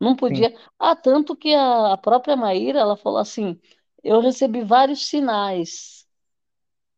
Não 0.00 0.16
Sim, 0.28 0.46
podia. 0.46 0.54
Ah, 0.78 0.96
tanto 0.96 1.36
que 1.36 1.54
a, 1.54 1.94
a 1.94 1.98
própria 1.98 2.36
Maíra, 2.36 2.80
ela 2.80 2.96
falou 2.96 3.18
assim, 3.20 3.60
eu 4.04 4.20
recebi 4.20 4.62
vários 4.64 5.08
sinais, 5.08 6.06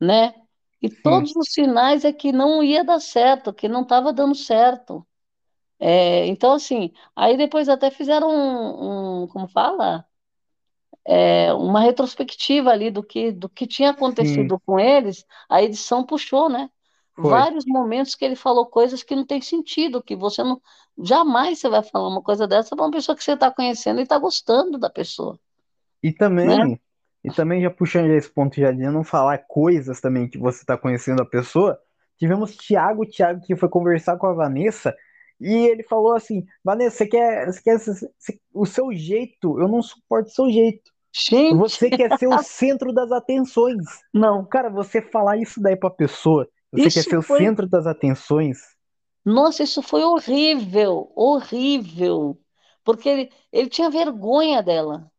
né? 0.01 0.35
E 0.83 0.91
sim, 1.05 1.31
todos 1.31 1.35
os 1.37 1.53
sinais 1.53 2.05
é 2.05 2.13
que 2.13 2.33
não 2.33 2.63
ia 2.63 2.85
dar 2.85 3.01
certo, 3.01 3.53
que 3.55 3.69
não 3.69 3.83
estava 3.83 4.13
dando 4.13 4.35
certo. 4.35 5.07
É, 5.81 6.27
então, 6.27 6.53
assim, 6.55 6.93
aí 7.17 7.37
depois 7.37 7.69
até 7.69 7.91
fizeram 7.91 8.31
um, 8.31 9.23
um- 9.25 9.27
como 9.29 9.49
fala? 9.49 10.07
É, 11.07 11.53
uma 11.55 11.81
retrospectiva 11.81 12.71
ali 12.71 12.91
do 12.91 13.03
que, 13.03 13.33
do 13.33 13.49
que 13.49 13.67
tinha 13.67 13.91
sim, 14.19 14.53
acontecido 14.53 14.61
com 14.61 14.79
eles, 14.81 15.25
a 15.49 15.63
edição 15.63 16.05
puxou, 16.07 16.49
né? 16.49 16.71
foi. 17.15 17.47
Vários 17.47 17.65
momentos 17.67 18.15
que 18.15 18.25
ele 18.25 18.37
falou 18.37 18.67
coisas 18.67 19.03
que 19.03 19.15
não 19.17 19.25
tem 19.27 19.41
sentido, 19.41 20.03
que 20.03 20.17
você 20.17 20.43
não. 20.45 20.61
Jamais 20.99 21.59
você 21.61 21.69
vai 21.69 21.83
falar 21.83 22.09
uma 22.09 22.23
coisa 22.23 22.47
dessa 22.49 22.77
para 22.77 22.85
uma 22.87 22.91
pessoa 22.93 23.17
que 23.17 23.25
você 23.25 23.33
está 23.35 23.51
conhecendo 23.51 24.01
e 24.01 24.03
está 24.05 24.19
gostando 24.19 24.79
da 24.79 24.91
pessoa, 24.91 25.39
E 26.03 26.13
né? 26.43 26.57
também, 26.57 26.81
e 27.25 27.31
também 27.31 27.63
já 27.63 27.71
puxando 27.71 28.09
já 28.09 28.15
esse 28.17 28.31
ponto 28.31 28.57
já 28.61 28.73
de 28.73 28.79
não 28.89 29.05
falar 29.05 29.39
coisas 29.47 30.01
também 30.01 30.29
que 30.29 30.39
você 30.39 30.61
está 30.63 30.77
conhecendo 30.77 31.23
a 31.23 31.27
pessoa, 31.27 31.79
tivemos 32.19 32.57
Thiago, 32.57 33.07
Thiago 33.07 33.41
que 33.45 33.57
foi 33.57 33.69
conversar 33.69 34.17
com 34.19 34.27
a 34.27 34.33
Vanessa 34.35 34.95
e 35.41 35.53
ele 35.67 35.83
falou 35.85 36.15
assim, 36.15 36.45
Vanessa, 36.65 36.99
você 36.99 37.07
quer, 37.07 37.47
você 37.47 37.63
quer 37.63 37.79
você- 37.79 38.11
o 38.53 38.67
seu 38.67 38.93
jeito, 38.93 39.61
eu 39.61 39.69
não 39.69 39.83
suporto 39.83 40.29
o 40.29 40.31
seu 40.33 40.51
jeito. 40.51 40.92
Gente, 41.13 41.79
Você 41.79 41.93
quer 41.93 42.13
ser 42.13 42.27
o 42.29 42.39
centro 42.39 42.93
das 42.93 43.13
atenções. 43.13 43.85
não. 44.13 44.45
Cara, 44.45 44.71
você 44.71 45.01
falar 45.03 45.37
isso 45.39 45.61
daí 45.61 45.77
pra 45.77 45.91
pessoa, 45.91 46.49
você 46.71 46.91
quer 46.91 47.05
Isso 47.05 47.09
ser 47.09 47.17
o 47.19 47.23
foi. 47.27 47.47
centro 47.47 47.69
das 47.69 47.87
atenções. 47.87 48.59
Nossa, 49.25 49.63
isso 49.63 49.83
foi 49.83 50.03
horrível, 50.05 51.13
horrível. 51.15 52.39
Porque 52.85 53.09
ele, 53.09 53.33
ele 53.53 53.69
tinha 53.69 53.89
vergonha 53.91 54.63
dela. 54.63 55.11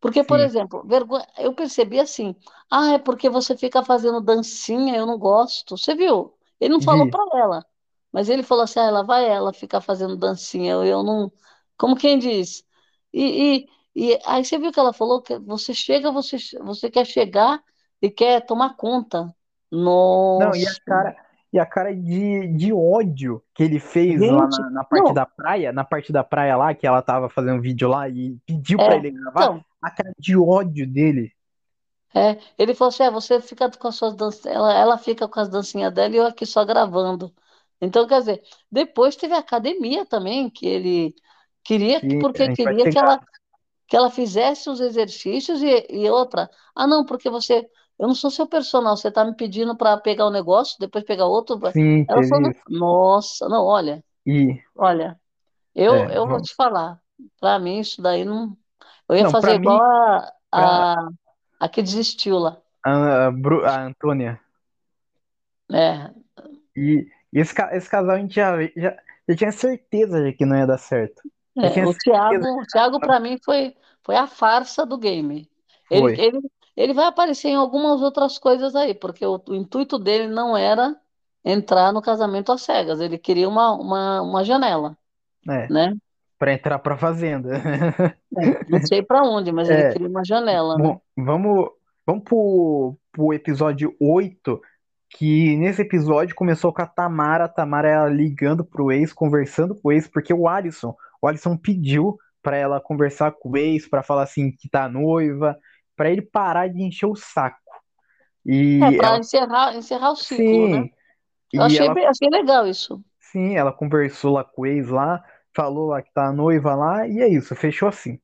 Porque, 0.00 0.24
por 0.24 0.38
Sim, 0.38 0.40
exemplo, 0.40 0.84
vergonha, 0.86 1.26
eu 1.38 1.54
percebi 1.54 2.00
assim, 2.00 2.36
ah, 2.70 2.92
é 2.94 2.98
porque 2.98 3.30
você 3.30 3.56
fica 3.56 3.84
fazendo 3.84 4.20
dancinha, 4.20 4.96
eu 4.96 5.06
não 5.06 5.18
gosto. 5.18 5.76
Você 5.78 5.94
viu? 5.96 6.34
Ele 6.60 6.74
não 6.74 6.80
falou 6.82 7.08
para 7.08 7.24
ela, 7.40 7.66
mas 8.12 8.28
ele 8.28 8.42
falou 8.42 8.64
assim, 8.64 8.80
ah, 8.80 8.84
ela 8.84 9.04
vai 9.04 9.28
ela 9.28 9.52
ficar 9.52 9.80
fazendo 9.80 10.16
dancinha, 10.16 10.72
eu, 10.74 10.84
eu 10.84 11.02
não, 11.02 11.32
como 11.78 11.96
quem 11.96 12.18
diz. 12.18 12.64
E, 13.12 13.58
e, 13.64 13.68
e 13.96 14.20
aí 14.26 14.44
você 14.44 14.58
viu 14.58 14.72
que 14.72 14.80
ela 14.80 14.92
falou 14.94 15.22
que 15.22 15.38
você 15.40 15.74
chega, 15.74 16.12
você, 16.12 16.38
você 16.62 16.90
quer 16.90 17.06
chegar 17.06 17.62
e 18.02 18.10
quer 18.10 18.46
tomar 18.46 18.76
conta. 18.76 19.34
Não, 20.36 20.54
e 20.54 20.66
a 20.66 20.74
Nossa, 20.74 20.80
cara, 20.86 21.16
e 21.52 21.58
a 21.58 21.66
cara 21.66 21.94
de, 21.94 22.48
de 22.56 22.72
ódio 22.72 23.42
que 23.54 23.62
ele 23.62 23.78
fez 23.80 24.26
lá 24.26 24.46
gente, 24.46 24.66
na, 24.68 24.70
na 24.70 24.84
parte 24.84 25.12
não, 25.12 25.14
da 25.14 25.24
praia, 25.26 25.72
na 25.72 25.84
parte 25.84 26.12
da 26.12 26.22
praia 26.24 26.56
lá, 26.56 26.74
que 26.74 26.86
ela 26.86 27.02
tava 27.02 27.28
fazendo 27.30 27.62
vídeo 27.62 27.88
lá 27.88 28.08
e 28.08 28.36
pediu 28.46 28.80
pra 28.82 28.96
é, 28.96 28.96
ele 28.96 29.10
gravar, 29.10 29.50
então, 29.50 29.64
a 29.82 29.90
cara 29.90 30.12
de 30.18 30.36
ódio 30.36 30.86
dele. 30.86 31.32
é, 32.14 32.38
ele 32.58 32.74
falou 32.74 32.88
assim, 32.90 33.02
é, 33.04 33.10
você 33.10 33.40
fica 33.40 33.70
com 33.70 33.88
as 33.88 33.96
suas 33.96 34.14
danças, 34.16 34.46
ela, 34.46 34.72
ela 34.72 34.98
fica 34.98 35.28
com 35.28 35.38
as 35.40 35.48
dancinhas 35.48 35.92
dela 35.92 36.14
e 36.14 36.18
eu 36.18 36.26
aqui 36.26 36.46
só 36.46 36.64
gravando. 36.64 37.34
Então, 37.80 38.06
quer 38.06 38.20
dizer, 38.20 38.42
depois 38.70 39.16
teve 39.16 39.34
a 39.34 39.38
academia 39.38 40.06
também, 40.06 40.48
que 40.50 40.66
ele 40.66 41.14
queria, 41.62 42.00
que- 42.00 42.16
Sim, 42.16 42.16
porque 42.16 42.48
queria 42.48 42.88
que 42.88 42.98
ela, 42.98 43.22
que 43.86 43.96
ela 43.96 44.10
fizesse 44.10 44.68
os 44.70 44.80
exercícios 44.80 45.62
e, 45.62 45.86
e 45.90 46.10
outra, 46.10 46.50
ah, 46.74 46.86
não, 46.86 47.04
porque 47.04 47.30
você, 47.30 47.68
eu 47.98 48.08
não 48.08 48.14
sou 48.14 48.30
seu 48.30 48.46
personal, 48.46 48.96
você 48.96 49.08
está 49.08 49.24
me 49.24 49.34
pedindo 49.36 49.76
para 49.76 49.96
pegar 49.98 50.26
um 50.26 50.30
negócio, 50.30 50.76
depois 50.78 51.04
pegar 51.04 51.26
outro. 51.26 51.58
Sim, 51.72 52.06
Ela 52.08 52.22
falou, 52.22 52.52
nossa, 52.68 53.48
não, 53.48 53.64
olha, 53.64 54.04
E, 54.26 54.62
olha, 54.76 55.20
eu, 55.74 55.94
é, 55.94 56.10
eu 56.10 56.28
vou 56.28 56.40
te 56.42 56.54
falar, 56.54 57.00
para 57.40 57.58
mim 57.58 57.80
isso 57.80 58.02
daí 58.02 58.24
não, 58.24 58.56
eu 59.08 59.16
ia 59.16 59.24
Não, 59.24 59.28
fazer 59.28 59.54
igual 59.54 59.60
mim, 59.60 59.82
a, 59.82 60.32
pra 60.54 60.86
a, 60.94 61.08
a 61.60 61.70
que 61.70 61.82
desistiu 61.82 62.38
lá. 62.38 62.62
a, 62.84 63.30
Bru- 63.30 63.64
a 63.66 63.84
Antônia 63.86 64.40
É, 65.70 66.12
e, 66.76 67.06
esse, 67.32 67.54
esse 67.72 67.88
casal 67.90 68.16
a 68.16 68.18
gente 68.18 68.34
já, 68.34 68.56
já, 68.76 68.96
já 69.28 69.36
tinha 69.36 69.52
certeza 69.52 70.22
de 70.22 70.32
que 70.32 70.44
não 70.46 70.56
ia 70.56 70.66
dar 70.66 70.78
certo. 70.78 71.22
É, 71.60 71.82
o 71.84 71.94
Thiago, 71.94 72.60
o 72.62 72.66
Thiago 72.66 73.00
para 73.00 73.18
mim 73.20 73.38
foi, 73.44 73.74
foi 74.04 74.16
a 74.16 74.26
farsa 74.26 74.84
do 74.86 74.98
game. 74.98 75.50
Ele, 75.88 76.12
ele, 76.16 76.40
ele 76.76 76.92
vai 76.94 77.06
aparecer 77.06 77.48
em 77.48 77.54
algumas 77.56 78.02
outras 78.02 78.38
coisas 78.38 78.74
aí, 78.76 78.94
porque 78.94 79.24
o, 79.24 79.42
o 79.48 79.54
intuito 79.54 79.98
dele 79.98 80.28
não 80.28 80.56
era 80.56 81.00
entrar 81.44 81.92
no 81.92 82.02
casamento 82.02 82.52
às 82.52 82.62
cegas, 82.62 83.00
ele 83.00 83.18
queria 83.18 83.48
uma, 83.48 83.72
uma, 83.72 84.20
uma 84.22 84.44
janela, 84.44 84.98
É, 85.48 85.70
né? 85.70 85.94
pra 86.38 86.52
entrar 86.54 86.78
pra 86.80 86.98
fazenda. 86.98 87.62
É, 88.38 88.58
não 88.68 88.80
sei 88.80 89.02
para 89.02 89.22
onde, 89.22 89.52
mas 89.52 89.68
ele 89.70 89.84
É, 89.84 89.84
queria 89.84 90.08
uma 90.08 90.24
janela, 90.24 90.78
né? 90.78 90.88
bom, 90.88 91.00
vamos, 91.16 91.70
vamos 92.06 92.24
pro, 92.24 92.96
pro 93.12 93.32
episódio 93.32 93.94
8 94.00 94.60
que 95.10 95.56
nesse 95.56 95.82
episódio 95.82 96.34
começou 96.34 96.72
com 96.72 96.82
a 96.82 96.86
Tamara, 96.86 97.44
a 97.44 97.48
Tamara 97.48 98.08
ligando 98.08 98.64
pro 98.64 98.92
ex, 98.92 99.12
conversando 99.12 99.74
com 99.74 99.88
o 99.88 99.92
ex, 99.92 100.08
porque 100.08 100.34
o 100.34 100.48
Alisson, 100.48 100.94
o 101.22 101.28
Alisson 101.28 101.56
pediu 101.56 102.16
pra 102.42 102.56
ela 102.56 102.80
conversar 102.80 103.32
com 103.32 103.50
o 103.50 103.56
ex, 103.56 103.88
pra 103.88 104.02
falar 104.02 104.24
assim 104.24 104.52
que 104.52 104.68
tá 104.68 104.88
noiva, 104.88 105.58
pra 105.96 106.10
ele 106.10 106.22
parar 106.22 106.68
de 106.68 106.82
encher 106.82 107.06
o 107.06 107.16
saco. 107.16 107.58
É, 108.80 108.90
E 108.90 108.92
para 108.92 109.16
ela, 109.16 109.18
encerrar, 109.18 109.74
encerrar 109.76 110.10
o 110.12 110.16
ciclo, 110.16 110.68
né? 110.68 110.78
sim, 110.78 110.90
Eu 111.56 111.64
e 111.64 111.64
achei, 111.64 111.88
ela, 111.88 111.96
achei 112.08 112.30
legal 112.30 112.66
isso. 112.68 113.02
sim, 113.20 113.54
ela 113.56 113.72
conversou 113.74 114.32
lá 114.32 114.42
com 114.44 114.62
o 114.62 114.66
ex 114.66 114.88
lá, 114.88 115.22
falou 115.54 115.88
lá 115.88 116.00
que 116.02 116.10
tá 116.12 116.32
noiva 116.32 116.74
lá, 116.74 117.06
e 117.06 117.20
é 117.20 117.28
isso, 117.28 117.54
fechou 117.54 117.88
assim. 117.88 118.18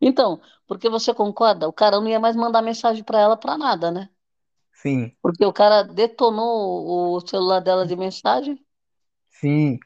Então, 0.00 0.38
porque 0.66 0.88
você 0.90 1.14
concorda, 1.14 1.66
o 1.68 1.72
cara 1.72 1.98
não 2.00 2.06
ia 2.08 2.20
mais 2.20 2.36
mandar 2.36 2.60
mensagem 2.62 3.02
para 3.02 3.18
ela 3.20 3.36
para 3.38 3.56
nada, 3.56 3.90
né? 3.90 4.10
sim, 4.72 5.16
Porque 5.20 5.44
o 5.44 5.52
cara 5.52 5.82
detonou 5.82 7.16
o 7.16 7.20
celular 7.26 7.60
dela 7.60 7.84
de 7.86 7.96
mensagem. 7.96 8.56
sim. 9.30 9.78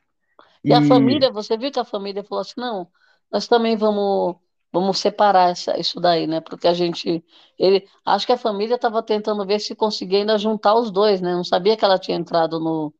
E 0.68 0.74
a 0.74 0.82
E 0.82 0.82
família, 0.82 1.30
você 1.32 1.56
viu 1.56 1.70
que 1.72 1.78
a 1.80 1.84
família 1.84 2.24
falou 2.24 2.42
assim, 2.42 2.54
não, 2.60 2.90
nós 3.30 3.46
também 3.48 3.76
vamos, 3.76 4.36
vamos 4.72 4.98
separar 4.98 5.50
essa, 5.50 5.78
isso 5.78 6.00
daí, 6.00 6.26
né? 6.26 6.40
Porque 6.40 6.66
a 6.68 6.74
gente, 6.74 7.24
ele, 7.58 7.88
acho 8.04 8.26
que 8.26 8.32
a 8.32 8.38
família 8.38 8.74
estava 8.76 9.02
tentando 9.02 9.46
ver 9.46 9.60
se 9.60 9.74
conseguia 9.76 10.18
ainda 10.20 10.38
juntar 10.38 10.74
os 10.74 10.90
dois, 10.90 11.20
né? 11.20 11.34
Não 11.34 11.44
sabia 11.44 11.76
que 11.76 11.84
ela 11.84 11.98
tinha 11.98 12.16
entrado 12.16 12.58
no, 12.60 12.94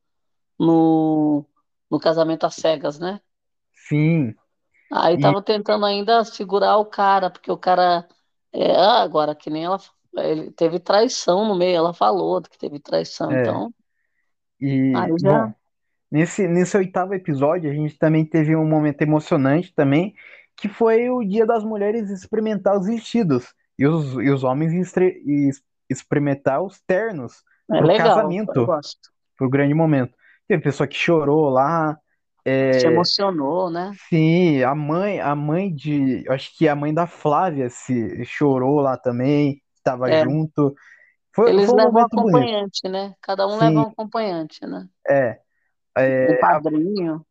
no, 0.59 1.45
no 1.91 1.99
casamento 1.99 2.45
às 2.45 2.55
cegas, 2.55 2.99
né? 2.99 3.21
sim, 3.87 4.35
Aí 4.91 5.15
e 5.15 5.15
estavam 5.15 5.41
tentando 5.41 5.85
ainda 5.85 6.23
segurar 6.25 6.77
o 6.77 6.85
cara, 6.85 7.29
porque 7.29 7.51
o 7.51 7.57
cara, 7.57 8.07
é, 8.53 8.71
ah, 8.75 9.01
agora 9.01 9.35
que 9.35 9.49
nem 9.49 9.65
ela, 9.65 9.77
ele 10.17 10.51
teve 10.51 10.79
traição 10.79 11.45
no 11.45 11.55
meio, 11.55 11.75
ela 11.77 11.93
falou 11.93 12.41
que 12.41 12.57
teve 12.57 12.79
traição, 12.79 13.31
é, 13.31 13.33
então, 13.33 13.73
e 14.61 14.69
aí 14.91 15.13
já 15.19 15.21
bom, 15.21 15.53
nesse 16.11 16.47
nesse 16.47 16.77
oitavo 16.77 17.13
episódio 17.13 17.69
a 17.69 17.73
gente 17.73 17.97
também 17.97 18.25
teve 18.25 18.55
um 18.55 18.67
momento 18.67 19.01
emocionante 19.01 19.73
também, 19.75 20.13
que 20.57 20.67
foi 20.69 21.09
o 21.09 21.23
Dia 21.23 21.45
das 21.45 21.63
Mulheres 21.63 22.09
experimentar 22.09 22.77
os 22.79 22.87
vestidos 22.87 23.53
e 23.77 23.85
os, 23.87 24.13
e 24.15 24.29
os 24.31 24.43
homens 24.43 24.73
estre- 24.73 25.21
es- 25.25 25.61
experimentar 25.89 26.61
os 26.63 26.79
ternos 26.81 27.43
é 27.71 27.79
pro 27.79 27.91
legal, 27.91 28.37
casamento. 28.37 28.73
Foi 29.37 29.47
o 29.47 29.49
grande 29.49 29.73
momento. 29.73 30.15
Teve 30.47 30.63
pessoa 30.63 30.87
que 30.87 30.95
chorou 30.95 31.49
lá. 31.49 31.97
Se 32.71 32.87
É, 32.87 32.87
emocionou, 32.87 33.69
né? 33.69 33.97
sim, 34.09 34.63
a 34.63 34.75
mãe, 34.75 35.19
a 35.19 35.35
mãe 35.35 35.73
de, 35.73 36.25
acho 36.29 36.55
que 36.57 36.67
a 36.67 36.75
mãe 36.75 36.93
da 36.93 37.07
Flávia 37.07 37.69
se 37.69 38.23
chorou 38.25 38.79
lá 38.81 38.97
também, 38.97 39.61
estava 39.77 40.11
É, 40.11 40.13
junto. 40.13 40.75
Foi, 41.35 41.47
eles 41.47 41.65
foi 41.65 41.75
um 41.75 41.79
levam 41.79 42.01
momento 42.01 42.17
bonito. 42.17 42.53
acompanhante, 42.53 42.87
né? 42.87 43.15
Cada 43.21 43.47
um 43.47 43.57
leva 43.57 43.79
Sim, 43.79 43.85
um 43.85 43.87
acompanhante, 43.89 44.63
né? 44.67 44.87
é. 45.09 45.41
É, 45.97 46.43
a, 46.49 46.59
padrinho. 46.59 47.25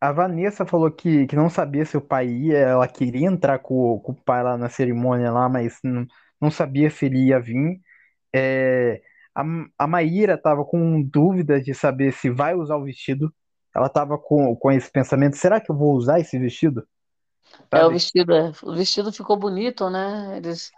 a 0.00 0.12
Vanessa 0.12 0.64
falou 0.66 0.90
que, 0.92 1.26
que 1.26 1.34
não 1.36 1.50
sabia 1.50 1.84
se 1.84 1.96
o 1.96 2.00
pai 2.00 2.28
ia, 2.28 2.58
ela 2.58 2.86
queria 2.88 3.26
entrar 3.26 3.58
com, 3.58 3.74
o- 3.94 4.00
com 4.00 4.12
o 4.12 4.22
pai 4.24 4.42
lá 4.42 4.56
na 4.56 4.68
cerimônia 4.68 5.32
lá, 5.32 5.48
mas 5.48 5.78
não, 5.82 6.06
não 6.40 6.50
sabia 6.50 6.88
se 6.90 7.06
ele 7.06 7.26
ia 7.28 7.40
vir. 7.40 7.80
É, 8.34 9.02
a, 9.34 9.42
a 9.78 9.86
Maíra 9.88 10.34
estava 10.34 10.64
com 10.66 11.02
dúvida 11.02 11.60
de 11.62 11.74
saber 11.74 12.12
se 12.12 12.30
vai 12.30 12.54
usar 12.56 12.76
o 12.76 12.84
vestido. 12.84 13.34
Ela 13.74 13.86
estava 13.88 14.18
com, 14.18 14.56
com 14.56 14.72
esse 14.72 14.90
pensamento: 14.92 15.36
será 15.36 15.60
que 15.60 15.70
eu 15.72 15.76
vou 15.76 15.94
usar 15.96 16.20
esse 16.20 16.38
vestido? 16.38 16.86
É, 17.72 17.84
o 17.84 17.90
Sabe? 17.90 17.96
vestido, 17.96 18.32
o 18.62 18.74
vestido 18.74 19.12
ficou 19.12 19.36
bonito, 19.36 19.88
né? 19.90 20.36
Eles, 20.38 20.74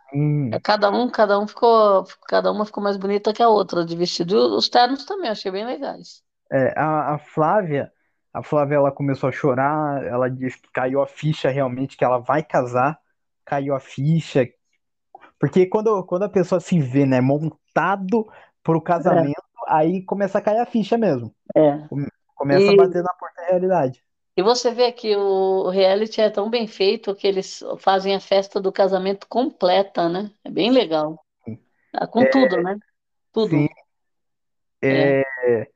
é, 0.51 0.59
Hum, 0.59 0.61
cada 0.61 0.90
um, 0.90 1.11
cada 1.11 1.39
um 1.40 1.47
ficou, 1.48 2.05
cada 2.28 2.52
uma 2.52 2.66
ficou 2.66 2.82
mais 2.82 2.97
bonita 2.97 3.32
que 3.35 3.43
a 3.43 3.48
outra 3.51 3.85
de 3.85 3.97
vestido. 3.97 4.35
E 4.35 4.39
os 4.59 4.69
ternos 4.69 5.05
também, 5.07 5.31
achei 5.31 5.51
bem 5.52 5.66
legais. 5.66 6.23
É, 6.52 6.74
a, 6.78 7.14
a 7.14 7.18
Flávia, 7.18 7.93
a 8.32 8.43
Flávia 8.43 8.77
ela 8.77 8.93
começou 8.93 9.28
a 9.28 9.32
chorar. 9.32 10.05
Ela 10.06 10.28
disse 10.31 10.60
que 10.60 10.70
caiu 10.72 11.02
a 11.02 11.06
ficha 11.06 11.51
realmente 11.51 11.97
que 11.97 12.05
ela 12.05 12.18
vai 12.18 12.43
casar. 12.43 13.01
Caiu 13.44 13.74
a 13.74 13.81
ficha, 13.81 14.48
porque 15.39 15.66
quando, 15.66 16.05
quando 16.06 16.24
a 16.24 16.28
pessoa 16.28 16.60
se 16.60 16.81
vê, 16.81 17.06
né, 17.06 17.20
montado 17.20 18.28
pro 18.62 18.81
casamento, 18.82 19.43
aí 19.68 20.02
começa 20.05 20.39
a 20.39 20.43
cair 20.43 20.60
a 20.60 20.66
ficha 20.66 20.98
mesmo. 20.98 21.35
É, 21.56 21.60
é. 21.60 21.90
Come- 21.90 22.09
Começa 22.36 22.70
a 22.72 22.74
E, 22.77 22.77
bater 22.77 23.02
na 23.02 23.14
porta 23.14 23.43
da 23.43 23.48
realidade. 23.48 24.05
e 24.36 24.43
você 24.43 24.70
vê 24.72 24.90
que 24.93 25.14
o 25.16 25.68
reality 25.70 26.20
é 26.20 26.31
tão 26.31 26.48
bem 26.51 26.66
feito 26.66 27.14
que 27.14 27.27
eles 27.27 27.62
fazem 27.78 28.14
a 28.14 28.20
festa 28.20 28.60
do 28.60 28.72
casamento 28.72 29.27
completa, 29.28 30.09
né? 30.09 30.32
É 30.44 30.51
bem 30.51 30.70
legal. 30.70 31.24
Ah, 31.94 32.06
Com 32.06 32.24
É, 32.24 32.27
tudo, 32.27 32.60
né? 32.62 32.78
sim, 33.48 33.66
Tudo. 33.66 33.70
É, 34.89 35.14
é, 35.48 35.70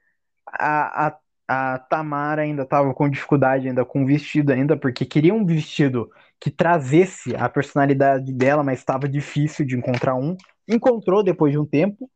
a, 0.58 1.08
a, 1.48 1.74
a 1.74 1.78
Tamara 1.78 2.42
ainda 2.42 2.62
estava 2.62 2.92
com 2.94 3.08
dificuldade 3.08 3.68
ainda 3.68 3.84
com 3.84 4.02
o 4.02 4.06
vestido 4.06 4.52
ainda, 4.52 4.76
porque 4.76 5.04
queria 5.04 5.34
um 5.34 5.44
vestido 5.44 6.10
que 6.40 6.50
trazesse 6.50 7.34
a 7.36 7.48
personalidade 7.48 8.32
dela, 8.32 8.62
mas 8.62 8.78
estava 8.78 9.08
difícil 9.08 9.64
de 9.66 9.76
encontrar 9.76 10.14
um. 10.14 10.36
Encontrou 10.68 11.22
depois 11.22 11.52
de 11.52 11.58
um 11.58 11.66
tempo. 11.66 12.10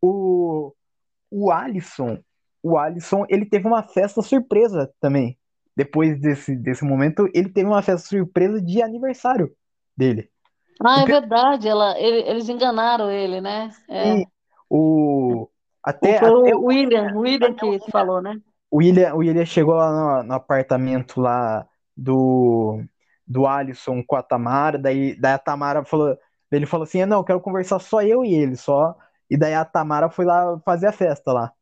O, 0.00 0.72
o 1.30 1.50
Alisson, 1.50 2.18
o 2.62 2.78
Alisson, 2.78 3.24
ele 3.28 3.44
teve 3.44 3.66
uma 3.66 3.82
festa 3.82 4.22
surpresa 4.22 4.90
também. 5.00 5.38
Depois 5.76 6.20
desse, 6.20 6.56
desse 6.56 6.84
momento, 6.84 7.28
ele 7.34 7.48
teve 7.48 7.68
uma 7.68 7.82
festa 7.82 8.08
surpresa 8.08 8.60
de 8.60 8.82
aniversário 8.82 9.50
dele. 9.96 10.30
Ah, 10.82 11.02
é 11.02 11.06
verdade, 11.06 11.68
ela, 11.68 11.98
ele- 11.98 12.28
eles 12.28 12.48
enganaram 12.48 13.10
ele, 13.10 13.40
né? 13.40 13.70
É. 13.88 14.24
O- 14.68 15.49
até 15.82 16.16
até 16.18 16.30
o 16.30 16.64
William, 16.64 17.12
o 17.14 17.20
William 17.20 17.54
que 17.54 17.78
falou, 17.90 18.20
né? 18.22 18.36
o 18.70 18.78
William, 18.78 19.14
o 19.14 19.18
William 19.18 19.44
chegou 19.44 19.74
lá 19.74 20.22
no, 20.22 20.28
no 20.28 20.34
apartamento 20.34 21.20
lá 21.20 21.66
do 21.96 22.82
do 23.26 23.46
Alisson 23.46 24.02
com 24.04 24.16
a 24.16 24.22
Tamara, 24.24 24.76
daí, 24.76 25.14
daí 25.14 25.34
a 25.34 25.38
Tamara 25.38 25.84
falou, 25.84 26.18
ele 26.50 26.66
falou 26.66 26.82
assim, 26.82 27.04
não, 27.06 27.18
eu 27.18 27.24
quero 27.24 27.40
conversar 27.40 27.78
só 27.78 28.02
eu 28.02 28.24
e 28.24 28.34
ele, 28.34 28.56
só. 28.56 28.96
E 29.30 29.36
daí 29.36 29.54
a 29.54 29.64
Tamara 29.64 30.10
foi 30.10 30.24
lá 30.24 30.58
fazer 30.64 30.88
a 30.88 30.92
festa 30.92 31.32
lá. 31.32 31.52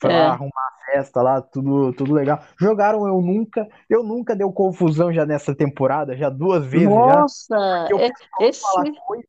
Foi 0.00 0.10
lá 0.10 0.16
É. 0.16 0.26
arrumar 0.26 0.50
a 0.56 0.92
festa 0.92 1.22
lá, 1.22 1.40
tudo, 1.40 1.92
tudo 1.92 2.12
legal. 2.12 2.40
Jogaram 2.58 3.06
Eu 3.06 3.22
Nunca. 3.22 3.68
Eu 3.88 4.02
nunca 4.02 4.34
deu 4.34 4.52
confusão 4.52 5.12
já 5.12 5.24
nessa 5.24 5.54
temporada, 5.54 6.16
já 6.16 6.28
duas 6.28 6.64
vezes 6.66 6.88
já. 6.88 7.20
Nossa, 7.20 7.56
Porque 7.88 7.94
o 7.94 8.00
é- 8.00 8.48
esse. 8.48 8.64
o 8.64 9.14
é. 9.14 9.22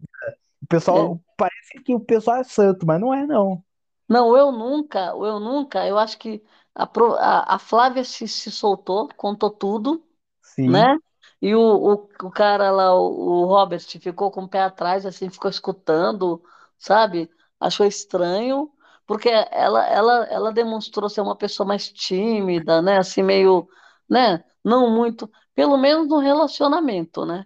pessoal 0.67 1.19
parece 1.37 1.83
que 1.85 1.93
o 1.93 1.99
pessoal 1.99 2.37
é 2.37 2.43
santo, 2.43 2.83
mas 2.87 2.99
não 2.99 3.13
é 3.13 3.27
não. 3.27 3.63
Não, 4.09 4.35
eu 4.37 4.51
nunca, 4.51 4.99
eu 5.11 5.39
nunca, 5.39 5.87
eu 5.87 5.97
acho 5.99 6.17
que 6.19 6.43
a, 6.75 6.87
Pro- 6.87 7.15
a- 7.15 7.55
a 7.55 7.59
Flávia 7.59 8.03
se, 8.05 8.27
se 8.27 8.51
soltou, 8.51 9.09
contou 9.17 9.51
tudo, 9.51 10.03
Sim, 10.41 10.85
né? 10.85 10.97
E 11.41 11.55
o, 11.55 11.61
o, 11.61 11.93
o 12.23 12.31
cara 12.31 12.71
lá, 12.71 12.93
o, 12.95 13.43
o 13.43 13.45
Robert, 13.45 13.81
ficou 14.01 14.31
com 14.31 14.43
o 14.43 14.49
pé 14.49 14.61
atrás, 14.63 15.05
assim, 15.05 15.29
ficou 15.29 15.49
escutando, 15.51 16.43
sabe? 16.77 17.29
Achou 17.59 17.85
estranho, 17.85 18.71
porque 19.07 19.29
ela, 19.29 19.85
ela, 19.87 20.25
ela 20.25 20.53
demonstrou 20.53 21.09
ser 21.09 21.21
uma 21.21 21.35
pessoa 21.37 21.67
mais 21.67 21.91
tímida, 21.91 22.81
né? 22.81 22.97
Assim, 22.99 23.23
meio, 23.23 23.69
né? 24.09 24.43
Não 24.63 24.89
muito, 24.95 25.29
pelo 25.55 25.77
menos 25.77 26.07
no 26.09 26.19
relacionamento, 26.19 27.25
né? 27.25 27.45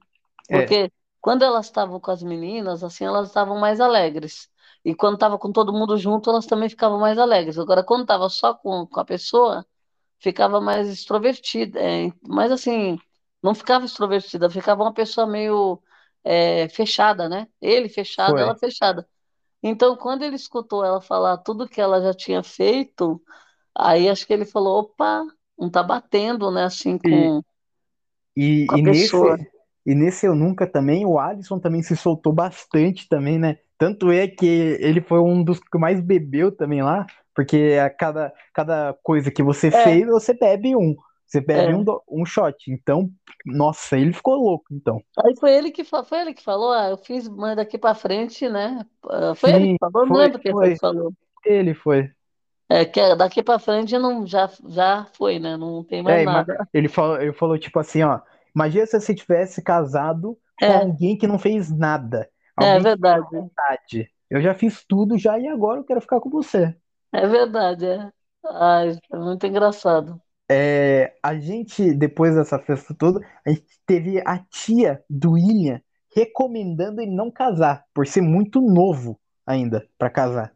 é, 0.50 0.74
Porque 0.74 0.92
quando 1.22 1.44
elas 1.44 1.66
estavam 1.66 2.00
com 2.00 2.12
as 2.12 2.24
meninas, 2.24 2.84
assim, 2.84 3.06
elas 3.06 3.28
estavam 3.30 3.58
mais 3.60 3.80
alegres. 3.80 4.50
E 4.86 4.94
quando 4.96 5.16
estava 5.16 5.38
com 5.40 5.52
todo 5.52 5.74
mundo 5.74 5.98
junto, 5.98 6.30
elas 6.30 6.46
também 6.46 6.70
ficavam 6.70 7.00
mais 7.00 7.18
alegres. 7.18 7.58
Agora, 7.60 7.84
quando 7.84 8.02
estava 8.04 8.30
só 8.30 8.54
com, 8.54 8.86
com 8.88 9.00
a 9.00 9.06
pessoa, 9.06 9.66
ficava 10.20 10.62
mais 10.62 10.88
extrovertida. 10.90 11.80
é, 11.82 12.12
mas 12.28 12.52
assim, 12.52 13.00
não 13.42 13.56
ficava 13.56 13.86
extrovertida, 13.86 14.50
ficava 14.50 14.84
uma 14.84 14.94
pessoa 14.94 15.28
meio 15.28 15.82
é, 16.24 16.70
fechada, 16.70 17.30
né? 17.30 17.48
Ele 17.62 17.90
fechado, 17.90 18.42
ela 18.42 18.56
foi. 18.56 18.58
fechada. 18.58 19.08
Então, 19.64 19.96
quando 19.98 20.24
ele 20.24 20.36
escutou 20.36 20.84
ela 20.86 21.02
falar 21.02 21.38
tudo 21.40 21.68
que 21.70 21.82
ela 21.82 22.02
já 22.02 22.14
tinha 22.14 22.44
feito, 22.44 23.22
aí 23.76 24.10
acho 24.10 24.26
que 24.28 24.34
ele 24.34 24.46
falou: 24.46 24.82
opa, 24.82 25.24
não 25.58 25.70
tá 25.72 25.84
batendo, 25.84 26.52
né? 26.52 26.66
Assim, 26.66 26.98
E, 27.04 27.10
com, 27.10 27.42
com 27.42 27.48
e, 28.36 28.76
a 28.76 28.80
e 28.80 28.82
pessoa. 28.82 29.38
nesse 29.38 29.50
e 29.86 29.94
nesse 29.96 30.26
Eu 30.26 30.36
Nunca 30.36 30.66
também, 30.68 31.06
o 31.06 31.20
Alisson 31.20 31.60
também 31.60 31.84
se 31.84 31.96
soltou 31.96 32.32
bastante 32.34 33.08
também, 33.10 33.38
né? 33.40 33.58
Tanto 33.78 34.12
é 34.12 34.28
que 34.28 34.46
ele 34.46 35.02
foi 35.02 35.20
um 35.20 35.44
dos 35.44 35.60
que 35.60 35.78
mais 35.78 36.00
bebeu 36.02 36.52
também 36.56 36.82
lá, 36.82 37.06
porque 37.36 37.78
a 37.84 37.90
cada, 37.90 38.34
cada 38.54 38.94
coisa 39.04 39.32
que 39.32 39.44
você 39.44 39.72
É, 39.72 39.84
fez, 39.84 40.06
você 40.08 40.34
bebe 40.34 40.76
um. 40.76 40.96
Você 41.26 41.42
bebe 41.42 41.74
um, 41.74 41.84
é. 41.84 41.86
do- 41.86 42.02
um 42.10 42.26
shot. 42.26 42.56
Então, 42.72 43.10
nossa, 43.46 43.98
ele 43.98 44.14
ficou 44.14 44.36
louco, 44.36 44.66
então. 44.74 45.04
Aí 45.18 45.36
foi 45.40 45.54
ele 45.56 45.72
que, 45.72 45.84
foi 45.84 46.20
ele 46.22 46.34
que 46.34 46.42
falou, 46.44 46.72
ah, 46.72 46.90
eu 46.90 46.98
fiz 46.98 47.28
mas 47.28 47.56
daqui 47.56 47.78
pra 47.78 47.94
frente, 47.96 48.50
né? 48.50 48.86
Ah, 49.10 49.36
Foi 49.36 49.54
ele 49.54 49.68
que 49.68 49.76
Sim, 49.76 49.78
falou, 49.80 50.06
não 50.08 50.18
lembro 50.18 50.40
quem 50.40 50.56
foi 50.56 50.74
que 50.74 50.80
falou. 50.80 51.14
Ele 51.46 51.74
foi. 51.76 52.12
É 52.70 52.84
que 52.86 53.00
é, 53.00 53.16
daqui 53.16 53.42
pra 53.44 53.58
frente 53.60 53.98
não, 53.98 54.26
já, 54.28 54.50
já 54.68 55.06
foi, 55.14 55.40
né? 55.40 55.56
Não 55.58 55.82
tem 55.84 56.02
mais 56.04 56.22
É, 56.22 56.24
nada. 56.24 56.62
ele 56.74 56.90
falou, 56.90 57.22
ele 57.22 57.34
falou 57.34 57.58
tipo 57.58 57.80
assim, 57.80 58.04
ó, 58.04 58.20
imagina 58.56 58.86
se 58.86 59.00
você 59.00 59.16
tivesse 59.16 59.62
casado 59.62 60.38
com 60.62 60.72
É, 60.72 60.78
alguém 60.78 61.18
que 61.18 61.28
não 61.28 61.40
fez 61.40 61.70
nada, 61.76 62.30
alguém 62.56 62.84
teve 62.84 62.98
verdade. 62.98 64.10
Eu 64.30 64.42
já 64.42 64.54
fiz 64.54 64.84
tudo 64.88 65.18
já 65.18 65.38
e 65.38 65.48
agora 65.48 65.80
eu 65.80 65.84
quero 65.84 66.02
ficar 66.02 66.20
com 66.20 66.30
você. 66.30 66.76
É 67.12 67.28
verdade, 67.28 67.86
é. 67.86 68.10
Ai, 68.46 68.98
é 69.12 69.18
muito 69.18 69.46
engraçado. 69.46 70.20
É, 70.50 71.14
a 71.24 71.36
gente, 71.36 71.94
depois 71.94 72.36
dessa 72.36 72.60
festa 72.60 72.94
toda, 72.94 73.26
a 73.46 73.50
gente 73.50 73.66
teve 73.86 74.22
a 74.26 74.40
tia 74.40 75.04
do 75.10 75.32
William 75.32 75.80
recomendando 76.16 77.02
ele 77.02 77.16
não 77.16 77.32
casar, 77.32 77.86
por 77.94 78.06
ser 78.06 78.22
muito 78.22 78.62
novo 78.62 79.20
ainda 79.46 79.88
pra 79.98 80.10
casar. 80.10 80.52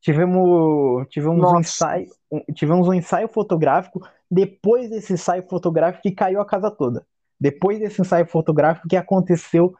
Tivemos, 0.00 1.06
tivemos 1.08 1.50
um 1.50 1.60
ensaio, 1.60 2.08
tivemos 2.54 2.88
um 2.88 2.92
ensaio 2.92 3.28
fotográfico. 3.28 4.06
Depois 4.30 4.90
desse 4.90 5.12
ensaio 5.12 5.48
fotográfico 5.48 6.02
que 6.02 6.12
caiu 6.12 6.40
a 6.40 6.46
casa 6.46 6.70
toda. 6.70 7.06
Depois 7.40 7.78
desse 7.78 8.02
ensaio 8.02 8.26
fotográfico 8.26 8.88
que 8.88 8.96
aconteceu 8.96 9.74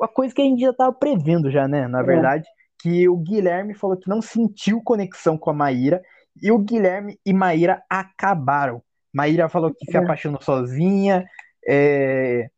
a, 0.00 0.04
a 0.04 0.08
coisa 0.08 0.34
que 0.34 0.42
a 0.42 0.44
gente 0.44 0.60
já 0.60 0.70
estava 0.70 0.92
prevendo 0.92 1.50
já, 1.50 1.66
né? 1.68 1.86
Na 1.88 2.00
é, 2.00 2.04
verdade, 2.04 2.46
que 2.80 3.08
o 3.08 3.16
Guilherme 3.16 3.74
falou 3.74 3.96
que 3.96 4.08
não 4.08 4.22
sentiu 4.22 4.82
conexão 4.82 5.36
com 5.38 5.50
a 5.50 5.54
Maíra 5.54 6.02
e 6.42 6.50
o 6.50 6.58
Guilherme 6.58 7.18
e 7.24 7.32
Maíra 7.32 7.82
acabaram. 7.88 8.82
Maíra 9.12 9.48
falou 9.48 9.72
que 9.72 9.86
se 9.86 9.96
É. 9.96 10.00
apaixonou 10.00 10.40
sozinha, 10.42 11.24
é, 11.66 12.48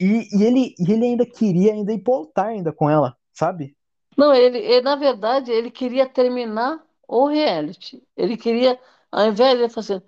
e, 0.00 0.28
e 0.36 0.44
ele, 0.44 0.74
e 0.78 0.92
ele 0.92 1.04
ainda 1.06 1.24
queria 1.24 1.72
ainda 1.72 1.92
ir 1.92 2.00
pro 2.00 2.14
altar 2.14 2.48
ainda 2.48 2.72
com 2.72 2.90
ela, 2.90 3.16
sabe? 3.32 3.74
Não, 4.16 4.34
ele, 4.34 4.58
ele, 4.58 4.82
na 4.82 4.96
verdade, 4.96 5.50
ele 5.50 5.70
queria 5.70 6.08
terminar 6.08 6.82
o 7.06 7.26
reality. 7.28 8.02
Ele 8.16 8.36
queria, 8.36 8.78
ao 9.10 9.28
invés 9.28 9.58
de 9.58 9.68
fazer, 9.68 10.02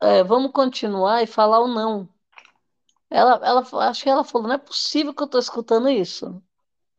é, 0.00 0.22
vamos 0.22 0.52
continuar 0.52 1.22
e 1.22 1.26
falar 1.26 1.60
o 1.60 1.68
não. 1.68 2.08
Ela, 3.10 3.40
ela, 3.44 3.88
acho 3.88 4.02
que 4.02 4.08
ela 4.10 4.24
falou, 4.24 4.48
não 4.48 4.54
é 4.54 4.58
possível 4.58 5.14
que 5.14 5.22
eu 5.22 5.26
estou 5.26 5.40
escutando 5.40 5.88
isso. 5.88 6.42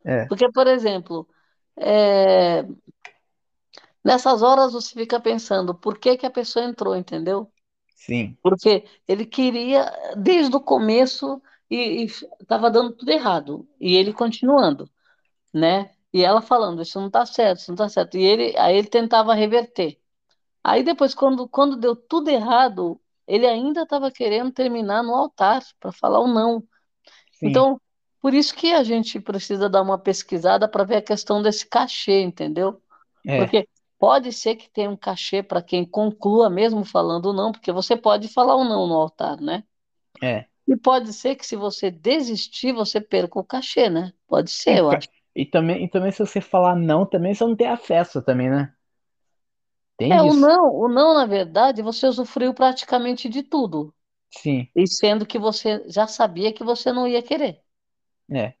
É, 0.04 0.28
Porque, 0.28 0.50
por 0.52 0.66
exemplo, 0.68 1.28
é, 1.76 2.64
nessas 4.04 4.42
horas 4.42 4.72
você 4.72 4.94
fica 4.94 5.20
pensando, 5.20 5.74
por 5.74 5.98
que 5.98 6.16
que 6.16 6.26
a 6.26 6.30
pessoa 6.30 6.64
entrou, 6.64 6.96
entendeu? 6.96 7.50
sim, 7.94 8.38
Porque 8.42 8.84
ele 9.08 9.26
queria, 9.26 9.90
desde 10.16 10.56
o 10.56 10.60
começo, 10.60 11.42
e 11.70 12.04
estava 12.40 12.70
dando 12.70 12.92
tudo 12.96 13.10
errado. 13.10 13.68
E 13.80 13.96
ele 13.96 14.12
continuando, 14.12 14.90
né? 15.54 15.92
E 16.12 16.24
ela 16.24 16.42
falando, 16.42 16.82
isso 16.82 17.00
não 17.00 17.08
está 17.08 17.26
certo, 17.26 17.60
isso 17.60 17.70
não 17.70 17.74
está 17.76 17.88
certo. 17.88 18.18
E 18.18 18.22
ele, 18.24 18.56
aí 18.58 18.76
ele 18.78 18.88
tentava 18.88 19.34
reverter. 19.34 20.00
Aí 20.64 20.82
depois, 20.84 21.14
quando, 21.14 21.48
quando 21.48 21.76
deu 21.76 21.96
tudo 21.96 22.30
errado, 22.30 23.00
ele 23.28 23.46
ainda 23.46 23.82
estava 23.84 24.10
querendo 24.12 24.52
terminar 24.52 25.02
no 25.04 25.14
altar 25.14 25.62
para 25.80 25.92
falar 25.92 26.20
o 26.20 26.28
não. 26.28 26.64
sim, 27.30 27.66
Então, 27.66 27.80
por 28.20 28.34
isso 28.34 28.54
que 28.54 28.72
a 28.72 28.82
gente 28.84 29.20
precisa 29.20 29.68
dar 29.68 29.82
uma 29.82 29.98
pesquisada 29.98 30.68
para 30.68 30.84
ver 30.84 30.96
a 30.96 31.02
questão 31.02 31.42
desse 31.42 31.66
cachê, 31.68 32.20
entendeu? 32.22 32.82
é, 33.26 33.54
Porque 33.54 33.68
pode 33.98 34.32
ser 34.32 34.56
que 34.56 34.70
tenha 34.70 34.90
um 34.90 34.96
cachê 34.98 35.42
para 35.42 35.62
quem 35.62 35.84
conclua 35.86 36.50
mesmo 36.50 36.84
falando 36.84 37.32
não, 37.32 37.52
porque 37.52 37.72
você 37.72 37.96
pode 37.96 38.28
falar 38.28 38.56
o 38.56 38.64
não 38.64 38.86
no 38.88 38.94
altar, 38.96 39.40
né? 39.40 39.64
é. 40.22 40.48
E 40.68 40.76
pode 40.76 41.12
ser 41.12 41.34
que 41.34 41.44
se 41.44 41.56
você 41.56 41.90
desistir, 41.90 42.72
você 42.72 43.00
perca 43.00 43.40
o 43.40 43.44
cachê, 43.44 43.90
né? 43.90 44.12
Pode 44.28 44.50
ser, 44.52 44.78
eu 44.78 44.88
fica- 44.88 44.88
acho. 44.90 45.08
E 45.34 45.46
também, 45.46 45.84
e 45.84 45.88
também 45.90 46.10
se 46.12 46.18
você 46.20 46.40
falar 46.40 46.74
não, 46.76 47.06
também 47.06 47.34
você 47.34 47.44
não 47.44 47.54
tem 47.56 47.68
acesso 47.68 48.20
também, 48.22 48.50
né? 48.50 48.74
Tem 49.98 50.16
É, 50.16 50.22
o 50.22 50.32
isso. 50.32 50.34
não, 50.34 50.74
o 50.74 50.88
não, 50.88 51.14
na 51.14 51.26
verdade, 51.26 51.82
você 51.82 52.06
usufruiu 52.06 52.54
praticamente 52.54 53.28
de 53.28 53.42
tudo. 53.42 53.94
Sim, 54.30 54.68
E 54.76 54.86
sendo 54.88 55.26
que 55.26 55.38
você 55.38 55.84
já 55.90 56.06
sabia 56.08 56.52
que 56.54 56.64
você 56.64 56.92
não 56.92 57.08
ia 57.08 57.22
querer, 57.22 57.62
é. 58.30 58.56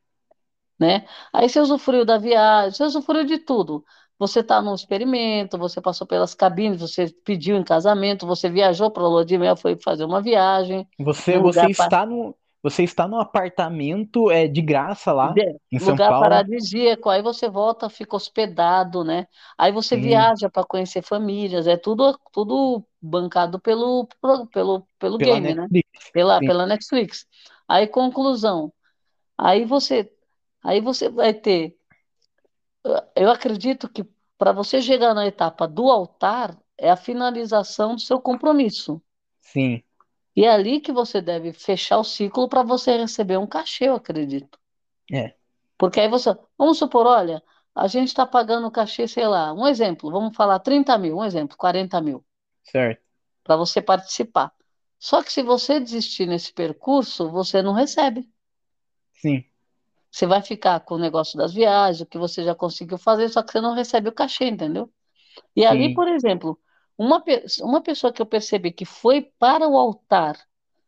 né? 0.78 1.06
Aí 1.32 1.48
você 1.48 1.60
usufruiu 1.60 2.04
da 2.04 2.18
viagem, 2.18 2.72
você 2.72 2.84
usufruiu 2.84 3.24
de 3.24 3.38
tudo. 3.38 3.84
Você 4.18 4.40
está 4.40 4.60
num 4.60 4.74
experimento, 4.74 5.56
você 5.58 5.80
passou 5.80 6.06
pelas 6.06 6.34
cabines, 6.34 6.80
você 6.80 7.08
pediu 7.24 7.56
em 7.56 7.62
casamento, 7.64 8.26
você 8.26 8.50
viajou 8.50 8.90
para 8.90 9.02
a 9.04 9.08
lua 9.08 9.24
de 9.24 9.38
mel, 9.38 9.56
foi 9.56 9.76
fazer 9.82 10.04
uma 10.04 10.20
viagem, 10.20 10.88
Você, 10.98 11.38
você 11.38 11.66
está 11.68 12.04
no, 12.06 12.36
você 12.62 12.82
está 12.84 13.08
no 13.08 13.20
apartamento 13.20 14.30
é, 14.30 14.48
de 14.48 14.62
graça 14.62 15.12
lá 15.12 15.34
de- 15.34 15.58
em 15.72 15.78
São 15.78 15.98
lugar 15.98 16.14
Paulo. 16.16 16.46
paradisíaco, 16.54 17.08
aí 17.10 17.22
você 17.22 17.48
volta, 17.48 17.88
fica 17.90 18.16
hospedado, 18.16 19.04
né? 19.04 19.26
Aí 19.56 19.72
você 19.72 19.96
Sim, 19.96 19.96
viaja 19.96 20.48
para 20.50 20.64
conhecer 20.66 21.02
famílias, 21.02 21.66
é 21.66 21.76
tudo, 21.76 22.18
tudo 22.32 22.84
bancado 23.00 23.60
pelo, 23.60 24.08
pelo, 24.52 24.86
pelo 24.96 25.18
pela 25.18 25.20
game, 25.20 25.54
né? 25.54 25.68
Netflix. 25.68 26.12
Pela, 26.12 26.40
Sim, 26.40 26.42
pela 26.42 26.66
Netflix. 26.66 27.26
Aí, 27.68 27.86
conclusão. 27.86 28.72
Aí 29.38 29.64
você, 29.66 30.12
aí 30.64 30.80
você 30.80 31.08
vai 31.10 31.34
ter. 31.34 31.76
Eu 33.14 33.30
acredito 33.30 33.88
que 33.88 34.04
para 34.38 34.52
você 34.52 34.80
chegar 34.82 35.14
na 35.14 35.26
etapa 35.26 35.66
do 35.68 35.90
altar 35.90 36.56
é 36.76 36.90
a 36.90 36.96
finalização 36.96 37.94
do 37.94 38.00
seu 38.00 38.20
compromisso. 38.20 39.00
sim, 39.40 39.82
E 40.38 40.44
é 40.44 40.50
ali 40.50 40.80
que 40.80 40.92
você 41.00 41.18
deve 41.20 41.52
fechar 41.52 41.98
o 41.98 42.04
ciclo 42.04 42.48
para 42.48 42.62
você 42.62 42.96
receber 42.96 43.36
um 43.38 43.46
cachê, 43.46 43.84
eu 43.90 43.96
acredito. 43.96 44.58
é, 45.12 45.36
Porque 45.78 45.98
aí 46.00 46.08
você, 46.08 46.30
vamos 46.58 46.78
supor, 46.78 47.06
olha, 47.06 47.42
a 47.74 47.86
gente 47.88 48.08
está 48.08 48.24
pagando 48.26 48.66
o 48.66 48.70
cachê, 48.70 49.08
sei 49.08 49.26
lá, 49.26 49.52
um 49.52 49.66
exemplo, 49.66 50.10
vamos 50.10 50.36
falar 50.36 50.58
30 50.60 50.96
mil, 50.98 51.16
um 51.18 51.24
exemplo, 51.24 51.56
40 51.56 52.00
mil, 52.00 52.24
certo. 52.62 53.02
para 53.42 53.56
você 53.56 53.82
participar. 53.82 54.52
Só 54.98 55.22
que 55.24 55.32
se 55.32 55.42
você 55.42 55.80
desistir 55.80 56.26
nesse 56.26 56.52
percurso, 56.52 57.28
você 57.30 57.60
não 57.62 57.72
recebe. 57.72 58.28
Sim, 59.12 59.44
Você 60.10 60.26
vai 60.26 60.42
ficar 60.42 60.80
com 60.80 60.94
o 60.94 60.98
negócio 60.98 61.36
das 61.38 61.52
viagens, 61.54 62.00
o 62.00 62.06
que 62.06 62.18
você 62.18 62.44
já 62.44 62.54
conseguiu 62.54 62.98
fazer, 62.98 63.28
só 63.28 63.42
que 63.42 63.52
você 63.52 63.60
não 63.60 63.74
recebe 63.74 64.08
o 64.08 64.12
cachê, 64.12 64.46
entendeu? 64.46 64.90
E 65.56 65.64
ali, 65.66 65.90
sim. 65.90 65.94
por 65.94 66.08
exemplo, 66.08 66.60
uma, 66.98 67.24
uma 67.62 67.82
pessoa 67.82 68.12
que 68.12 68.22
eu 68.22 68.26
percebi 68.26 68.72
que 68.72 68.84
foi 68.86 69.22
para 69.22 69.68
o 69.68 69.78
altar, 69.78 70.38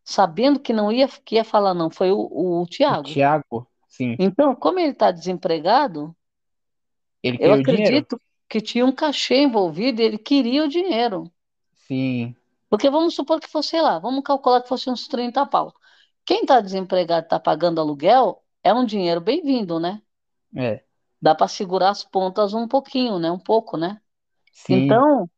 sabendo 0.04 0.60
que 0.60 0.72
não 0.74 0.92
ia, 0.92 1.08
que 1.08 1.36
ia 1.36 1.44
falar 1.44 1.74
não, 1.74 1.90
foi 1.90 2.10
o, 2.12 2.62
o 2.62 2.66
Tiago. 2.66 3.20
Thiago, 3.20 3.68
sim, 3.88 4.18
Então, 4.18 4.54
como 4.56 4.78
ele 4.80 4.92
está 4.92 5.10
desempregado, 5.10 6.16
ele 7.22 7.38
eu 7.38 7.50
queria 7.50 7.60
o 7.60 7.64
dinheiro. 7.64 8.06
acredito 8.06 8.20
que 8.48 8.60
tinha 8.60 8.84
um 8.86 8.92
cachê 8.92 9.36
envolvido 9.42 10.00
e 10.00 10.04
ele 10.04 10.18
queria 10.18 10.64
o 10.64 10.68
dinheiro. 10.68 11.28
Sim, 11.86 12.36
Porque 12.70 12.88
vamos 12.90 13.14
supor 13.14 13.38
que 13.40 13.48
fosse, 13.48 13.70
sei 13.70 13.82
lá, 13.82 13.98
vamos 13.98 14.22
calcular 14.24 14.62
que 14.62 14.68
fosse 14.68 14.88
uns 14.90 15.06
30 15.08 15.44
pau. 15.46 15.74
Quem 16.24 16.40
está 16.42 16.60
desempregado 16.60 17.24
e 17.24 17.26
está 17.26 17.38
pagando 17.40 17.80
aluguel 17.80 18.42
é 18.62 18.72
um 18.74 18.84
dinheiro 18.86 19.20
bem-vindo, 19.20 19.78
né? 19.80 20.00
é, 20.56 20.84
Dá 21.20 21.34
para 21.34 21.48
segurar 21.48 21.90
as 21.90 22.04
pontas 22.04 22.52
um 22.54 22.66
pouquinho, 22.68 23.18
né? 23.18 23.30
Um 23.30 23.38
pouco, 23.38 23.76
né? 23.76 24.00
sim, 24.52 25.02
Então, 25.02 25.30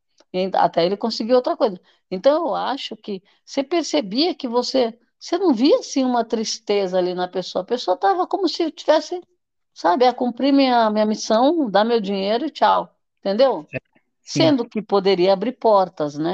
até 0.55 0.85
ele 0.85 0.97
conseguir 0.97 1.33
outra 1.33 1.55
coisa. 1.55 1.79
Então, 2.09 2.47
eu 2.47 2.55
acho 2.55 2.95
que 2.95 3.21
você 3.45 3.63
percebia 3.63 4.35
que 4.35 4.47
você, 4.47 4.97
você 5.19 5.37
não 5.37 5.53
via 5.53 5.79
assim 5.79 6.03
uma 6.03 6.25
tristeza 6.25 6.97
ali 6.97 7.13
na 7.13 7.27
pessoa. 7.27 7.63
A 7.63 7.67
pessoa 7.67 7.95
estava 7.95 8.27
como 8.27 8.47
se 8.47 8.71
tivesse, 8.71 9.21
sabe, 9.73 10.05
a 10.05 10.13
cumprir 10.13 10.51
minha, 10.53 10.89
minha 10.89 11.05
missão, 11.05 11.69
dar 11.69 11.83
meu 11.83 11.99
dinheiro 12.01 12.45
e 12.45 12.51
tchau. 12.51 12.89
Entendeu? 13.19 13.65
sim. 13.69 13.79
Sendo 14.39 14.67
que 14.67 14.81
poderia 14.81 15.33
abrir 15.33 15.53
portas, 15.53 16.17
né? 16.17 16.33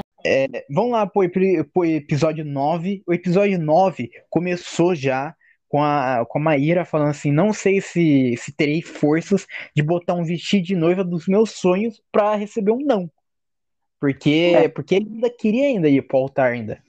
Vamos 0.70 0.92
lá 0.92 1.08
pro, 1.08 1.30
pro 1.74 1.86
episódio 1.86 2.44
9. 2.44 3.04
O 3.08 3.14
episódio 3.14 3.60
9 3.60 4.10
começou 4.30 4.94
já 4.94 5.36
com 5.70 5.84
a, 5.84 6.26
com 6.28 6.40
a 6.40 6.42
Maíra 6.42 6.84
falando 6.84 7.12
assim: 7.12 7.32
não 7.32 7.54
sei 7.54 7.80
se, 7.80 8.36
se 8.38 8.52
terei 8.52 8.82
forças 8.82 9.46
de 9.76 9.82
botar 9.82 10.16
um 10.16 10.24
vestido 10.24 10.66
de 10.66 10.76
noiva 10.76 11.04
dos 11.04 11.28
meus 11.28 11.52
sonhos 11.52 12.02
pra 12.12 12.36
receber 12.36 12.72
um 12.72 12.80
não. 12.80 13.10
Porque, 14.00 14.54
É, 14.56 14.70
porque 14.70 14.96
ele 14.96 15.08
ainda 15.14 15.30
queria 15.30 15.68
ainda 15.68 15.90
ir 15.90 16.02
pro 16.08 16.18
altar 16.20 16.52
ainda. 16.54 16.82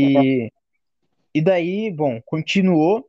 é. 0.00 0.38
E, 0.42 0.50
e 1.34 1.40
daí, 1.42 1.90
bom, 1.90 2.20
continuou. 2.26 3.08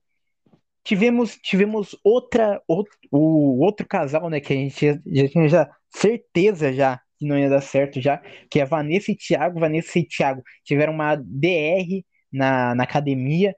Tivemos, 0.84 1.38
tivemos 1.44 1.95
outra, 2.03 2.61
outro, 2.68 2.94
o 3.11 3.60
outro 3.64 3.88
casal, 3.88 4.30
né, 4.30 4.40
que 4.40 4.53
a 4.53 4.56
gente 4.56 4.86
já, 4.86 5.27
tinha 5.30 5.49
já 5.49 5.69
certeza 5.90 6.73
já 6.73 6.99
que 7.19 7.26
não 7.27 7.38
ia 7.38 7.49
dar 7.49 7.61
certo 7.61 8.02
já, 8.02 8.18
que 8.49 8.60
é 8.61 8.65
Vanessa 8.65 9.11
e 9.11 9.15
Thiago. 9.15 9.60
Vanessa 9.60 9.99
e 9.99 10.06
Thiago 10.07 10.41
tiveram 10.64 10.94
uma 10.94 11.15
DR 11.15 12.06
na, 12.31 12.73
na 12.76 12.84
academia, 12.84 13.53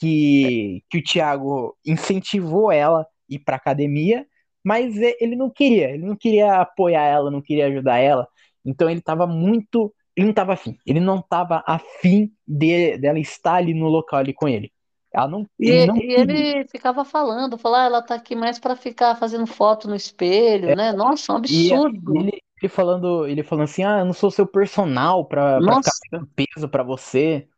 que, 0.00 0.82
que 0.88 0.98
o 0.98 1.02
Thiago 1.02 1.76
incentivou 1.84 2.70
ela 2.72 3.02
a 3.02 3.06
ir 3.28 3.40
pra 3.40 3.56
academia, 3.56 4.26
mas 4.64 4.96
e- 4.96 5.16
ele 5.20 5.36
não 5.36 5.50
queria, 5.50 5.90
ele 5.90 6.04
não 6.06 6.16
queria 6.16 6.60
apoiar 6.60 7.02
ela, 7.04 7.30
não 7.30 7.42
queria 7.42 7.66
ajudar 7.66 7.98
ela, 7.98 8.28
então 8.64 8.88
ele 8.90 9.00
tava 9.00 9.26
muito, 9.26 9.94
ele 10.16 10.26
não 10.26 10.34
tava 10.34 10.52
afim, 10.54 10.76
ele 10.86 11.00
não 11.00 11.22
tava 11.22 11.62
afim 11.66 12.32
de, 12.46 12.98
dela 12.98 13.18
estar 13.18 13.54
ali 13.56 13.74
no 13.74 13.88
local 13.88 14.18
ali 14.20 14.34
com 14.34 14.48
ele. 14.48 14.72
Ela 15.12 15.28
não, 15.28 15.46
E, 15.62 15.68
ele 15.68 15.82
não 15.82 16.02
e 16.08 16.12
ele 16.14 16.66
ficava 16.68 17.04
falando, 17.04 17.58
falar, 17.58 17.82
ah, 17.84 17.86
ela 17.86 18.02
tá 18.02 18.14
aqui 18.14 18.34
mais 18.34 18.58
para 18.58 18.74
ficar 18.76 19.14
fazendo 19.16 19.46
foto 19.46 19.86
no 19.88 19.94
espelho, 19.94 20.72
né? 20.72 20.92
Nossa, 20.92 21.32
um 21.32 21.36
E, 21.48 21.68
e 21.72 21.72
absurdo. 21.76 22.14
ele, 22.16 22.42
ele 22.62 22.68
falando, 22.68 23.26
ele 23.26 23.42
falando 23.42 23.64
assim, 23.64 23.82
ah, 23.84 23.98
eu 24.00 24.04
não 24.04 24.12
sou 24.12 24.30
seu 24.30 24.46
personal 24.46 25.26
pra, 25.26 25.62
pra 25.62 25.76
ficar 25.76 25.92
Nossa, 25.92 26.06
peso 26.36 26.68
pra 26.68 26.82
você. 26.82 27.48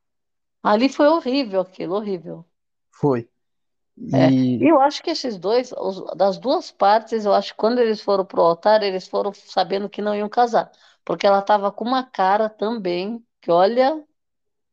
ali 0.62 0.89
foi 0.89 1.07
horrível 1.07 1.61
aquilo, 1.61 1.95
horrível. 1.95 2.45
Foi. 2.99 3.29
É, 4.12 4.35
E 4.61 4.65
e 4.65 4.69
eu 4.69 4.81
acho 4.81 5.03
que 5.03 5.11
esses 5.11 5.39
dois, 5.39 5.73
os- 5.73 6.05
das 6.16 6.39
duas 6.39 6.70
partes, 6.70 7.24
eu 7.24 7.33
acho 7.35 7.53
que 7.53 7.57
quando 7.59 7.79
eles 7.81 8.01
foram 8.01 8.24
pro 8.24 8.43
altar, 8.43 8.83
eles 8.83 9.09
foram 9.09 9.33
sabendo 9.35 9.89
que 9.89 10.03
não 10.03 10.15
iam 10.15 10.29
casar, 10.29 10.70
porque 11.05 11.27
ela 11.27 11.41
estava 11.41 11.73
com 11.73 11.85
uma 11.85 12.05
cara 12.05 12.49
também, 12.51 13.24
que 13.41 13.51
olha, 13.51 14.05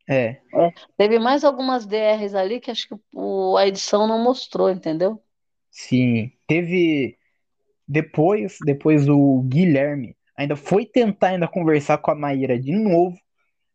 é, 0.08 0.42
é, 0.54 0.74
teve 0.98 1.18
mais 1.20 1.44
algumas 1.44 1.86
DRs 1.88 2.36
ali 2.36 2.60
que 2.60 2.72
acho 2.72 2.88
que 2.88 2.96
o- 3.16 3.58
a 3.58 3.68
edição 3.68 4.08
não 4.08 4.20
mostrou, 4.24 4.70
entendeu? 4.70 5.24
sim, 5.72 6.32
teve 6.48 7.18
depois, 7.88 8.58
depois 8.66 9.08
o 9.10 9.44
Guilherme 9.44 10.16
ainda 10.38 10.56
foi 10.56 10.86
tentar 10.86 11.30
ainda 11.30 11.48
conversar 11.48 12.00
com 12.00 12.12
a 12.12 12.16
Maíra 12.16 12.60
de 12.60 12.74
novo, 12.74 13.18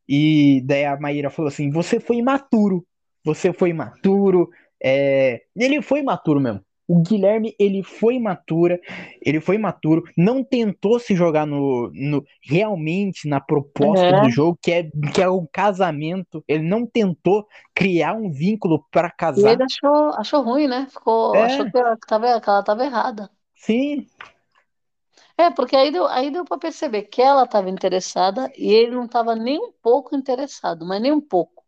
e 0.08 0.62
daí 0.66 0.84
a 0.86 0.98
Maíra 1.00 1.30
falou 1.30 1.48
assim, 1.48 1.70
você 1.70 2.00
foi 2.00 2.18
imaturo, 2.18 2.86
você 3.24 3.52
foi 3.52 3.70
imaturo, 3.70 4.50
é... 4.82 5.42
ele 5.56 5.82
foi 5.82 6.00
imaturo 6.00 6.40
mesmo, 6.40 6.62
O 6.86 7.00
Guilherme, 7.02 7.54
ele 7.58 7.82
foi 7.82 8.14
imatura, 8.16 8.78
ele 9.22 9.40
foi 9.40 9.56
imaturo, 9.56 10.02
não 10.16 10.44
tentou 10.44 10.98
se 10.98 11.14
jogar 11.14 11.46
no, 11.46 11.90
no 11.94 12.24
realmente 12.42 13.28
na 13.28 13.40
proposta 13.40 14.12
É. 14.12 14.20
do 14.20 14.28
jogo, 14.28 14.58
que 14.62 14.70
é, 14.72 14.90
que 15.14 15.22
é 15.22 15.28
um 15.30 15.46
casamento. 15.50 16.44
Ele 16.46 16.62
não 16.64 16.86
tentou 16.86 17.46
criar 17.74 18.14
um 18.14 18.30
vínculo 18.30 18.84
para 18.90 19.10
E 19.36 19.42
casar. 19.42 19.48
ele 19.48 19.62
achou, 19.64 20.10
achou 20.14 20.42
ruim, 20.42 20.66
né? 20.68 20.86
Ficou, 20.90 21.40
É. 21.40 21.40
achou 21.42 21.66
que 21.66 21.76
ela 21.78 21.96
tava, 22.06 22.40
que 22.40 22.48
ela 22.48 22.60
estava 22.60 22.84
errada. 22.84 23.30
Sim, 23.54 24.06
É, 25.36 25.50
porque 25.50 25.76
aí 25.76 25.90
deu, 25.90 26.06
aí 26.06 26.30
deu 26.30 26.44
para 26.44 26.58
perceber 26.58 27.02
que 27.04 27.20
ela 27.22 27.44
estava 27.44 27.68
interessada 27.70 28.50
e 28.56 28.72
ele 28.72 28.92
não 28.92 29.04
estava 29.06 29.34
nem 29.34 29.58
um 29.58 29.72
pouco 29.82 30.14
interessado, 30.16 30.84
mas 30.86 31.00
nem 31.02 31.12
um 31.12 31.20
pouco. 31.20 31.64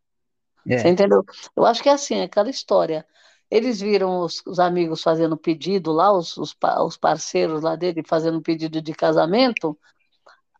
Você 0.75 0.89
é. 0.89 0.89
entendeu? 0.89 1.23
Eu 1.55 1.65
acho 1.65 1.83
que 1.83 1.89
é 1.89 1.93
assim, 1.93 2.21
aquela 2.21 2.49
história. 2.51 3.07
Eles 3.49 3.79
viram 3.79 4.21
os, 4.21 4.41
os 4.45 4.59
amigos 4.59 5.01
fazendo 5.01 5.37
pedido 5.37 5.91
lá, 5.91 6.11
os, 6.11 6.35
os, 6.37 6.55
os 6.85 6.97
parceiros 6.97 7.61
lá 7.61 7.75
dele 7.75 8.03
fazendo 8.05 8.41
pedido 8.41 8.81
de 8.81 8.93
casamento 8.93 9.77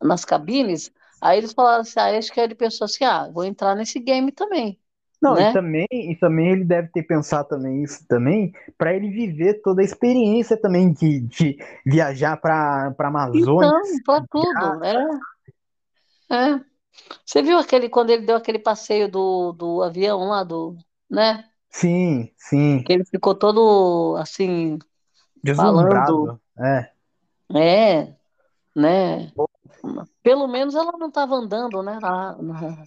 nas 0.01 0.23
cabines. 0.25 0.91
Aí 1.21 1.39
eles 1.39 1.53
falaram 1.53 1.81
assim, 1.81 1.99
ah, 1.99 2.17
acho 2.17 2.31
que 2.31 2.39
ele 2.39 2.55
pensou 2.55 2.85
assim, 2.85 3.03
ah, 3.03 3.29
vou 3.33 3.43
entrar 3.43 3.75
nesse 3.75 3.99
game 3.99 4.31
também, 4.31 4.79
Não, 5.21 5.33
e 5.33 5.39
né? 5.39 5.51
também, 5.51 5.87
e 5.91 6.15
também 6.19 6.51
ele 6.51 6.63
deve 6.63 6.89
ter 6.89 7.03
pensado 7.03 7.47
também 7.47 7.83
isso 7.83 8.05
também, 8.07 8.51
para 8.77 8.93
ele 8.93 9.09
viver 9.09 9.61
toda 9.63 9.81
a 9.81 9.85
experiência 9.85 10.55
também 10.55 10.93
de, 10.93 11.21
de 11.21 11.57
viajar 11.85 12.37
para 12.37 12.91
para 12.91 13.07
Amazônia. 13.07 13.69
Então, 13.69 14.03
para 14.05 14.25
tudo, 14.29 14.83
é, 14.83 16.35
é. 16.35 16.65
Você 17.25 17.41
viu 17.43 17.57
aquele 17.59 17.89
quando 17.89 18.11
ele 18.11 18.25
deu 18.25 18.35
aquele 18.35 18.59
passeio 18.59 19.09
do, 19.09 19.53
do 19.53 19.83
avião 19.83 20.19
lá 20.29 20.43
do, 20.43 20.77
né? 21.09 21.49
Sim, 21.69 22.33
sim, 22.37 22.83
Que 22.83 22.93
ele 22.93 23.05
ficou 23.05 23.35
todo 23.35 24.15
assim 24.17 24.79
falando, 25.55 25.89
deslumbrado. 25.93 26.41
É, 26.59 26.91
é, 27.53 28.15
né? 28.75 29.33
Pelo 30.23 30.47
menos 30.47 30.75
ela 30.75 30.93
não 30.97 31.09
estava 31.09 31.35
andando, 31.35 31.83
né? 31.83 31.99
Na, 32.01 32.37
na- 32.41 32.85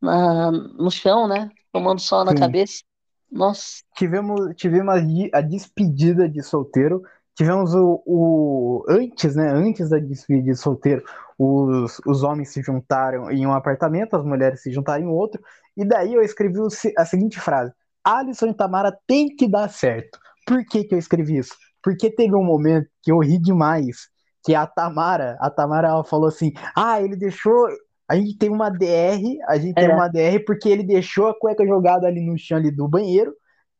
na- 0.00 0.52
no 0.52 0.90
chão, 0.90 1.28
né? 1.28 1.50
Tomando 1.72 2.00
sol 2.00 2.24
na 2.24 2.34
sim. 2.34 2.40
cabeça. 2.40 2.84
Nossa, 3.30 3.82
Tivemos, 3.94 4.54
tivemos 4.56 4.94
a, 4.94 5.38
a 5.38 5.40
despedida 5.40 6.28
de 6.28 6.42
solteiro. 6.42 7.02
Tivemos 7.34 7.74
o, 7.74 8.02
o 8.06 8.84
antes, 8.88 9.34
né? 9.34 9.48
Antes 9.50 9.88
da 9.90 9.98
despedida 9.98 10.52
de 10.52 10.56
solteiro, 10.56 11.02
os, 11.36 12.00
os 12.06 12.22
homens 12.22 12.50
se 12.52 12.62
juntaram 12.62 13.30
em 13.30 13.46
um 13.46 13.52
apartamento, 13.52 14.14
as 14.16 14.24
mulheres 14.24 14.62
se 14.62 14.70
juntaram 14.72 15.04
em 15.04 15.08
outro. 15.08 15.42
E 15.76 15.84
daí 15.84 16.14
eu 16.14 16.22
escrevi 16.22 16.58
a 16.96 17.04
seguinte 17.04 17.40
frase: 17.40 17.72
Alisson 18.16 18.48
e 18.48 18.54
Tamara 18.54 18.96
tem 19.06 19.28
que 19.28 19.48
dar 19.48 19.68
certo. 19.68 20.18
Por 20.46 20.64
que, 20.64 20.84
que 20.84 20.94
eu 20.94 20.98
escrevi 20.98 21.38
isso? 21.38 21.54
Porque 21.82 22.10
teve 22.10 22.34
um 22.34 22.44
momento 22.44 22.88
que 23.02 23.12
eu 23.12 23.18
ri 23.18 23.38
demais, 23.38 24.08
que 24.44 24.54
a 24.54 24.66
Tamara, 24.66 25.36
a 25.40 25.50
Tamara 25.50 25.88
ela 25.88 26.04
falou 26.04 26.28
assim: 26.28 26.52
Ah, 26.76 27.00
ele 27.00 27.16
deixou. 27.16 27.68
A 28.08 28.16
gente 28.16 28.38
tem 28.38 28.48
uma 28.48 28.70
DR, 28.70 29.20
a 29.46 29.58
gente 29.58 29.74
tem 29.74 29.84
é, 29.84 29.94
uma 29.94 30.08
DR 30.08 30.42
porque 30.46 30.68
ele 30.68 30.82
deixou 30.82 31.26
a 31.26 31.38
cueca 31.38 31.66
jogada 31.66 32.06
ali 32.06 32.24
no 32.24 32.38
chão 32.38 32.56
ali 32.56 32.70
do 32.70 32.88
banheiro 32.88 33.34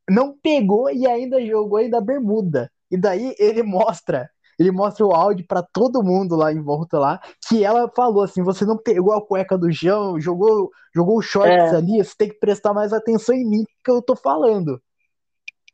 não 0.09 0.35
pegou 0.43 0.91
e 0.91 1.07
ainda 1.07 1.45
jogou 1.45 1.79
ainda 1.79 2.01
bermuda. 2.01 2.71
E 2.91 2.97
daí 2.97 3.35
ele 3.39 3.63
mostra, 3.63 4.29
ele 4.59 4.71
mostra 4.73 5.07
o 5.07 5.13
áudio 5.13 5.47
pra 5.47 5.63
todo 5.63 6.03
mundo 6.03 6.37
lá 6.37 6.53
em 6.53 6.61
volta 6.63 6.99
lá, 6.99 7.21
que 7.49 7.65
ela 7.65 7.91
falou 7.95 8.23
assim: 8.25 8.43
"Você 8.43 8.65
não 8.65 8.77
pegou 8.77 9.13
a 9.15 9.25
cueca 9.27 9.57
do 9.59 9.73
chão, 9.73 10.21
jogou, 10.21 10.71
jogou 10.95 11.21
shorts 11.23 11.73
é, 11.73 11.73
ali, 11.73 12.03
você 12.05 12.15
tem 12.17 12.29
que 12.29 12.39
prestar 12.39 12.75
mais 12.75 12.93
atenção 12.93 13.35
em 13.35 13.49
mim 13.49 13.65
que 13.85 13.91
eu 13.91 14.03
tô 14.03 14.17
falando", 14.17 14.81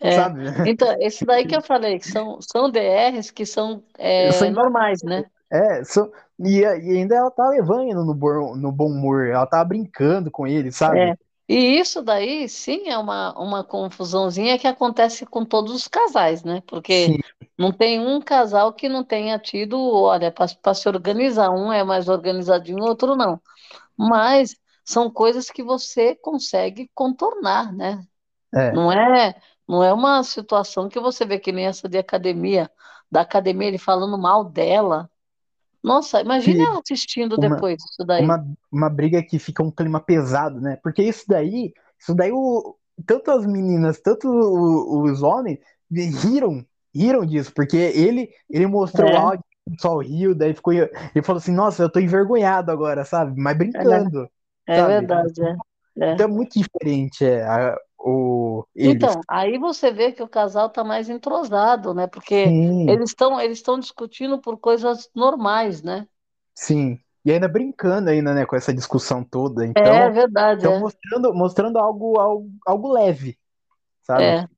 é. 0.00 0.10
sabe? 0.10 0.40
Então, 0.64 0.96
esse 1.00 1.24
daí 1.24 1.46
que 1.46 1.54
eu 1.56 1.62
falei, 1.62 1.98
que 1.98 2.06
são, 2.06 2.38
são 2.40 2.70
DRs 2.70 3.30
que 3.30 3.44
são 3.46 3.82
é, 3.98 4.44
aí, 4.44 4.50
normais, 4.50 5.02
né? 5.02 5.24
é, 5.50 5.84
só- 5.84 6.10
e, 6.38 6.60
e 6.60 6.64
ainda 6.66 7.14
ela 7.16 7.30
tá 7.30 7.48
levando 7.48 8.04
no 8.04 8.14
bom, 8.14 8.56
no 8.56 8.72
bom 8.72 8.86
humor, 8.90 9.26
ela 9.28 9.46
tá 9.46 9.64
brincando 9.64 10.30
com 10.30 10.46
ele, 10.46 10.72
sabe? 10.72 11.10
É. 11.10 11.23
E 11.48 11.78
isso 11.78 12.02
daí, 12.02 12.48
sim, 12.48 12.88
é 12.88 12.96
uma, 12.98 13.32
uma 13.38 13.62
confusãozinha 13.64 14.58
que 14.58 14.66
acontece 14.66 15.26
com 15.26 15.44
todos 15.44 15.74
os 15.74 15.86
casais, 15.88 16.42
né? 16.42 16.62
Porque 16.66 17.14
Sim, 17.14 17.18
não 17.58 17.70
tem 17.72 18.00
um 18.00 18.20
casal 18.20 18.72
que 18.72 18.88
não 18.88 19.04
tenha 19.04 19.38
tido, 19.38 19.78
olha, 19.78 20.32
para 20.32 20.74
se 20.74 20.88
organizar, 20.88 21.50
um 21.50 21.72
é 21.72 21.84
mais 21.84 22.08
organizadinho, 22.08 22.78
o 22.82 22.86
outro 22.88 23.14
não. 23.16 23.40
Mas 23.96 24.56
são 24.84 25.10
coisas 25.10 25.50
que 25.50 25.62
você 25.62 26.14
consegue 26.16 26.90
contornar, 26.94 27.72
né? 27.74 28.06
é. 28.54 28.72
Não 28.72 28.90
é, 28.92 29.34
não 29.68 29.82
é 29.84 29.92
uma 29.92 30.22
situação 30.24 30.88
que 30.88 31.00
você 31.00 31.24
vê 31.24 31.38
que 31.38 31.52
nem 31.52 31.66
essa 31.66 31.88
de 31.88 31.98
academia, 31.98 32.70
da 33.10 33.20
academia 33.22 33.68
ele 33.68 33.78
falando 33.78 34.18
mal 34.18 34.44
dela. 34.44 35.10
Nossa, 35.84 36.20
imagina 36.20 36.64
ela 36.64 36.80
assistindo 36.80 37.36
uma, 37.36 37.38
depois 37.38 37.80
isso 37.84 38.04
daí. 38.04 38.34
uma, 38.34 38.46
uma 38.70 38.90
briga 38.90 39.22
que 39.22 39.38
fica 39.38 39.62
um 39.62 39.70
clima 39.70 40.00
pesado, 40.00 40.60
né? 40.60 40.76
Porque 40.82 41.02
isso 41.02 41.24
daí, 41.28 41.72
isso 41.98 42.14
daí 42.14 42.32
o, 42.32 42.76
tanto 43.06 43.30
as 43.30 43.46
meninas, 43.46 44.00
tanto 44.00 44.28
o- 44.28 45.02
os 45.04 45.22
homens 45.22 45.58
riram, 45.92 46.64
riram 46.94 47.24
disso, 47.26 47.52
porque 47.54 47.76
ele 47.76 48.30
ele 48.50 48.66
mostrou 48.66 49.16
É, 49.16 49.16
áudio, 49.16 49.44
o 49.66 49.70
pessoal 49.72 49.98
riu, 50.00 50.34
daí 50.34 50.54
ficou, 50.54 50.72
ele 50.72 50.90
falou 51.24 51.38
assim, 51.40 51.52
nossa, 51.52 51.82
eu 51.82 51.90
tô 51.92 51.98
envergonhado 52.00 52.70
agora, 52.70 53.04
sabe? 53.04 53.40
Mas 53.40 53.56
brincando, 53.58 54.28
é, 54.68 54.78
é 54.78 54.82
verdade, 54.82 55.40
é. 55.42 55.56
É. 56.04 56.14
Então 56.14 56.26
é 56.26 56.28
muito 56.28 56.58
diferente 56.58 57.24
é, 57.24 57.44
o, 58.04 58.66
eles. 58.74 59.12
Então, 59.12 59.24
aí 59.28 59.58
você 59.58 59.90
vê 59.92 60.12
que 60.12 60.22
o 60.22 60.28
casal 60.28 60.66
está 60.68 60.84
mais 60.84 61.08
entrosado, 61.08 61.94
né? 61.94 62.06
Porque 62.06 62.58
Sim, 62.66 62.86
eles 62.86 63.10
estão 63.10 63.40
eles 63.40 63.58
estão 63.58 63.78
discutindo 63.78 64.40
por 64.40 64.58
coisas 64.58 65.10
normais, 65.14 65.82
né? 65.82 66.06
sim. 66.54 66.98
E 67.24 67.32
ainda 67.32 67.48
brincando 67.48 68.10
ainda, 68.10 68.34
né, 68.34 68.44
com 68.46 68.56
essa 68.56 68.72
discussão 68.74 69.24
toda. 69.24 69.66
É 69.74 69.82
Então, 69.82 70.10
verdade, 70.10 70.66
então 70.66 70.72
é. 70.72 70.78
mostrando, 70.78 71.34
mostrando 71.34 71.78
algo, 71.78 72.18
algo, 72.20 72.50
algo 72.66 72.92
leve, 72.92 73.38
sabe? 74.02 74.36
É, 74.36 74.48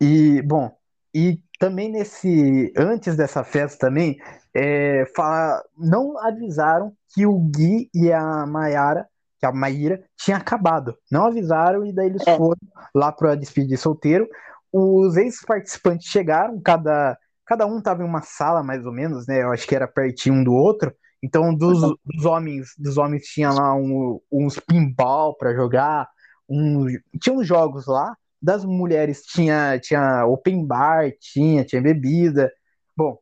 E, 0.00 0.42
bom, 0.42 0.70
e 1.14 1.42
também 1.58 1.90
nesse, 1.90 2.72
antes 2.76 3.16
dessa 3.16 3.44
festa 3.44 3.88
também, 3.88 4.18
é, 4.54 5.06
fala, 5.16 5.64
não 5.76 6.18
avisaram 6.18 6.96
que 7.14 7.26
o 7.26 7.38
Gui 7.38 7.90
e 7.94 8.12
a 8.12 8.46
Maiara, 8.46 9.08
que 9.38 9.46
a 9.46 9.52
Maíra, 9.52 10.02
tinha 10.16 10.36
acabado. 10.36 10.96
Não 11.10 11.26
avisaram 11.26 11.84
e 11.86 11.92
daí 11.92 12.06
eles 12.06 12.26
é, 12.26 12.36
foram 12.36 12.58
lá 12.94 13.12
para 13.12 13.34
despedir 13.34 13.78
solteiro. 13.78 14.28
Os 14.72 15.16
ex-participantes 15.16 16.08
chegaram, 16.08 16.60
cada, 16.60 17.16
cada 17.46 17.66
um 17.66 17.78
estava 17.78 18.02
em 18.02 18.06
uma 18.06 18.22
sala 18.22 18.62
mais 18.62 18.84
ou 18.84 18.92
menos, 18.92 19.26
né? 19.26 19.42
Eu 19.42 19.52
acho 19.52 19.66
que 19.66 19.74
era 19.74 19.88
pertinho 19.88 20.36
um 20.36 20.44
do 20.44 20.52
outro. 20.52 20.92
Então, 21.22 21.54
dos, 21.54 21.80
dos 22.04 22.24
homens, 22.24 22.68
dos 22.78 22.96
homens 22.96 23.22
tinha 23.24 23.50
lá 23.50 23.74
um- 23.74 24.20
uns 24.30 24.58
pinball 24.60 25.36
para 25.36 25.54
jogar, 25.54 26.08
um, 26.48 26.86
tinha 27.20 27.34
uns 27.34 27.46
jogos 27.46 27.86
lá 27.86 28.14
das 28.40 28.64
mulheres 28.64 29.22
tinha, 29.22 29.78
tinha 29.80 30.24
open 30.26 30.64
bar, 30.64 31.10
tinha, 31.20 31.64
tinha 31.64 31.82
bebida. 31.82 32.50
Bom, 32.96 33.18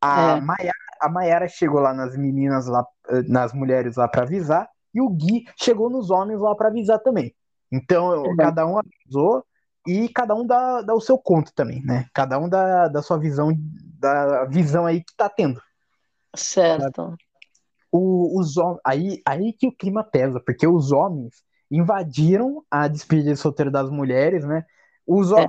a 0.00 0.36
é. 0.36 0.40
Maiara, 0.40 0.72
a 1.00 1.08
Maiara 1.08 1.48
chegou 1.48 1.80
lá 1.80 1.94
nas 1.94 2.16
meninas 2.16 2.66
lá, 2.66 2.84
eh, 3.10 3.22
nas 3.28 3.52
mulheres 3.52 3.96
lá 3.96 4.08
para 4.08 4.22
avisar, 4.22 4.68
e 4.96 5.00
o 5.02 5.10
Gui 5.10 5.44
chegou 5.56 5.90
nos 5.90 6.10
homens 6.10 6.40
lá 6.40 6.54
para 6.54 6.68
avisar 6.68 6.98
também. 7.00 7.34
Então, 7.70 8.24
é. 8.24 8.36
cada 8.36 8.66
um 8.66 8.78
avisou 8.78 9.44
e 9.86 10.08
cada 10.08 10.34
um 10.34 10.46
dá, 10.46 10.80
dá 10.80 10.94
o 10.94 11.00
seu 11.02 11.18
conto 11.18 11.52
também, 11.54 11.84
né? 11.84 12.06
Cada 12.14 12.38
um 12.38 12.48
dá, 12.48 12.88
dá 12.88 13.02
sua 13.02 13.18
visão, 13.18 13.52
da 14.00 14.46
visão 14.46 14.86
aí 14.86 15.04
que 15.04 15.14
tá 15.14 15.28
tendo. 15.28 15.60
Certo. 16.34 17.14
O, 17.92 18.40
os 18.40 18.54
aí, 18.82 19.20
aí 19.26 19.52
que 19.52 19.68
o 19.68 19.76
clima 19.76 20.02
pesa, 20.02 20.40
porque 20.40 20.66
os 20.66 20.92
homens 20.92 21.42
invadiram 21.70 22.64
a 22.70 22.88
despedida 22.88 23.34
de 23.34 23.36
solteiro 23.36 23.70
das 23.70 23.90
mulheres, 23.90 24.46
né? 24.46 24.64
Os, 25.06 25.30
É. 25.30 25.46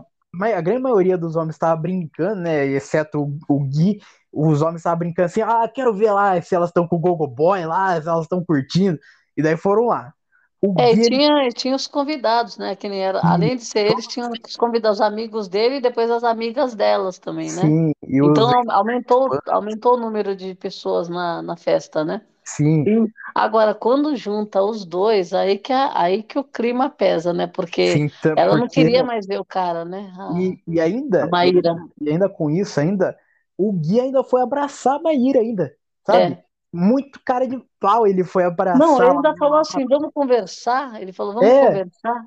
a 0.54 0.62
grande 0.62 0.82
maioria 0.82 1.18
dos 1.18 1.38
homens 1.38 1.56
estava 1.56 1.80
brincando, 1.80 2.42
né? 2.42 2.66
Exceto 2.66 3.22
o, 3.22 3.38
o 3.48 3.64
Gui, 3.64 4.02
os 4.30 4.62
homens 4.62 4.82
estavam 4.82 5.00
brincando 5.00 5.28
assim: 5.28 5.42
ah, 5.42 5.70
quero 5.74 5.94
ver 5.94 6.12
lá 6.12 6.40
se 6.42 6.54
elas 6.54 6.70
estão 6.70 6.88
com 6.88 6.98
o 6.98 7.00
Gogo 7.00 7.28
Boy 7.28 7.66
lá, 7.66 8.00
se 8.02 8.08
elas 8.08 8.24
estão 8.24 8.44
curtindo. 8.44 9.00
E 9.38 9.42
daí 9.44 9.58
foram 9.58 9.88
lá. 9.88 10.14
O 10.62 10.74
É, 10.80 10.96
e 10.96 10.96
tinha, 10.96 11.50
tinha 11.50 11.76
os 11.76 11.88
convidados, 11.88 12.58
né? 12.58 12.76
Que 12.76 12.88
nem 12.88 13.02
era, 13.04 13.20
além 13.26 13.56
de 13.56 13.66
ser 13.66 13.86
eles, 13.88 14.08
tinham 14.08 14.32
os 14.46 14.56
convidados, 14.56 15.00
os 15.00 15.02
amigos 15.06 15.48
dele 15.48 15.78
e 15.78 15.82
depois 15.82 16.10
as 16.12 16.24
amigas 16.24 16.76
delas 16.76 17.18
também, 17.18 17.52
né? 17.52 17.74
sim, 17.74 17.92
e 18.08 18.22
os 18.22 18.22
Então 18.22 18.48
au- 18.48 18.72
aumentou, 18.72 19.40
aumentou 19.48 19.96
o 19.96 19.98
número 20.00 20.36
de 20.36 20.54
pessoas 20.56 21.10
na, 21.10 21.42
na 21.42 21.56
festa, 21.58 22.04
né? 22.06 22.22
sim, 22.44 22.88
E 22.88 22.92
agora, 23.36 23.76
quando 23.76 24.16
junta 24.16 24.64
os 24.64 24.86
dois, 24.86 25.34
aí 25.34 25.58
que, 25.60 25.74
a- 25.74 26.00
aí 26.02 26.24
que 26.24 26.40
o 26.40 26.44
clima 26.44 26.90
pesa, 26.90 27.34
né? 27.34 27.48
Porque 27.48 28.02
sim, 28.02 28.10
tá- 28.22 28.38
ela 28.38 28.58
não 28.58 28.68
porque 28.68 28.70
queria 28.70 29.04
mais 29.04 29.26
ver 29.28 29.40
o 29.40 29.46
cara, 29.46 29.86
né? 29.86 30.12
A, 30.20 30.44
e, 30.44 30.62
e 30.68 30.80
ainda, 30.82 31.38
e 31.42 31.52
Maíra. 31.52 31.76
E 32.02 32.10
ainda 32.10 32.30
com 32.30 32.50
isso, 32.50 32.80
ainda, 32.80 33.18
o 33.58 33.72
Gui 33.74 34.00
ainda 34.00 34.24
foi 34.24 34.42
abraçar 34.42 34.96
a 34.98 35.02
Maíra 35.02 35.40
ainda, 35.40 35.76
sabe? 36.06 36.38
É. 36.38 36.47
Muito 36.74 37.20
cara 37.26 37.48
de 37.48 37.60
pau 37.80 38.08
ele 38.08 38.24
foi 38.24 38.44
Não, 38.74 39.02
abraçar 39.02 39.04
ele 39.04 39.16
ainda 39.18 39.36
falou 39.38 39.58
assim, 39.60 39.86
vamos 39.88 40.12
conversar. 40.14 41.02
Ele 41.02 41.12
falou, 41.14 41.34
vamos 41.34 41.54
É, 41.54 41.58
conversar. 41.58 42.26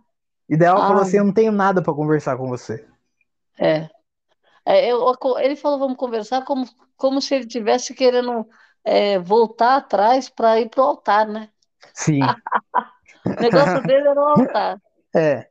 e 0.49 0.57
daí 0.57 0.69
ela 0.69 0.85
falou 0.85 1.03
Ah, 1.03 1.03
assim, 1.03 1.19
eu 1.19 1.25
não 1.25 1.35
tenho 1.35 1.53
nada 1.53 1.83
pra 1.83 1.95
conversar 1.95 2.37
com 2.37 2.49
você. 2.49 2.87
é. 3.59 3.89
É, 4.67 4.91
eu- 4.93 5.15
ele 5.41 5.57
falou, 5.57 5.79
vamos 5.81 5.97
conversar 5.99 6.45
como, 6.45 6.67
como 6.97 7.21
se 7.23 7.35
ele 7.37 7.47
tivesse 7.47 7.95
querendo 7.95 8.49
é, 8.85 9.19
voltar 9.21 9.77
atrás 9.77 10.29
para 10.31 10.61
ir 10.61 10.71
pro 10.71 10.83
altar, 10.83 11.27
né? 11.29 11.51
Sim, 11.95 12.37
O 13.39 13.43
negócio 13.43 13.83
dele 13.83 14.09
era 14.09 14.21
o 14.21 14.29
altar. 14.29 14.81
é. 15.15 15.49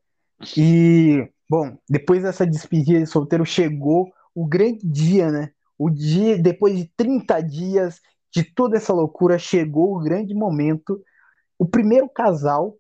E, 0.58 1.30
bom, 1.50 1.78
depois 1.90 2.24
dessa 2.24 2.48
despedida 2.48 3.00
de 3.00 3.08
solteiro, 3.08 3.46
chegou 3.46 4.12
o 4.36 4.48
grande 4.48 4.82
dia, 4.88 5.32
né? 5.32 5.52
O 5.78 5.90
dia, 5.90 6.38
depois 6.42 6.78
de 6.78 6.88
30 6.98 7.42
dias 7.42 8.02
de 8.32 8.44
toda 8.44 8.78
essa 8.78 8.94
loucura, 8.94 9.38
chegou 9.40 9.96
o 9.96 10.00
grande 10.00 10.34
momento. 10.34 11.02
O 11.58 11.66
primeiro 11.66 12.10
casal 12.10 12.76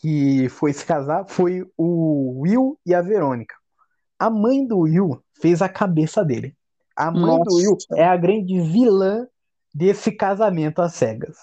que 0.00 0.48
foi 0.48 0.72
se 0.72 0.84
casar 0.84 1.24
foi 1.28 1.64
o 1.76 2.40
Will 2.40 2.78
e 2.86 2.94
a 2.94 3.02
Verônica. 3.02 3.54
A 4.18 4.30
mãe 4.30 4.66
do 4.66 4.80
Will 4.80 5.22
fez 5.40 5.62
a 5.62 5.68
cabeça 5.68 6.24
dele. 6.24 6.56
A 6.96 7.10
mãe 7.10 7.40
do 7.42 7.54
Will 7.54 7.72
Nossa. 7.72 7.96
é 7.96 8.04
a 8.04 8.16
grande 8.16 8.60
vilã 8.60 9.26
desse 9.74 10.10
casamento 10.10 10.80
às 10.82 10.94
cegas. 10.94 11.36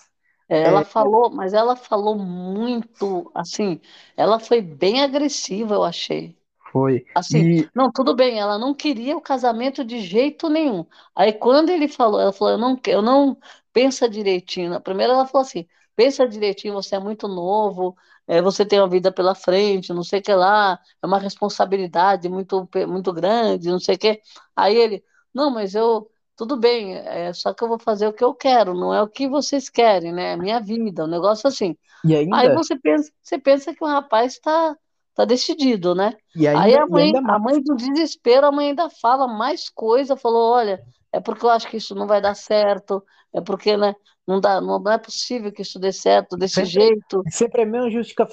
É, 0.49 0.63
É, 0.63 0.63
Ela 0.63 0.83
falou, 0.83 1.29
mas 1.29 1.53
ela 1.53 1.75
falou 1.75 2.17
muito, 2.17 3.31
assim, 3.33 3.79
ela 4.15 4.39
foi 4.39 4.61
bem 4.61 5.01
agressiva, 5.01 5.73
eu 5.75 5.83
achei. 5.83 6.37
Foi. 6.75 7.05
Assim, 7.13 7.47
E, 7.61 7.69
não, 7.73 7.91
tudo 7.91 8.13
bem, 8.13 8.39
ela 8.39 8.57
não 8.59 8.73
queria 8.73 9.15
o 9.15 9.21
casamento 9.21 9.85
de 9.85 10.01
jeito 10.01 10.49
nenhum. 10.49 10.85
Aí 11.15 11.31
quando 11.33 11.69
ele 11.69 11.87
falou, 11.87 12.19
ela 12.19 12.33
falou, 12.33 12.53
eu 12.53 12.57
não, 12.57 12.79
eu 12.87 13.01
não 13.01 13.37
pensa 13.71 14.09
direitinho. 14.09 14.69
Na 14.69 14.81
primeira 14.81 15.13
ela 15.13 15.25
falou 15.25 15.45
assim, 15.47 15.65
pensa 15.95 16.27
direitinho, 16.27 16.73
você 16.73 16.95
é 16.95 16.99
muito 16.99 17.27
novo, 17.27 17.95
é, 18.27 18.41
você 18.41 18.65
tem 18.65 18.79
uma 18.79 18.89
vida 18.89 19.11
pela 19.13 19.33
frente, 19.33 19.93
não 19.93 20.03
sei 20.03 20.19
o 20.19 20.23
que 20.23 20.33
lá, 20.33 20.77
é 21.01 21.05
uma 21.07 21.17
responsabilidade 21.19 22.27
muito, 22.27 22.67
muito 22.87 23.13
grande, 23.13 23.69
não 23.69 23.79
sei 23.79 23.95
o 23.95 23.99
que. 23.99 24.21
Aí 24.55 24.75
ele, 24.75 25.03
não, 25.33 25.49
mas 25.49 25.73
eu, 25.73 26.09
tudo 26.35 26.57
bem, 26.57 26.95
é 26.97 27.31
só 27.33 27.53
que 27.53 27.63
eu 27.63 27.67
vou 27.69 27.79
fazer 27.79 28.07
o 28.07 28.13
que 28.13 28.23
eu 28.23 28.33
quero, 28.33 28.73
não 28.73 28.93
é 28.93 29.01
o 29.01 29.07
que 29.07 29.27
vocês 29.29 29.69
querem, 29.69 30.11
né? 30.13 30.33
É 30.33 30.37
minha 30.37 30.59
vida, 30.59 31.05
um 31.05 31.07
negócio 31.07 31.47
assim. 31.47 31.77
e 32.03 32.15
Aí 32.29 32.49
ainda, 32.49 32.51
você 32.51 32.77
pensa, 32.77 33.11
você 33.21 33.39
pensa 33.39 33.73
que 33.73 33.83
o 33.83 33.87
rapaz 33.87 34.33
está 34.33 34.77
tá 35.15 35.25
decidido, 35.25 35.95
né? 35.95 36.13
e 36.35 36.47
Aí 36.47 36.75
a 36.75 36.85
mãe, 36.87 37.11
a 37.15 37.39
mãe 37.39 37.61
do 37.61 37.75
desespero, 37.75 38.47
a 38.47 38.51
mãe 38.51 38.69
ainda 38.69 38.89
fala 38.89 39.27
mais 39.27 39.69
coisa, 39.69 40.15
falou, 40.15 40.53
olha, 40.53 40.81
é 41.11 41.19
porque 41.19 41.45
eu 41.45 41.49
acho 41.49 41.67
que 41.67 41.77
isso 41.77 41.95
não 41.95 42.07
vai 42.07 42.21
dar 42.21 42.35
certo, 42.35 43.03
é 43.33 43.41
porque, 43.41 43.75
né, 43.77 43.93
não 44.27 44.39
dá, 44.39 44.59
não, 44.59 44.79
não 44.79 44.91
é 44.91 44.97
possível 44.97 45.51
que 45.51 45.61
isso 45.61 45.79
dê 45.79 45.91
certo 45.91 46.35
desse 46.35 46.55
Sempre, 46.55 46.71
jeito. 46.71 47.23
sempre 47.29 47.61
é 47.61 47.63
a 47.63 47.67
mesma, 47.67 47.91
justica- 47.91 48.27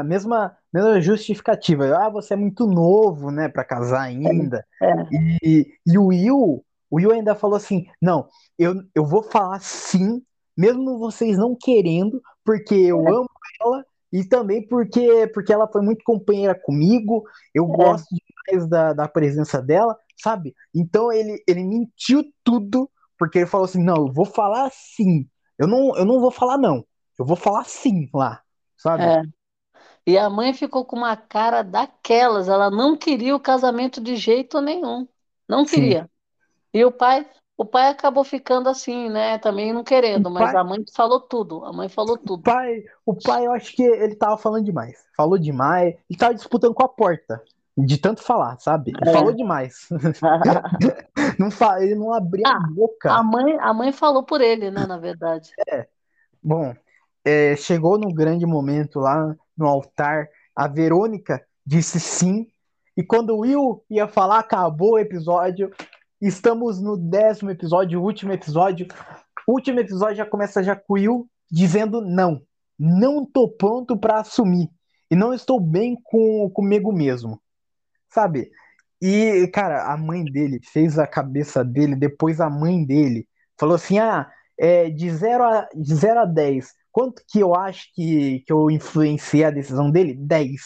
a 0.00 0.04
mesma, 0.04 0.56
mesma 0.72 1.00
justificativa. 1.00 1.96
Ah, 1.96 2.10
você 2.10 2.34
é 2.34 2.36
muito 2.36 2.66
novo, 2.66 3.30
né, 3.30 3.48
para 3.48 3.64
casar 3.64 4.02
ainda. 4.02 4.64
É, 4.82 5.38
E, 5.42 5.66
e 5.86 5.98
o 5.98 6.06
Will, 6.06 6.64
o 6.90 6.96
Will 6.96 7.12
ainda 7.12 7.34
falou 7.34 7.56
assim: 7.56 7.86
não, 8.00 8.28
eu, 8.58 8.74
eu 8.94 9.04
vou 9.04 9.22
falar 9.22 9.60
sim, 9.60 10.22
mesmo 10.56 10.98
vocês 10.98 11.38
não 11.38 11.56
querendo, 11.58 12.20
porque 12.44 12.74
eu 12.74 12.98
amo 13.08 13.28
ela 13.60 13.84
e 14.12 14.24
também 14.24 14.66
porque, 14.66 15.26
porque 15.32 15.52
ela 15.52 15.68
foi 15.68 15.80
muito 15.82 16.04
companheira 16.04 16.54
comigo, 16.54 17.24
eu 17.54 17.66
é, 17.66 17.66
gosto 17.66 18.06
demais 18.10 18.68
da, 18.68 18.92
da 18.92 19.08
presença 19.08 19.60
dela, 19.62 19.96
sabe? 20.16 20.54
Então 20.74 21.10
ele, 21.12 21.42
ele 21.48 21.64
mentiu 21.64 22.24
tudo, 22.44 22.90
porque 23.18 23.38
ele 23.38 23.46
falou 23.46 23.64
assim: 23.64 23.82
não, 23.82 24.06
eu 24.06 24.12
vou 24.12 24.26
falar 24.26 24.70
sim, 24.72 25.28
eu 25.58 25.66
não, 25.66 25.96
eu 25.96 26.04
não 26.04 26.20
vou 26.20 26.30
falar 26.30 26.58
não, 26.58 26.84
eu 27.18 27.24
vou 27.24 27.36
falar 27.36 27.64
sim 27.64 28.08
lá, 28.12 28.42
sabe? 28.76 29.02
é. 29.02 29.22
E 30.06 30.18
a 30.18 30.28
mãe 30.28 30.52
ficou 30.52 30.84
com 30.84 30.96
uma 30.96 31.16
cara 31.16 31.62
daquelas, 31.62 32.48
ela 32.48 32.70
não 32.70 32.96
queria 32.96 33.36
o 33.36 33.40
casamento 33.40 34.00
de 34.00 34.16
jeito 34.16 34.60
nenhum, 34.60 35.06
não 35.48 35.64
Sim. 35.64 35.80
queria. 35.80 36.10
E 36.74 36.84
o 36.84 36.92
pai, 36.92 37.28
o 37.56 37.64
pai 37.64 37.88
acabou 37.88 38.24
ficando 38.24 38.68
assim, 38.68 39.08
né, 39.10 39.38
também 39.38 39.72
não 39.72 39.82
O 39.82 39.84
querendo, 39.84 40.30
mas 40.30 40.52
pai, 40.52 40.60
a 40.60 40.64
mãe 40.64 40.84
falou 40.94 41.20
tudo, 41.20 41.64
a 41.64 41.72
mãe 41.72 41.88
falou 41.88 42.16
tudo. 42.18 42.42
pai, 42.42 42.82
o 43.06 43.14
pai, 43.14 43.46
eu 43.46 43.52
acho 43.52 43.74
que 43.74 43.82
ele 43.82 44.14
tava 44.16 44.36
falando 44.36 44.64
demais. 44.64 44.98
Falou 45.16 45.38
demais. 45.38 45.94
Ele 46.08 46.18
tava 46.18 46.34
disputando 46.34 46.74
com 46.74 46.84
a 46.84 46.88
porta. 46.88 47.42
De 47.76 47.96
tanto 47.98 48.22
falar, 48.22 48.58
sabe? 48.58 48.92
Ele 49.00 49.12
falou 49.12 49.30
É. 49.30 49.34
demais. 49.34 49.88
Não 51.38 51.50
fa... 51.50 51.82
Ele 51.82 51.94
não 51.94 52.12
abria 52.12 52.46
a 52.46 52.52
Ah, 52.52 52.56
a 52.56 52.68
boca. 52.68 53.12
mãe, 53.22 53.56
a 53.58 53.72
mãe 53.72 53.92
falou 53.92 54.22
por 54.24 54.40
ele, 54.40 54.70
né, 54.70 54.86
na 54.86 54.98
verdade. 54.98 55.50
Bom, 56.42 56.74
é, 57.24 57.56
chegou 57.56 57.98
no 57.98 58.12
grande 58.12 58.44
momento 58.44 58.98
lá 59.00 59.34
no 59.56 59.66
altar. 59.66 60.28
A 60.54 60.68
Verônica 60.68 61.42
disse 61.64 61.98
sim. 61.98 62.46
E 62.96 63.02
quando 63.02 63.30
o 63.30 63.38
Will 63.38 63.82
ia 63.88 64.06
falar, 64.06 64.40
acabou 64.40 64.92
o 64.92 64.98
episódio. 64.98 65.72
Estamos 66.22 66.80
no 66.80 66.96
décimo 66.96 67.50
episódio, 67.50 68.00
último 68.00 68.32
episódio. 68.32 68.86
Último 69.44 69.80
episódio 69.80 70.18
já 70.18 70.24
começa 70.24 70.62
já 70.62 70.80
Will 70.88 71.28
dizendo 71.50 72.00
não. 72.00 72.40
Não 72.78 73.26
tô 73.26 73.48
pronto 73.48 73.98
para 73.98 74.20
assumir. 74.20 74.70
E 75.10 75.16
não 75.16 75.34
estou 75.34 75.58
bem 75.58 75.98
com, 76.00 76.48
comigo 76.50 76.92
mesmo. 76.92 77.42
Sabe? 78.08 78.52
E, 79.00 79.48
cara, 79.48 79.92
a 79.92 79.96
mãe 79.96 80.24
dele 80.24 80.60
fez 80.62 80.96
a 80.96 81.08
cabeça 81.08 81.64
dele, 81.64 81.96
depois 81.96 82.40
a 82.40 82.48
mãe 82.48 82.86
dele 82.86 83.26
falou 83.58 83.74
assim: 83.74 83.98
ah, 83.98 84.30
é, 84.56 84.88
de 84.90 85.10
zero 85.10 85.42
a, 85.42 85.68
de 85.74 85.92
zero 85.92 86.20
a 86.20 86.24
10, 86.24 86.72
quanto 86.92 87.20
que 87.28 87.40
eu 87.40 87.52
acho 87.52 87.92
que, 87.96 88.44
que 88.46 88.52
eu 88.52 88.70
influenciei 88.70 89.42
a 89.42 89.50
decisão 89.50 89.90
dele? 89.90 90.14
10, 90.14 90.60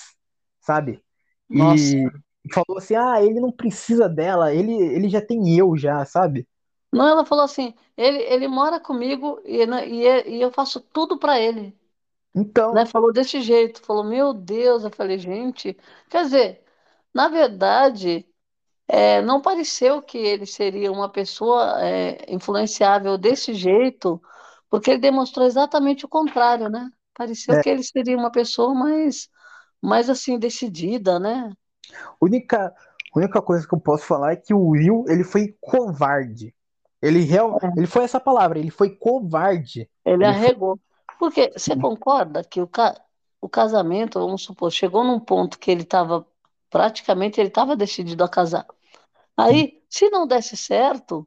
sabe? 0.60 1.00
Nossa. 1.48 1.82
E 1.82 2.25
falou 2.52 2.78
assim: 2.78 2.94
ah, 2.94 3.22
ele 3.22 3.40
não 3.40 3.52
precisa 3.52 4.08
dela, 4.08 4.54
ele, 4.54 4.72
ele 4.74 5.08
já 5.08 5.20
tem 5.20 5.56
eu 5.56 5.76
já, 5.76 6.04
sabe? 6.04 6.46
Não, 6.92 7.06
ela 7.08 7.24
falou 7.26 7.44
assim, 7.44 7.74
ele, 7.96 8.18
ele 8.22 8.48
mora 8.48 8.80
comigo 8.80 9.40
e, 9.44 9.66
né, 9.66 9.88
e, 9.88 10.06
é- 10.06 10.28
e 10.28 10.40
eu 10.40 10.50
faço 10.52 10.80
tudo 10.80 11.18
para 11.18 11.38
ele, 11.40 11.76
né? 12.72 12.84
Então, 12.84 12.86
Falou 12.86 13.12
desse 13.12 13.40
jeito, 13.42 13.82
falou, 13.82 14.04
meu 14.04 14.32
Deus, 14.34 14.84
eu 14.84 14.90
falei, 14.90 15.18
gente, 15.18 15.76
quer 16.10 16.24
dizer, 16.24 16.64
na 17.14 17.28
verdade, 17.28 18.26
é, 18.88 19.22
não 19.22 19.40
pareceu 19.42 20.02
que 20.02 20.18
ele 20.18 20.46
seria 20.46 20.92
uma 20.92 21.10
pessoa 21.10 21.80
é, 21.84 22.32
influenciável 22.32 23.18
desse 23.18 23.54
jeito, 23.54 24.22
porque 24.70 24.90
ele 24.92 25.00
demonstrou 25.00 25.46
exatamente 25.46 26.04
o 26.06 26.08
contrário, 26.08 26.68
né? 26.70 26.90
Pareceu 27.14 27.56
é, 27.56 27.60
que 27.60 27.68
ele 27.68 27.82
seria 27.84 28.16
uma 28.16 28.30
pessoa 28.32 28.74
mais, 28.74 29.28
mais 29.82 30.10
assim, 30.10 30.38
decidida, 30.38 31.18
né? 31.20 31.52
Única, 32.20 32.74
única 33.14 33.42
coisa 33.42 33.66
que 33.66 33.74
eu 33.74 33.80
posso 33.80 34.04
falar 34.04 34.32
é 34.32 34.36
que 34.36 34.54
o 34.54 34.68
Will, 34.70 35.04
ele 35.08 35.24
foi 35.24 35.56
covarde. 35.60 36.54
Ele, 37.02 37.20
real, 37.20 37.58
ele 37.76 37.86
foi 37.86 38.04
essa 38.04 38.20
palavra, 38.20 38.58
ele 38.58 38.70
foi 38.70 38.90
covarde. 38.96 39.88
Ele 40.04 40.24
Ele 40.24 40.34
foi. 40.34 40.54
arregou. 40.54 40.78
Porque 41.18 41.52
você 41.56 41.76
concorda 41.76 42.44
que 42.44 42.60
o, 42.60 42.66
ca... 42.68 42.94
o 43.40 43.48
casamento, 43.48 44.18
vamos 44.20 44.42
supor, 44.42 44.70
chegou 44.70 45.04
num 45.04 45.18
ponto 45.20 45.58
que 45.58 45.70
ele 45.70 45.82
estava, 45.82 46.26
praticamente, 46.70 47.40
ele 47.40 47.48
estava 47.48 47.76
decidido 47.76 48.22
a 48.24 48.28
casar. 48.28 48.66
Aí, 49.36 49.82
se 49.90 50.10
não 50.10 50.26
desse 50.26 50.56
certo, 50.56 51.26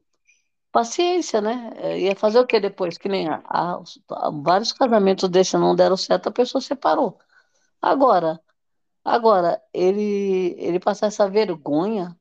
paciência, 0.72 1.42
né? 1.42 1.72
É, 1.78 2.00
Ia 2.02 2.16
fazer 2.16 2.40
o 2.40 2.48
que 2.48 2.60
depois? 2.60 2.98
Que 2.98 3.10
nem 3.10 3.28
a, 3.30 3.42
a- 3.46 3.82
a- 4.12 4.32
vários 4.32 4.74
casamentos 4.74 5.30
desses 5.30 5.54
não 5.60 5.76
deram 5.76 5.98
certo, 5.98 6.30
a 6.30 6.32
pessoa 6.32 6.62
separou. 6.62 7.20
Agora, 7.82 8.40
agora, 9.04 9.62
ele, 9.74 10.56
ele 10.58 10.80
passar 10.80 11.08
essa 11.08 11.30
vergonha, 11.30 12.16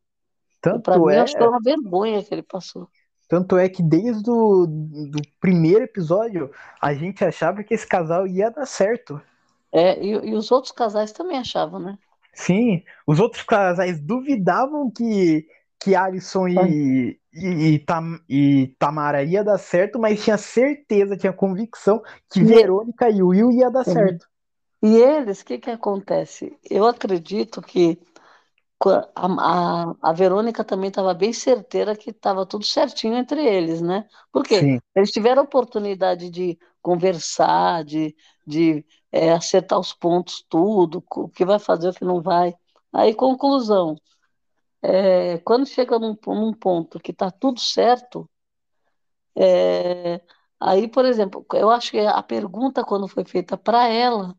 tanto 0.60 0.90
mim, 1.06 1.14
eu 1.14 1.22
acho 1.22 1.36
que 1.36 1.42
é 1.42 1.46
é 1.46 1.48
uma 1.48 1.60
vergonha 1.60 2.22
que 2.22 2.34
ele 2.34 2.42
passou. 2.42 2.88
Tanto 3.28 3.58
é 3.58 3.68
que 3.68 3.82
desde 3.82 4.30
o 4.30 4.66
do 4.66 5.20
primeiro 5.38 5.84
episódio 5.84 6.50
a 6.80 6.94
gente 6.94 7.24
achava 7.24 7.62
que 7.62 7.74
esse 7.74 7.86
casal 7.86 8.26
ia 8.26 8.50
dar 8.50 8.66
certo. 8.66 9.20
É, 9.70 10.02
e, 10.02 10.10
e 10.12 10.34
os 10.34 10.50
outros 10.50 10.72
casais 10.72 11.12
também 11.12 11.38
achavam, 11.38 11.78
né? 11.78 11.98
Sim, 12.32 12.82
os 13.06 13.20
outros 13.20 13.42
casais 13.42 14.00
duvidavam 14.00 14.90
que, 14.90 15.46
que 15.78 15.94
Alisson 15.94 16.48
e, 16.48 17.20
e, 17.32 17.74
e, 17.74 17.78
Tam, 17.80 18.18
e 18.28 18.74
Tamara 18.78 19.22
ia 19.22 19.44
dar 19.44 19.58
certo, 19.58 19.98
mas 19.98 20.22
tinha 20.22 20.38
certeza, 20.38 21.16
tinha 21.16 21.32
convicção 21.32 22.00
que 22.30 22.42
Verônica 22.42 23.10
e 23.10 23.22
Will 23.22 23.50
ia 23.50 23.70
dar 23.70 23.84
certo. 23.84 24.26
E 24.82 24.88
eles, 24.96 25.40
o 25.40 25.44
que 25.44 25.58
que 25.58 25.70
acontece? 25.70 26.56
Eu 26.70 26.86
acredito 26.86 27.60
que 27.60 27.98
a, 29.14 29.26
a, 29.92 29.94
a 30.02 30.12
Verônica 30.12 30.64
também 30.64 30.88
estava 30.88 31.14
bem 31.14 31.32
certeira 31.32 31.96
que 31.96 32.10
estava 32.10 32.46
tudo 32.46 32.64
certinho 32.64 33.16
entre 33.16 33.44
eles, 33.44 33.80
né? 33.82 34.06
Por 34.32 34.44
quê? 34.44 34.70
Sim, 34.70 34.80
Eles 34.94 35.10
tiveram 35.10 35.42
a 35.42 35.44
oportunidade 35.44 36.30
de 36.30 36.58
conversar, 36.82 37.84
de, 37.84 38.14
de 38.46 38.84
é, 39.12 39.32
acertar 39.32 39.78
os 39.80 39.92
pontos, 39.92 40.44
tudo, 40.48 41.04
o 41.16 41.28
que 41.28 41.44
vai 41.44 41.58
fazer, 41.58 41.88
o 41.90 41.94
que 41.94 42.04
não 42.04 42.22
vai. 42.22 42.54
Aí, 42.92 43.14
conclusão, 43.14 43.96
é, 44.82 45.38
quando 45.40 45.66
chega 45.66 45.98
num, 45.98 46.16
num 46.28 46.52
ponto 46.54 47.00
que 47.00 47.12
está 47.12 47.30
tudo 47.30 47.60
certo, 47.60 48.28
é, 49.36 50.20
aí, 50.60 50.88
por 50.88 51.04
exemplo, 51.04 51.46
eu 51.54 51.70
acho 51.70 51.90
que 51.90 51.98
a 52.00 52.22
pergunta, 52.22 52.84
quando 52.84 53.08
foi 53.08 53.24
feita 53.24 53.56
para 53.56 53.86
ela, 53.88 54.36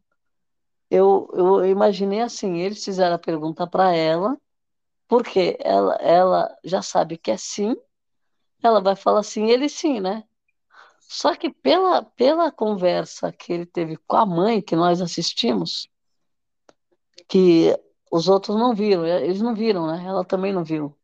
Eu, 0.89 1.29
eu 1.33 1.65
imaginei 1.65 2.21
assim, 2.21 2.57
eles 2.59 2.83
fizeram 2.83 3.15
a 3.15 3.19
pergunta 3.19 3.67
para 3.67 3.93
ela, 3.95 4.37
Porque 5.07 5.57
ela, 5.61 5.95
ela 5.97 6.57
já 6.63 6.81
sabe 6.81 7.17
que 7.17 7.31
é 7.31 7.37
sim, 7.37 7.75
ela 8.63 8.81
vai 8.81 8.95
falar 8.95 9.23
sim, 9.23 9.49
ele 9.49 9.69
sim, 9.69 9.99
né? 9.99 10.23
Só 11.01 11.35
que 11.35 11.51
pela, 11.51 12.03
pela 12.03 12.51
conversa 12.51 13.31
que 13.33 13.53
ele 13.53 13.65
teve 13.65 13.97
com 13.97 14.17
a 14.17 14.25
mãe, 14.25 14.61
que 14.61 14.75
nós 14.75 15.01
assistimos, 15.01 15.89
que 17.27 17.75
os 18.11 18.27
outros 18.27 18.57
não 18.57 18.73
viram, 18.73 19.05
eles 19.05 19.41
não 19.41 19.53
viram, 19.55 19.87
né? 19.87 20.03
Ela 20.05 20.25
também 20.25 20.51
não 20.53 20.63
viu. 20.63 20.97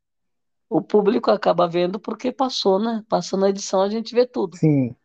O 0.69 0.81
público 0.81 1.31
acaba 1.31 1.67
vendo 1.67 1.99
porque 1.99 2.31
passou, 2.31 2.79
né? 2.79 3.03
Passa 3.09 3.37
na 3.37 3.49
edição, 3.49 3.81
a 3.81 3.89
gente 3.89 4.13
vê 4.15 4.25
tudo. 4.25 4.57
Sim. 4.57 4.95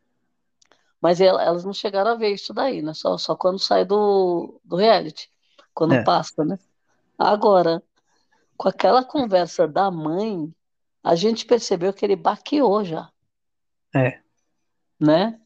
Mas 1.00 1.20
elas 1.20 1.64
não 1.64 1.72
chegaram 1.72 2.12
a 2.12 2.14
ver 2.16 2.30
isso 2.34 2.52
daí, 2.52 2.82
né? 2.82 2.94
Só, 2.94 3.16
só 3.18 3.34
quando 3.36 3.58
sai 3.58 3.84
do, 3.84 4.60
do 4.64 4.76
reality, 4.76 5.30
quando 5.74 5.94
É. 5.94 6.04
passa, 6.04 6.44
né? 6.44 6.58
Agora, 7.18 7.82
com 8.56 8.68
aquela 8.68 9.04
conversa 9.04 9.68
da 9.68 9.90
mãe, 9.90 10.54
a 11.04 11.14
gente 11.16 11.46
percebeu 11.46 11.92
que 11.92 12.04
ele 12.04 12.16
baqueou 12.16 12.84
já, 12.84 13.10
É. 13.94 14.22
né? 15.00 15.40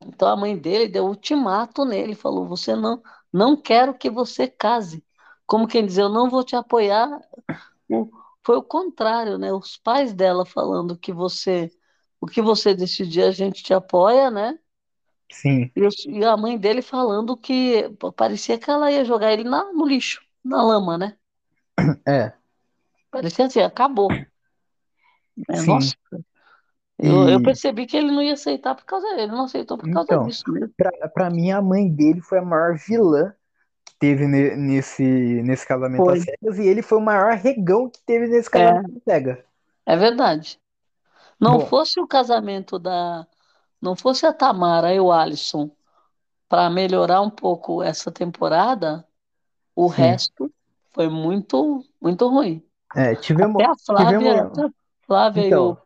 Então 0.00 0.28
a 0.28 0.36
mãe 0.36 0.56
dele 0.56 0.88
deu 0.88 1.06
ultimato 1.06 1.84
nele, 1.84 2.14
falou: 2.14 2.46
"Você 2.46 2.74
não, 2.74 3.02
não 3.32 3.56
quero 3.60 3.96
que 3.96 4.10
você 4.10 4.48
case". 4.48 5.04
Como 5.46 5.68
quem 5.68 5.86
diz, 5.86 5.98
eu 5.98 6.08
não 6.08 6.28
vou 6.30 6.42
te 6.44 6.56
apoiar. 6.56 7.20
Foi 8.44 8.56
o 8.56 8.62
contrário, 8.62 9.38
né? 9.38 9.52
Os 9.52 9.76
pais 9.76 10.12
dela 10.14 10.46
falando 10.46 10.96
que 10.96 11.12
você, 11.12 11.70
o 12.26 12.30
que 12.32 12.42
você 12.42 12.74
decidir, 12.74 13.22
a 13.24 13.30
gente 13.32 13.62
te 13.62 13.74
apoia, 13.74 14.30
né? 14.30 14.58
Sim. 15.30 15.72
E, 15.76 16.18
e 16.20 16.24
a 16.24 16.36
mãe 16.36 16.58
dele 16.58 16.82
falando 16.82 17.36
que 17.36 17.88
parecia 18.16 18.58
que 18.58 18.70
ela 18.70 18.90
ia 18.90 19.04
jogar 19.04 19.32
ele 19.32 19.44
na- 19.44 19.72
no 19.72 19.86
lixo, 19.86 20.20
na 20.44 20.62
lama, 20.62 20.96
né? 20.98 21.16
É. 22.06 22.32
Parecia 23.10 23.46
assim, 23.46 23.60
acabou. 23.60 24.08
Sim. 25.52 25.66
Nossa, 25.66 25.96
eu, 26.98 27.26
eu 27.28 27.40
E 27.40 27.42
percebi 27.42 27.86
que 27.86 27.96
ele 27.96 28.10
não 28.12 28.22
ia 28.22 28.34
aceitar 28.34 28.74
por 28.74 28.84
causa 28.84 29.06
dele, 29.08 29.22
ele 29.22 29.32
não 29.32 29.44
aceitou 29.44 29.78
por 29.78 29.88
causa 29.90 30.08
então, 30.08 30.18
disso 30.18 30.50
mesmo. 30.50 30.74
pra, 30.76 30.90
pra 31.08 31.30
mim, 31.30 31.50
a 31.50 31.62
mãe 31.62 31.88
dele 31.88 32.20
foi 32.20 32.38
a 32.38 32.42
maior 32.42 32.76
vilã 32.76 33.34
que 33.86 33.94
teve 33.98 34.26
ne- 34.28 34.56
nesse, 34.56 35.02
nesse 35.04 35.66
casamento 35.66 36.10
às 36.10 36.18
Foi. 36.18 36.20
cegas, 36.20 36.58
e 36.58 36.66
ele 36.66 36.82
foi 36.82 36.98
o 36.98 37.02
maior 37.02 37.34
regão 37.36 37.90
que 37.90 38.00
teve 38.06 38.28
nesse 38.28 38.50
É, 38.54 38.80
casamento 38.80 38.92
às 38.98 39.04
cegas. 39.04 39.38
é 39.84 39.96
verdade. 39.96 40.60
Não 41.40 41.58
Bom, 41.58 41.66
fosse 41.66 42.00
o 42.00 42.06
casamento 42.06 42.78
da. 42.78 43.26
Não 43.80 43.94
fosse 43.94 44.24
a 44.26 44.32
Tamara 44.32 44.92
e 44.94 45.00
o 45.00 45.12
Alisson 45.12 45.70
para 46.48 46.70
melhorar 46.70 47.20
um 47.20 47.30
pouco 47.30 47.82
essa 47.82 48.10
temporada, 48.10 49.06
o 49.74 49.90
sim. 49.90 49.96
resto 49.96 50.50
foi 50.94 51.08
muito, 51.08 51.84
muito 52.00 52.28
ruim. 52.28 52.62
É, 52.94 53.14
tivemos, 53.14 53.56
Até 53.56 53.70
a 53.70 53.74
Flávia, 53.76 54.18
tivemos, 54.18 54.58
a 54.58 54.70
Flávia 55.06 55.42
e 55.42 55.44
o, 55.44 55.46
então, 55.46 55.78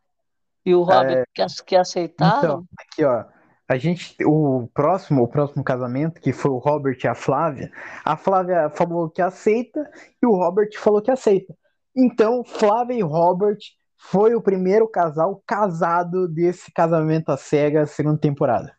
e 0.64 0.74
o 0.74 0.82
Robert 0.82 1.22
é, 1.22 1.24
que, 1.34 1.64
que 1.64 1.76
aceitaram. 1.76 2.38
então, 2.38 2.64
aqui, 2.78 3.04
ó, 3.04 3.24
a 3.66 3.78
gente, 3.78 4.16
o 4.24 4.68
próximo, 4.74 5.22
o 5.22 5.28
próximo 5.28 5.64
casamento, 5.64 6.20
que 6.20 6.32
foi 6.32 6.50
o 6.50 6.58
Robert 6.58 6.98
e 7.02 7.08
a 7.08 7.14
Flávia, 7.14 7.72
a 8.04 8.16
Flávia 8.16 8.68
falou 8.70 9.08
que 9.08 9.22
aceita 9.22 9.88
e 10.22 10.26
o 10.26 10.32
Robert 10.32 10.70
falou 10.76 11.00
que 11.00 11.10
aceita. 11.10 11.54
Então, 11.96 12.44
Flávia 12.44 12.94
e 12.94 13.02
Robert 13.02 13.58
foi 14.02 14.34
o 14.34 14.40
primeiro 14.40 14.88
casal 14.88 15.42
casado 15.46 16.26
desse 16.26 16.72
casamento 16.72 17.30
às 17.30 17.42
cegas, 17.42 17.90
segunda 17.90 18.18
temporada. 18.18 18.74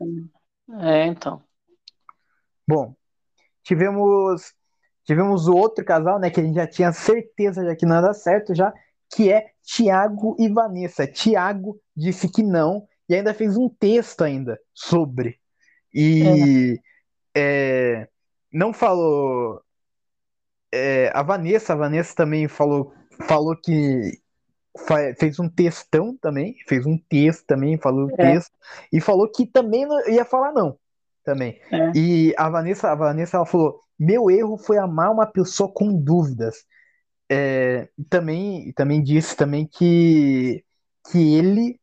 É, 0.80 1.06
então. 1.06 1.44
Bom, 2.68 2.96
tivemos 3.64 4.54
tivemos 5.04 5.48
o 5.48 5.56
outro 5.56 5.86
casal, 5.86 6.20
né, 6.20 6.30
que 6.30 6.40
a 6.40 6.44
gente 6.44 6.56
já 6.56 6.68
tinha 6.68 6.92
certeza 6.92 7.64
já 7.64 7.76
que 7.76 7.86
não 7.86 7.96
ia 7.98 8.02
dar 8.02 8.14
certo 8.14 8.56
já, 8.56 8.74
que 9.14 9.32
é 9.32 9.52
Tiago 9.64 10.36
e 10.40 10.50
Vanessa. 10.50 11.06
Tiago 11.06 11.80
disse 11.96 12.30
que 12.30 12.42
não 12.42 12.88
e 13.08 13.14
ainda 13.14 13.34
fez 13.34 13.56
um 13.58 13.70
texto 13.70 14.24
ainda 14.24 14.60
sobre. 14.74 15.30
É, 15.30 16.00
E 16.00 16.80
é, 17.36 18.08
não 18.52 18.74
falou 18.74 19.62
é, 20.74 21.12
a 21.14 21.22
Vanessa, 21.22 21.74
a 21.74 21.76
Vanessa 21.76 22.16
também 22.16 22.48
falou 22.48 22.94
falou 23.28 23.56
que 23.56 24.21
fez 25.20 25.40
um 25.40 25.50
textão 25.50 26.18
também, 26.22 26.56
fez 26.68 26.86
um 26.86 26.98
texto 26.98 27.46
também, 27.46 27.78
falou 27.78 28.08
o 28.08 28.12
é, 28.12 28.34
texto 28.34 28.52
e 28.92 29.02
falou 29.02 29.30
que 29.30 29.46
também 29.46 29.86
não 29.86 30.08
ia 30.10 30.24
falar 30.26 30.52
não, 30.54 30.78
também. 31.24 31.60
é. 31.72 31.92
E 31.98 32.34
a 32.38 32.50
Vanessa, 32.50 32.92
a 32.92 32.96
Vanessa 32.96 33.38
ela 33.38 33.46
falou: 33.46 33.82
"Meu 34.00 34.30
erro 34.30 34.58
foi 34.58 34.78
amar 34.78 35.12
uma 35.12 35.26
pessoa 35.26 35.72
com 35.72 35.94
dúvidas". 35.94 36.66
É, 37.30 37.90
também 38.10 38.74
também 38.74 39.02
disse 39.02 39.36
também 39.36 39.68
que 39.68 40.64
que 41.10 41.36
ele, 41.36 41.80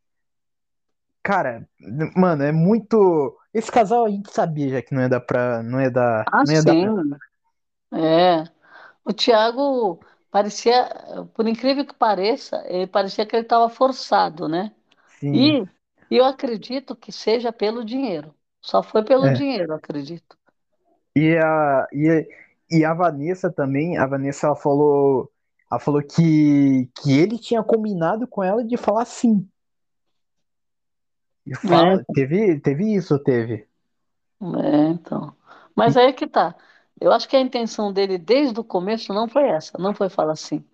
cara, 1.22 1.68
mano, 2.16 2.42
é 2.44 2.52
muito 2.52 3.36
esse 3.52 3.72
casal 3.72 4.04
a 4.04 4.10
gente 4.10 4.30
sabia 4.30 4.68
já 4.68 4.82
que 4.82 4.94
não 4.94 5.02
ia 5.02 5.08
dar 5.08 5.20
pra, 5.20 5.62
não 5.62 5.80
ia 5.80 5.90
dar, 5.90 6.24
Ah, 6.30 6.44
não 6.44 6.52
ia 6.52 6.62
dar 6.62 6.72
sim. 6.72 6.86
É. 7.92 8.44
O 9.04 9.12
Thiago 9.12 10.00
parecia, 10.30 10.88
por 11.34 11.46
incrível 11.48 11.86
que 11.86 11.94
pareça, 11.94 12.62
parecia 12.92 13.26
que 13.26 13.36
ele 13.36 13.44
estava 13.44 13.68
forçado, 13.70 14.48
né? 14.48 14.74
sim. 15.20 15.58
E, 15.58 15.68
e 16.10 16.16
eu 16.18 16.24
acredito 16.26 16.96
que 16.96 17.12
seja 17.12 17.52
pelo 17.52 17.84
dinheiro. 17.84 18.34
Só 18.62 18.82
foi 18.82 19.04
pelo 19.04 19.30
É. 19.30 19.32
dinheiro, 19.32 19.74
acredito. 19.74 20.38
E 21.14 21.36
a, 21.38 21.86
e, 21.92 22.28
e 22.70 22.84
a 22.84 22.94
Vanessa 22.94 23.50
também, 23.52 23.98
a 23.98 24.06
Vanessa 24.06 24.46
ela 24.46 24.56
falou, 24.56 25.30
ela 25.70 25.80
falou 25.80 26.02
que, 26.02 26.88
que 27.02 27.12
ele 27.12 27.38
tinha 27.38 27.62
combinado 27.62 28.26
com 28.26 28.42
ela 28.42 28.64
de 28.64 28.76
falar 28.76 29.04
sim. 29.04 29.48
E 31.44 31.52
É, 31.64 31.68
fala, 31.68 32.04
teve, 32.14 32.60
teve 32.60 32.94
isso, 32.94 33.18
teve. 33.24 33.66
é, 34.40 34.88
então. 34.90 35.36
Mas 35.74 35.96
aí 35.96 36.06
é 36.06 36.12
que 36.12 36.26
tá. 36.26 36.54
Eu 37.00 37.12
acho 37.12 37.28
que 37.28 37.36
a 37.36 37.40
intenção 37.40 37.92
dele 37.92 38.18
desde 38.18 38.58
o 38.60 38.64
começo 38.64 39.12
não 39.14 39.28
foi 39.28 39.48
essa, 39.48 39.78
não 39.78 39.94
foi 39.94 40.08
falar 40.08 40.32
assim. 40.32 40.64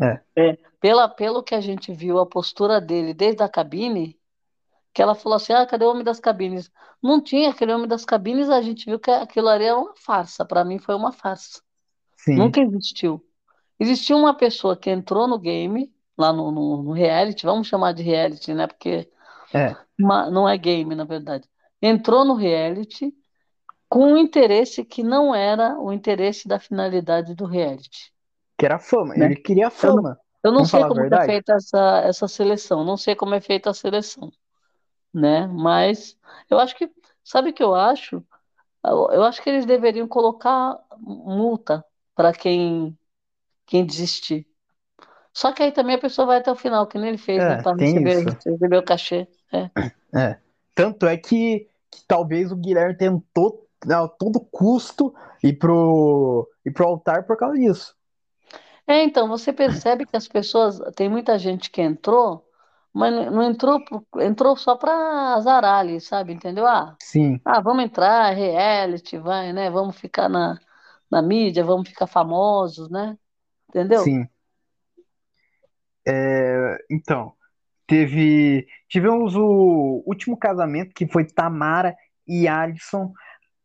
É, 0.00 0.22
É, 0.36 0.58
pela, 0.80 1.08
pelo 1.08 1.42
que 1.42 1.54
a 1.54 1.60
gente 1.60 1.92
viu, 1.92 2.18
a 2.18 2.26
postura 2.26 2.80
dele 2.80 3.12
desde 3.14 3.42
a 3.42 3.48
cabine, 3.48 4.18
que 4.94 5.02
ela 5.02 5.14
falou 5.14 5.36
assim: 5.36 5.52
ah, 5.52 5.66
cadê 5.66 5.84
o 5.86 5.90
homem 5.90 6.04
das 6.04 6.20
cabines? 6.20 6.70
Não 7.02 7.22
tinha 7.22 7.50
aquele 7.50 7.72
homem 7.74 7.88
das 7.88 8.04
cabines, 8.04 8.50
a 8.50 8.62
gente 8.62 8.86
viu 8.86 8.98
que 9.00 9.10
aquilo 9.10 9.48
ali 9.48 9.64
era 9.66 9.78
uma 9.78 9.94
farsa. 9.96 10.44
Para 10.46 10.64
mim 10.64 10.78
foi 10.78 10.94
uma 10.94 11.12
farsa. 11.12 11.62
sim, 12.16 12.34
Nunca 12.34 12.60
existiu. 12.60 13.24
Existiu 13.80 14.18
uma 14.18 14.36
pessoa 14.36 14.76
que 14.76 14.90
entrou 14.90 15.28
no 15.28 15.38
game, 15.38 15.92
lá 16.18 16.32
no, 16.32 16.50
no, 16.52 16.82
no 16.84 16.92
reality, 16.92 17.46
vamos 17.46 17.68
chamar 17.68 17.92
de 17.94 18.02
reality, 18.02 18.54
né? 18.54 18.66
Porque 18.68 19.10
é, 19.52 19.76
uma- 19.98 20.30
não 20.30 20.48
é 20.48 20.56
game, 20.58 20.94
na 20.94 21.04
verdade. 21.04 21.48
Entrou 21.82 22.24
no 22.24 22.34
reality 22.34 23.14
com 23.88 24.12
um 24.12 24.16
interesse 24.16 24.84
que 24.84 25.02
não 25.02 25.34
era 25.34 25.78
o 25.78 25.92
interesse 25.92 26.46
da 26.46 26.58
finalidade 26.60 27.34
do 27.34 27.46
reality, 27.46 28.12
que 28.56 28.66
era 28.66 28.78
fama, 28.78 29.14
né? 29.14 29.26
ele 29.26 29.36
queria 29.36 29.70
Eu 29.82 29.94
não, 29.94 30.02
fama. 30.02 30.20
eu 30.44 30.52
não 30.52 30.56
Vamos 30.58 30.70
sei 30.70 30.84
como 30.84 31.00
é 31.00 31.24
feita 31.26 31.52
essa, 31.54 32.00
essa 32.04 32.28
seleção, 32.28 32.84
não 32.84 32.96
sei 32.96 33.14
como 33.14 33.34
é 33.34 33.40
feita 33.40 33.70
a 33.70 33.74
seleção, 33.74 34.30
né? 35.12 35.46
Mas 35.46 36.16
eu 36.50 36.58
acho 36.58 36.76
que, 36.76 36.90
sabe 37.24 37.50
o 37.50 37.52
que 37.54 37.62
eu 37.62 37.74
acho? 37.74 38.24
Eu, 38.84 39.24
acho 39.24 39.42
que 39.42 39.50
eles 39.50 39.66
deveriam 39.66 40.08
colocar 40.08 40.78
multa 40.98 41.84
para 42.14 42.32
quem, 42.32 42.96
quem 43.66 43.84
desistir. 43.84 44.46
Só 45.32 45.52
que 45.52 45.62
aí 45.62 45.72
também 45.72 45.96
a 45.96 46.00
pessoa 46.00 46.26
vai 46.26 46.38
até 46.38 46.50
o 46.50 46.56
final, 46.56 46.86
que 46.86 46.98
nem 46.98 47.10
ele 47.10 47.18
fez, 47.18 47.38
né? 47.46 47.54
É, 47.54 47.62
Para 47.62 47.76
tem 47.76 47.94
receber, 47.94 48.24
receber 48.46 48.76
o 48.78 48.82
cachê. 48.82 49.28
É. 49.52 49.70
É. 50.14 50.40
Tanto 50.74 51.06
é 51.06 51.16
que, 51.16 51.68
que 51.90 52.04
talvez 52.06 52.50
o 52.50 52.56
Guilherme 52.56 52.96
tentou 52.96 53.67
a 53.86 54.08
todo 54.08 54.40
custo 54.40 55.14
ir 55.42 55.54
pro, 55.58 56.48
ir 56.64 56.72
pro 56.72 56.86
altar 56.86 57.26
por 57.26 57.36
causa 57.36 57.56
disso. 57.56 57.94
É, 58.86 59.02
então, 59.04 59.28
você 59.28 59.52
percebe 59.52 60.06
que 60.06 60.16
as 60.16 60.26
pessoas, 60.26 60.80
tem 60.96 61.08
muita 61.10 61.38
gente 61.38 61.70
que 61.70 61.82
entrou, 61.82 62.44
mas 62.92 63.12
não 63.12 63.42
entrou, 63.42 63.80
entrou 64.16 64.56
só 64.56 64.76
para 64.76 65.34
azarar 65.34 65.80
ali, 65.80 66.00
sabe? 66.00 66.32
Entendeu? 66.32 66.66
Ah, 66.66 66.96
Sim, 67.00 67.40
ah, 67.44 67.60
vamos 67.60 67.84
entrar, 67.84 68.34
reality, 68.34 69.18
vai, 69.18 69.52
né? 69.52 69.70
Vamos 69.70 69.96
ficar 69.98 70.28
na, 70.28 70.58
na 71.10 71.20
mídia, 71.22 71.64
vamos 71.64 71.88
ficar 71.88 72.06
famosos, 72.06 72.90
né? 72.90 73.16
Entendeu? 73.68 74.02
sim. 74.02 74.26
É, 76.06 76.78
então, 76.90 77.34
teve 77.86 78.66
tivemos 78.88 79.36
o 79.36 80.02
último 80.06 80.38
casamento 80.38 80.94
que 80.94 81.06
foi 81.06 81.24
Tamara 81.26 81.94
e 82.26 82.48
Alisson. 82.48 83.12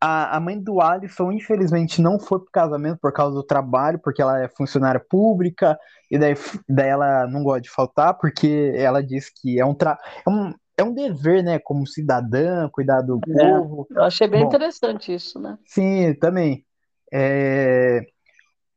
A, 0.06 0.36
a 0.36 0.40
mãe 0.40 0.60
do 0.60 0.82
Alisson, 0.82 1.32
infelizmente, 1.32 2.02
não 2.02 2.20
foi 2.20 2.40
pro 2.40 2.52
casamento 2.52 3.00
por 3.02 3.14
causa 3.14 3.34
do 3.36 3.44
trabalho, 3.44 4.00
porque 4.04 4.22
ela 4.22 4.42
é 4.42 4.50
funcionária 4.50 5.00
pública, 5.00 5.78
e 6.12 6.18
daí, 6.20 6.34
daí 6.68 6.90
ela 6.90 7.26
não 7.28 7.42
gosta 7.42 7.62
de 7.62 7.70
faltar, 7.70 8.18
porque 8.18 8.74
ela 8.76 9.02
diz 9.02 9.30
que 9.30 9.60
é 9.60 9.66
um, 9.66 9.74
tra... 9.74 9.98
é 10.26 10.30
um, 10.30 10.54
é 10.78 10.84
um 10.84 10.94
dever, 10.94 11.42
né, 11.44 11.58
como 11.60 11.88
cidadã, 11.88 12.68
cuidar 12.70 13.02
do 13.02 13.20
É, 13.30 13.34
povo. 13.34 13.88
eu 13.90 14.04
achei 14.04 14.28
bem 14.28 14.42
Bom, 14.42 14.48
interessante 14.48 15.14
isso, 15.14 15.40
né? 15.40 15.58
sim, 15.66 16.14
também. 16.16 16.66
É, 17.14 18.02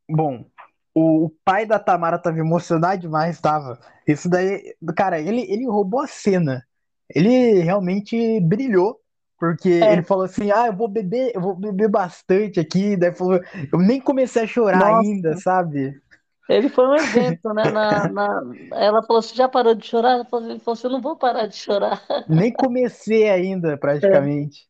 Bom, 0.09 0.45
o, 0.95 1.31
pai 1.45 1.67
da 1.67 1.79
Tamara 1.79 2.19
tava 2.19 2.39
emocionado 2.39 3.01
demais, 3.01 3.41
tava. 3.41 3.79
Isso 4.07 4.29
daí, 4.29 4.75
cara, 4.97 5.21
ele, 5.21 5.43
ele 5.51 5.67
roubou 5.67 6.01
a 6.01 6.07
cena. 6.07 6.63
Ele 7.15 7.61
realmente 7.61 8.41
brilhou, 8.41 9.01
porque 9.39 9.69
É. 9.81 9.93
ele 9.93 10.03
falou 10.03 10.25
assim: 10.25 10.51
ah, 10.51 10.67
eu 10.69 10.77
vou 10.77 10.89
beber, 10.89 11.33
eu 11.35 11.41
vou 11.41 11.55
beber 11.55 11.89
bastante 11.89 12.61
aqui. 12.61 12.97
Daí 12.97 13.13
falou, 13.15 13.41
eu 13.73 13.79
nem 13.79 14.01
comecei 14.01 14.43
a 14.43 14.47
chorar 14.47 14.87
Nossa. 14.87 14.99
ainda, 15.01 15.37
sabe? 15.37 15.95
Ele 16.49 16.69
foi 16.69 16.87
um 16.87 16.95
exemplo, 16.95 17.53
né? 17.53 17.71
Na, 17.71 18.09
na... 18.09 18.41
Ela 18.73 19.03
falou: 19.03 19.21
Você 19.23 19.35
já 19.35 19.49
parou 19.49 19.75
de 19.75 19.87
chorar? 19.87 20.19
Ele 20.19 20.25
falou 20.61 20.75
assim: 20.75 20.87
Eu 20.87 20.93
não 20.93 21.01
vou 21.01 21.17
parar 21.17 21.47
de 21.47 21.57
chorar. 21.57 22.05
Nem 22.29 22.53
comecei 22.53 23.29
ainda, 23.29 23.77
praticamente. 23.77 24.69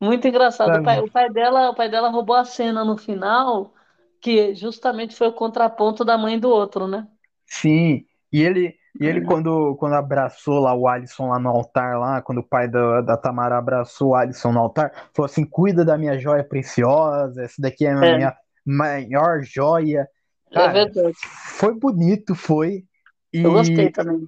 Muito 0.00 0.26
engraçado. 0.28 0.76
O 0.76 0.82
pai, 0.82 1.00
o 1.00 1.10
pai 1.10 1.30
dela, 1.30 1.70
o 1.70 1.74
pai 1.74 1.88
dela 1.88 2.08
roubou 2.08 2.36
a 2.36 2.44
cena 2.44 2.84
no 2.84 2.96
final, 2.96 3.74
que 4.20 4.54
justamente 4.54 5.14
foi 5.16 5.28
o 5.28 5.32
contraponto 5.32 6.04
da 6.04 6.16
mãe 6.18 6.38
do 6.38 6.48
outro, 6.50 6.86
né? 6.88 7.08
Sim, 7.46 8.06
e 8.32 8.42
ele, 8.42 8.77
e 9.00 9.06
ele 9.06 9.20
É. 9.20 9.24
quando, 9.24 9.76
quando 9.76 9.94
abraçou 9.94 10.60
lá 10.60 10.74
o 10.74 10.88
Alisson 10.88 11.28
lá 11.28 11.38
no 11.38 11.48
altar, 11.50 11.98
lá, 11.98 12.20
quando 12.22 12.38
o 12.38 12.42
pai 12.48 12.68
da, 12.68 13.00
da 13.00 13.16
Tamara 13.16 13.56
abraçou 13.58 14.08
o 14.10 14.14
Alisson 14.14 14.52
no 14.52 14.60
altar, 14.60 14.92
falou 15.14 15.26
assim: 15.26 15.44
cuida 15.44 15.84
da 15.84 15.96
minha 15.98 16.18
joia 16.18 16.44
preciosa, 16.44 17.42
essa 17.42 17.60
daqui 17.60 17.86
é 17.86 17.92
a 17.92 18.04
É. 18.04 18.16
minha 18.16 18.36
maior 18.66 19.42
joia. 19.42 20.08
É 20.50 20.54
Cara, 20.54 20.72
verdade. 20.72 21.16
foi 21.58 21.74
bonito, 21.78 22.34
foi. 22.34 22.84
Eu 23.32 23.52
gostei 23.52 23.86
E, 23.86 23.90
também. 23.90 24.26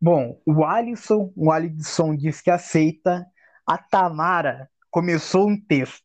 bom, 0.00 0.38
o 0.46 0.64
Alisson, 0.64 1.32
o 1.36 1.50
Alisson 1.50 2.14
disse 2.16 2.42
que 2.42 2.50
aceita. 2.50 3.24
A 3.66 3.78
Tamara 3.78 4.68
começou 4.90 5.48
um 5.48 5.58
texto. 5.58 6.04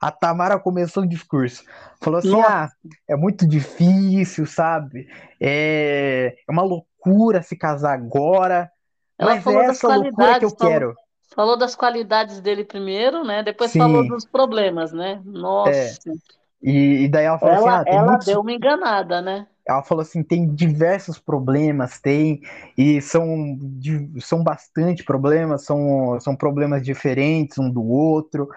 A 0.00 0.10
Tamara 0.10 0.58
começou 0.58 1.04
um 1.04 1.06
discurso. 1.06 1.64
Falou 2.02 2.18
assim: 2.18 2.30
Nossa. 2.30 2.50
ah, 2.50 2.68
é 3.08 3.16
muito 3.16 3.46
difícil, 3.48 4.46
sabe? 4.46 5.08
É, 5.40 6.34
é 6.48 6.52
uma 6.52 6.62
loucura 6.62 6.86
se 7.42 7.56
casar 7.56 7.94
agora. 7.94 8.70
Ela 9.18 9.36
Mas 9.36 9.44
falou 9.44 9.62
é 9.62 9.66
das 9.66 9.76
essa 9.76 9.88
loucura 9.88 10.38
que 10.38 10.44
eu 10.44 10.50
falou, 10.50 10.72
quero. 10.72 10.94
falou 11.34 11.56
das 11.56 11.74
qualidades 11.74 12.40
dele 12.40 12.64
primeiro, 12.64 13.24
né? 13.24 13.42
Depois 13.42 13.74
falou 13.74 14.04
Sim, 14.04 14.08
dos 14.08 14.24
problemas, 14.24 14.92
né? 14.92 15.22
é. 15.66 15.92
Nossa. 15.94 16.10
E, 16.62 17.04
e 17.04 17.08
daí 17.08 17.24
ela 17.24 17.38
falou 17.38 17.54
assim: 17.54 17.68
Ela, 17.68 17.80
ah, 17.80 17.84
tem 17.84 17.98
ela 17.98 18.06
muitos. 18.08 18.26
deu 18.26 18.40
uma 18.40 18.52
enganada, 18.52 19.20
né? 19.22 19.46
Ela 19.66 19.82
falou 19.82 20.02
assim: 20.02 20.22
tem 20.22 20.52
diversos 20.54 21.18
problemas, 21.18 22.00
tem, 22.00 22.40
e 22.76 23.00
são, 23.00 23.58
são 24.20 24.42
bastante 24.42 25.04
problemas, 25.04 25.64
são, 25.64 26.18
são 26.20 26.36
problemas 26.36 26.82
diferentes 26.82 27.58
um 27.58 27.70
do 27.70 27.84
outro. 27.84 28.48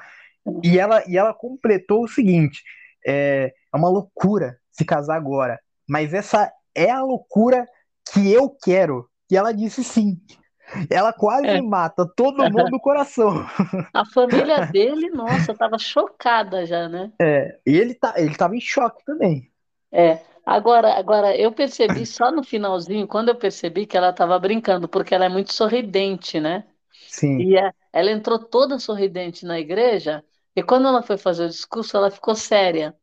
E 0.63 0.79
ela, 0.79 1.03
e 1.07 1.17
ela 1.17 1.33
completou 1.33 2.03
o 2.03 2.07
seguinte: 2.07 2.63
é, 3.05 3.53
é 3.73 3.77
uma 3.77 3.89
loucura 3.89 4.57
se 4.71 4.85
casar 4.85 5.15
agora, 5.15 5.59
mas 5.87 6.13
essa 6.13 6.51
é 6.75 6.89
a 6.91 7.01
loucura 7.01 7.67
que 8.13 8.31
eu 8.31 8.49
quero. 8.49 9.09
E 9.31 9.37
ela 9.37 9.53
disse 9.53 9.83
sim. 9.83 10.19
Ela 10.89 11.13
quase 11.13 11.59
É. 11.59 11.61
mata 11.61 12.07
todo 12.15 12.47
mundo 12.47 12.71
do 12.71 12.79
coração. 12.81 13.45
A 13.93 14.03
família 14.03 14.63
dele, 14.63 15.11
nossa, 15.11 15.53
tava 15.55 15.77
chocada 15.77 16.65
já, 16.65 16.89
né? 16.89 17.13
É, 17.21 17.59
e 17.65 17.77
ele, 17.77 17.93
tá, 17.95 18.13
ele 18.17 18.35
tava 18.35 18.55
em 18.55 18.61
choque 18.61 19.03
também. 19.05 19.51
É. 19.91 20.23
Agora, 20.45 20.93
agora 20.95 21.35
eu 21.37 21.51
percebi 21.51 22.05
só 22.05 22.31
no 22.31 22.43
finalzinho, 22.43 23.07
quando 23.07 23.29
eu 23.29 23.35
percebi 23.35 23.85
que 23.85 23.95
ela 23.97 24.09
estava 24.09 24.37
brincando, 24.39 24.87
porque 24.89 25.13
ela 25.13 25.25
é 25.25 25.29
muito 25.29 25.53
sorridente, 25.53 26.39
né? 26.39 26.67
Sim, 27.07 27.37
E 27.37 27.57
é- 27.57 27.73
ela 27.93 28.11
entrou 28.11 28.39
toda 28.39 28.79
sorridente 28.79 29.45
na 29.45 29.59
igreja, 29.59 30.23
e 30.55 30.63
quando 30.63 30.87
ela 30.87 31.03
foi 31.03 31.17
fazer 31.17 31.45
o 31.45 31.49
discurso, 31.49 31.97
ela 31.97 32.11
ficou 32.11 32.35
séria. 32.35 32.95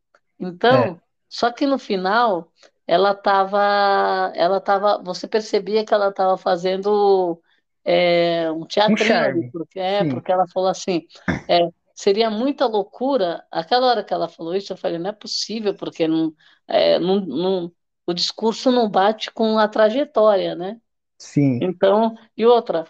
é, 0.69 0.91
Então, 0.91 1.01
só 1.29 1.51
que 1.51 1.65
no 1.67 1.79
final, 1.79 2.51
ela 2.87 3.11
estava, 3.11 4.31
ela 4.35 4.61
tava, 4.61 5.01
você 5.03 5.27
percebia 5.27 5.85
que 5.85 5.93
ela 5.93 6.09
estava 6.09 6.37
fazendo 6.37 7.41
é, 7.85 8.51
um 8.51 8.67
um 8.87 8.95
ali, 9.23 9.43
charme. 9.45 9.51
porque 9.51 9.79
é, 9.79 10.03
Sim, 10.03 10.05
porque 10.05 10.31
ela 10.31 10.47
falou 10.47 10.69
assim, 10.69 11.07
é, 11.47 11.59
seria 11.93 12.29
muita 12.29 12.65
loucura. 12.65 13.45
Aquela 13.51 13.87
hora 13.87 14.03
que 14.03 14.13
ela 14.13 14.29
falou 14.29 14.55
isso, 14.55 14.73
eu 14.73 14.77
falei, 14.77 14.97
não 14.99 15.09
é 15.09 15.13
possível, 15.13 15.75
porque 15.75 16.07
não, 16.07 16.33
é, 16.67 16.99
não, 16.99 17.19
não- 17.25 17.71
o 18.05 18.13
discurso 18.13 18.71
não 18.71 18.89
bate 18.89 19.31
com 19.31 19.57
a 19.59 19.67
trajetória, 19.67 20.55
né? 20.55 20.79
sim, 21.17 21.61
Então, 21.61 22.15
e 22.37 22.45
outra. 22.45 22.85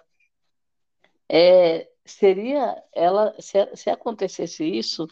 É, 1.29 1.89
seria 2.05 2.81
ela, 2.93 3.35
se, 3.41 3.75
se 3.75 3.89
acontecesse 3.89 4.63
isso, 4.65 5.07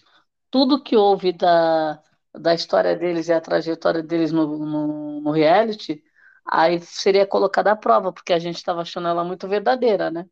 tudo 0.51 0.83
que 0.83 0.95
houve 0.97 1.33
da, 1.33 2.01
da 2.39 2.53
história 2.53 2.95
deles 2.95 3.27
e 3.27 3.33
a 3.33 3.41
trajetória 3.41 4.03
deles 4.03 4.31
no, 4.31 4.57
no, 4.65 5.21
no 5.21 5.31
reality, 5.31 6.03
aí 6.45 6.79
seria 6.81 7.25
colocada 7.27 7.71
à 7.71 7.75
prova, 7.75 8.13
porque 8.13 8.33
a 8.33 8.39
gente 8.39 8.57
estava 8.57 8.81
achando 8.81 9.07
ela 9.07 9.23
muito 9.23 9.47
verdadeira, 9.47 10.11
né? 10.11 10.25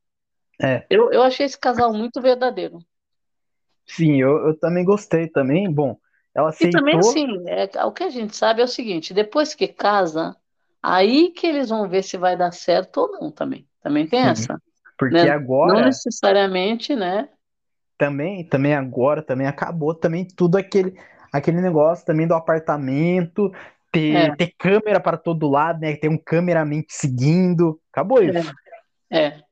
é. 0.62 0.90
Eu, 0.90 1.12
eu 1.12 1.24
achei 1.24 1.46
esse 1.46 1.60
casal 1.60 1.94
muito 1.94 2.22
verdadeiro. 2.22 2.80
Sim, 3.86 4.20
eu, 4.20 4.48
eu 4.48 4.60
também 4.60 4.84
gostei 4.84 5.28
também. 5.30 5.72
Bom, 5.72 5.98
ela 6.36 6.50
E 6.60 6.68
também, 6.68 6.96
aceitou, 6.96 7.00
assim, 7.00 7.28
é, 7.48 7.84
o 7.86 7.92
que 7.92 8.04
a 8.04 8.10
gente 8.10 8.36
sabe 8.36 8.62
é 8.62 8.66
o 8.66 8.68
seguinte: 8.68 9.14
depois 9.14 9.54
que 9.56 9.68
casa, 9.68 10.36
aí 10.82 11.32
que 11.32 11.48
eles 11.48 11.70
vão 11.70 11.90
ver 11.90 12.04
se 12.04 12.18
vai 12.18 12.38
dar 12.38 12.52
certo 12.52 12.98
ou 12.98 13.12
não 13.12 13.32
também. 13.32 13.68
Também 13.82 14.08
tem 14.08 14.22
sim, 14.22 14.26
essa, 14.26 14.62
porque 14.98 15.28
né? 15.28 15.36
Não 15.64 15.82
agora 15.82 15.82
necessariamente, 15.82 16.96
né? 16.96 17.30
também, 17.98 18.48
também 18.48 18.74
agora 18.74 19.22
também 19.22 19.48
acabou 19.48 19.94
também 19.96 20.28
tudo 20.28 20.58
aquele 20.58 21.00
aquele 21.34 21.60
negócio 21.60 22.06
também 22.06 22.28
do 22.28 22.36
apartamento, 22.36 23.52
É, 23.96 24.30
ter, 24.30 24.36
ter 24.38 24.54
câmera 24.58 25.00
para 25.00 25.18
todo 25.18 25.50
lado, 25.50 25.82
né? 25.82 25.96
Ter 25.96 26.10
um 26.10 26.18
cameraman 26.18 26.82
te 26.82 26.94
seguindo. 26.94 27.80
Acabou 27.92 28.22
isso. 28.24 28.54
é, 29.12 29.28
é. 29.28 29.44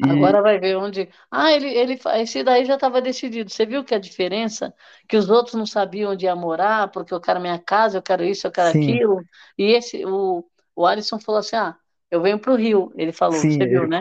E 0.00 0.08
Agora 0.08 0.40
vai 0.40 0.58
ver 0.60 0.76
onde. 0.76 1.08
Ah, 1.30 1.52
ele, 1.52 1.68
ele, 1.68 1.98
esse 2.16 2.44
daí 2.44 2.64
já 2.64 2.74
estava 2.74 3.00
decidido. 3.02 3.50
Você 3.50 3.66
viu 3.66 3.84
que 3.84 3.94
a 3.94 3.98
diferença? 3.98 4.72
Que 5.08 5.16
os 5.16 5.28
outros 5.28 5.54
não 5.56 5.66
sabiam 5.66 6.12
onde 6.12 6.24
ia 6.26 6.36
morar, 6.36 6.88
porque 6.92 7.12
eu 7.12 7.20
quero 7.20 7.40
minha 7.40 7.58
casa, 7.58 7.98
eu 7.98 8.02
quero 8.02 8.24
isso, 8.24 8.46
eu 8.46 8.52
quero 8.52 8.70
sim, 8.72 8.80
aquilo. 8.80 9.24
E 9.56 9.72
esse, 9.72 10.04
o, 10.06 10.44
o 10.76 10.86
Alisson 10.86 11.18
falou 11.18 11.40
assim: 11.40 11.56
ah, 11.56 11.76
eu 12.10 12.22
venho 12.22 12.38
para 12.38 12.52
o 12.52 12.56
Rio. 12.56 12.92
Ele 12.96 13.12
falou, 13.12 13.34
sim, 13.40 13.50
você 13.50 13.66
viu, 13.66 13.84
ele, 13.84 13.88
né? 13.88 14.00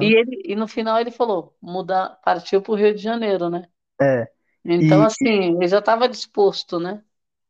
E 0.00 0.06
aham, 0.06 0.10
ele, 0.14 0.42
e 0.44 0.56
no 0.56 0.68
final 0.68 1.00
ele 1.00 1.10
falou, 1.10 1.56
mudar, 1.62 2.18
partiu 2.24 2.62
para 2.62 2.72
o 2.72 2.76
Rio 2.76 2.94
de 2.94 3.02
Janeiro, 3.02 3.50
né? 3.50 3.68
é. 4.00 4.30
Então, 4.64 5.02
E 5.02 5.04
assim, 5.04 5.54
ele 5.56 5.68
já 5.68 5.78
estava 5.80 6.08
disposto, 6.08 6.78
né? 6.80 7.04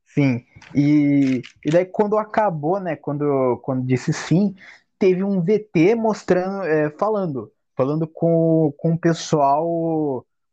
sim. 0.06 0.44
E, 0.74 1.42
e 1.64 1.70
daí 1.70 1.84
quando 1.86 2.18
acabou, 2.18 2.80
né? 2.80 2.96
Quando, 2.96 3.58
quando 3.62 3.86
disse 3.86 4.12
sim, 4.12 4.54
teve 4.98 5.22
um 5.24 5.40
VT 5.42 5.94
mostrando, 5.94 6.64
é, 6.64 6.90
falando, 6.98 7.50
falando 7.76 8.06
com, 8.06 8.72
com 8.78 8.92
o 8.92 8.98
pessoal, 8.98 9.66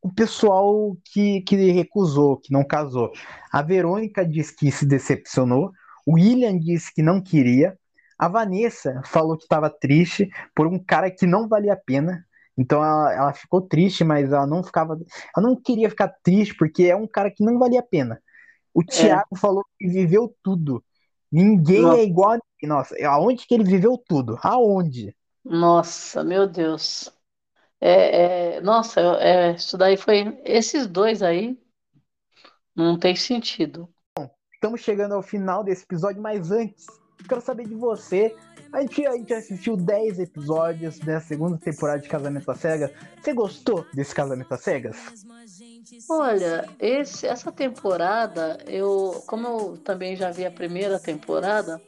o 0.01 0.13
pessoal 0.15 0.95
que, 1.05 1.41
que 1.41 1.55
recusou, 1.71 2.37
que 2.37 2.51
não 2.53 2.63
casou. 2.63 3.11
A 3.51 3.61
Verônica 3.61 4.25
disse 4.25 4.55
que 4.55 4.71
se 4.71 4.85
decepcionou, 4.85 5.71
o 6.05 6.13
William 6.15 6.57
disse 6.57 6.93
que 6.93 7.01
não 7.01 7.21
queria, 7.21 7.77
a 8.17 8.27
Vanessa 8.27 9.01
falou 9.05 9.37
que 9.37 9.43
estava 9.43 9.69
triste 9.69 10.29
por 10.55 10.65
um 10.67 10.79
cara 10.79 11.11
que 11.11 11.27
não 11.27 11.47
valia 11.47 11.73
a 11.73 11.77
pena. 11.77 12.25
Então 12.57 12.83
ela, 12.83 13.13
ela 13.13 13.33
ficou 13.33 13.61
triste, 13.61 14.03
mas 14.03 14.31
ela 14.31 14.47
não 14.47 14.63
ficava, 14.63 14.95
ela 15.35 15.47
não 15.47 15.55
queria 15.61 15.89
ficar 15.89 16.09
triste 16.23 16.55
porque 16.55 16.83
é 16.85 16.95
um 16.95 17.07
cara 17.07 17.31
que 17.31 17.43
não 17.43 17.59
valia 17.59 17.79
a 17.81 17.83
pena. 17.83 18.21
O 18.73 18.83
É, 18.89 19.21
Thiago 19.23 19.37
falou 19.37 19.65
que 19.79 19.87
viveu 19.87 20.35
tudo. 20.43 20.83
Ninguém 21.31 21.95
é 21.95 22.03
no- 22.03 22.05
igual 22.05 22.31
a 22.33 22.35
ninguém. 22.35 22.69
Nossa, 22.77 22.95
aonde 23.07 23.45
que 23.47 23.53
ele 23.55 23.63
viveu 23.65 23.97
tudo? 24.07 24.37
Aonde? 24.43 25.15
nossa, 25.43 26.23
meu 26.23 26.47
Deus. 26.47 27.11
É, 27.81 28.57
é, 28.57 28.61
nossa, 28.61 29.01
é, 29.21 29.55
isso 29.55 29.77
daí 29.77 29.97
foi. 29.97 30.39
Esses 30.45 30.87
dois 30.87 31.21
aí 31.23 31.59
não 32.75 32.97
tem 32.97 33.13
sentido. 33.15 33.93
Estamos 34.53 34.81
chegando 34.81 35.13
ao 35.13 35.21
final 35.21 35.63
desse 35.63 35.83
episódio, 35.83 36.21
mas 36.21 36.51
antes, 36.51 36.85
quero 37.27 37.41
saber 37.41 37.67
de 37.67 37.75
você. 37.75 38.35
A 38.77 38.81
gente, 38.81 39.07
a 39.07 39.13
gente 39.13 39.33
assistiu 39.33 39.75
10 39.75 40.19
episódios 40.19 40.99
da 40.99 41.19
segunda 41.19 41.57
temporada 41.57 41.99
de 41.99 42.07
Casamento 42.07 42.51
às 42.51 42.59
Cegas. 42.59 42.91
Você 43.19 43.33
gostou 43.33 43.83
desse 43.91 44.13
Casamento 44.13 44.53
às 44.53 44.61
Cegas? 44.61 44.97
Olha, 46.07 46.69
esse, 46.79 47.25
essa 47.25 47.51
temporada, 47.51 48.59
eu, 48.67 49.23
como 49.25 49.47
eu 49.47 49.77
também 49.77 50.15
já 50.15 50.29
vi 50.29 50.45
a 50.45 50.51
primeira 50.51 50.99
temporada, 50.99 51.81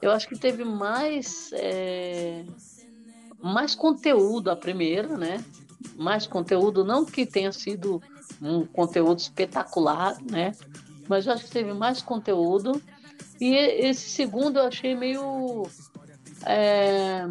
eu 0.00 0.12
acho 0.12 0.28
que 0.28 0.38
teve 0.38 0.62
mais, 0.62 1.50
é, 1.52 2.44
mais 3.42 3.74
conteúdo 3.74 4.48
a 4.48 4.54
primeira, 4.54 5.18
né? 5.18 5.44
Mais 5.96 6.28
conteúdo, 6.28 6.84
não 6.84 7.04
que 7.04 7.26
tenha 7.26 7.50
sido 7.50 8.00
um 8.40 8.64
conteúdo 8.64 9.18
espetacular, 9.18 10.16
né? 10.22 10.52
Mas 11.08 11.26
eu 11.26 11.32
acho 11.32 11.46
que 11.46 11.50
teve 11.50 11.72
mais 11.72 12.02
conteúdo. 12.02 12.80
E 13.40 13.52
esse 13.52 14.08
segundo 14.10 14.60
eu 14.60 14.66
achei 14.66 14.94
meio. 14.94 15.66
É, 16.46 17.24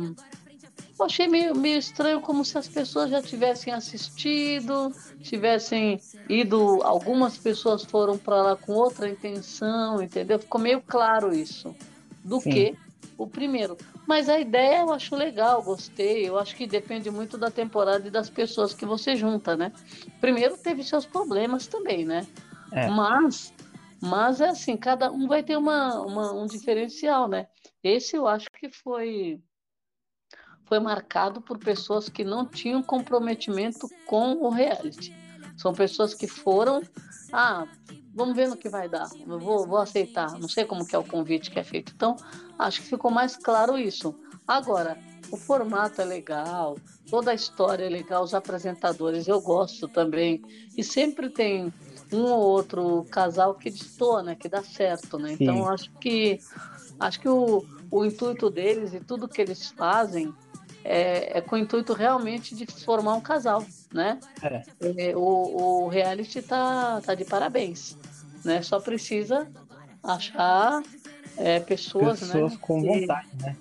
Eu 0.98 1.06
achei 1.06 1.28
meio, 1.28 1.56
meio 1.56 1.78
estranho, 1.78 2.22
como 2.22 2.46
se 2.46 2.58
as 2.58 2.68
pessoas 2.68 3.10
já 3.10 3.22
tivessem 3.22 3.74
assistido, 3.74 4.94
tivessem 5.22 6.00
ido. 6.30 6.82
Algumas 6.84 7.38
pessoas 7.38 7.84
foram 7.84 8.18
para 8.18 8.42
lá 8.42 8.56
com 8.56 8.74
outra 8.74 9.10
intenção, 9.10 10.02
entendeu? 10.02 10.40
Ficou 10.40 10.62
meio 10.62 10.82
claro 10.82 11.34
isso. 11.34 11.76
Do 12.24 12.40
Sim. 12.40 12.50
que 12.50 12.78
o 13.18 13.28
primeiro. 13.28 13.78
Mas 14.08 14.30
a 14.30 14.40
ideia 14.40 14.82
eu 14.82 14.94
acho 14.94 15.16
legal, 15.16 15.62
gostei. 15.64 16.28
Eu 16.28 16.38
acho 16.38 16.56
que 16.56 16.68
depende 16.68 17.10
muito 17.10 17.38
da 17.38 17.50
temporada 17.50 18.08
e 18.08 18.12
das 18.12 18.30
pessoas 18.30 18.74
que 18.74 18.86
você 18.86 19.16
junta, 19.16 19.56
né? 19.56 19.72
Primeiro 20.22 20.58
teve 20.58 20.84
seus 20.84 21.06
problemas 21.06 21.68
também, 21.68 22.06
né? 22.06 22.26
É. 22.72 22.88
Mas, 22.90 23.54
mas 24.02 24.42
é 24.42 24.50
assim, 24.50 24.78
cada 24.78 25.12
um 25.12 25.28
vai 25.28 25.44
ter 25.44 25.58
uma, 25.58 26.02
uma, 26.02 26.34
um 26.34 26.46
diferencial, 26.46 27.28
né? 27.28 27.48
Esse 27.86 28.16
eu 28.16 28.28
acho 28.28 28.48
que 28.52 28.68
foi 28.68 29.40
foi 30.64 30.80
marcado 30.80 31.40
por 31.40 31.60
pessoas 31.60 32.10
que 32.10 32.24
não 32.24 32.44
tinham 32.44 32.82
comprometimento 32.82 33.88
com 34.08 34.34
o 34.42 34.50
reality. 34.50 35.16
São 35.56 35.72
pessoas 35.72 36.16
que 36.16 36.26
foram, 36.26 36.82
ah, 37.32 37.68
vamos 38.16 38.36
ver 38.36 38.50
no 38.50 38.58
que 38.58 38.68
vai 38.68 38.90
dar, 38.90 39.08
eu 39.28 39.38
vou, 39.38 39.68
vou 39.68 39.78
aceitar, 39.78 40.32
não 40.40 40.50
sei 40.50 40.66
como 40.66 40.84
que 40.84 40.96
é 40.96 41.00
o 41.00 41.04
convite 41.04 41.52
que 41.52 41.60
é 41.60 41.64
feito. 41.64 41.94
Então, 41.96 42.16
acho 42.58 42.82
que 42.82 42.88
ficou 42.88 43.12
mais 43.12 43.38
claro 43.38 43.78
isso. 43.78 44.20
Agora, 44.48 44.98
o 45.32 45.38
formato 45.38 46.02
é 46.02 46.06
legal, 46.06 46.78
toda 47.08 47.30
a 47.30 47.36
história 47.36 47.86
é 47.86 47.90
legal, 47.90 48.24
os 48.24 48.34
apresentadores 48.34 49.28
eu 49.28 49.40
gosto 49.40 49.88
também. 49.88 50.42
E 50.76 50.84
sempre 50.84 51.30
tem 51.30 51.72
um 52.12 52.24
ou 52.24 52.42
outro 52.42 53.06
casal 53.12 53.54
que 53.54 53.70
destoa, 53.70 54.24
né? 54.24 54.36
Que 54.36 54.50
dá 54.50 54.64
certo, 54.64 55.18
né? 55.18 55.36
Então 55.40 55.68
acho 55.68 55.92
que 56.00 56.40
acho 57.00 57.20
que 57.20 57.30
o, 57.30 57.66
o 57.92 58.06
intuito 58.06 58.50
deles 58.50 58.94
e 58.94 59.00
tudo 59.00 59.28
que 59.28 59.42
eles 59.42 59.70
fazem 59.70 60.34
é, 60.84 61.40
é 61.40 61.42
com 61.42 61.56
o 61.56 61.60
intuito 61.60 61.94
realmente 61.94 62.56
de 62.56 62.66
formar 62.68 63.16
um 63.16 63.22
casal, 63.22 63.66
né? 63.92 64.20
É. 64.42 64.64
É, 65.10 65.16
o, 65.18 65.22
o 65.84 65.88
reality 65.88 66.42
tá, 66.42 67.02
tá 67.04 67.16
de 67.16 67.26
parabéns, 67.26 67.98
né? 68.44 68.62
Só 68.62 68.80
precisa 68.80 69.48
achar 70.04 70.84
é, 71.38 71.60
pessoas, 71.60 72.20
pessoas 72.20 72.54
né? 72.54 72.60
com 72.62 72.82
vontade, 72.82 73.28
e, 73.34 73.44
né? 73.44 73.58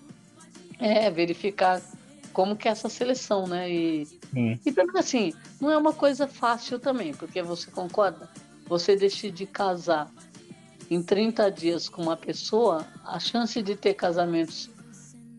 É, 0.78 1.10
verificar 1.10 1.80
como 2.34 2.56
que 2.56 2.68
é 2.68 2.72
essa 2.72 2.88
seleção, 2.90 3.46
né? 3.46 3.70
E, 3.70 4.08
e 4.66 4.72
também 4.72 4.98
assim, 4.98 5.32
não 5.60 5.70
é 5.70 5.78
uma 5.78 5.94
coisa 5.94 6.26
fácil 6.28 6.78
também, 6.78 7.14
porque 7.14 7.40
você 7.42 7.70
concorda? 7.70 8.28
Você 8.66 8.96
decidir 8.96 9.46
casar 9.46 10.12
em 10.90 11.02
30 11.02 11.50
dias 11.50 11.88
com 11.88 12.02
uma 12.02 12.16
pessoa, 12.16 12.86
a 13.04 13.18
chance 13.18 13.62
de 13.62 13.76
ter 13.76 13.94
casamentos 13.94 14.70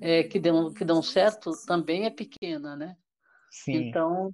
é, 0.02 0.24
que, 0.24 0.40
dão, 0.40 0.74
que 0.74 0.84
dão 0.84 1.02
certo 1.02 1.52
também 1.66 2.06
é 2.06 2.10
pequena, 2.10 2.76
né? 2.76 2.96
Sim. 3.50 3.88
Então, 3.88 4.34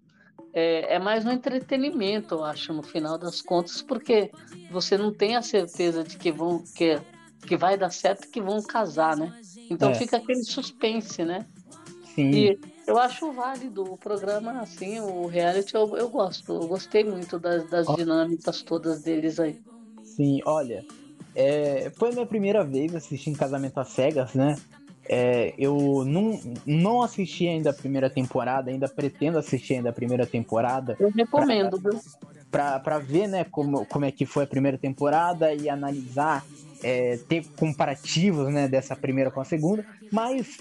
é, 0.54 0.96
é, 0.96 1.00
mais 1.00 1.26
um 1.26 1.32
entretenimento, 1.32 2.36
eu 2.36 2.44
acho, 2.44 2.74
no 2.74 2.84
final 2.84 3.18
das 3.18 3.42
contas, 3.42 3.82
porque 3.82 4.32
você 4.70 4.98
não 4.98 5.14
tem 5.14 5.36
a 5.36 5.42
certeza 5.42 6.04
de 6.04 6.18
que 6.18 6.32
vão 6.32 6.64
que, 6.76 7.00
que 7.48 7.56
vai 7.56 7.78
dar 7.78 7.92
certo 7.92 8.30
que 8.30 8.42
vão 8.42 8.62
casar, 8.62 9.16
né? 9.16 9.40
Então 9.70 9.92
é. 9.92 9.96
fica 9.96 10.18
aquele 10.18 10.44
suspense, 10.44 11.24
né? 11.24 11.46
Sim. 12.16 12.32
E 12.32 12.60
eu 12.86 12.98
acho 12.98 13.32
válido 13.32 13.84
o 13.84 13.98
programa, 13.98 14.60
assim, 14.60 15.00
o 15.00 15.26
reality, 15.28 15.76
eu, 15.76 15.96
eu 15.96 16.10
gosto. 16.10 16.52
Eu 16.52 16.68
gostei 16.68 17.06
muito 17.06 17.40
das, 17.40 17.70
das 17.70 17.88
dinâmicas 17.96 18.62
todas 18.62 19.02
deles 19.02 19.40
aí. 19.40 19.62
Sim, 20.04 20.42
olha, 20.46 20.86
é, 21.36 21.92
foi 21.98 22.10
a 22.10 22.14
minha 22.14 22.26
primeira 22.26 22.64
vez 22.64 22.96
assistindo 22.96 23.38
Casamento 23.38 23.80
às 23.80 23.90
Cegas, 23.90 24.34
né? 24.34 24.56
É, 25.08 25.54
eu 25.58 26.06
não, 26.06 26.40
não 26.66 27.02
assisti 27.02 27.48
ainda 27.48 27.72
a 27.72 27.74
primeira 27.74 28.10
temporada, 28.10 28.70
ainda 28.70 28.88
pretendo 28.88 29.38
assistir 29.38 29.76
ainda 29.76 29.90
a 29.90 29.94
primeira 29.94 30.26
temporada. 30.26 30.96
Eu 31.00 31.10
recomendo, 31.10 31.82
pra, 31.82 31.92
viu? 31.92 32.02
Pra, 32.50 32.80
pra 32.80 33.00
ver, 33.00 33.28
né, 33.28 33.44
como, 33.44 33.86
como 33.86 34.06
é 34.06 34.12
que 34.12 34.26
foi 34.26 34.44
a 34.44 34.48
primeira 34.48 34.78
temporada 34.78 35.54
e 35.54 35.70
analisar, 35.70 36.46
é, 36.84 37.18
ter 37.28 37.46
comparativos, 37.58 38.54
né, 38.54 38.68
dessa 38.68 38.96
primeira 38.96 39.32
com 39.32 39.42
a 39.42 39.46
segunda. 39.46 39.86
Mas 40.12 40.60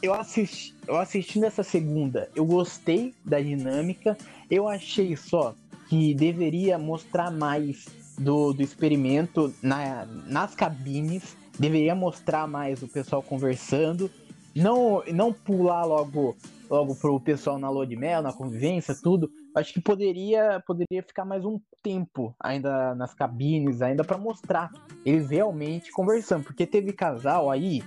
eu 0.00 0.14
assisti, 0.14 0.74
eu 0.86 0.96
assistindo 0.96 1.44
essa 1.44 1.62
segunda, 1.62 2.30
eu 2.34 2.44
gostei 2.44 3.14
da 3.24 3.40
dinâmica. 3.40 4.16
Eu 4.50 4.68
achei 4.68 5.16
só 5.16 5.54
que 5.88 6.14
deveria 6.14 6.78
mostrar 6.78 7.30
mais 7.30 7.84
do, 8.22 8.52
do 8.52 8.62
experimento 8.62 9.52
na, 9.62 10.06
nas 10.26 10.54
cabines. 10.54 11.36
Deveria 11.58 11.94
mostrar 11.94 12.46
mais 12.46 12.82
o 12.82 12.88
pessoal 12.88 13.22
conversando. 13.22 14.10
Não, 14.54 15.02
não 15.12 15.32
pular 15.32 15.84
logo 15.84 16.36
logo 16.68 16.94
pro 16.94 17.20
pessoal 17.20 17.58
na 17.58 17.68
lua 17.68 17.86
de 17.86 17.96
mel, 17.96 18.22
na 18.22 18.32
convivência, 18.32 18.94
tudo. 18.94 19.30
Acho 19.54 19.74
que 19.74 19.80
poderia 19.80 20.62
poderia 20.66 21.02
ficar 21.02 21.24
mais 21.24 21.44
um 21.44 21.60
tempo 21.82 22.34
ainda 22.40 22.94
nas 22.94 23.12
cabines, 23.12 23.82
ainda 23.82 24.02
para 24.02 24.16
mostrar 24.16 24.70
eles 25.04 25.28
realmente 25.28 25.92
conversando, 25.92 26.44
porque 26.44 26.66
teve 26.66 26.92
casal 26.94 27.50
aí 27.50 27.82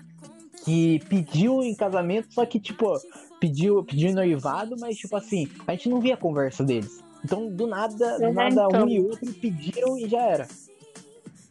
que 0.64 1.00
pediu 1.08 1.62
em 1.62 1.76
casamento, 1.76 2.34
só 2.34 2.44
que, 2.46 2.60
tipo, 2.60 2.92
pediu, 3.40 3.84
pediu 3.84 4.12
noivado, 4.14 4.76
mas, 4.80 4.98
tipo 4.98 5.16
assim, 5.16 5.48
a 5.68 5.72
gente 5.74 5.88
não 5.88 6.02
via 6.02 6.16
a 6.16 6.18
conversa 6.18 6.64
deles. 6.64 7.04
Então, 7.26 7.50
do 7.50 7.66
nada, 7.66 8.20
do 8.20 8.32
nada, 8.32 8.68
então. 8.70 8.86
um 8.86 8.88
e 8.88 9.00
outro 9.00 9.34
pediram 9.34 9.98
e 9.98 10.08
já 10.08 10.22
era. 10.22 10.48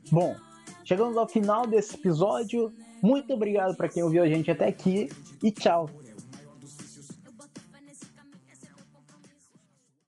Bom, 0.08 0.36
chegamos 0.84 1.16
ao 1.16 1.26
final 1.26 1.66
desse 1.66 1.96
episódio. 1.96 2.72
Muito 3.02 3.34
obrigado 3.34 3.76
para 3.76 3.88
quem 3.88 4.00
ouviu 4.00 4.22
a 4.22 4.28
gente 4.28 4.48
até 4.48 4.68
aqui 4.68 5.10
e 5.42 5.50
tchau. 5.50 5.90